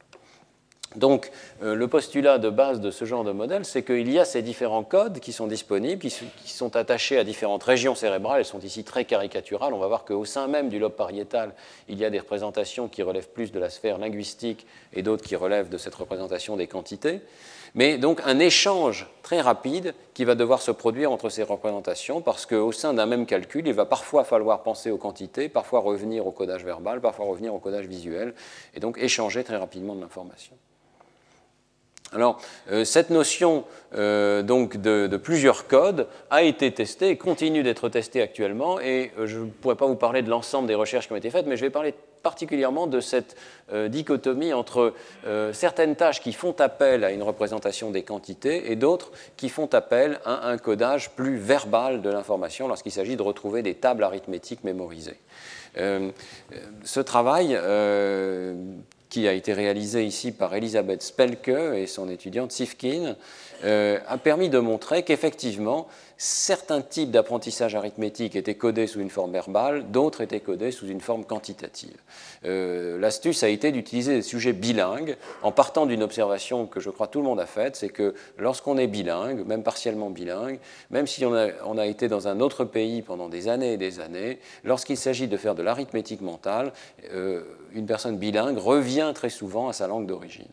Donc, 0.95 1.31
euh, 1.61 1.75
le 1.75 1.87
postulat 1.87 2.37
de 2.37 2.49
base 2.49 2.79
de 2.79 2.91
ce 2.91 3.03
genre 3.03 3.23
de 3.23 3.31
modèle, 3.31 3.65
c'est 3.65 3.83
qu'il 3.83 4.09
y 4.11 4.19
a 4.19 4.25
ces 4.25 4.41
différents 4.41 4.83
codes 4.83 5.19
qui 5.19 5.33
sont 5.33 5.45
disponibles, 5.45 6.01
qui, 6.01 6.09
sont 6.45 6.75
attachés 6.75 7.17
à 7.17 7.23
différentes 7.23 7.63
régions 7.63 7.93
cérébrales. 7.93 8.39
Elles 8.39 8.45
sont 8.45 8.61
ici 8.61 8.83
très 8.83 9.03
caricaturales. 9.03 9.73
On 9.73 9.79
va 9.79 9.87
voir 9.87 10.05
qu'au 10.05 10.25
sein 10.25 10.47
même 10.47 10.69
du 10.69 10.79
lobe 10.79 10.93
pariétal, 10.93 11.53
il 11.89 11.99
y 11.99 12.05
a 12.05 12.09
des 12.09 12.19
représentations 12.19 12.87
qui 12.87 13.03
relèvent 13.03 13.29
plus 13.29 13.51
de 13.51 13.59
la 13.59 13.69
sphère 13.69 13.97
linguistique 13.97 14.65
et 14.93 15.03
d'autres 15.03 15.23
qui 15.23 15.35
relèvent 15.35 15.69
de 15.69 15.77
cette 15.77 15.93
représentation 15.93 16.55
des 16.55 16.67
quantités. 16.67 17.21
Mais 17.75 17.97
donc, 17.97 18.21
un 18.25 18.39
échange 18.39 19.07
très 19.21 19.41
rapide 19.41 19.93
qui 20.13 20.23
va 20.23 20.35
devoir 20.35 20.61
se 20.61 20.71
produire 20.71 21.11
entre 21.11 21.29
ces 21.29 21.43
représentations, 21.43 22.21
parce 22.21 22.45
qu'au 22.45 22.71
sein 22.71 22.93
d'un 22.93 23.05
même 23.05 23.25
calcul, 23.25 23.67
il 23.67 23.73
va 23.73 23.85
parfois 23.85 24.23
falloir 24.23 24.63
penser 24.63 24.89
aux 24.89 24.97
quantités, 24.97 25.49
parfois 25.49 25.81
revenir 25.81 26.25
au 26.25 26.31
codage 26.31 26.63
verbal, 26.63 27.01
parfois 27.01 27.25
revenir 27.25 27.53
au 27.53 27.59
codage 27.59 27.85
visuel, 27.85 28.33
et 28.73 28.79
donc 28.79 28.97
échanger 28.97 29.43
très 29.43 29.57
rapidement 29.57 29.93
de 29.93 30.01
l'information. 30.01 30.55
Alors, 32.13 32.39
euh, 32.71 32.85
cette 32.85 33.09
notion 33.09 33.65
euh, 33.95 34.41
donc 34.41 34.77
de, 34.77 35.17
plusieurs 35.17 35.67
codes 35.67 36.07
a 36.29 36.41
été 36.41 36.71
testée 36.73 37.09
et 37.09 37.17
continue 37.17 37.63
d'être 37.63 37.89
testée 37.89 38.21
actuellement. 38.21 38.79
Et 38.79 39.11
euh, 39.19 39.27
je 39.27 39.39
ne 39.39 39.49
pourrais 39.49 39.75
pas 39.75 39.87
vous 39.87 39.95
parler 39.95 40.21
de 40.21 40.29
l'ensemble 40.29 40.67
des 40.67 40.75
recherches 40.75 41.07
qui 41.07 41.13
ont 41.13 41.17
été 41.17 41.29
faites, 41.29 41.47
mais 41.47 41.57
je 41.57 41.61
vais 41.61 41.69
parler 41.69 41.93
particulièrement 42.23 42.87
de 42.87 42.99
cette 42.99 43.37
dichotomie 43.71 44.51
entre 44.51 44.93
certaines 45.53 45.95
tâches 45.95 46.19
qui 46.19 46.33
font 46.33 46.53
appel 46.59 47.05
à 47.05 47.11
une 47.11 47.23
représentation 47.23 47.89
des 47.89 48.03
quantités 48.03 48.69
et 48.69 48.75
d'autres 48.75 49.11
qui 49.37 49.47
font 49.47 49.67
appel 49.73 50.19
à 50.25 50.49
un 50.49 50.57
codage 50.57 51.11
plus 51.11 51.37
verbal 51.37 52.01
de 52.01 52.09
l'information 52.09 52.67
lorsqu'il 52.67 52.91
s'agit 52.91 53.15
de 53.15 53.21
retrouver 53.21 53.61
des 53.61 53.75
tables 53.75 54.03
arithmétiques 54.03 54.65
mémorisées. 54.65 55.19
ce 55.75 56.99
travail 56.99 57.57
qui 59.09 59.27
a 59.27 59.33
été 59.33 59.53
réalisé 59.53 60.05
ici 60.05 60.31
par 60.31 60.53
Elisabeth 60.53 61.01
Spelke 61.01 61.49
et 61.49 61.87
son 61.87 62.09
étudiante 62.09 62.51
Sifkin, 62.51 63.15
euh, 63.63 63.99
a 64.07 64.17
permis 64.17 64.49
de 64.49 64.59
montrer 64.59 65.03
qu'effectivement, 65.03 65.87
certains 66.17 66.81
types 66.81 67.11
d'apprentissage 67.11 67.75
arithmétique 67.75 68.35
étaient 68.35 68.55
codés 68.55 68.87
sous 68.87 68.99
une 68.99 69.09
forme 69.09 69.31
verbale, 69.31 69.91
d'autres 69.91 70.21
étaient 70.21 70.39
codés 70.39 70.71
sous 70.71 70.87
une 70.87 70.99
forme 71.01 71.25
quantitative. 71.25 71.95
Euh, 72.45 72.99
l'astuce 72.99 73.43
a 73.43 73.49
été 73.49 73.71
d'utiliser 73.71 74.15
des 74.15 74.21
sujets 74.23 74.53
bilingues 74.53 75.15
en 75.43 75.51
partant 75.51 75.85
d'une 75.85 76.01
observation 76.01 76.65
que 76.65 76.79
je 76.79 76.89
crois 76.89 77.07
tout 77.07 77.19
le 77.19 77.25
monde 77.25 77.39
a 77.39 77.45
faite, 77.45 77.75
c'est 77.75 77.89
que 77.89 78.15
lorsqu'on 78.37 78.77
est 78.77 78.87
bilingue, 78.87 79.45
même 79.45 79.63
partiellement 79.63 80.09
bilingue, 80.09 80.59
même 80.89 81.05
si 81.05 81.23
on 81.25 81.33
a, 81.33 81.87
été 81.87 82.07
dans 82.07 82.27
un 82.27 82.39
autre 82.39 82.65
pays 82.65 83.01
pendant 83.01 83.29
des 83.29 83.47
années 83.47 83.73
et 83.73 83.77
des 83.77 83.99
années, 83.99 84.39
lorsqu'il 84.63 84.97
s'agit 84.97 85.27
de 85.27 85.37
faire 85.37 85.55
de 85.55 85.63
l'arithmétique 85.63 86.21
mentale, 86.21 86.73
euh, 87.13 87.43
une 87.73 87.85
personne 87.85 88.17
bilingue 88.17 88.57
revient 88.57 89.11
très 89.13 89.29
souvent 89.29 89.69
à 89.69 89.73
sa 89.73 89.87
langue 89.87 90.07
d'origine. 90.07 90.47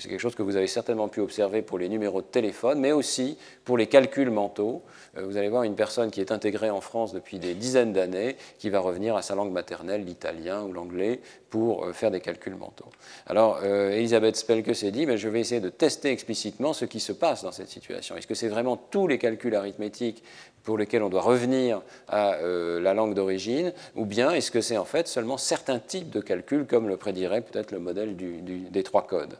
C'est 0.00 0.08
quelque 0.08 0.20
chose 0.20 0.34
que 0.34 0.42
vous 0.42 0.56
avez 0.56 0.66
certainement 0.66 1.08
pu 1.08 1.20
observer 1.20 1.60
pour 1.60 1.78
les 1.78 1.90
numéros 1.90 2.22
de 2.22 2.26
téléphone, 2.26 2.80
mais 2.80 2.92
aussi 2.92 3.36
pour 3.64 3.76
les 3.76 3.86
calculs 3.86 4.30
mentaux. 4.30 4.82
Euh, 5.18 5.26
vous 5.26 5.36
allez 5.36 5.50
voir 5.50 5.64
une 5.64 5.74
personne 5.74 6.10
qui 6.10 6.22
est 6.22 6.32
intégrée 6.32 6.70
en 6.70 6.80
France 6.80 7.12
depuis 7.12 7.38
des 7.38 7.52
dizaines 7.52 7.92
d'années, 7.92 8.36
qui 8.58 8.70
va 8.70 8.80
revenir 8.80 9.14
à 9.14 9.20
sa 9.20 9.34
langue 9.34 9.52
maternelle, 9.52 10.04
l'italien 10.04 10.62
ou 10.62 10.72
l'anglais, 10.72 11.20
pour 11.50 11.84
euh, 11.84 11.92
faire 11.92 12.10
des 12.10 12.20
calculs 12.20 12.54
mentaux. 12.54 12.88
Alors, 13.26 13.60
euh, 13.62 13.90
Elisabeth 13.90 14.36
Spelke 14.36 14.74
s'est 14.74 14.90
dit, 14.90 15.04
mais 15.04 15.18
je 15.18 15.28
vais 15.28 15.40
essayer 15.40 15.60
de 15.60 15.68
tester 15.68 16.10
explicitement 16.10 16.72
ce 16.72 16.86
qui 16.86 17.00
se 17.00 17.12
passe 17.12 17.42
dans 17.42 17.52
cette 17.52 17.68
situation. 17.68 18.16
Est-ce 18.16 18.26
que 18.26 18.34
c'est 18.34 18.48
vraiment 18.48 18.78
tous 18.78 19.06
les 19.06 19.18
calculs 19.18 19.54
arithmétiques 19.54 20.24
pour 20.62 20.78
lesquels 20.78 21.02
on 21.02 21.08
doit 21.08 21.22
revenir 21.22 21.82
à 22.08 22.36
la 22.42 22.94
langue 22.94 23.14
d'origine, 23.14 23.72
ou 23.96 24.04
bien 24.04 24.32
est-ce 24.32 24.50
que 24.50 24.60
c'est 24.60 24.76
en 24.76 24.84
fait 24.84 25.08
seulement 25.08 25.38
certains 25.38 25.78
types 25.78 26.10
de 26.10 26.20
calculs, 26.20 26.66
comme 26.66 26.88
le 26.88 26.96
prédirait 26.96 27.40
peut-être 27.40 27.72
le 27.72 27.78
modèle 27.78 28.16
des 28.16 28.82
trois 28.82 29.06
codes 29.06 29.36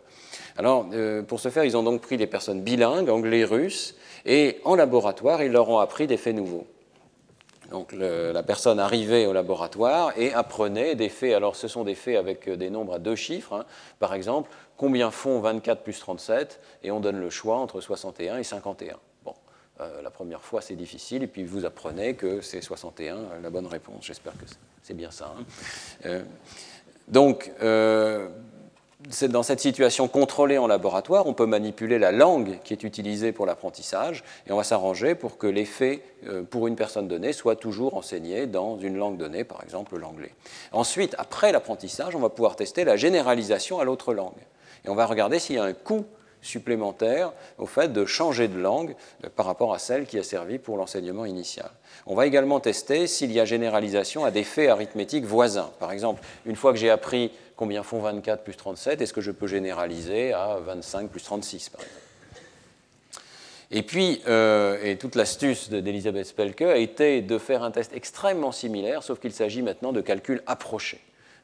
alors, 0.57 0.87
euh, 0.93 1.23
pour 1.23 1.41
ce 1.41 1.49
faire, 1.49 1.65
ils 1.65 1.77
ont 1.77 1.83
donc 1.83 2.01
pris 2.03 2.17
des 2.17 2.27
personnes 2.27 2.61
bilingues, 2.61 3.09
anglais-russe, 3.09 3.97
et 4.27 4.59
en 4.65 4.75
laboratoire, 4.75 5.43
ils 5.43 5.53
leur 5.53 5.69
ont 5.69 5.79
appris 5.79 6.07
des 6.07 6.17
faits 6.17 6.37
nouveaux. 6.37 6.67
Donc 7.71 7.93
la 7.93 8.43
personne 8.43 8.81
arrivait 8.81 9.27
au 9.27 9.33
laboratoire 9.33 10.13
et 10.19 10.35
apprenait 10.35 10.97
des 10.97 11.09
faits. 11.09 11.35
Alors 11.35 11.55
ce 11.55 11.69
sont 11.69 11.85
des 11.85 11.95
faits 11.95 12.17
avec 12.17 12.49
euh, 12.49 12.57
des 12.57 12.69
nombres 12.69 12.95
à 12.95 12.99
deux 12.99 13.15
chiffres. 13.15 13.55
Hein. 13.55 13.65
Par 14.01 14.13
exemple, 14.13 14.51
combien 14.77 15.13
font 15.13 15.39
24 15.39 15.83
plus 15.83 15.99
37 16.01 16.61
Et 16.83 16.91
on 16.91 16.99
donne 16.99 17.21
le 17.21 17.31
choix 17.31 17.59
entre 17.59 17.81
61 17.81 18.39
et 18.39 18.43
51. 18.43 18.97
Euh, 19.81 20.03
la 20.03 20.11
première 20.11 20.43
fois 20.43 20.61
c'est 20.61 20.77
difficile 20.77 21.23
et 21.23 21.27
puis 21.27 21.45
vous 21.45 21.65
apprenez 21.65 22.15
que 22.15 22.41
c'est 22.41 22.61
61 22.61 23.41
la 23.43 23.51
bonne 23.51 23.67
réponse. 23.67 24.05
J'espère 24.05 24.33
que 24.35 24.45
c'est 24.83 24.95
bien 24.95 25.11
ça. 25.11 25.35
Hein. 26.05 26.23
donc 27.09 27.51
dans 29.29 29.43
cette 29.43 29.61
situation 29.61 30.09
contrôlée 30.09 30.59
en 30.59 30.67
laboratoire, 30.67 31.27
on 31.27 31.33
peut 31.33 31.47
manipuler 31.47 31.99
la 31.99 32.13
langue 32.13 32.59
qui 32.65 32.75
est 32.75 32.83
utilisée 32.83 33.33
pour 33.33 33.47
l'apprentissage 33.47 34.23
et 34.47 34.53
on 34.53 34.57
va 34.57 34.65
s'arranger 34.65 35.15
pour 35.15 35.39
que 35.39 35.47
euh, 35.47 36.43
pour 36.43 36.67
une 36.67 36.77
personne 36.77 37.09
donnée 37.09 37.33
soient 37.33 37.57
toujours 37.57 37.97
enseignés 37.97 38.47
dans 38.47 38.79
une 38.79 38.97
langue 38.97 39.17
donnée, 39.17 39.45
par 39.45 39.63
exemple 39.63 39.97
l'anglais. 39.97 40.33
Ensuite, 40.73 41.15
après 41.19 41.51
l'apprentissage, 41.51 42.15
on 42.15 42.21
va 42.21 42.29
pouvoir 42.29 42.57
tester 42.57 42.85
la 42.85 42.97
généralisation 42.97 43.81
à 43.81 43.85
l'autre 43.85 44.13
langue. 44.13 44.33
Et 44.85 44.91
on 44.91 44.95
va 44.95 45.07
regarder 45.07 45.39
s'il 45.39 45.57
y 45.57 45.59
a 45.59 45.65
un 45.65 45.73
coût 45.73 46.05
supplémentaire 46.43 47.33
au 47.59 47.67
fait 47.67 47.93
de 47.93 48.05
changer 48.05 48.49
de 48.49 48.59
langue 48.59 48.95
euh, 49.25 49.29
par 49.35 49.47
rapport 49.47 49.75
à 49.75 49.79
celle 49.79 50.07
qui 50.07 50.19
a 50.19 50.23
servi 50.23 50.59
pour 50.59 50.77
l'enseignement 50.77 51.25
initial. 51.25 51.71
On 52.07 52.15
va 52.15 52.27
également 52.27 52.61
tester 52.61 53.07
s'il 53.07 53.33
y 53.33 53.41
a 53.41 53.45
généralisation 53.45 54.25
à 54.25 54.31
des 54.31 54.45
faits 54.45 54.71
arithmétiques 54.71 55.25
voisins. 55.25 55.71
Par 55.79 55.93
exemple, 55.93 56.23
une 56.47 56.57
fois 56.57 56.73
que 56.73 56.79
j'ai 56.79 56.91
appris 56.91 57.33
combien 57.57 57.83
font 57.83 58.01
24 58.01 58.43
plus 58.43 58.57
37, 58.57 59.01
est-ce 59.01 59.13
que 59.13 59.21
je 59.21 59.31
peux 59.31 59.47
généraliser 59.47 60.33
à 60.33 60.59
25 60.65 61.09
plus 61.11 61.23
36, 61.23 61.69
par 61.69 61.81
exemple? 61.83 62.01
Et 63.73 63.83
puis, 63.83 64.21
euh, 64.27 64.79
et 64.83 64.97
toute 64.97 65.15
l'astuce 65.15 65.71
d'Elisabeth 65.71 66.27
Spelke 66.27 66.63
a 66.63 66.77
été 66.77 67.23
de 67.23 67.39
faire 67.39 67.63
un 67.63 67.71
test 67.71 67.93
extrêmement 67.95 68.51
similaire, 68.51 69.05
sauf 69.05 69.21
qu'il 69.21 69.33
s'agit 69.33 69.63
maintenant 69.63 69.93
de 69.93 70.01
calculs 70.01 70.43
approchés. 70.47 71.01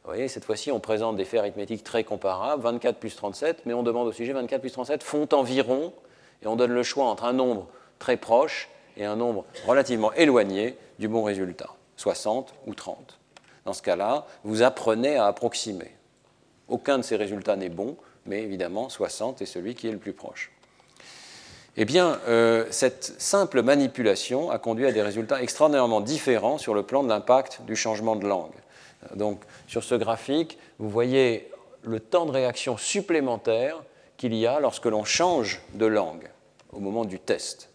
Voyez, 0.06 0.28
cette 0.28 0.44
fois-ci, 0.44 0.70
on 0.70 0.78
présente 0.78 1.16
des 1.16 1.24
faits 1.24 1.40
arithmétiques 1.40 1.82
très 1.82 2.04
comparables, 2.04 2.62
24 2.62 2.98
plus 2.98 3.16
37, 3.16 3.62
mais 3.66 3.74
on 3.74 3.82
demande 3.82 4.06
au 4.06 4.12
sujet 4.12 4.32
24 4.32 4.60
plus 4.60 4.70
37 4.70 5.02
font 5.02 5.28
environ, 5.32 5.92
et 6.42 6.46
on 6.46 6.54
donne 6.54 6.70
le 6.70 6.84
choix 6.84 7.06
entre 7.06 7.24
un 7.24 7.32
nombre 7.32 7.66
très 7.98 8.16
proche 8.16 8.68
et 8.96 9.04
un 9.04 9.16
nombre 9.16 9.44
relativement 9.66 10.12
éloigné 10.12 10.76
du 11.00 11.08
bon 11.08 11.24
résultat, 11.24 11.70
60 11.96 12.54
ou 12.68 12.74
30. 12.74 13.18
Dans 13.64 13.72
ce 13.72 13.82
cas-là, 13.82 14.26
vous 14.44 14.62
apprenez 14.62 15.16
à 15.16 15.26
approximer. 15.26 15.90
Aucun 16.68 16.98
de 16.98 17.02
ces 17.02 17.16
résultats 17.16 17.56
n'est 17.56 17.68
bon, 17.68 17.96
mais 18.26 18.44
évidemment, 18.44 18.88
60 18.88 19.42
est 19.42 19.46
celui 19.46 19.74
qui 19.74 19.88
est 19.88 19.92
le 19.92 19.98
plus 19.98 20.12
proche. 20.12 20.52
eh 21.76 21.84
bien, 21.84 22.20
euh, 22.28 22.64
cette 22.70 23.20
simple 23.20 23.60
manipulation 23.60 24.50
a 24.50 24.58
conduit 24.58 24.86
à 24.86 24.92
des 24.92 25.02
résultats 25.02 25.42
extraordinairement 25.42 26.00
différents 26.00 26.58
sur 26.58 26.74
le 26.74 26.84
plan 26.84 27.02
de 27.02 27.08
l'impact 27.08 27.62
du 27.66 27.74
changement 27.74 28.14
de 28.14 28.26
langue. 28.26 28.54
Donc, 29.14 29.42
sur 29.66 29.84
ce 29.84 29.94
graphique, 29.94 30.58
vous 30.78 30.88
voyez 30.88 31.50
le 31.82 32.00
temps 32.00 32.26
de 32.26 32.32
réaction 32.32 32.76
supplémentaire 32.76 33.82
qu'il 34.16 34.34
y 34.34 34.46
a 34.46 34.60
lorsque 34.60 34.86
l'on 34.86 35.04
change 35.04 35.60
de 35.74 35.86
langue 35.86 36.28
au 36.72 36.80
moment 36.80 37.04
du 37.04 37.18
test. 37.18 37.70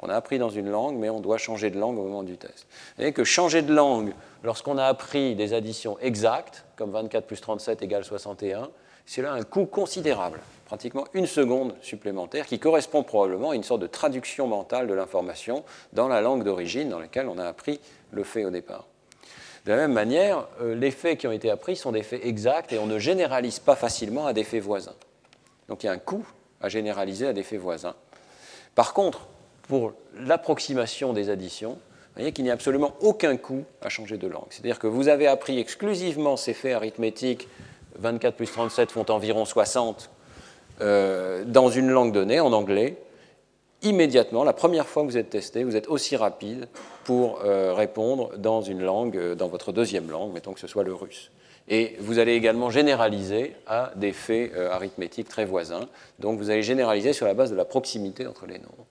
On 0.00 0.08
a 0.08 0.14
appris 0.14 0.38
dans 0.38 0.50
une 0.50 0.68
langue, 0.68 0.96
mais 0.96 1.08
on 1.08 1.20
doit 1.20 1.38
changer 1.38 1.70
de 1.70 1.78
langue 1.78 1.98
au 1.98 2.02
moment 2.02 2.22
du 2.22 2.36
test. 2.36 2.66
Vous 2.68 2.96
voyez 2.98 3.12
que 3.12 3.24
changer 3.24 3.62
de 3.62 3.72
langue 3.72 4.12
lorsqu'on 4.42 4.76
a 4.76 4.84
appris 4.84 5.34
des 5.34 5.54
additions 5.54 5.98
exactes, 6.00 6.64
comme 6.76 6.90
24 6.90 7.26
plus 7.26 7.40
37 7.40 7.80
égale 7.82 8.04
61, 8.04 8.70
c'est 9.06 9.22
là 9.22 9.32
un 9.32 9.42
coût 9.42 9.66
considérable 9.66 10.40
pratiquement 10.64 11.06
une 11.14 11.26
seconde 11.26 11.74
supplémentaire 11.80 12.46
qui 12.46 12.58
correspond 12.58 13.02
probablement 13.02 13.50
à 13.50 13.54
une 13.54 13.62
sorte 13.62 13.80
de 13.80 13.86
traduction 13.86 14.46
mentale 14.46 14.86
de 14.86 14.94
l'information 14.94 15.64
dans 15.92 16.08
la 16.08 16.20
langue 16.20 16.42
d'origine 16.42 16.88
dans 16.88 16.98
laquelle 16.98 17.28
on 17.28 17.38
a 17.38 17.46
appris 17.46 17.80
le 18.12 18.24
fait 18.24 18.44
au 18.44 18.50
départ. 18.50 18.86
De 19.64 19.72
la 19.72 19.76
même 19.78 19.92
manière, 19.92 20.46
euh, 20.60 20.74
les 20.74 20.90
faits 20.90 21.18
qui 21.18 21.26
ont 21.26 21.32
été 21.32 21.50
appris 21.50 21.76
sont 21.76 21.92
des 21.92 22.02
faits 22.02 22.24
exacts 22.24 22.72
et 22.72 22.78
on 22.78 22.86
ne 22.86 22.98
généralise 22.98 23.58
pas 23.58 23.76
facilement 23.76 24.26
à 24.26 24.32
des 24.32 24.44
faits 24.44 24.62
voisins. 24.62 24.94
Donc 25.68 25.82
il 25.82 25.86
y 25.86 25.88
a 25.88 25.92
un 25.92 25.98
coût 25.98 26.26
à 26.60 26.68
généraliser 26.68 27.26
à 27.26 27.32
des 27.32 27.42
faits 27.42 27.60
voisins. 27.60 27.94
Par 28.74 28.92
contre, 28.92 29.26
pour 29.68 29.94
l'approximation 30.18 31.14
des 31.14 31.30
additions, 31.30 31.72
vous 31.72 32.20
voyez 32.20 32.32
qu'il 32.32 32.44
n'y 32.44 32.50
a 32.50 32.54
absolument 32.54 32.94
aucun 33.00 33.36
coût 33.36 33.64
à 33.80 33.88
changer 33.88 34.18
de 34.18 34.28
langue. 34.28 34.46
C'est-à-dire 34.50 34.78
que 34.78 34.86
vous 34.86 35.08
avez 35.08 35.26
appris 35.26 35.58
exclusivement 35.58 36.36
ces 36.36 36.52
faits 36.52 36.74
arithmétiques, 36.74 37.48
24 37.98 38.36
plus 38.36 38.46
37 38.46 38.92
font 38.92 39.06
environ 39.10 39.44
60, 39.44 40.10
euh, 40.80 41.44
dans 41.44 41.70
une 41.70 41.90
langue 41.90 42.12
donnée, 42.12 42.40
en 42.40 42.52
anglais, 42.52 42.98
immédiatement, 43.84 44.44
la 44.44 44.52
première 44.52 44.86
fois 44.86 45.02
que 45.02 45.08
vous 45.08 45.16
êtes 45.16 45.30
testé, 45.30 45.64
vous 45.64 45.76
êtes 45.76 45.88
aussi 45.88 46.16
rapide 46.16 46.68
pour 47.04 47.40
euh, 47.44 47.72
répondre 47.74 48.36
dans 48.36 48.62
une 48.62 48.82
langue, 48.82 49.16
euh, 49.16 49.34
dans 49.34 49.48
votre 49.48 49.72
deuxième 49.72 50.10
langue, 50.10 50.32
mettons 50.32 50.52
que 50.52 50.60
ce 50.60 50.66
soit 50.66 50.84
le 50.84 50.94
russe. 50.94 51.30
Et 51.68 51.96
vous 52.00 52.18
allez 52.18 52.34
également 52.34 52.68
généraliser 52.68 53.56
à 53.66 53.92
des 53.96 54.12
faits 54.12 54.52
arithmétiques 54.54 55.28
très 55.28 55.46
voisins. 55.46 55.88
Donc 56.18 56.38
vous 56.38 56.50
allez 56.50 56.62
généraliser 56.62 57.14
sur 57.14 57.24
la 57.24 57.32
base 57.32 57.50
de 57.50 57.56
la 57.56 57.64
proximité 57.64 58.26
entre 58.26 58.44
les 58.44 58.58
nombres. 58.58 58.86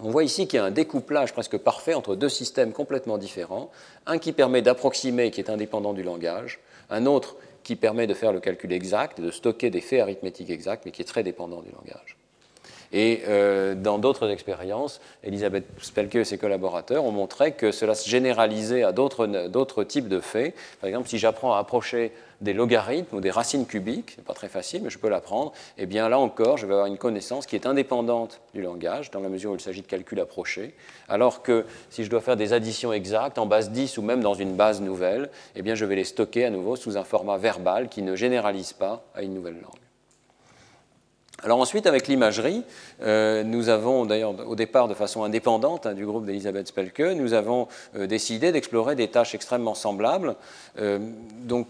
On 0.00 0.10
voit 0.10 0.22
ici 0.22 0.46
qu'il 0.46 0.58
y 0.58 0.60
a 0.60 0.64
un 0.64 0.70
découplage 0.70 1.32
presque 1.32 1.58
parfait 1.58 1.94
entre 1.94 2.14
deux 2.14 2.28
systèmes 2.28 2.72
complètement 2.72 3.18
différents. 3.18 3.70
Un 4.06 4.18
qui 4.18 4.32
permet 4.32 4.62
d'approximer, 4.62 5.32
qui 5.32 5.40
est 5.40 5.50
indépendant 5.50 5.92
du 5.92 6.04
langage, 6.04 6.60
un 6.88 7.04
autre 7.06 7.34
qui 7.64 7.74
permet 7.74 8.06
de 8.06 8.14
faire 8.14 8.32
le 8.32 8.40
calcul 8.40 8.72
exact 8.72 9.20
de 9.20 9.30
stocker 9.30 9.70
des 9.70 9.80
faits 9.80 10.00
arithmétiques 10.00 10.50
exacts, 10.50 10.84
mais 10.86 10.92
qui 10.92 11.02
est 11.02 11.04
très 11.04 11.24
dépendant 11.24 11.62
du 11.62 11.70
langage. 11.72 12.17
Et 12.92 13.22
euh, 13.28 13.74
dans 13.74 13.98
d'autres 13.98 14.30
expériences, 14.30 15.00
Elisabeth 15.22 15.64
Spelke 15.80 16.16
et 16.16 16.24
ses 16.24 16.38
collaborateurs 16.38 17.04
ont 17.04 17.12
montré 17.12 17.52
que 17.52 17.70
cela 17.70 17.94
se 17.94 18.08
généralisait 18.08 18.82
à 18.82 18.92
d'autres 18.92 19.84
types 19.84 20.08
de 20.08 20.20
faits. 20.20 20.54
Par 20.80 20.88
exemple, 20.88 21.08
si 21.08 21.18
j'apprends 21.18 21.54
à 21.54 21.58
approcher 21.58 22.12
des 22.40 22.52
logarithmes 22.52 23.16
ou 23.16 23.20
des 23.20 23.30
racines 23.30 23.66
cubiques, 23.66 24.12
c'est 24.14 24.24
pas 24.24 24.34
très 24.34 24.48
facile, 24.48 24.82
mais 24.82 24.90
je 24.90 24.98
peux 24.98 25.08
l'apprendre, 25.08 25.52
eh 25.76 25.86
bien 25.86 26.08
là 26.08 26.18
encore, 26.18 26.56
je 26.56 26.66
vais 26.66 26.72
avoir 26.72 26.86
une 26.86 26.98
connaissance 26.98 27.46
qui 27.46 27.56
est 27.56 27.66
indépendante 27.66 28.40
du 28.54 28.62
langage, 28.62 29.10
dans 29.10 29.20
la 29.20 29.28
mesure 29.28 29.50
où 29.50 29.54
il 29.54 29.60
s'agit 29.60 29.82
de 29.82 29.86
calculs 29.86 30.20
approchés, 30.20 30.74
alors 31.08 31.42
que 31.42 31.64
si 31.90 32.04
je 32.04 32.10
dois 32.10 32.20
faire 32.20 32.36
des 32.36 32.52
additions 32.52 32.92
exactes 32.92 33.38
en 33.38 33.46
base 33.46 33.70
10 33.70 33.98
ou 33.98 34.02
même 34.02 34.20
dans 34.20 34.34
une 34.34 34.54
base 34.54 34.80
nouvelle, 34.80 35.30
eh 35.56 35.62
bien 35.62 35.74
je 35.74 35.84
vais 35.84 35.96
les 35.96 36.04
stocker 36.04 36.44
à 36.44 36.50
nouveau 36.50 36.76
sous 36.76 36.96
un 36.96 37.04
format 37.04 37.38
verbal 37.38 37.88
qui 37.88 38.02
ne 38.02 38.14
généralise 38.14 38.72
pas 38.72 39.02
à 39.14 39.22
une 39.22 39.34
nouvelle 39.34 39.60
langue. 39.60 39.77
Alors 41.44 41.60
ensuite, 41.60 41.86
avec 41.86 42.08
l'imagerie, 42.08 42.64
euh, 43.00 43.44
nous 43.44 43.68
avons 43.68 44.06
d'ailleurs 44.06 44.34
au 44.48 44.56
départ 44.56 44.88
de 44.88 44.94
façon 44.94 45.22
indépendante 45.22 45.86
hein, 45.86 45.94
du 45.94 46.04
groupe 46.04 46.26
d'Elisabeth 46.26 46.66
Spelke, 46.66 47.14
nous 47.14 47.32
avons 47.32 47.68
euh, 47.94 48.08
décidé 48.08 48.50
d'explorer 48.50 48.96
des 48.96 49.06
tâches 49.06 49.36
extrêmement 49.36 49.76
semblables. 49.76 50.34
Euh, 50.80 50.98
donc 51.44 51.68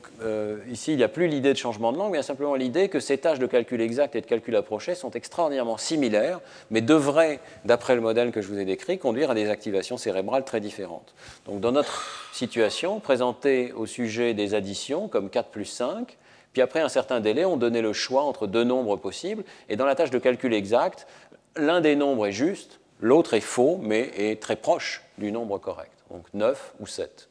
ici, 0.71 0.93
il 0.93 0.97
n'y 0.97 1.03
a 1.03 1.09
plus 1.09 1.29
l'idée 1.29 1.53
de 1.53 1.59
changement 1.59 1.93
de 1.93 1.99
langue, 1.99 2.12
mais 2.12 2.16
il 2.16 2.21
y 2.21 2.25
a 2.25 2.27
simplement 2.27 2.55
l'idée 2.55 2.89
que 2.89 2.99
ces 2.99 3.19
tâches 3.19 3.39
de 3.39 3.47
calcul 3.47 3.83
exact 3.83 4.16
et 4.16 4.23
de 4.23 4.27
calcul 4.27 4.57
approché 4.57 4.95
sont 4.95 5.11
extraordinairement 5.11 5.77
similaires, 5.77 6.41
mais 6.71 6.81
devraient, 6.81 7.39
d'après 7.66 7.95
le 7.95 8.01
modèle 8.01 8.33
que 8.33 8.41
je 8.41 8.49
vous 8.49 8.59
ai 8.59 8.64
décrit, 8.64 8.99
conduire 8.99 9.33
à 9.33 9.35
des 9.35 9.51
activations 9.51 9.99
cérébrales 9.99 10.47
très 10.47 10.61
différentes. 10.61 11.12
Donc 11.45 11.61
dans 11.61 11.73
notre 11.73 12.31
situation, 12.33 13.01
présentée 13.01 13.73
au 13.73 13.85
sujet 13.85 14.33
des 14.33 14.55
additions 14.55 15.09
comme 15.09 15.29
4 15.29 15.51
plus 15.51 15.66
5, 15.66 16.16
puis 16.59 16.63
après 16.65 16.81
un 16.81 16.89
certain 16.89 17.21
délai, 17.21 17.45
on 17.45 17.57
donnait 17.57 17.83
le 17.83 17.93
choix 17.93 18.23
entre 18.23 18.49
deux 18.49 18.65
nombres 18.65 18.97
possibles. 18.97 19.45
Et 19.69 19.77
dans 19.77 19.87
la 19.87 19.95
tâche 19.95 20.11
de 20.11 20.19
calcul 20.19 20.53
exact, 20.53 21.07
l'un 21.55 21.81
des 21.81 21.95
nombres 21.95 22.27
est 22.27 22.33
juste, 22.33 22.81
l'autre 22.99 23.35
est 23.35 23.41
faux, 23.41 23.79
mais 23.81 24.11
est 24.17 24.43
très 24.43 24.57
proche 24.57 25.05
du 25.19 25.31
nombre 25.31 25.59
correct. 25.59 25.93
Donc 26.11 26.25
9 26.35 26.75
ou 26.81 26.89
7. 26.89 27.29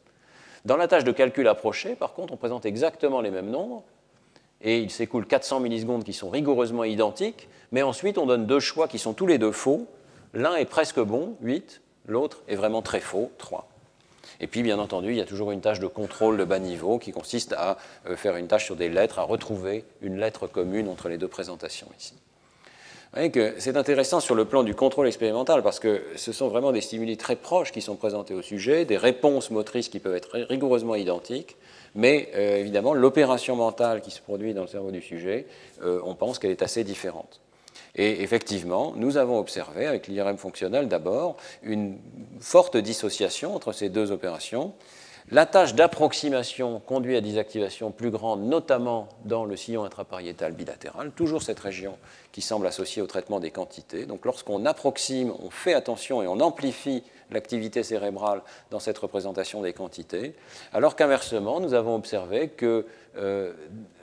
Dans 0.64 0.78
la 0.78 0.88
tâche 0.88 1.04
de 1.04 1.12
calcul 1.12 1.46
approché, 1.50 1.96
par 1.96 2.14
contre, 2.14 2.32
on 2.32 2.38
présente 2.38 2.66
exactement 2.66 3.20
les 3.20 3.30
mêmes 3.30 3.50
nombres. 3.50 3.84
Et 4.62 4.80
il 4.80 4.92
s'écoule 4.92 5.28
400 5.28 5.60
millisecondes 5.60 6.06
qui 6.06 6.14
sont 6.14 6.30
rigoureusement 6.30 6.86
identiques. 6.86 7.50
Mais 7.74 7.84
ensuite, 7.84 8.18
on 8.18 8.28
donne 8.28 8.46
deux 8.46 8.62
choix 8.62 8.88
qui 8.88 8.98
sont 8.98 9.12
tous 9.12 9.28
les 9.28 9.38
deux 9.38 9.52
faux. 9.52 9.88
L'un 10.34 10.56
est 10.56 10.64
presque 10.64 11.02
bon, 11.02 11.36
8. 11.42 11.82
L'autre 12.06 12.44
est 12.48 12.56
vraiment 12.56 12.82
très 12.82 13.02
faux, 13.02 13.30
3. 13.40 13.68
Et 14.40 14.48
puis, 14.48 14.64
bien 14.64 14.80
entendu, 14.80 15.12
il 15.12 15.18
y 15.18 15.22
a 15.22 15.26
toujours 15.26 15.52
une 15.52 15.62
tâche 15.62 15.80
de 15.80 15.88
contrôle 15.88 16.38
de 16.38 16.44
bas 16.44 16.60
niveau 16.60 17.00
qui 17.00 17.12
consiste 17.12 17.54
à 17.54 17.78
euh, 18.08 18.16
faire 18.16 18.36
une 18.36 18.48
tâche 18.48 18.66
sur 18.66 18.76
des 18.76 18.90
lettres, 18.90 19.20
à 19.20 19.24
retrouver 19.24 19.84
une 20.02 20.20
lettre 20.20 20.48
commune 20.48 20.88
entre 20.88 21.10
les 21.10 21.18
deux 21.18 21.28
présentations 21.28 21.88
ici. 22.00 22.14
Vous 23.08 23.20
voyez 23.22 23.32
que 23.32 23.56
c'est 23.58 23.78
intéressant 23.78 24.20
sur 24.20 24.36
le 24.36 24.44
plan 24.44 24.64
du 24.64 24.76
contrôle 24.76 25.08
expérimental 25.08 25.64
parce 25.64 25.80
que 25.80 26.04
ce 26.18 26.34
sont 26.34 26.50
vraiment 26.50 26.74
des 26.74 26.82
stimuli 26.82 27.16
très 27.16 27.38
proches 27.38 27.72
qui 27.72 27.82
sont 27.82 27.96
présentés 27.96 28.34
au 28.34 28.42
sujet, 28.42 28.84
des 28.84 28.98
réponses 28.98 29.50
motrices 29.50 29.88
qui 29.88 30.00
peuvent 30.00 30.16
être 30.16 30.38
rigoureusement 30.38 30.94
identiques, 30.94 31.56
mais 31.96 32.30
euh, 32.36 32.58
évidemment 32.58 32.94
l'opération 32.94 33.56
mentale 33.56 34.02
qui 34.02 34.12
se 34.12 34.20
produit 34.20 34.54
dans 34.54 34.64
le 34.64 34.68
cerveau 34.68 34.92
du 34.92 35.02
sujet, 35.02 35.48
euh, 35.84 36.02
on 36.04 36.16
pense 36.16 36.38
qu'elle 36.38 36.52
est 36.52 36.62
assez 36.62 36.84
différente. 36.84 37.40
Et 37.98 38.22
effectivement, 38.22 38.94
nous 38.96 39.18
avons 39.18 39.40
observé, 39.40 39.88
avec 39.88 40.08
l'IRM 40.08 40.38
fonctionnel 40.38 40.88
d'abord, 40.88 41.38
une 41.64 41.98
forte 42.40 42.78
dissociation 42.78 43.56
entre 43.56 43.72
ces 43.72 43.90
deux 43.90 44.12
opérations. 44.12 44.74
La 45.30 45.46
tâche 45.46 45.76
d'approximation 45.76 46.80
conduit 46.80 47.18
à 47.18 47.22
des 47.22 47.38
activations 47.38 47.92
plus 47.92 48.12
grandes, 48.12 48.44
notamment 48.44 49.10
dans 49.26 49.44
le 49.44 49.58
sillon 49.58 49.84
intrapariétal 49.84 50.54
bilatéral, 50.54 51.12
toujours 51.12 51.42
cette 51.42 51.60
région 51.60 51.98
qui 52.32 52.42
semble 52.42 52.66
associée 52.66 53.02
au 53.02 53.08
traitement 53.08 53.42
des 53.42 53.52
quantités. 53.52 54.06
Donc 54.06 54.26
lorsqu'on 54.26 54.66
approxime, 54.66 55.34
on 55.44 55.50
fait 55.50 55.74
attention 55.74 56.22
et 56.22 56.28
on 56.28 56.40
amplifie 56.40 57.04
l'activité 57.30 57.84
cérébrale 57.84 58.42
dans 58.72 58.80
cette 58.80 58.98
représentation 58.98 59.62
des 59.62 59.74
quantités, 59.74 60.34
alors 60.72 60.96
qu'inversement, 60.96 61.60
nous 61.60 61.74
avons 61.74 61.96
observé 61.96 62.48
que 62.48 62.86
euh, 63.18 63.52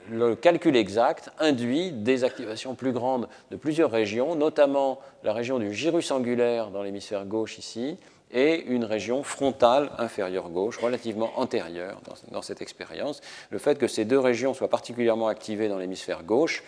le 0.09 0.35
calcul 0.35 0.75
exact 0.75 1.29
induit 1.39 1.91
des 1.91 2.23
activations 2.23 2.75
plus 2.75 2.91
grandes 2.91 3.27
de 3.51 3.55
plusieurs 3.55 3.91
régions, 3.91 4.35
notamment 4.35 4.99
la 5.23 5.33
région 5.33 5.59
du 5.59 5.73
gyrus 5.73 6.11
angulaire 6.11 6.69
dans 6.69 6.83
l'hémisphère 6.83 7.25
gauche 7.25 7.57
ici, 7.57 7.97
et 8.31 8.65
une 8.65 8.83
région 8.83 9.23
frontale 9.23 9.89
inférieure 9.97 10.49
gauche, 10.49 10.77
relativement 10.77 11.31
antérieure 11.37 12.01
dans, 12.31 12.41
cette 12.41 12.61
expérience. 12.61 13.21
Le 13.49 13.59
fait 13.59 13.77
que 13.77 13.87
ces 13.87 14.03
deux 14.03 14.19
régions 14.19 14.53
soient 14.53 14.69
particulièrement 14.69 15.27
activées 15.27 15.69
dans 15.69 15.77
l'hémisphère 15.77 16.23
gauche 16.23 16.63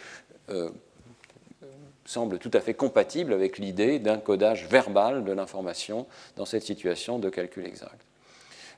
euh, 0.49 0.69
semble 2.05 2.39
tout 2.39 2.51
à 2.53 2.61
fait 2.61 2.73
compatible 2.73 3.33
avec 3.33 3.57
l'idée 3.57 3.99
d'un 3.99 4.17
codage 4.17 4.67
verbal 4.67 5.25
de 5.25 5.31
l'information 5.33 6.07
dans 6.37 6.45
cette 6.45 6.63
situation 6.63 7.19
de 7.19 7.29
calcul 7.29 7.65
exact. 7.65 8.06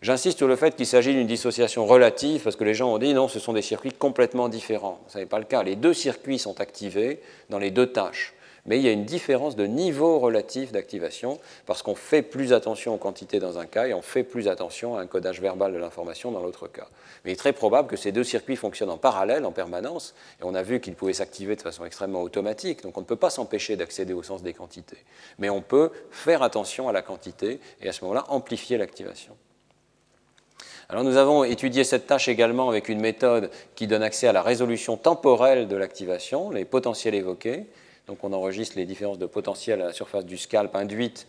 J'insiste 0.02 0.38
sur 0.38 0.48
le 0.48 0.56
fait 0.56 0.78
qu'il 0.78 0.86
s'agit 0.86 1.14
d'une 1.14 1.28
dissociation 1.28 1.86
relative, 1.86 2.42
parce 2.44 2.56
que 2.56 2.64
les 2.64 2.74
gens 2.74 2.94
ont 2.94 2.98
dit 3.00 3.14
non, 3.14 3.28
ce 3.28 3.40
sont 3.40 3.52
des 3.52 3.62
circuits 3.62 3.92
complètement 3.92 4.48
différents. 4.48 5.02
Ce 5.08 5.18
n'est 5.18 5.26
pas 5.26 5.40
le 5.40 5.46
cas. 5.46 5.62
Les 5.62 5.76
deux 5.76 5.94
circuits 5.94 6.40
sont 6.40 6.62
activés 6.62 7.20
dans 7.50 7.60
les 7.60 7.70
deux 7.70 7.88
tâches. 7.88 8.34
Mais 8.66 8.78
il 8.78 8.84
y 8.84 8.88
a 8.88 8.92
une 8.92 9.06
différence 9.06 9.56
de 9.56 9.66
niveau 9.66 10.20
relatif 10.20 10.72
d'activation, 10.72 11.40
parce 11.66 11.82
qu'on 11.82 11.96
fait 11.96 12.22
plus 12.22 12.54
attention 12.54 12.94
aux 12.94 12.98
quantités 12.98 13.40
dans 13.40 13.58
un 13.58 13.66
cas 13.66 13.88
et 13.88 13.94
on 13.94 14.02
fait 14.02 14.24
plus 14.24 14.48
attention 14.48 14.96
à 14.96 15.02
un 15.02 15.08
codage 15.08 15.42
verbal 15.42 15.74
de 15.74 15.78
l'information 15.78 16.32
dans 16.32 16.42
l'autre 16.42 16.68
cas. 16.68 16.88
Mais 17.26 17.32
il 17.32 17.34
est 17.34 17.38
très 17.38 17.54
probable 17.54 17.90
que 17.90 17.98
ces 17.98 18.14
deux 18.14 18.24
circuits 18.24 18.56
fonctionnent 18.56 18.92
en 18.92 18.98
parallèle, 18.98 19.44
en 19.44 19.52
permanence, 19.52 20.14
et 20.40 20.44
on 20.44 20.56
a 20.56 20.64
vu 20.64 20.80
qu'ils 20.80 20.96
pouvaient 20.96 21.14
s'activer 21.14 21.58
de 21.58 21.62
façon 21.62 21.84
extrêmement 21.84 22.22
automatique, 22.22 22.84
donc 22.84 22.98
on 22.98 23.02
ne 23.02 23.06
peut 23.06 23.16
pas 23.18 23.30
s'empêcher 23.30 23.76
d'accéder 23.76 24.14
au 24.14 24.24
sens 24.24 24.44
des 24.44 24.54
quantités. 24.54 25.04
Mais 25.40 25.50
on 25.50 25.62
peut 25.62 25.92
faire 26.12 26.42
attention 26.42 26.88
à 26.88 26.94
la 26.94 27.02
quantité 27.02 27.60
et 27.82 27.90
à 27.90 27.92
ce 27.92 28.04
moment-là 28.06 28.26
amplifier 28.30 28.78
l'activation. 28.78 29.36
Alors 30.92 31.04
nous 31.04 31.18
avons 31.18 31.44
étudié 31.44 31.84
cette 31.84 32.08
tâche 32.08 32.30
également 32.30 32.68
avec 32.68 32.90
une 32.90 33.00
méthode 33.00 33.52
qui 33.76 33.86
donne 33.86 34.02
accès 34.02 34.28
à 34.28 34.34
la 34.34 34.42
résolution 34.42 34.98
temporelle 34.98 35.68
de 35.68 35.76
l'activation, 35.76 36.50
les 36.50 36.66
potentiels 36.66 37.14
évoqués. 37.14 37.68
Donc 38.08 38.24
on 38.24 38.34
enregistre 38.34 38.76
les 38.76 38.88
différences 38.88 39.20
de 39.20 39.28
potentiel 39.28 39.84
à 39.84 39.86
la 39.86 39.94
surface 39.94 40.26
du 40.26 40.36
scalp 40.36 40.76
induites 40.76 41.28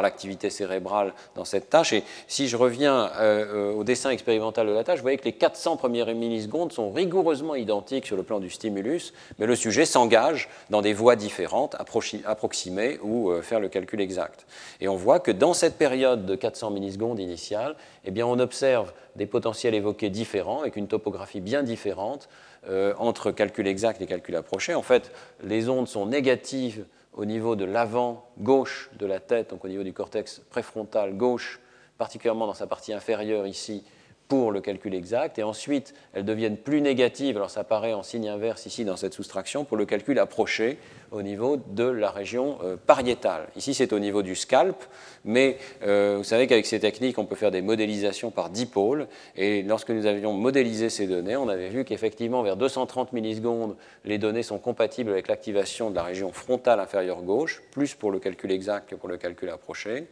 l'activité 0.00 0.50
cérébrale 0.50 1.12
dans 1.34 1.44
cette 1.44 1.68
tâche. 1.68 1.92
Et 1.92 2.04
si 2.28 2.48
je 2.48 2.56
reviens 2.56 3.10
euh, 3.18 3.72
au 3.72 3.84
dessin 3.84 4.10
expérimental 4.10 4.66
de 4.66 4.72
la 4.72 4.84
tâche, 4.84 4.98
vous 4.98 5.02
voyez 5.02 5.18
que 5.18 5.24
les 5.24 5.32
400 5.32 5.76
premières 5.76 6.06
millisecondes 6.14 6.72
sont 6.72 6.90
rigoureusement 6.92 7.54
identiques 7.54 8.06
sur 8.06 8.16
le 8.16 8.22
plan 8.22 8.40
du 8.40 8.50
stimulus, 8.50 9.12
mais 9.38 9.46
le 9.46 9.56
sujet 9.56 9.84
s'engage 9.84 10.48
dans 10.70 10.82
des 10.82 10.92
voies 10.92 11.16
différentes, 11.16 11.76
approximer 12.24 12.98
ou 13.02 13.30
euh, 13.30 13.42
faire 13.42 13.60
le 13.60 13.68
calcul 13.68 14.00
exact. 14.00 14.46
Et 14.80 14.88
on 14.88 14.96
voit 14.96 15.20
que 15.20 15.30
dans 15.30 15.54
cette 15.54 15.76
période 15.76 16.26
de 16.26 16.34
400 16.34 16.70
millisecondes 16.70 17.18
initiale, 17.18 17.74
eh 18.04 18.10
bien, 18.10 18.26
on 18.26 18.38
observe 18.38 18.92
des 19.16 19.26
potentiels 19.26 19.74
évoqués 19.74 20.10
différents, 20.10 20.60
avec 20.60 20.76
une 20.76 20.88
topographie 20.88 21.40
bien 21.40 21.62
différente 21.62 22.28
euh, 22.68 22.94
entre 22.98 23.30
calcul 23.30 23.66
exact 23.66 24.00
et 24.02 24.06
calcul 24.06 24.36
approché. 24.36 24.74
En 24.74 24.82
fait, 24.82 25.12
les 25.42 25.68
ondes 25.68 25.88
sont 25.88 26.06
négatives 26.06 26.84
au 27.20 27.26
niveau 27.26 27.54
de 27.54 27.66
l'avant 27.66 28.24
gauche 28.38 28.88
de 28.98 29.04
la 29.04 29.20
tête, 29.20 29.50
donc 29.50 29.62
au 29.66 29.68
niveau 29.68 29.82
du 29.82 29.92
cortex 29.92 30.40
préfrontal 30.48 31.18
gauche, 31.18 31.60
particulièrement 31.98 32.46
dans 32.46 32.54
sa 32.54 32.66
partie 32.66 32.94
inférieure 32.94 33.46
ici, 33.46 33.84
pour 34.30 34.52
le 34.52 34.60
calcul 34.60 34.94
exact, 34.94 35.40
et 35.40 35.42
ensuite 35.42 35.92
elles 36.12 36.24
deviennent 36.24 36.56
plus 36.56 36.80
négatives, 36.80 37.36
alors 37.36 37.50
ça 37.50 37.60
apparaît 37.60 37.94
en 37.94 38.04
signe 38.04 38.28
inverse 38.28 38.64
ici 38.64 38.84
dans 38.84 38.96
cette 38.96 39.12
soustraction, 39.12 39.64
pour 39.64 39.76
le 39.76 39.86
calcul 39.86 40.20
approché 40.20 40.78
au 41.10 41.22
niveau 41.22 41.56
de 41.56 41.82
la 41.82 42.12
région 42.12 42.58
euh, 42.62 42.76
pariétale. 42.76 43.48
Ici 43.56 43.74
c'est 43.74 43.92
au 43.92 43.98
niveau 43.98 44.22
du 44.22 44.36
scalp, 44.36 44.84
mais 45.24 45.58
euh, 45.82 46.14
vous 46.18 46.24
savez 46.24 46.46
qu'avec 46.46 46.64
ces 46.64 46.78
techniques 46.78 47.18
on 47.18 47.24
peut 47.24 47.34
faire 47.34 47.50
des 47.50 47.60
modélisations 47.60 48.30
par 48.30 48.50
dipôles, 48.50 49.08
et 49.34 49.64
lorsque 49.64 49.90
nous 49.90 50.06
avions 50.06 50.32
modélisé 50.32 50.90
ces 50.90 51.08
données, 51.08 51.36
on 51.36 51.48
avait 51.48 51.68
vu 51.68 51.84
qu'effectivement 51.84 52.44
vers 52.44 52.56
230 52.56 53.12
millisecondes, 53.12 53.74
les 54.04 54.18
données 54.18 54.44
sont 54.44 54.58
compatibles 54.58 55.10
avec 55.10 55.26
l'activation 55.26 55.90
de 55.90 55.96
la 55.96 56.04
région 56.04 56.30
frontale 56.30 56.78
inférieure 56.78 57.22
gauche, 57.22 57.62
plus 57.72 57.94
pour 57.94 58.12
le 58.12 58.20
calcul 58.20 58.52
exact 58.52 58.90
que 58.90 58.94
pour 58.94 59.08
le 59.08 59.16
calcul 59.16 59.50
approché, 59.50 60.06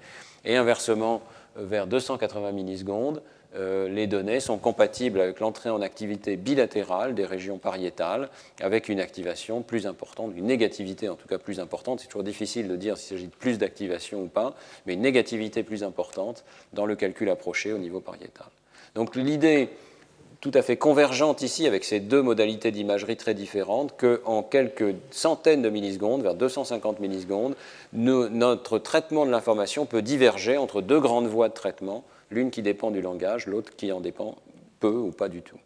et 0.44 0.56
inversement 0.56 1.22
vers 1.54 1.86
280 1.86 2.50
millisecondes, 2.50 3.22
euh, 3.56 3.88
les 3.88 4.06
données 4.06 4.40
sont 4.40 4.58
compatibles 4.58 5.20
avec 5.20 5.40
l'entrée 5.40 5.70
en 5.70 5.80
activité 5.80 6.36
bilatérale 6.36 7.14
des 7.14 7.24
régions 7.24 7.58
pariétales, 7.58 8.28
avec 8.60 8.88
une 8.88 9.00
activation 9.00 9.62
plus 9.62 9.86
importante, 9.86 10.32
une 10.36 10.46
négativité 10.46 11.08
en 11.08 11.14
tout 11.14 11.28
cas 11.28 11.38
plus 11.38 11.58
importante. 11.58 12.00
C'est 12.00 12.08
toujours 12.08 12.24
difficile 12.24 12.68
de 12.68 12.76
dire 12.76 12.98
s'il 12.98 13.16
s'agit 13.16 13.28
de 13.28 13.34
plus 13.34 13.58
d'activation 13.58 14.22
ou 14.22 14.26
pas, 14.26 14.54
mais 14.86 14.94
une 14.94 15.00
négativité 15.00 15.62
plus 15.62 15.82
importante 15.82 16.44
dans 16.74 16.84
le 16.84 16.94
calcul 16.94 17.30
approché 17.30 17.72
au 17.72 17.78
niveau 17.78 18.00
pariétal. 18.00 18.48
Donc 18.94 19.16
l'idée 19.16 19.70
tout 20.40 20.52
à 20.54 20.62
fait 20.62 20.76
convergente 20.76 21.42
ici 21.42 21.66
avec 21.66 21.84
ces 21.84 21.98
deux 21.98 22.22
modalités 22.22 22.70
d'imagerie 22.70 23.16
très 23.16 23.34
différentes 23.34 23.94
qu'en 23.98 24.42
quelques 24.42 24.94
centaines 25.10 25.62
de 25.62 25.68
millisecondes, 25.68 26.22
vers 26.22 26.34
250 26.34 27.00
millisecondes, 27.00 27.56
notre 27.92 28.78
traitement 28.78 29.26
de 29.26 29.32
l'information 29.32 29.84
peut 29.84 30.02
diverger 30.02 30.56
entre 30.56 30.80
deux 30.80 31.00
grandes 31.00 31.26
voies 31.26 31.48
de 31.48 31.54
traitement 31.54 32.04
l'une 32.30 32.50
qui 32.50 32.62
dépend 32.62 32.90
du 32.90 33.00
langage, 33.00 33.46
l'autre 33.46 33.74
qui 33.76 33.92
en 33.92 34.00
dépend 34.00 34.36
peu 34.80 34.88
ou 34.88 35.10
pas 35.10 35.28
du 35.28 35.42
tout. 35.42 35.58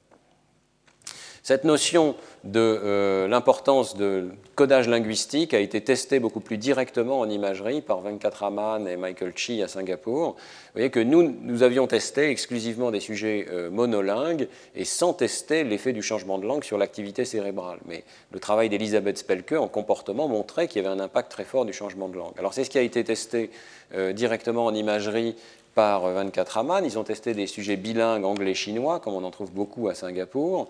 Cette 1.44 1.64
notion 1.64 2.14
de 2.44 2.60
euh, 2.60 3.26
l'importance 3.26 3.96
de 3.96 4.28
codage 4.54 4.88
linguistique 4.88 5.54
a 5.54 5.58
été 5.58 5.80
testée 5.80 6.20
beaucoup 6.20 6.38
plus 6.38 6.56
directement 6.56 7.18
en 7.18 7.28
imagerie 7.28 7.80
par 7.80 8.00
Venkat 8.00 8.30
Raman 8.30 8.86
et 8.86 8.96
Michael 8.96 9.32
Chi 9.34 9.60
à 9.60 9.66
Singapour. 9.66 10.36
Vous 10.36 10.72
voyez 10.74 10.90
que 10.90 11.00
nous, 11.00 11.34
nous 11.42 11.64
avions 11.64 11.88
testé 11.88 12.30
exclusivement 12.30 12.92
des 12.92 13.00
sujets 13.00 13.46
euh, 13.50 13.70
monolingues 13.70 14.46
et 14.76 14.84
sans 14.84 15.14
tester 15.14 15.64
l'effet 15.64 15.92
du 15.92 16.02
changement 16.02 16.38
de 16.38 16.46
langue 16.46 16.62
sur 16.62 16.78
l'activité 16.78 17.24
cérébrale. 17.24 17.80
Mais 17.86 18.04
le 18.30 18.38
travail 18.38 18.68
d'Elisabeth 18.68 19.18
Spelke 19.18 19.54
en 19.54 19.66
comportement 19.66 20.28
montrait 20.28 20.68
qu'il 20.68 20.80
y 20.80 20.86
avait 20.86 20.94
un 20.94 21.00
impact 21.00 21.32
très 21.32 21.44
fort 21.44 21.64
du 21.64 21.72
changement 21.72 22.08
de 22.08 22.18
langue. 22.18 22.34
Alors 22.38 22.54
c'est 22.54 22.62
ce 22.62 22.70
qui 22.70 22.78
a 22.78 22.82
été 22.82 23.02
testé 23.02 23.50
euh, 23.94 24.12
directement 24.12 24.66
en 24.66 24.74
imagerie 24.74 25.34
par 25.74 26.02
24 26.02 26.48
Raman. 26.48 26.84
Ils 26.84 26.98
ont 26.98 27.04
testé 27.04 27.34
des 27.34 27.46
sujets 27.46 27.76
bilingues 27.76 28.24
anglais-chinois, 28.24 29.00
comme 29.00 29.14
on 29.14 29.24
en 29.24 29.30
trouve 29.30 29.52
beaucoup 29.52 29.88
à 29.88 29.94
Singapour, 29.94 30.68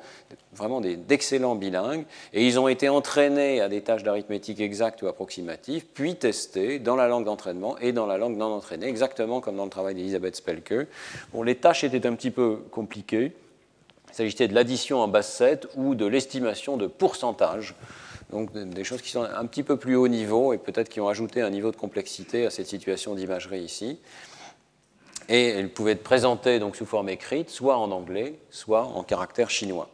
vraiment 0.54 0.80
d'excellents 0.80 1.54
bilingues. 1.54 2.04
Et 2.32 2.46
ils 2.46 2.58
ont 2.58 2.68
été 2.68 2.88
entraînés 2.88 3.60
à 3.60 3.68
des 3.68 3.80
tâches 3.80 4.02
d'arithmétique 4.02 4.60
exacte 4.60 5.02
ou 5.02 5.08
approximative, 5.08 5.84
puis 5.94 6.16
testés 6.16 6.78
dans 6.78 6.96
la 6.96 7.08
langue 7.08 7.24
d'entraînement 7.24 7.78
et 7.78 7.92
dans 7.92 8.06
la 8.06 8.18
langue 8.18 8.36
non 8.36 8.52
entraînée, 8.52 8.86
exactement 8.86 9.40
comme 9.40 9.56
dans 9.56 9.64
le 9.64 9.70
travail 9.70 9.94
d'Elisabeth 9.94 10.36
Spelke. 10.36 10.86
Bon, 11.32 11.42
les 11.42 11.56
tâches 11.56 11.84
étaient 11.84 12.06
un 12.06 12.14
petit 12.14 12.30
peu 12.30 12.58
compliquées. 12.70 13.32
Il 14.10 14.14
s'agissait 14.14 14.48
de 14.48 14.54
l'addition 14.54 15.00
en 15.00 15.08
base 15.08 15.28
7 15.28 15.68
ou 15.76 15.94
de 15.94 16.06
l'estimation 16.06 16.76
de 16.76 16.86
pourcentage. 16.86 17.74
Donc 18.30 18.52
des 18.52 18.84
choses 18.84 19.02
qui 19.02 19.10
sont 19.10 19.24
un 19.24 19.46
petit 19.46 19.62
peu 19.62 19.76
plus 19.76 19.94
haut 19.94 20.08
niveau 20.08 20.54
et 20.54 20.58
peut-être 20.58 20.88
qui 20.88 21.00
ont 21.00 21.08
ajouté 21.08 21.42
un 21.42 21.50
niveau 21.50 21.70
de 21.70 21.76
complexité 21.76 22.46
à 22.46 22.50
cette 22.50 22.66
situation 22.66 23.14
d'imagerie 23.14 23.60
ici 23.60 23.98
et 25.32 25.48
elle 25.48 25.70
pouvait 25.70 25.92
être 25.92 26.02
présentée 26.02 26.58
donc 26.58 26.76
sous 26.76 26.84
forme 26.84 27.08
écrite, 27.08 27.48
soit 27.48 27.78
en 27.78 27.90
anglais, 27.90 28.34
soit 28.50 28.82
en 28.82 29.02
caractère 29.02 29.48
chinois. 29.48 29.88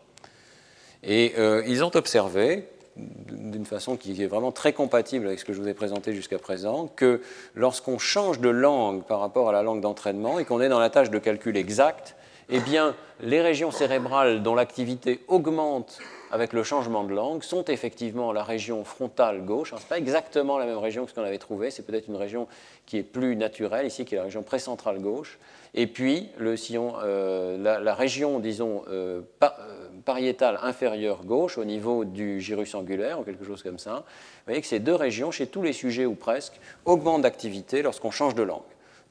Et 1.05 1.35
euh, 1.39 1.63
ils 1.65 1.85
ont 1.85 1.93
observé, 1.95 2.69
d'une 2.97 3.65
façon 3.65 3.97
qui 3.97 4.21
est 4.21 4.27
vraiment 4.27 4.51
très 4.51 4.73
compatible 4.73 5.29
avec 5.29 5.39
ce 5.39 5.45
que 5.45 5.53
je 5.53 5.61
vous 5.61 5.69
ai 5.69 5.75
présenté 5.75 6.13
jusqu'à 6.13 6.41
présent, 6.41 6.89
que 6.89 7.23
lorsqu'on 7.55 7.99
change 7.99 8.41
de 8.41 8.49
langue 8.49 9.05
par 9.05 9.21
rapport 9.21 9.49
à 9.49 9.53
la 9.53 9.63
langue 9.63 9.81
d'entraînement 9.81 10.41
et 10.41 10.45
qu'on 10.45 10.61
est 10.61 10.69
dans 10.69 10.81
la 10.81 10.91
tâche 10.91 11.09
de 11.09 11.21
calcul 11.21 11.57
exact, 11.57 12.17
eh 12.51 12.59
bien, 12.59 12.97
les 13.21 13.41
régions 13.41 13.71
cérébrales 13.71 14.43
dont 14.43 14.57
l'activité 14.57 15.21
augmente 15.29 16.01
avec 16.31 16.53
le 16.53 16.63
changement 16.63 17.05
de 17.05 17.15
langue 17.15 17.43
sont 17.43 17.65
effectivement 17.65 18.33
la 18.33 18.43
région 18.43 18.85
frontale 18.85 19.45
gauche. 19.45 19.71
Ce 19.71 19.77
n'est 19.77 19.89
pas 19.89 19.99
exactement 19.99 20.59
la 20.59 20.67
même 20.67 20.79
région 20.79 21.05
que 21.05 21.11
ce 21.11 21.15
qu'on 21.15 21.23
avait 21.23 21.39
trouvé, 21.39 21.71
c'est 21.71 21.83
peut-être 21.83 22.09
une 22.09 22.17
région 22.17 22.47
qui 22.87 22.99
est 22.99 23.03
plus 23.03 23.37
naturelle 23.37 23.87
ici, 23.87 24.05
qui 24.05 24.15
est 24.15 24.19
la 24.19 24.25
région 24.25 24.43
précentrale 24.43 25.01
gauche. 25.01 25.39
Et 25.75 25.87
puis 25.87 26.31
euh, 26.41 27.59
la, 27.59 27.95
région, 27.95 28.41
disons, 28.41 28.85
euh, 28.89 29.21
euh, 29.43 29.89
pariétale 30.05 30.59
inférieure 30.63 31.25
gauche, 31.25 31.59
au 31.59 31.65
niveau 31.65 32.05
du 32.05 32.41
gyrus 32.41 32.75
angulaire, 32.75 33.21
ou 33.21 33.23
quelque 33.23 33.45
chose 33.45 33.63
comme 33.63 33.79
ça. 33.79 33.95
Vous 33.95 34.45
voyez 34.47 34.61
que 34.61 34.67
ces 34.67 34.81
deux 34.81 34.95
régions, 34.95 35.31
chez 35.31 35.47
tous 35.47 35.63
les 35.63 35.73
sujets 35.73 36.07
ou 36.07 36.15
presque, 36.15 36.59
augmentent 36.85 37.23
d'activité 37.23 37.83
lorsqu'on 37.83 38.11
change 38.11 38.35
de 38.35 38.43
langue. 38.43 38.63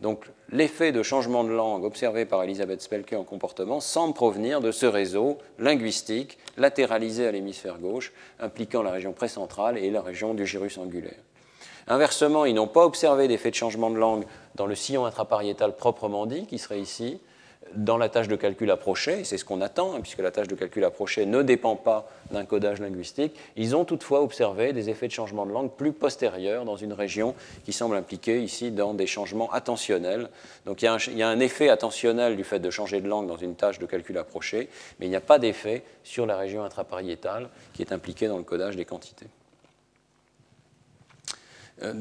Donc 0.02 0.26
l'effet 0.52 0.92
de 0.92 1.02
changement 1.02 1.44
de 1.44 1.50
langue 1.50 1.84
observé 1.84 2.26
par 2.26 2.44
Elisabeth 2.44 2.82
Spelke 2.82 3.14
en 3.14 3.24
comportement 3.24 3.80
semble 3.80 4.14
provenir 4.14 4.62
de 4.62 4.72
ce 4.72 4.86
réseau 4.86 5.40
linguistique 5.58 6.38
latéralisé 6.58 7.28
à 7.28 7.32
l'hémisphère 7.32 7.80
gauche, 7.80 8.14
impliquant 8.40 8.84
la 8.84 8.92
région 8.92 9.14
précentrale 9.14 9.78
et 9.78 9.90
la 9.90 10.02
région 10.02 10.34
du 10.34 10.46
gyrus 10.46 10.78
angulaire. 10.78 11.24
Inversement, 11.88 12.46
ils 12.46 12.54
n'ont 12.54 12.68
pas 12.68 12.86
observé 12.86 13.28
d'effet 13.28 13.50
de 13.50 13.56
changement 13.56 13.90
de 13.90 13.98
langue 13.98 14.26
dans 14.56 14.66
le 14.66 14.76
sillon 14.76 15.06
intrapariétal 15.06 15.76
proprement 15.76 16.26
dit, 16.26 16.46
qui 16.46 16.60
serait 16.60 16.82
ici, 16.82 17.20
dans 17.76 17.98
la 17.98 18.10
tâche 18.10 18.28
de 18.28 18.36
calcul 18.36 18.70
approché, 18.72 19.24
c'est 19.24 19.38
ce 19.38 19.46
qu'on 19.46 19.62
attend, 19.62 19.96
hein, 19.96 20.02
puisque 20.02 20.20
la 20.20 20.32
tâche 20.32 20.48
de 20.48 20.56
calcul 20.56 20.84
approché 20.84 21.26
ne 21.26 21.42
dépend 21.42 21.76
pas 21.76 22.10
d'un 22.32 22.46
codage 22.46 22.80
linguistique, 22.80 23.34
ils 23.56 23.76
ont 23.76 23.86
toutefois 23.86 24.22
observé 24.22 24.74
des 24.74 24.90
effets 24.90 25.08
de 25.08 25.14
changement 25.14 25.46
de 25.46 25.52
langue 25.52 25.72
plus 25.72 25.92
postérieurs 25.92 26.66
dans 26.66 26.76
une 26.76 26.94
région 26.94 27.36
qui 27.66 27.74
semble 27.74 27.96
impliquée 27.96 28.42
ici 28.42 28.72
dans 28.72 28.94
des 28.94 29.08
changements 29.08 29.52
attentionnels. 29.52 30.30
Donc 30.66 30.82
il 30.82 30.86
y, 30.86 31.24
a 31.24 31.30
un, 31.30 31.40
effet 31.40 31.70
attentionnel 31.70 32.36
du 32.36 32.44
fait 32.44 32.60
de 32.60 32.70
changer 32.70 33.02
de 33.02 33.08
langue 33.08 33.28
dans 33.28 33.38
une 33.38 33.56
tâche 33.56 33.80
de 33.80 33.86
calcul 33.86 34.18
approché, 34.18 34.70
mais 35.00 35.06
il 35.06 35.10
n'y 35.10 35.16
a 35.16 35.22
pas 35.22 35.40
d'effet 35.40 35.84
sur 36.04 36.26
la 36.26 36.38
région 36.38 36.64
intrapariétale 36.64 37.50
qui 37.74 37.82
est 37.82 37.92
impliquée 37.92 38.28
dans 38.28 38.38
le 38.38 38.44
codage 38.44 38.76
des 38.76 38.86
quantités. 38.86 39.28
Euh, 41.84 41.94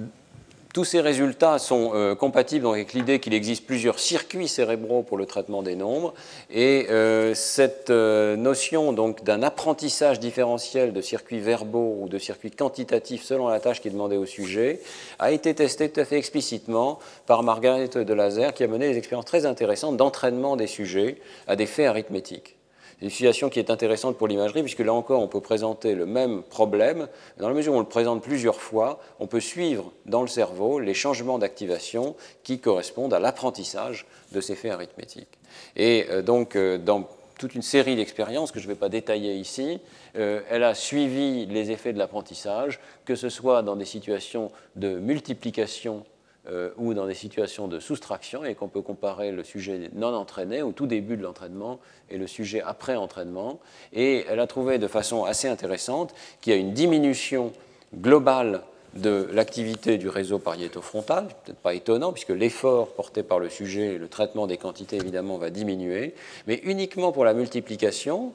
tous 0.77 0.85
ces 0.85 1.01
résultats 1.01 1.59
sont 1.59 1.93
euh, 1.95 2.15
compatibles 2.15 2.67
avec 2.67 2.93
l'idée 2.93 3.19
qu'il 3.19 3.33
existe 3.33 3.65
plusieurs 3.65 3.99
circuits 3.99 4.47
cérébraux 4.47 5.03
pour 5.03 5.17
le 5.17 5.25
traitement 5.25 5.63
des 5.63 5.75
nombres 5.75 6.13
et 6.51 6.89
euh, 6.91 7.33
cette 7.33 7.89
euh, 7.89 8.37
notion 8.37 8.93
donc 8.93 9.25
d'un 9.25 9.43
apprentissage 9.43 10.21
différentiel 10.21 10.93
de 10.93 11.01
circuits 11.01 11.41
verbaux 11.41 11.97
ou 12.03 12.11
de 12.11 12.19
circuits 12.19 12.51
quantitatifs 12.51 13.23
selon 13.23 13.49
la 13.49 13.59
tâche 13.59 13.81
qui 13.81 13.89
est 13.89 13.91
demandée 13.91 14.19
au 14.19 14.27
sujet 14.27 14.83
a 15.19 15.33
été 15.33 15.55
testée 15.55 15.89
tout 15.89 15.99
à 15.99 16.05
fait 16.05 16.19
explicitement 16.19 16.99
par 17.25 17.43
Margaret 17.43 17.89
de 17.89 18.13
Laser 18.13 18.53
qui 18.53 18.63
a 18.63 18.69
mené 18.69 18.91
des 18.91 18.99
expériences 18.99 19.25
très 19.25 19.47
intéressantes 19.47 19.97
d'entraînement 19.97 20.57
des 20.57 20.67
sujets 20.67 21.17
à 21.49 21.57
des 21.57 21.65
faits 21.65 21.87
arithmétiques. 21.87 22.56
Une 23.03 23.11
situation 23.11 23.51
qui 23.51 23.59
est 23.59 23.71
intéressante 23.71 24.17
pour 24.17 24.27
l'imagerie, 24.27 24.63
puisque 24.63 24.81
là 24.81 24.95
encore, 24.95 25.21
on 25.23 25.29
peut 25.29 25.43
présenter 25.43 25.95
le 25.95 26.07
même 26.07 26.43
problème. 26.43 27.09
Dans 27.37 27.49
la 27.49 27.55
mesure 27.55 27.75
où 27.75 27.77
on 27.77 27.81
le 27.81 27.87
présente 27.87 28.23
plusieurs 28.23 28.61
fois, 28.61 29.01
on 29.21 29.27
peut 29.27 29.41
suivre 29.41 29.93
dans 30.07 30.23
le 30.23 30.29
cerveau 30.29 30.79
les 30.79 30.95
changements 30.95 31.39
d'activation 31.39 32.17
qui 32.43 32.59
correspondent 32.59 33.13
à 33.13 33.21
l'apprentissage 33.21 34.07
de 34.33 34.41
ces 34.41 34.55
faits 34.55 34.73
arithmétiques. 34.73 35.39
Et 35.77 36.07
euh, 36.11 36.23
donc, 36.23 36.57
euh, 36.57 36.79
dans 36.79 37.07
toute 37.39 37.55
une 37.55 37.63
série 37.63 37.97
d'expériences 37.97 38.51
que 38.51 38.61
je 38.61 38.67
ne 38.67 38.73
vais 38.73 38.79
pas 38.79 38.89
détailler 38.89 39.35
ici, 39.35 39.79
euh, 40.17 40.41
elle 40.49 40.65
a 40.65 40.75
suivi 40.75 41.45
les 41.45 41.71
effets 41.71 41.93
de 41.93 41.99
l'apprentissage, 41.99 42.81
que 43.05 43.15
ce 43.15 43.29
soit 43.29 43.63
dans 43.63 43.77
des 43.77 43.85
situations 43.85 44.51
de 44.75 44.99
multiplication 44.99 46.05
euh, 46.49 46.71
ou 46.77 46.95
dans 46.95 47.07
des 47.07 47.15
situations 47.15 47.69
de 47.69 47.81
soustraction 47.81 48.45
et 48.45 48.55
qu'on 48.55 48.69
peut 48.69 48.83
comparer 48.83 49.33
le 49.33 49.43
sujet 49.43 49.91
non 49.95 50.15
entraîné 50.15 50.63
au 50.63 50.73
tout 50.73 50.87
début 50.87 51.17
de 51.17 51.23
l'entraînement 51.23 51.81
et 52.11 52.19
le 52.19 52.27
sujet 52.27 52.63
après 52.63 52.97
entraînement. 52.97 53.59
Et 53.93 54.25
elle 54.29 54.41
a 54.41 54.47
trouvé 54.47 54.79
de 54.79 54.87
façon 54.87 55.25
assez 55.25 55.49
intéressante 55.49 56.15
qu'il 56.41 56.53
y 56.53 56.57
a 56.57 56.59
une 56.59 56.73
diminution 56.73 57.53
globale 57.95 58.63
de 58.95 59.29
l'activité 59.33 59.99
du 59.99 60.09
réseau 60.09 60.39
pariéto-frontal, 60.39 61.29
peut-être 61.45 61.59
pas 61.59 61.75
étonnant, 61.75 62.13
puisque 62.13 62.31
l'effort 62.31 62.89
porté 62.95 63.23
par 63.23 63.39
le 63.39 63.49
sujet 63.49 63.95
et 63.95 63.99
le 63.99 64.09
traitement 64.09 64.47
des 64.47 64.57
quantités, 64.57 64.97
évidemment, 64.97 65.39
va 65.39 65.51
diminuer, 65.51 66.15
mais 66.47 66.61
uniquement 66.65 67.13
pour 67.13 67.25
la 67.25 67.35
multiplication, 67.35 68.33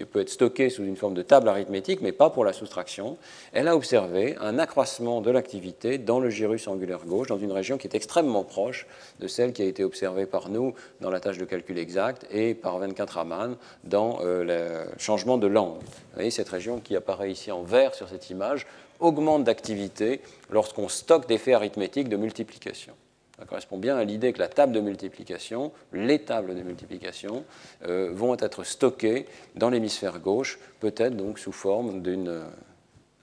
peut 0.00 0.20
être 0.20 0.30
stockée 0.30 0.70
sous 0.70 0.84
une 0.84 0.96
forme 0.96 1.14
de 1.14 1.22
table 1.22 1.48
arithmétique, 1.48 2.00
mais 2.00 2.12
pas 2.12 2.30
pour 2.30 2.44
la 2.44 2.52
soustraction, 2.52 3.18
elle 3.52 3.68
a 3.68 3.76
observé 3.76 4.36
un 4.40 4.58
accroissement 4.58 5.20
de 5.20 5.30
l'activité 5.30 5.98
dans 5.98 6.18
le 6.18 6.30
gyrus 6.30 6.66
angulaire 6.68 7.04
gauche, 7.04 7.28
dans 7.28 7.38
une 7.38 7.52
région 7.52 7.76
qui 7.76 7.86
est 7.86 7.94
extrêmement 7.94 8.44
proche 8.44 8.86
de 9.20 9.28
celle 9.28 9.52
qui 9.52 9.62
a 9.62 9.66
été 9.66 9.84
observée 9.84 10.26
par 10.26 10.48
nous 10.48 10.74
dans 11.00 11.10
la 11.10 11.20
tâche 11.20 11.38
de 11.38 11.44
calcul 11.44 11.78
exact 11.78 12.26
et 12.30 12.54
par 12.54 12.78
24 12.78 13.10
Raman 13.10 13.56
dans 13.84 14.20
euh, 14.22 14.44
le 14.44 14.98
changement 14.98 15.38
de 15.38 15.46
langue. 15.46 15.78
Vous 15.78 16.14
voyez, 16.14 16.30
cette 16.30 16.48
région 16.48 16.80
qui 16.80 16.96
apparaît 16.96 17.30
ici 17.30 17.52
en 17.52 17.62
vert 17.62 17.94
sur 17.94 18.08
cette 18.08 18.30
image 18.30 18.66
augmente 19.00 19.44
d'activité 19.44 20.20
lorsqu'on 20.50 20.88
stocke 20.88 21.28
des 21.28 21.38
faits 21.38 21.54
arithmétiques 21.54 22.08
de 22.08 22.16
multiplication. 22.16 22.94
Ça 23.42 23.46
correspond 23.48 23.76
bien 23.76 23.96
à 23.96 24.04
l'idée 24.04 24.32
que 24.32 24.38
la 24.38 24.46
table 24.46 24.72
de 24.72 24.78
multiplication, 24.78 25.72
les 25.92 26.20
tables 26.20 26.54
de 26.54 26.62
multiplication, 26.62 27.44
euh, 27.88 28.12
vont 28.12 28.36
être 28.38 28.62
stockées 28.62 29.26
dans 29.56 29.68
l'hémisphère 29.68 30.20
gauche, 30.20 30.60
peut-être 30.78 31.16
donc 31.16 31.40
sous 31.40 31.50
forme 31.50 32.02
d'une 32.02 32.28
euh, 32.28 32.44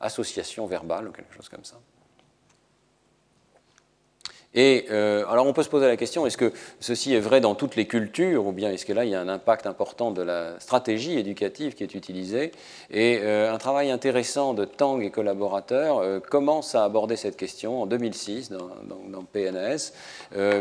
association 0.02 0.66
verbale 0.66 1.08
ou 1.08 1.14
quelque 1.14 1.34
chose 1.34 1.48
comme 1.48 1.64
ça. 1.64 1.78
Et 4.56 4.88
euh, 4.90 5.26
alors 5.30 5.46
on 5.46 5.54
peut 5.54 5.62
se 5.62 5.70
poser 5.70 5.86
la 5.86 5.96
question, 5.96 6.26
est-ce 6.26 6.38
que 6.38 6.52
ceci 6.80 7.14
est 7.14 7.20
vrai 7.20 7.40
dans 7.40 7.54
toutes 7.54 7.76
les 7.76 7.86
cultures, 7.86 8.48
ou 8.48 8.52
bien 8.52 8.72
est-ce 8.72 8.84
que 8.84 8.94
là 8.94 9.06
il 9.06 9.12
y 9.12 9.16
a 9.16 9.22
un 9.22 9.28
impact 9.28 9.68
important 9.68 10.10
de 10.10 10.24
la 10.24 10.60
stratégie 10.60 11.20
éducative 11.20 11.76
qui 11.76 11.84
est 11.84 11.94
utilisée? 11.94 12.52
Et 12.90 13.20
euh, 13.22 13.54
un 13.54 13.58
travail 13.60 13.92
intéressant 13.92 14.56
de 14.56 14.66
Tang 14.66 15.04
et 15.04 15.12
collaborateurs 15.12 16.00
euh, 16.00 16.20
commence 16.20 16.74
à 16.74 16.84
aborder 16.84 17.16
cette 17.16 17.38
question 17.38 17.84
en 17.84 17.86
2006 17.86 18.50
dans, 18.50 18.70
dans, 19.10 19.24
PNS, 19.32 19.94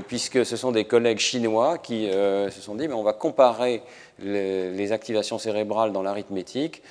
puisque 0.07 0.45
ce 0.45 0.57
sont 0.57 0.73
des 0.73 0.85
collègues 0.85 1.19
chinois 1.19 1.79
qui 1.79 2.11
se 2.11 2.61
sont 2.61 2.75
dit, 2.75 2.89
mais 2.89 2.95
on 2.95 3.05
va 3.05 3.13
comparer 3.15 3.83
les, 4.21 4.93
activations 4.93 5.39
cérébrales 5.39 5.93
dans 5.93 6.03
l'arithmétique, 6.03 6.83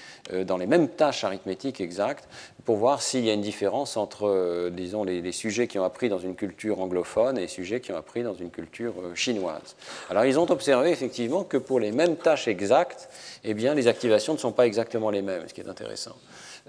dans 0.45 0.57
les 0.57 0.67
mêmes 0.67 0.88
tâches 0.88 1.23
arithmétiques 1.23 1.82
exactes, 1.82 2.28
pour 2.67 2.75
voir 2.75 3.01
s'il 3.01 3.23
y 3.23 3.30
a 3.30 3.34
une 3.34 3.39
différence 3.39 3.95
entre, 3.95 4.28
euh, 4.28 4.69
disons, 4.69 5.05
les, 5.05 5.32
sujets 5.32 5.67
qui 5.67 5.80
ont 5.80 5.86
appris 5.86 6.09
dans 6.09 6.19
une 6.19 6.36
culture 6.36 6.82
anglophone 6.82 7.38
et 7.38 7.41
les 7.41 7.47
sujets 7.47 7.80
qui 7.80 7.93
ont 7.93 7.97
appris 7.97 8.23
dans 8.23 8.34
une 8.34 8.51
culture 8.51 8.93
euh, 9.01 9.15
chinoise. 9.15 9.78
Alors, 10.09 10.25
ils 10.25 10.38
ont 10.38 10.51
observé 10.51 10.91
effectivement 10.91 11.45
que 11.45 11.55
pour 11.55 11.80
les 11.80 11.93
mêmes 11.93 12.17
tâches 12.17 12.49
exactes, 12.49 13.07
eh 13.45 13.53
bien, 13.53 13.73
les 13.73 13.88
activations 13.88 14.34
ne 14.34 14.38
sont 14.38 14.51
pas 14.51 14.67
exactement 14.67 15.11
les 15.11 15.21
mêmes, 15.21 15.47
ce 15.47 15.53
qui 15.53 15.61
est 15.61 15.69
intéressant. 15.69 16.17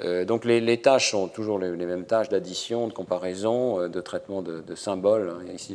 Euh, 0.03 0.25
donc 0.25 0.45
les, 0.45 0.81
tâches 0.81 1.11
sont 1.11 1.29
toujours 1.29 1.59
les, 1.59 1.71
mêmes 1.71 2.05
tâches 2.05 2.29
d'addition, 2.29 2.87
de 2.87 2.93
comparaison, 2.93 3.89
de 3.89 4.01
traitement 4.01 4.43
de, 4.43 4.75
symboles. 4.75 5.31
Hein. 5.31 5.53
Ici, 5.55 5.75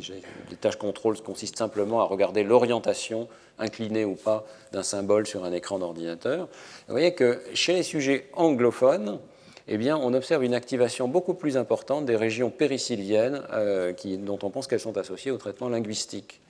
les 0.50 0.56
tâches 0.56 0.76
contrôle 0.76 1.20
consistent 1.20 1.58
simplement 1.58 2.00
à 2.00 2.04
regarder 2.04 2.42
l'orientation, 2.42 3.28
inclinée 3.58 4.04
ou 4.04 4.14
pas, 4.14 4.46
d'un 4.72 4.82
symbole 4.82 5.26
sur 5.26 5.44
un 5.44 5.52
écran 5.52 5.78
d'ordinateur. 5.78 6.48
Vous 6.88 6.94
voyez 6.94 7.14
que 7.14 7.40
chez 7.54 7.74
les 7.74 7.82
sujets 7.82 8.28
anglophones, 8.34 9.18
eh 9.66 9.78
bien, 9.78 9.96
on 9.96 10.12
observe 10.12 10.44
une 10.44 10.54
activation 10.54 11.08
beaucoup 11.08 11.34
plus 11.34 11.56
importante 11.56 12.04
des 12.04 12.16
régions 12.16 12.50
périciliennes 12.50 13.42
euh, 13.52 13.92
dont 14.18 14.38
on 14.42 14.50
pense 14.50 14.66
qu'elles 14.66 14.80
sont 14.80 14.98
associées 14.98 15.30
au 15.30 15.38
traitement 15.38 15.68
linguistique. 15.68 16.40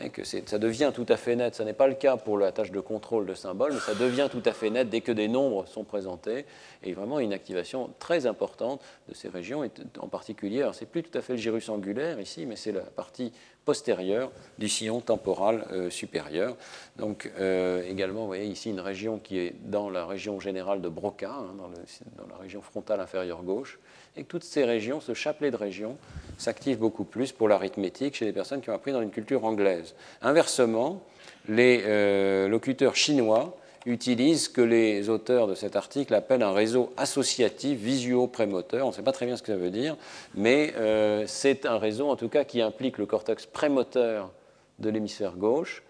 Hein, 0.00 0.10
que 0.10 0.22
ça 0.24 0.58
devient 0.58 0.92
tout 0.94 1.06
à 1.08 1.16
fait 1.16 1.34
net. 1.34 1.54
Ce 1.54 1.62
n'est 1.62 1.72
pas 1.72 1.88
le 1.88 1.94
cas 1.94 2.16
pour 2.16 2.38
la 2.38 2.52
tâche 2.52 2.70
de 2.70 2.80
contrôle 2.80 3.26
de 3.26 3.34
symboles, 3.34 3.72
mais 3.72 3.80
ça 3.80 3.94
devient 3.94 4.28
tout 4.30 4.42
à 4.44 4.52
fait 4.52 4.70
net 4.70 4.88
dès 4.88 5.00
que 5.00 5.12
des 5.12 5.28
nombres 5.28 5.66
sont 5.66 5.84
présentés. 5.84 6.44
Et 6.82 6.92
vraiment 6.92 7.18
une 7.18 7.32
activation 7.32 7.90
très 7.98 8.26
importante 8.26 8.80
de 9.08 9.14
ces 9.14 9.28
régions, 9.28 9.68
en 9.98 10.08
particulier, 10.08 10.68
c'est 10.72 10.86
plus 10.86 11.02
tout 11.02 11.16
à 11.18 11.22
fait 11.22 11.32
le 11.32 11.38
gyrus 11.38 11.68
angulaire 11.68 12.20
ici, 12.20 12.46
mais 12.46 12.56
c'est 12.56 12.72
la 12.72 12.82
partie 12.82 13.32
postérieure 13.68 14.32
du 14.56 14.66
sillon 14.66 15.02
temporal 15.02 15.66
euh, 15.72 15.90
supérieur. 15.90 16.56
Donc 16.96 17.30
euh, 17.38 17.82
également, 17.86 18.22
vous 18.22 18.28
voyez 18.28 18.46
ici 18.46 18.70
une 18.70 18.80
région 18.80 19.18
qui 19.18 19.38
est 19.38 19.54
dans 19.62 19.90
la 19.90 20.06
région 20.06 20.40
générale 20.40 20.80
de 20.80 20.88
Broca, 20.88 21.30
hein, 21.30 21.54
dans, 21.58 21.68
dans, 21.68 22.28
la 22.30 22.40
région 22.40 22.62
frontale 22.62 22.98
inférieure 22.98 23.42
gauche, 23.42 23.78
et 24.16 24.22
que 24.22 24.26
toutes 24.26 24.44
ces 24.44 24.64
régions, 24.64 25.02
ce 25.02 25.12
chapelet 25.12 25.50
de 25.50 25.56
régions, 25.56 25.98
s'active 26.38 26.78
beaucoup 26.78 27.04
plus 27.04 27.30
pour 27.30 27.46
l'arithmétique 27.46 28.14
chez 28.14 28.24
les 28.24 28.32
personnes 28.32 28.62
qui 28.62 28.70
ont 28.70 28.74
appris 28.74 28.92
dans 28.92 29.02
une 29.02 29.10
culture 29.10 29.44
anglaise. 29.44 29.94
Inversement, 30.22 31.02
les 31.46 31.82
euh, 31.84 32.48
locuteurs 32.48 32.96
chinois 32.96 33.54
utilisent 33.88 34.44
ce 34.44 34.48
que 34.48 34.60
les 34.60 35.08
auteurs 35.08 35.46
de 35.46 35.54
cet 35.54 35.76
article 35.76 36.14
appellent 36.14 36.42
un 36.42 36.52
réseau 36.52 36.92
associatif 36.96 37.78
visuo-prémoteur. 37.78 38.86
On 38.86 38.90
ne 38.90 38.94
sait 38.94 39.02
pas 39.02 39.12
très 39.12 39.26
bien 39.26 39.36
ce 39.36 39.42
que 39.42 39.52
ça 39.52 39.58
veut 39.58 39.70
dire, 39.70 39.96
mais 40.34 40.74
euh, 40.76 41.24
c'est 41.26 41.66
un 41.66 41.78
réseau 41.78 42.08
en 42.08 42.16
tout 42.16 42.28
cas 42.28 42.44
qui 42.44 42.60
implique 42.60 42.98
le 42.98 43.06
cortex 43.06 43.46
prémoteur 43.46 44.30
de 44.78 44.90
l'hémisphère 44.90 45.36
gauche 45.36 45.82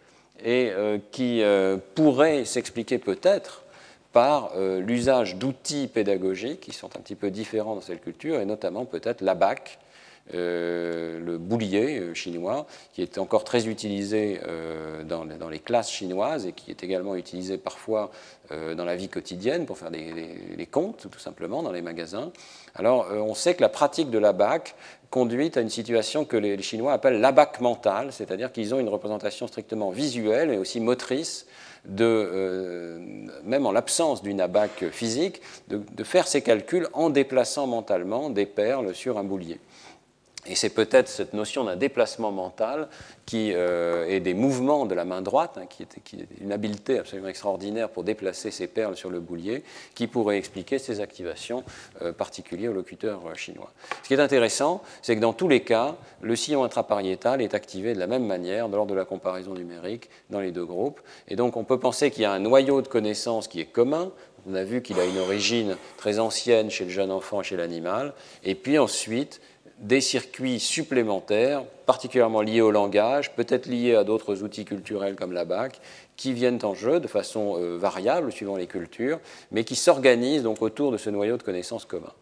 et 0.45 0.71
euh, 0.71 0.99
qui 1.11 1.43
pourrait 1.95 2.45
s'expliquer 2.45 2.99
peut-être 2.99 3.65
par 4.13 4.53
l'usage 4.57 5.37
d'outils 5.37 5.87
pédagogiques 5.87 6.61
qui 6.61 6.73
sont 6.73 6.89
un 6.97 7.01
petit 7.01 7.15
peu 7.15 7.31
différents 7.31 7.75
dans 7.75 7.83
cette 7.83 8.03
culture, 8.03 8.41
et 8.41 8.47
notamment 8.47 8.87
peut-être 8.87 9.21
l'ABAC, 9.21 9.79
euh, 10.35 11.19
le 11.21 11.39
boulier 11.39 12.01
euh, 12.01 12.15
chinois, 12.15 12.67
qui 12.93 13.01
est 13.01 13.17
encore 13.17 13.45
très 13.45 13.67
utilisé 13.67 14.41
euh, 14.47 15.03
dans, 15.03 15.25
les 15.49 15.59
classes 15.59 15.91
chinoises 15.91 16.45
et 16.45 16.53
qui 16.53 16.71
est 16.71 16.85
également 16.85 17.15
utilisé 17.15 17.57
parfois 17.59 18.11
dans 18.51 18.87
la 18.87 18.97
vie 18.97 19.11
quotidienne 19.11 19.67
pour 19.67 19.77
faire 19.77 19.91
des, 19.91 20.67
comptes, 20.71 21.07
tout 21.11 21.19
simplement, 21.19 21.63
dans 21.63 21.71
les 21.71 21.83
magasins. 21.83 22.33
Alors, 22.75 23.07
on 23.13 23.35
sait 23.35 23.55
que 23.55 23.61
la 23.61 23.69
pratique 23.69 24.09
de 24.09 24.17
l'abac 24.17 24.75
conduit 25.11 25.53
à 25.55 25.61
une 25.61 25.69
situation 25.69 26.25
que 26.25 26.39
les, 26.39 26.61
Chinois 26.63 26.95
appellent 26.95 27.21
l'abac 27.21 27.61
mental, 27.61 28.11
c'est-à-dire 28.11 28.51
qu'ils 28.51 28.75
ont 28.75 28.81
une 28.81 28.89
représentation 28.89 29.47
strictement 29.49 29.91
visuelle 29.91 30.51
et 30.51 30.57
aussi 30.57 30.81
motrice 30.81 31.47
de, 31.85 32.99
même 33.45 33.67
en 33.67 33.73
l'absence 33.73 34.23
d'une 34.23 34.41
abac 34.41 34.89
physique, 34.93 35.43
de, 35.69 35.83
de, 35.93 36.05
faire 36.05 36.27
ces 36.27 36.41
calculs 36.41 36.89
en 36.95 37.11
déplaçant 37.11 37.67
mentalement 37.67 38.31
des 38.31 38.47
perles 38.47 38.95
sur 38.95 39.19
un 39.19 39.25
boulier. 39.25 39.61
Et 40.49 40.55
c'est 40.55 40.71
peut-être 40.71 41.09
cette 41.09 41.35
notion 41.35 41.65
d'un 41.65 41.77
déplacement 41.77 42.33
mental 42.33 42.89
qui, 43.27 43.53
euh, 43.53 44.07
et 44.09 44.21
des 44.21 44.33
mouvements 44.33 44.87
de 44.87 44.95
la 44.95 45.05
main 45.05 45.21
droite, 45.21 45.59
hein, 45.59 45.67
qui, 45.69 45.83
est, 45.83 45.99
une 46.41 46.53
habileté 46.53 46.99
absolument 46.99 47.29
extraordinaire 47.29 47.91
pour 47.91 48.03
déplacer 48.03 48.51
ces 48.51 48.67
perles 48.67 48.97
sur 48.97 49.11
le 49.11 49.21
boulier, 49.21 49.63
qui 49.95 50.07
pourrait 50.07 50.39
expliquer 50.39 50.79
ces 50.79 51.01
activations 51.01 51.65
euh, 52.01 52.13
particulières 52.13 52.71
au 52.71 52.75
locuteur 52.75 53.21
euh, 53.27 53.35
chinois. 53.35 53.71
Ce 54.03 54.09
qui 54.09 54.15
est 54.15 54.21
intéressant, 54.21 54.83
c'est 55.03 55.15
que 55.15 55.21
dans 55.21 55.35
tous 55.35 55.49
les 55.49 55.61
cas, 55.61 55.97
le 56.23 56.35
sillon 56.35 56.65
intrapariétal 56.65 57.43
est 57.43 57.53
activé 57.53 57.93
de 57.93 57.99
la 57.99 58.07
même 58.07 58.25
manière 58.25 58.69
lors 58.69 58.87
de 58.87 58.95
la 58.95 59.05
comparaison 59.05 59.53
numérique 59.55 60.09
dans 60.31 60.41
les 60.41 60.51
deux 60.51 60.65
groupes. 60.65 61.01
Et 61.29 61.37
donc 61.37 61.57
on 61.57 61.65
peut 61.65 61.79
penser 61.79 62.11
qu'il 62.11 62.23
y 62.23 62.27
a 62.27 62.33
un 62.33 62.39
noyau 62.39 62.81
de 62.81 62.89
connaissances 62.89 63.49
qui 63.49 63.61
est 63.61 63.67
commun, 63.67 64.13
on 64.49 64.55
a 64.55 64.65
vu 64.65 64.83
qu'il 64.83 64.99
a 64.99 65.05
une 65.05 65.19
origine 65.19 65.77
très 65.97 66.19
ancienne 66.19 66.71
chez 66.71 66.85
le 66.85 66.91
jeune 66.91 67.11
enfant 67.11 67.43
et 67.43 67.45
chez 67.45 67.57
l'animal. 67.57 68.15
Et 68.45 68.55
puis 68.55 68.79
ensuite, 68.79 69.41
des 69.79 70.01
circuits 70.01 70.59
supplémentaires, 70.59 71.63
particulièrement 71.87 72.43
liés 72.43 72.61
au 72.61 72.71
langage, 72.71 73.35
peut-être 73.35 73.67
liés 73.67 73.95
à 73.95 74.05
d'autres 74.05 74.43
outils 74.43 74.65
culturels 74.65 75.15
comme 75.15 75.33
la 75.33 75.45
BAC, 75.45 75.81
qui 76.17 76.33
viennent 76.33 76.59
en 76.65 76.75
jeu 76.75 76.99
de 76.99 77.07
façon 77.07 77.57
euh, 77.57 77.77
variable 77.79 78.33
suivant 78.33 78.57
les 78.57 78.67
cultures, 78.67 79.21
mais 79.53 79.65
qui 79.65 79.77
s'organisent 79.77 80.43
donc 80.43 80.63
autour 80.63 80.91
de 80.91 80.97
ce 80.97 81.11
noyau 81.11 81.37
de 81.37 81.43
connaissances 81.43 81.85
commun. 81.85 82.13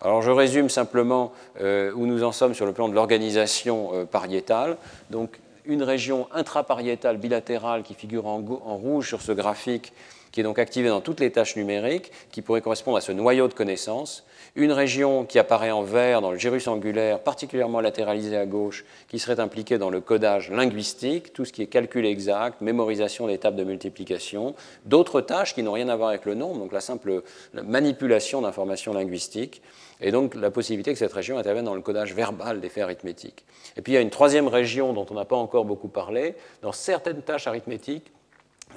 Alors 0.00 0.22
je 0.22 0.30
résume 0.30 0.68
simplement 0.68 1.32
euh, 1.60 1.92
où 1.94 2.06
nous 2.06 2.22
en 2.22 2.32
sommes 2.32 2.54
sur 2.54 2.66
le 2.66 2.72
plan 2.72 2.88
de 2.88 2.94
l'organisation 2.94 3.90
euh, 3.94 4.04
pariétale. 4.04 4.76
Donc 5.10 5.40
une 5.64 5.82
région 5.82 6.28
intrapariétale 6.32 7.16
bilatérale 7.16 7.82
qui 7.82 7.94
figure 7.94 8.26
en, 8.26 8.38
en 8.64 8.76
rouge 8.76 9.08
sur 9.08 9.22
ce 9.22 9.32
graphique 9.32 9.92
qui 10.32 10.40
est 10.40 10.44
donc 10.44 10.58
activée 10.58 10.88
dans 10.88 11.02
toutes 11.02 11.20
les 11.20 11.30
tâches 11.30 11.56
numériques, 11.56 12.10
qui 12.32 12.40
pourrait 12.42 12.62
correspondre 12.62 12.96
à 12.96 13.02
ce 13.02 13.12
noyau 13.12 13.48
de 13.48 13.52
connaissances, 13.52 14.24
une 14.54 14.72
région 14.72 15.24
qui 15.24 15.38
apparaît 15.38 15.70
en 15.70 15.82
vert 15.82 16.20
dans 16.20 16.30
le 16.30 16.36
gyrus 16.36 16.68
angulaire, 16.68 17.20
particulièrement 17.20 17.80
latéralisée 17.80 18.36
à 18.36 18.44
gauche, 18.44 18.84
qui 19.08 19.18
serait 19.18 19.40
impliquée 19.40 19.78
dans 19.78 19.88
le 19.88 20.00
codage 20.00 20.50
linguistique, 20.50 21.32
tout 21.32 21.46
ce 21.46 21.52
qui 21.52 21.62
est 21.62 21.66
calcul 21.66 22.04
exact, 22.04 22.60
mémorisation 22.60 23.26
des 23.26 23.38
tables 23.38 23.56
de 23.56 23.64
multiplication, 23.64 24.54
d'autres 24.84 25.22
tâches 25.22 25.54
qui 25.54 25.62
n'ont 25.62 25.72
rien 25.72 25.88
à 25.88 25.96
voir 25.96 26.10
avec 26.10 26.26
le 26.26 26.34
nombre, 26.34 26.58
donc 26.58 26.72
la 26.72 26.80
simple 26.80 27.22
manipulation 27.54 28.42
d'informations 28.42 28.92
linguistiques, 28.92 29.62
et 30.02 30.10
donc 30.10 30.34
la 30.34 30.50
possibilité 30.50 30.92
que 30.92 30.98
cette 30.98 31.12
région 31.12 31.38
intervienne 31.38 31.64
dans 31.64 31.74
le 31.74 31.80
codage 31.80 32.12
verbal 32.12 32.60
des 32.60 32.68
faits 32.68 32.84
arithmétiques. 32.84 33.46
Et 33.76 33.82
puis 33.82 33.92
il 33.92 33.94
y 33.94 33.98
a 33.98 34.02
une 34.02 34.10
troisième 34.10 34.48
région 34.48 34.92
dont 34.92 35.06
on 35.10 35.14
n'a 35.14 35.24
pas 35.24 35.36
encore 35.36 35.64
beaucoup 35.64 35.88
parlé, 35.88 36.34
dans 36.60 36.72
certaines 36.72 37.22
tâches 37.22 37.46
arithmétiques, 37.46 38.12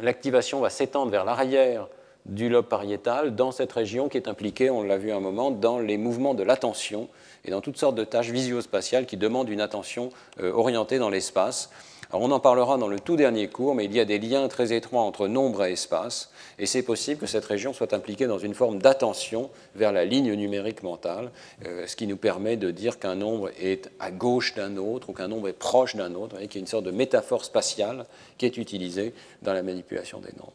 l'activation 0.01 0.61
va 0.61 0.69
s'étendre 0.69 1.11
vers 1.11 1.25
l'arrière 1.25 1.89
du 2.25 2.49
lobe 2.49 2.65
pariétal 2.65 3.35
dans 3.35 3.51
cette 3.51 3.71
région 3.71 4.09
qui 4.09 4.17
est 4.17 4.27
impliquée, 4.27 4.69
on 4.69 4.83
l'a 4.83 4.97
vu 4.97 5.11
un 5.11 5.19
moment, 5.19 5.51
dans 5.51 5.79
les 5.79 5.97
mouvements 5.97 6.33
de 6.33 6.43
l'attention 6.43 7.07
et 7.45 7.51
dans 7.51 7.61
toutes 7.61 7.77
sortes 7.77 7.95
de 7.95 8.03
tâches 8.03 8.31
visio-spatiales 8.31 9.05
qui 9.05 9.17
demandent 9.17 9.49
une 9.49 9.61
attention 9.61 10.09
euh, 10.39 10.51
orientée 10.51 10.97
dans 10.97 11.09
l'espace. 11.09 11.69
Alors 12.11 12.23
on 12.23 12.31
en 12.31 12.39
parlera 12.39 12.77
dans 12.77 12.87
le 12.87 12.99
tout 12.99 13.15
dernier 13.15 13.47
cours, 13.47 13.75
mais 13.75 13.85
il 13.85 13.93
y 13.93 13.99
a 13.99 14.05
des 14.05 14.19
liens 14.19 14.47
très 14.47 14.73
étroits 14.73 15.01
entre 15.01 15.27
nombre 15.27 15.65
et 15.65 15.73
espace, 15.73 16.31
et 16.59 16.65
c'est 16.65 16.83
possible 16.83 17.19
que 17.19 17.27
cette 17.27 17.45
région 17.45 17.73
soit 17.73 17.93
impliquée 17.93 18.27
dans 18.27 18.37
une 18.37 18.53
forme 18.53 18.79
d'attention 18.79 19.49
vers 19.75 19.91
la 19.91 20.05
ligne 20.05 20.33
numérique 20.33 20.83
mentale, 20.83 21.31
euh, 21.65 21.85
ce 21.87 21.95
qui 21.95 22.07
nous 22.07 22.17
permet 22.17 22.57
de 22.57 22.71
dire 22.71 22.99
qu'un 22.99 23.15
nombre 23.15 23.51
est 23.59 23.91
à 23.99 24.11
gauche 24.11 24.55
d'un 24.55 24.77
autre 24.77 25.09
ou 25.09 25.13
qu'un 25.13 25.27
nombre 25.27 25.47
est 25.47 25.53
proche 25.53 25.95
d'un 25.95 26.13
autre, 26.15 26.41
et 26.41 26.47
qu'il 26.47 26.55
y 26.55 26.61
a 26.61 26.65
une 26.65 26.67
sorte 26.67 26.85
de 26.85 26.91
métaphore 26.91 27.45
spatiale 27.45 28.05
qui 28.37 28.45
est 28.45 28.57
utilisée 28.57 29.13
dans 29.41 29.53
la 29.53 29.63
manipulation 29.63 30.19
des 30.19 30.31
nombres. 30.37 30.53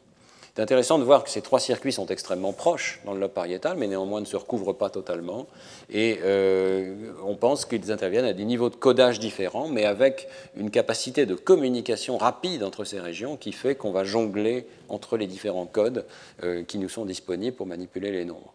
C'est 0.55 0.63
intéressant 0.63 0.99
de 0.99 1.05
voir 1.05 1.23
que 1.23 1.31
ces 1.31 1.43
trois 1.43 1.61
circuits 1.61 1.93
sont 1.93 2.07
extrêmement 2.07 2.53
proches 2.53 3.01
dans 3.05 3.13
le 3.13 3.21
lobe 3.21 3.31
pariétal, 3.31 3.77
mais 3.77 3.87
néanmoins 3.87 4.21
ne 4.21 4.27
se 4.27 4.37
recouvrent 4.37 4.73
pas 4.73 4.91
totalement. 4.91 5.47
Et 5.91 6.19
euh, 6.25 7.13
on 7.25 7.37
pense 7.37 7.65
qu'ils 7.65 7.93
interviennent 7.93 8.25
à 8.25 8.33
des 8.33 8.45
niveaux 8.45 8.69
de 8.69 8.75
codage 8.75 9.21
différents, 9.21 9.69
mais 9.69 9.85
avec 9.85 10.27
une 10.57 10.71
capacité 10.71 11.25
de 11.25 11.37
communication 11.37 12.19
rapide 12.19 12.65
entre 12.65 12.85
ces 12.85 12.99
régions 12.99 13.37
qui 13.37 13.53
fait 13.53 13.77
qu'on 13.77 13.93
va 13.93 14.03
jongler 14.03 14.67
entre 14.89 15.17
les 15.17 15.29
différents 15.29 15.67
codes 15.67 16.05
euh, 16.43 16.65
qui 16.65 16.79
nous 16.79 16.89
sont 16.89 17.05
disponibles 17.05 17.57
pour 17.57 17.67
manipuler 17.67 18.11
les 18.11 18.25
nombres. 18.25 18.53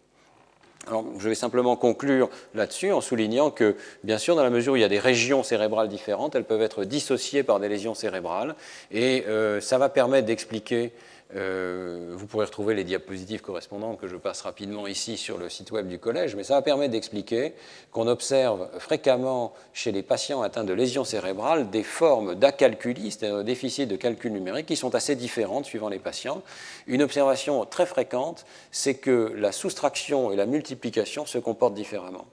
Alors, 0.88 1.04
je 1.18 1.28
vais 1.28 1.34
simplement 1.34 1.74
conclure 1.74 2.30
là-dessus 2.54 2.92
en 2.92 3.00
soulignant 3.00 3.50
que, 3.50 3.74
bien 4.04 4.18
sûr, 4.18 4.36
dans 4.36 4.44
la 4.44 4.50
mesure 4.50 4.74
où 4.74 4.76
il 4.76 4.82
y 4.82 4.84
a 4.84 4.88
des 4.88 5.00
régions 5.00 5.42
cérébrales 5.42 5.88
différentes, 5.88 6.36
elles 6.36 6.44
peuvent 6.44 6.62
être 6.62 6.84
dissociées 6.84 7.42
par 7.42 7.58
des 7.58 7.68
lésions 7.68 7.94
cérébrales, 7.94 8.54
et 8.92 9.24
euh, 9.26 9.60
ça 9.60 9.78
va 9.78 9.88
permettre 9.88 10.26
d'expliquer 10.26 10.92
euh, 11.34 12.12
vous 12.14 12.26
pourrez 12.26 12.46
retrouver 12.46 12.74
les 12.74 12.84
diapositives 12.84 13.40
correspondantes 13.40 13.98
que 13.98 14.06
je 14.06 14.16
passe 14.16 14.42
rapidement 14.42 14.86
ici 14.86 15.16
sur 15.16 15.38
le 15.38 15.48
site 15.48 15.72
web 15.72 15.88
du 15.88 15.98
collège, 15.98 16.36
mais 16.36 16.44
ça 16.44 16.54
va 16.54 16.62
permettre 16.62 16.92
d'expliquer 16.92 17.54
qu'on 17.90 18.06
observe 18.06 18.68
fréquemment 18.78 19.52
chez 19.72 19.90
les 19.90 20.02
patients 20.02 20.42
atteints 20.42 20.64
de 20.64 20.72
lésions 20.72 21.04
cérébrales 21.04 21.68
des 21.70 21.82
formes 21.82 22.36
d'acalculie, 22.36 23.10
c'est-à-dire 23.10 23.38
un 23.38 23.44
déficit 23.44 23.88
de 23.88 23.96
calcul 23.96 24.32
numérique, 24.32 24.66
qui 24.66 24.76
sont 24.76 24.94
assez 24.94 25.16
différentes 25.16 25.64
suivant 25.64 25.88
les 25.88 25.98
patients. 25.98 26.42
Une 26.86 27.02
observation 27.02 27.64
très 27.64 27.86
fréquente, 27.86 28.46
c'est 28.70 28.94
que 28.94 29.32
la 29.36 29.50
soustraction 29.50 30.30
et 30.30 30.36
la 30.36 30.46
multiplication 30.46 31.26
se 31.26 31.38
comportent 31.38 31.74
différemment. 31.74 32.26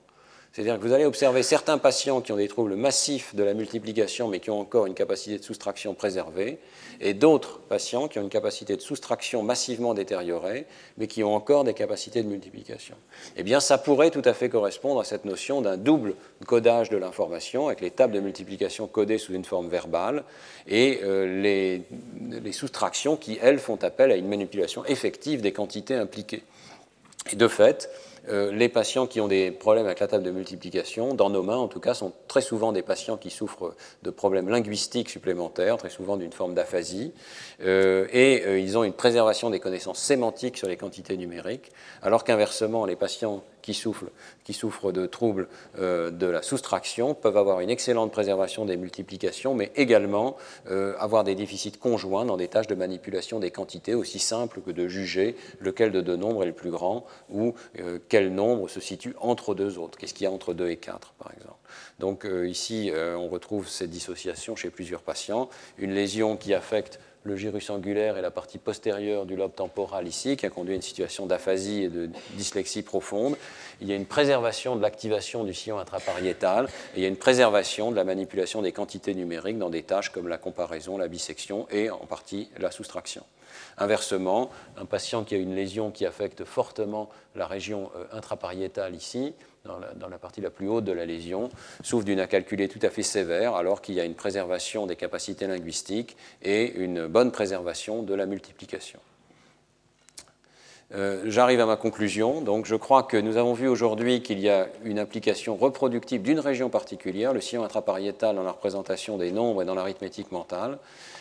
C'est-à-dire 0.54 0.78
que 0.78 0.86
vous 0.86 0.92
allez 0.92 1.04
observer 1.04 1.42
certains 1.42 1.78
patients 1.78 2.20
qui 2.20 2.30
ont 2.30 2.36
des 2.36 2.46
troubles 2.46 2.76
massifs 2.76 3.34
de 3.34 3.42
la 3.42 3.54
multiplication, 3.54 4.28
mais 4.28 4.38
qui 4.38 4.50
ont 4.50 4.60
encore 4.60 4.86
une 4.86 4.94
capacité 4.94 5.36
de 5.36 5.42
soustraction 5.42 5.94
préservée, 5.94 6.60
et 7.00 7.12
d'autres 7.12 7.58
patients 7.58 8.06
qui 8.06 8.20
ont 8.20 8.22
une 8.22 8.28
capacité 8.28 8.76
de 8.76 8.80
soustraction 8.80 9.42
massivement 9.42 9.94
détériorée, 9.94 10.66
mais 10.96 11.08
qui 11.08 11.24
ont 11.24 11.34
encore 11.34 11.64
des 11.64 11.74
capacités 11.74 12.22
de 12.22 12.28
multiplication. 12.28 12.94
Eh 13.36 13.42
bien, 13.42 13.58
ça 13.58 13.78
pourrait 13.78 14.12
tout 14.12 14.22
à 14.24 14.32
fait 14.32 14.48
correspondre 14.48 15.00
à 15.00 15.04
cette 15.04 15.24
notion 15.24 15.60
d'un 15.60 15.76
double 15.76 16.14
codage 16.46 16.88
de 16.88 16.98
l'information, 16.98 17.66
avec 17.66 17.80
les 17.80 17.90
tables 17.90 18.14
de 18.14 18.20
multiplication 18.20 18.86
codées 18.86 19.18
sous 19.18 19.34
une 19.34 19.44
forme 19.44 19.68
verbale, 19.68 20.22
et 20.68 21.00
euh, 21.02 21.42
les, 21.42 21.82
les 22.30 22.52
soustractions 22.52 23.16
qui, 23.16 23.40
elles, 23.42 23.58
font 23.58 23.82
appel 23.82 24.12
à 24.12 24.14
une 24.14 24.28
manipulation 24.28 24.84
effective 24.84 25.40
des 25.40 25.52
quantités 25.52 25.96
impliquées. 25.96 26.44
Et 27.32 27.36
de 27.36 27.48
fait, 27.48 27.90
euh, 28.28 28.50
les 28.52 28.68
patients 28.68 29.06
qui 29.06 29.20
ont 29.20 29.28
des 29.28 29.50
problèmes 29.50 29.86
avec 29.86 30.00
la 30.00 30.06
table 30.06 30.24
de 30.24 30.30
multiplication, 30.30 31.14
dans 31.14 31.30
nos 31.30 31.42
mains 31.42 31.56
en 31.56 31.68
tout 31.68 31.80
cas, 31.80 31.94
sont 31.94 32.12
très 32.28 32.40
souvent 32.40 32.72
des 32.72 32.82
patients 32.82 33.16
qui 33.16 33.30
souffrent 33.30 33.74
de 34.02 34.10
problèmes 34.10 34.48
linguistiques 34.48 35.10
supplémentaires, 35.10 35.76
très 35.76 35.90
souvent 35.90 36.16
d'une 36.16 36.32
forme 36.32 36.54
d'aphasie, 36.54 37.12
euh, 37.62 38.06
et 38.12 38.42
euh, 38.46 38.58
ils 38.58 38.78
ont 38.78 38.84
une 38.84 38.92
préservation 38.92 39.50
des 39.50 39.60
connaissances 39.60 39.98
sémantiques 39.98 40.56
sur 40.56 40.68
les 40.68 40.76
quantités 40.76 41.16
numériques, 41.16 41.70
alors 42.02 42.24
qu'inversement, 42.24 42.86
les 42.86 42.96
patients 42.96 43.44
qui 43.60 43.74
souffrent, 43.74 44.10
qui 44.44 44.52
souffrent 44.52 44.92
de 44.92 45.06
troubles 45.06 45.48
de 45.78 46.26
la 46.26 46.42
soustraction 46.42 47.14
peuvent 47.14 47.38
avoir 47.38 47.60
une 47.60 47.70
excellente 47.70 48.12
préservation 48.12 48.66
des 48.66 48.76
multiplications, 48.76 49.54
mais 49.54 49.72
également 49.74 50.36
avoir 50.98 51.24
des 51.24 51.34
déficits 51.34 51.72
conjoints 51.72 52.26
dans 52.26 52.36
des 52.36 52.48
tâches 52.48 52.66
de 52.66 52.74
manipulation 52.74 53.40
des 53.40 53.50
quantités 53.50 53.94
aussi 53.94 54.18
simples 54.18 54.60
que 54.60 54.70
de 54.70 54.86
juger 54.86 55.34
lequel 55.60 55.92
de 55.92 56.02
deux 56.02 56.16
nombres 56.16 56.42
est 56.42 56.48
le 56.48 56.52
plus 56.52 56.70
grand 56.70 57.06
ou 57.32 57.54
quel 58.14 58.32
nombre 58.32 58.68
se 58.68 58.78
situe 58.78 59.16
entre 59.18 59.56
deux 59.56 59.76
autres. 59.76 59.98
Qu'est-ce 59.98 60.14
qu'il 60.14 60.22
y 60.22 60.28
a 60.28 60.30
entre 60.30 60.54
2 60.54 60.68
et 60.68 60.76
4, 60.76 61.14
par 61.18 61.32
exemple? 61.32 61.56
Donc 61.98 62.24
ici, 62.46 62.92
on 62.94 63.26
retrouve 63.26 63.66
cette 63.68 63.90
dissociation 63.90 64.54
chez 64.54 64.70
plusieurs 64.70 65.02
patients. 65.02 65.50
Une 65.78 65.92
lésion 65.92 66.36
qui 66.36 66.54
affecte 66.54 67.00
le 67.24 67.34
gyrus 67.34 67.70
angulaire 67.70 68.16
et 68.16 68.22
la 68.22 68.30
partie 68.30 68.58
postérieure 68.58 69.26
du 69.26 69.34
lobe 69.34 69.52
temporal 69.52 70.06
ici, 70.06 70.36
qui 70.36 70.46
a 70.46 70.50
conduit 70.50 70.74
à 70.74 70.76
une 70.76 70.82
situation 70.82 71.26
d'aphasie 71.26 71.82
et 71.82 71.88
de 71.88 72.08
dyslexie 72.34 72.82
profonde. 72.82 73.36
Il 73.80 73.88
y 73.88 73.92
a 73.92 73.96
une 73.96 74.06
préservation 74.06 74.76
de 74.76 74.82
l'activation 74.82 75.42
du 75.42 75.52
sillon 75.52 75.80
intrapariétal 75.80 76.66
et 76.94 76.98
il 76.98 77.02
y 77.02 77.06
a 77.06 77.08
une 77.08 77.16
préservation 77.16 77.90
de 77.90 77.96
la 77.96 78.04
manipulation 78.04 78.62
des 78.62 78.70
quantités 78.70 79.14
numériques 79.14 79.58
dans 79.58 79.70
des 79.70 79.82
tâches 79.82 80.10
comme 80.10 80.28
la 80.28 80.38
comparaison, 80.38 80.98
la 80.98 81.08
bisection 81.08 81.66
et 81.72 81.90
en 81.90 82.06
partie 82.06 82.48
la 82.58 82.70
soustraction. 82.70 83.24
Inversement, 83.78 84.50
un 84.76 84.84
patient 84.84 85.24
qui 85.24 85.34
a 85.34 85.38
une 85.38 85.54
lésion 85.54 85.90
qui 85.90 86.06
affecte 86.06 86.44
fortement 86.44 87.08
la 87.34 87.46
région 87.46 87.90
euh, 87.96 88.04
intrapariétale 88.12 88.94
ici, 88.94 89.34
dans 89.64 90.08
la, 90.08 90.18
partie 90.18 90.42
la 90.42 90.50
plus 90.50 90.68
haute 90.68 90.84
de 90.84 90.92
la 90.92 91.06
lésion, 91.06 91.48
souffre 91.82 92.04
d'une 92.04 92.20
acalculée 92.20 92.68
tout 92.68 92.80
à 92.82 92.90
fait 92.90 93.02
sévère, 93.02 93.54
alors 93.54 93.80
qu'il 93.80 93.94
y 93.94 94.00
a 94.00 94.04
une 94.04 94.14
préservation 94.14 94.86
des 94.86 94.94
capacités 94.94 95.46
linguistiques 95.46 96.16
et 96.42 96.74
une 96.74 97.06
bonne 97.06 97.32
préservation 97.32 98.02
de 98.02 98.14
la 98.14 98.26
multiplication. 98.26 99.00
Euh, 100.94 101.22
j'arrive 101.26 101.60
à 101.60 101.66
ma 101.66 101.76
conclusion. 101.76 102.40
Donc, 102.40 102.66
je 102.66 102.76
crois 102.76 103.02
que 103.02 103.16
nous 103.16 103.36
avons 103.36 103.54
vu 103.54 103.66
aujourd'hui 103.66 104.22
qu'il 104.22 104.38
y 104.38 104.48
a 104.48 104.68
une 104.84 104.98
application 104.98 105.56
reproductive 105.56 106.22
d'une 106.22 106.40
région 106.40 106.68
particulière, 106.68 107.32
le 107.32 107.40
sillon 107.40 107.64
intrapariétal 107.64 108.36
dans 108.36 108.42
la 108.42 108.52
représentation 108.52 109.16
des 109.16 109.32
nombres 109.32 109.62
et 109.62 109.64
dans 109.64 109.74
l'arithmétique 109.74 110.30
mentale. 110.30 110.78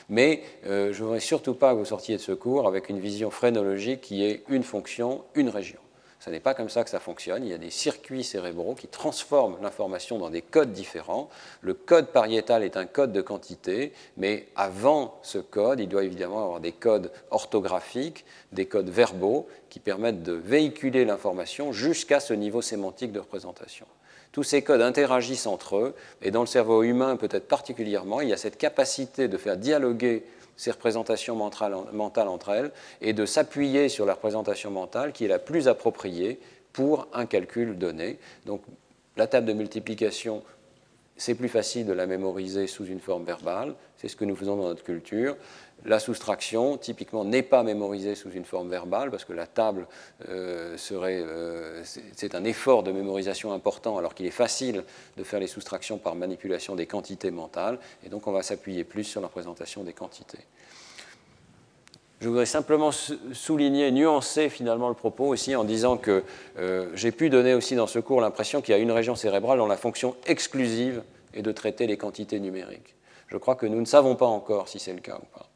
Mais 0.10 0.44
euh, 0.66 0.94
je 0.94 1.00
ne 1.00 1.06
voudrais 1.06 1.20
surtout 1.20 1.54
pas 1.54 1.74
que 1.74 1.80
vous 1.80 1.86
sortiez 1.86 2.18
de 2.18 2.22
ce 2.22 2.32
cours 2.32 2.68
avec 2.68 2.90
une 2.90 3.00
vision 3.00 3.32
phrénologique 3.32 4.02
qui 4.02 4.24
est 4.24 4.44
une 4.50 4.64
fonction, 4.64 5.24
une 5.36 5.50
région. 5.50 5.80
Ce 6.24 6.30
n'est 6.30 6.40
pas 6.40 6.54
comme 6.54 6.70
ça 6.70 6.86
que 6.86 6.90
ça 6.90 7.02
fonctionne. 7.02 7.44
Il 7.44 7.50
y 7.50 7.54
a 7.54 7.58
des 7.58 7.70
circuits 7.70 8.24
cérébraux 8.24 8.76
qui 8.76 8.88
transforment 8.88 9.58
l'information 9.62 10.18
dans 10.18 10.30
des 10.30 10.42
codes 10.42 10.72
différents. 10.72 11.28
Le 11.60 11.74
code 11.74 12.14
pariétal 12.14 12.64
est 12.64 12.78
un 12.78 12.86
code 12.86 13.12
de 13.12 13.20
quantité, 13.20 13.92
mais 14.16 14.48
avant 14.56 15.20
ce 15.22 15.38
code, 15.38 15.82
il 15.82 15.90
doit 15.90 16.06
évidemment 16.06 16.42
avoir 16.42 16.62
des 16.62 16.72
codes 16.72 17.12
orthographiques, 17.30 18.24
des 18.54 18.68
codes 18.68 18.90
verbaux 18.90 19.50
qui 19.70 19.82
permettent 19.82 20.24
de 20.24 20.32
véhiculer 20.32 21.04
l'information 21.04 21.74
jusqu'à 21.74 22.22
ce 22.22 22.34
niveau 22.34 22.62
sémantique 22.62 23.12
de 23.12 23.20
représentation. 23.20 23.86
Tous 24.34 24.44
ces 24.44 24.64
codes 24.64 24.82
interagissent 24.82 25.46
entre 25.46 25.78
eux, 25.78 25.96
et 26.24 26.32
dans 26.32 26.42
le 26.42 26.48
cerveau 26.48 26.82
humain 26.82 27.16
peut-être 27.18 27.48
particulièrement, 27.48 28.20
il 28.20 28.30
y 28.30 28.34
a 28.34 28.38
cette 28.38 28.58
capacité 28.58 29.28
de 29.28 29.38
faire 29.38 29.58
dialoguer 29.58 30.26
ces 30.58 30.72
représentations 30.72 31.36
mentales, 31.36 32.28
entre 32.28 32.50
elles 32.50 32.72
et 33.02 33.14
de 33.14 33.26
s'appuyer 33.26 33.90
sur 33.90 34.06
la 34.08 34.16
représentation 34.16 34.72
mentale 34.72 35.14
qui 35.14 35.26
est 35.26 35.28
la 35.28 35.40
plus 35.40 35.68
appropriée 35.68 36.40
pour 36.74 37.08
un 37.14 37.28
calcul 37.28 37.78
donné. 37.78 38.18
Donc 38.48 38.64
la 39.18 39.28
table 39.28 39.46
de 39.46 39.54
multiplication, 39.54 40.44
c'est 41.16 41.36
plus 41.36 41.50
facile 41.50 41.86
de 41.86 41.94
la 41.94 42.08
mémoriser 42.08 42.66
sous 42.66 42.86
une 42.86 43.00
forme 43.00 43.26
verbale, 43.26 43.76
c'est 43.98 44.08
ce 44.08 44.16
que 44.16 44.26
nous 44.26 44.36
faisons 44.36 44.56
dans 44.56 44.68
notre 44.68 44.84
culture. 44.84 45.38
La 45.86 46.00
soustraction, 46.00 46.78
typiquement, 46.78 47.26
n'est 47.26 47.44
pas 47.44 47.64
mémorisée 47.64 48.16
sous 48.16 48.32
une 48.32 48.46
forme 48.46 48.70
verbale 48.70 49.12
parce 49.12 49.26
que 49.26 49.34
la 49.34 49.48
table 49.48 49.88
euh, 50.30 50.78
serait. 50.78 51.22
Euh, 51.22 51.84
c'est 52.16 52.36
un 52.36 52.46
effort 52.46 52.84
de 52.84 52.92
mémorisation 52.92 53.52
important 53.52 53.98
alors 53.98 54.16
qu'il 54.16 54.26
est 54.26 54.32
facile 54.32 54.86
de 55.18 55.24
faire 55.24 55.42
les 55.42 55.48
soustractions 55.48 55.98
par 55.98 56.16
manipulation 56.16 56.76
des 56.76 56.86
quantités 56.86 57.32
mentales 57.32 57.80
et 58.06 58.10
donc 58.10 58.28
on 58.28 58.32
va 58.32 58.44
s'appuyer 58.44 58.86
plus 58.86 59.04
sur 59.04 59.20
la 59.20 59.28
représentation 59.28 59.84
des 59.84 59.94
quantités. 59.94 60.40
Je 62.22 62.30
voudrais 62.30 62.46
simplement 62.46 62.92
souligner, 63.34 63.92
nuancer 63.92 64.48
finalement 64.48 64.88
le 64.88 64.96
propos 64.96 65.26
aussi 65.26 65.58
en 65.58 65.66
disant 65.66 65.98
que 65.98 66.24
euh, 66.58 66.90
j'ai 66.94 67.12
pu 67.12 67.30
donner 67.30 67.54
aussi 67.54 67.76
dans 67.76 67.88
ce 67.88 68.00
cours 68.00 68.22
l'impression 68.22 68.62
qu'il 68.62 68.74
y 68.74 68.78
a 68.78 68.80
une 68.80 68.94
région 68.94 69.16
cérébrale 69.16 69.58
dont 69.58 69.68
la 69.68 69.76
fonction 69.76 70.16
exclusive 70.26 71.04
est 71.34 71.42
de 71.42 71.52
traiter 71.52 71.86
les 71.86 71.98
quantités 71.98 72.40
numériques. 72.40 72.96
Je 73.28 73.36
crois 73.36 73.56
que 73.56 73.66
nous 73.66 73.82
ne 73.82 73.86
savons 73.86 74.16
pas 74.16 74.26
encore 74.26 74.70
si 74.70 74.80
c'est 74.80 74.94
le 74.94 75.02
cas 75.02 75.18
ou 75.22 75.38
pas. 75.38 75.50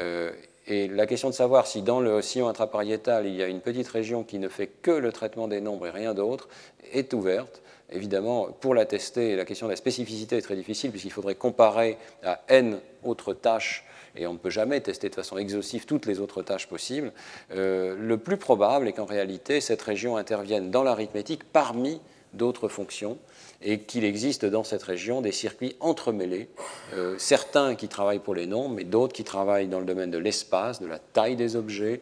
Euh, 0.00 0.32
et 0.66 0.88
la 0.88 1.06
question 1.06 1.28
de 1.30 1.34
savoir 1.34 1.66
si 1.66 1.82
dans 1.82 2.00
le 2.00 2.22
sillon 2.22 2.48
intrapariétal, 2.48 3.26
il 3.26 3.34
y 3.34 3.42
a 3.42 3.46
une 3.46 3.60
petite 3.60 3.88
région 3.88 4.22
qui 4.22 4.38
ne 4.38 4.48
fait 4.48 4.68
que 4.68 4.90
le 4.90 5.12
traitement 5.12 5.48
des 5.48 5.60
nombres 5.60 5.86
et 5.86 5.90
rien 5.90 6.14
d'autre, 6.14 6.48
est 6.92 7.12
ouverte. 7.12 7.62
Évidemment, 7.92 8.48
pour 8.60 8.74
la 8.74 8.84
tester, 8.84 9.34
la 9.34 9.44
question 9.44 9.66
de 9.66 9.72
la 9.72 9.76
spécificité 9.76 10.36
est 10.36 10.42
très 10.42 10.54
difficile 10.54 10.90
puisqu'il 10.90 11.10
faudrait 11.10 11.34
comparer 11.34 11.98
à 12.22 12.40
n 12.48 12.78
autres 13.02 13.34
tâches 13.34 13.84
et 14.16 14.26
on 14.26 14.34
ne 14.34 14.38
peut 14.38 14.50
jamais 14.50 14.80
tester 14.80 15.08
de 15.08 15.14
façon 15.14 15.38
exhaustive 15.38 15.86
toutes 15.86 16.06
les 16.06 16.20
autres 16.20 16.42
tâches 16.42 16.68
possibles. 16.68 17.12
Euh, 17.52 17.96
le 17.98 18.16
plus 18.16 18.36
probable 18.36 18.88
est 18.88 18.92
qu'en 18.92 19.04
réalité, 19.04 19.60
cette 19.60 19.82
région 19.82 20.16
intervienne 20.16 20.70
dans 20.70 20.82
l'arithmétique 20.82 21.44
parmi 21.44 22.00
d'autres 22.32 22.68
fonctions 22.68 23.18
et 23.62 23.80
qu'il 23.80 24.04
existe 24.04 24.44
dans 24.44 24.64
cette 24.64 24.82
région 24.82 25.20
des 25.20 25.32
circuits 25.32 25.76
entremêlés, 25.80 26.48
euh, 26.94 27.16
certains 27.18 27.74
qui 27.74 27.88
travaillent 27.88 28.20
pour 28.20 28.34
les 28.34 28.46
nombres, 28.46 28.74
mais 28.76 28.84
d'autres 28.84 29.12
qui 29.12 29.24
travaillent 29.24 29.68
dans 29.68 29.80
le 29.80 29.84
domaine 29.84 30.10
de 30.10 30.18
l'espace, 30.18 30.80
de 30.80 30.86
la 30.86 30.98
taille 30.98 31.36
des 31.36 31.56
objets, 31.56 32.00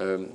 euh, 0.00 0.26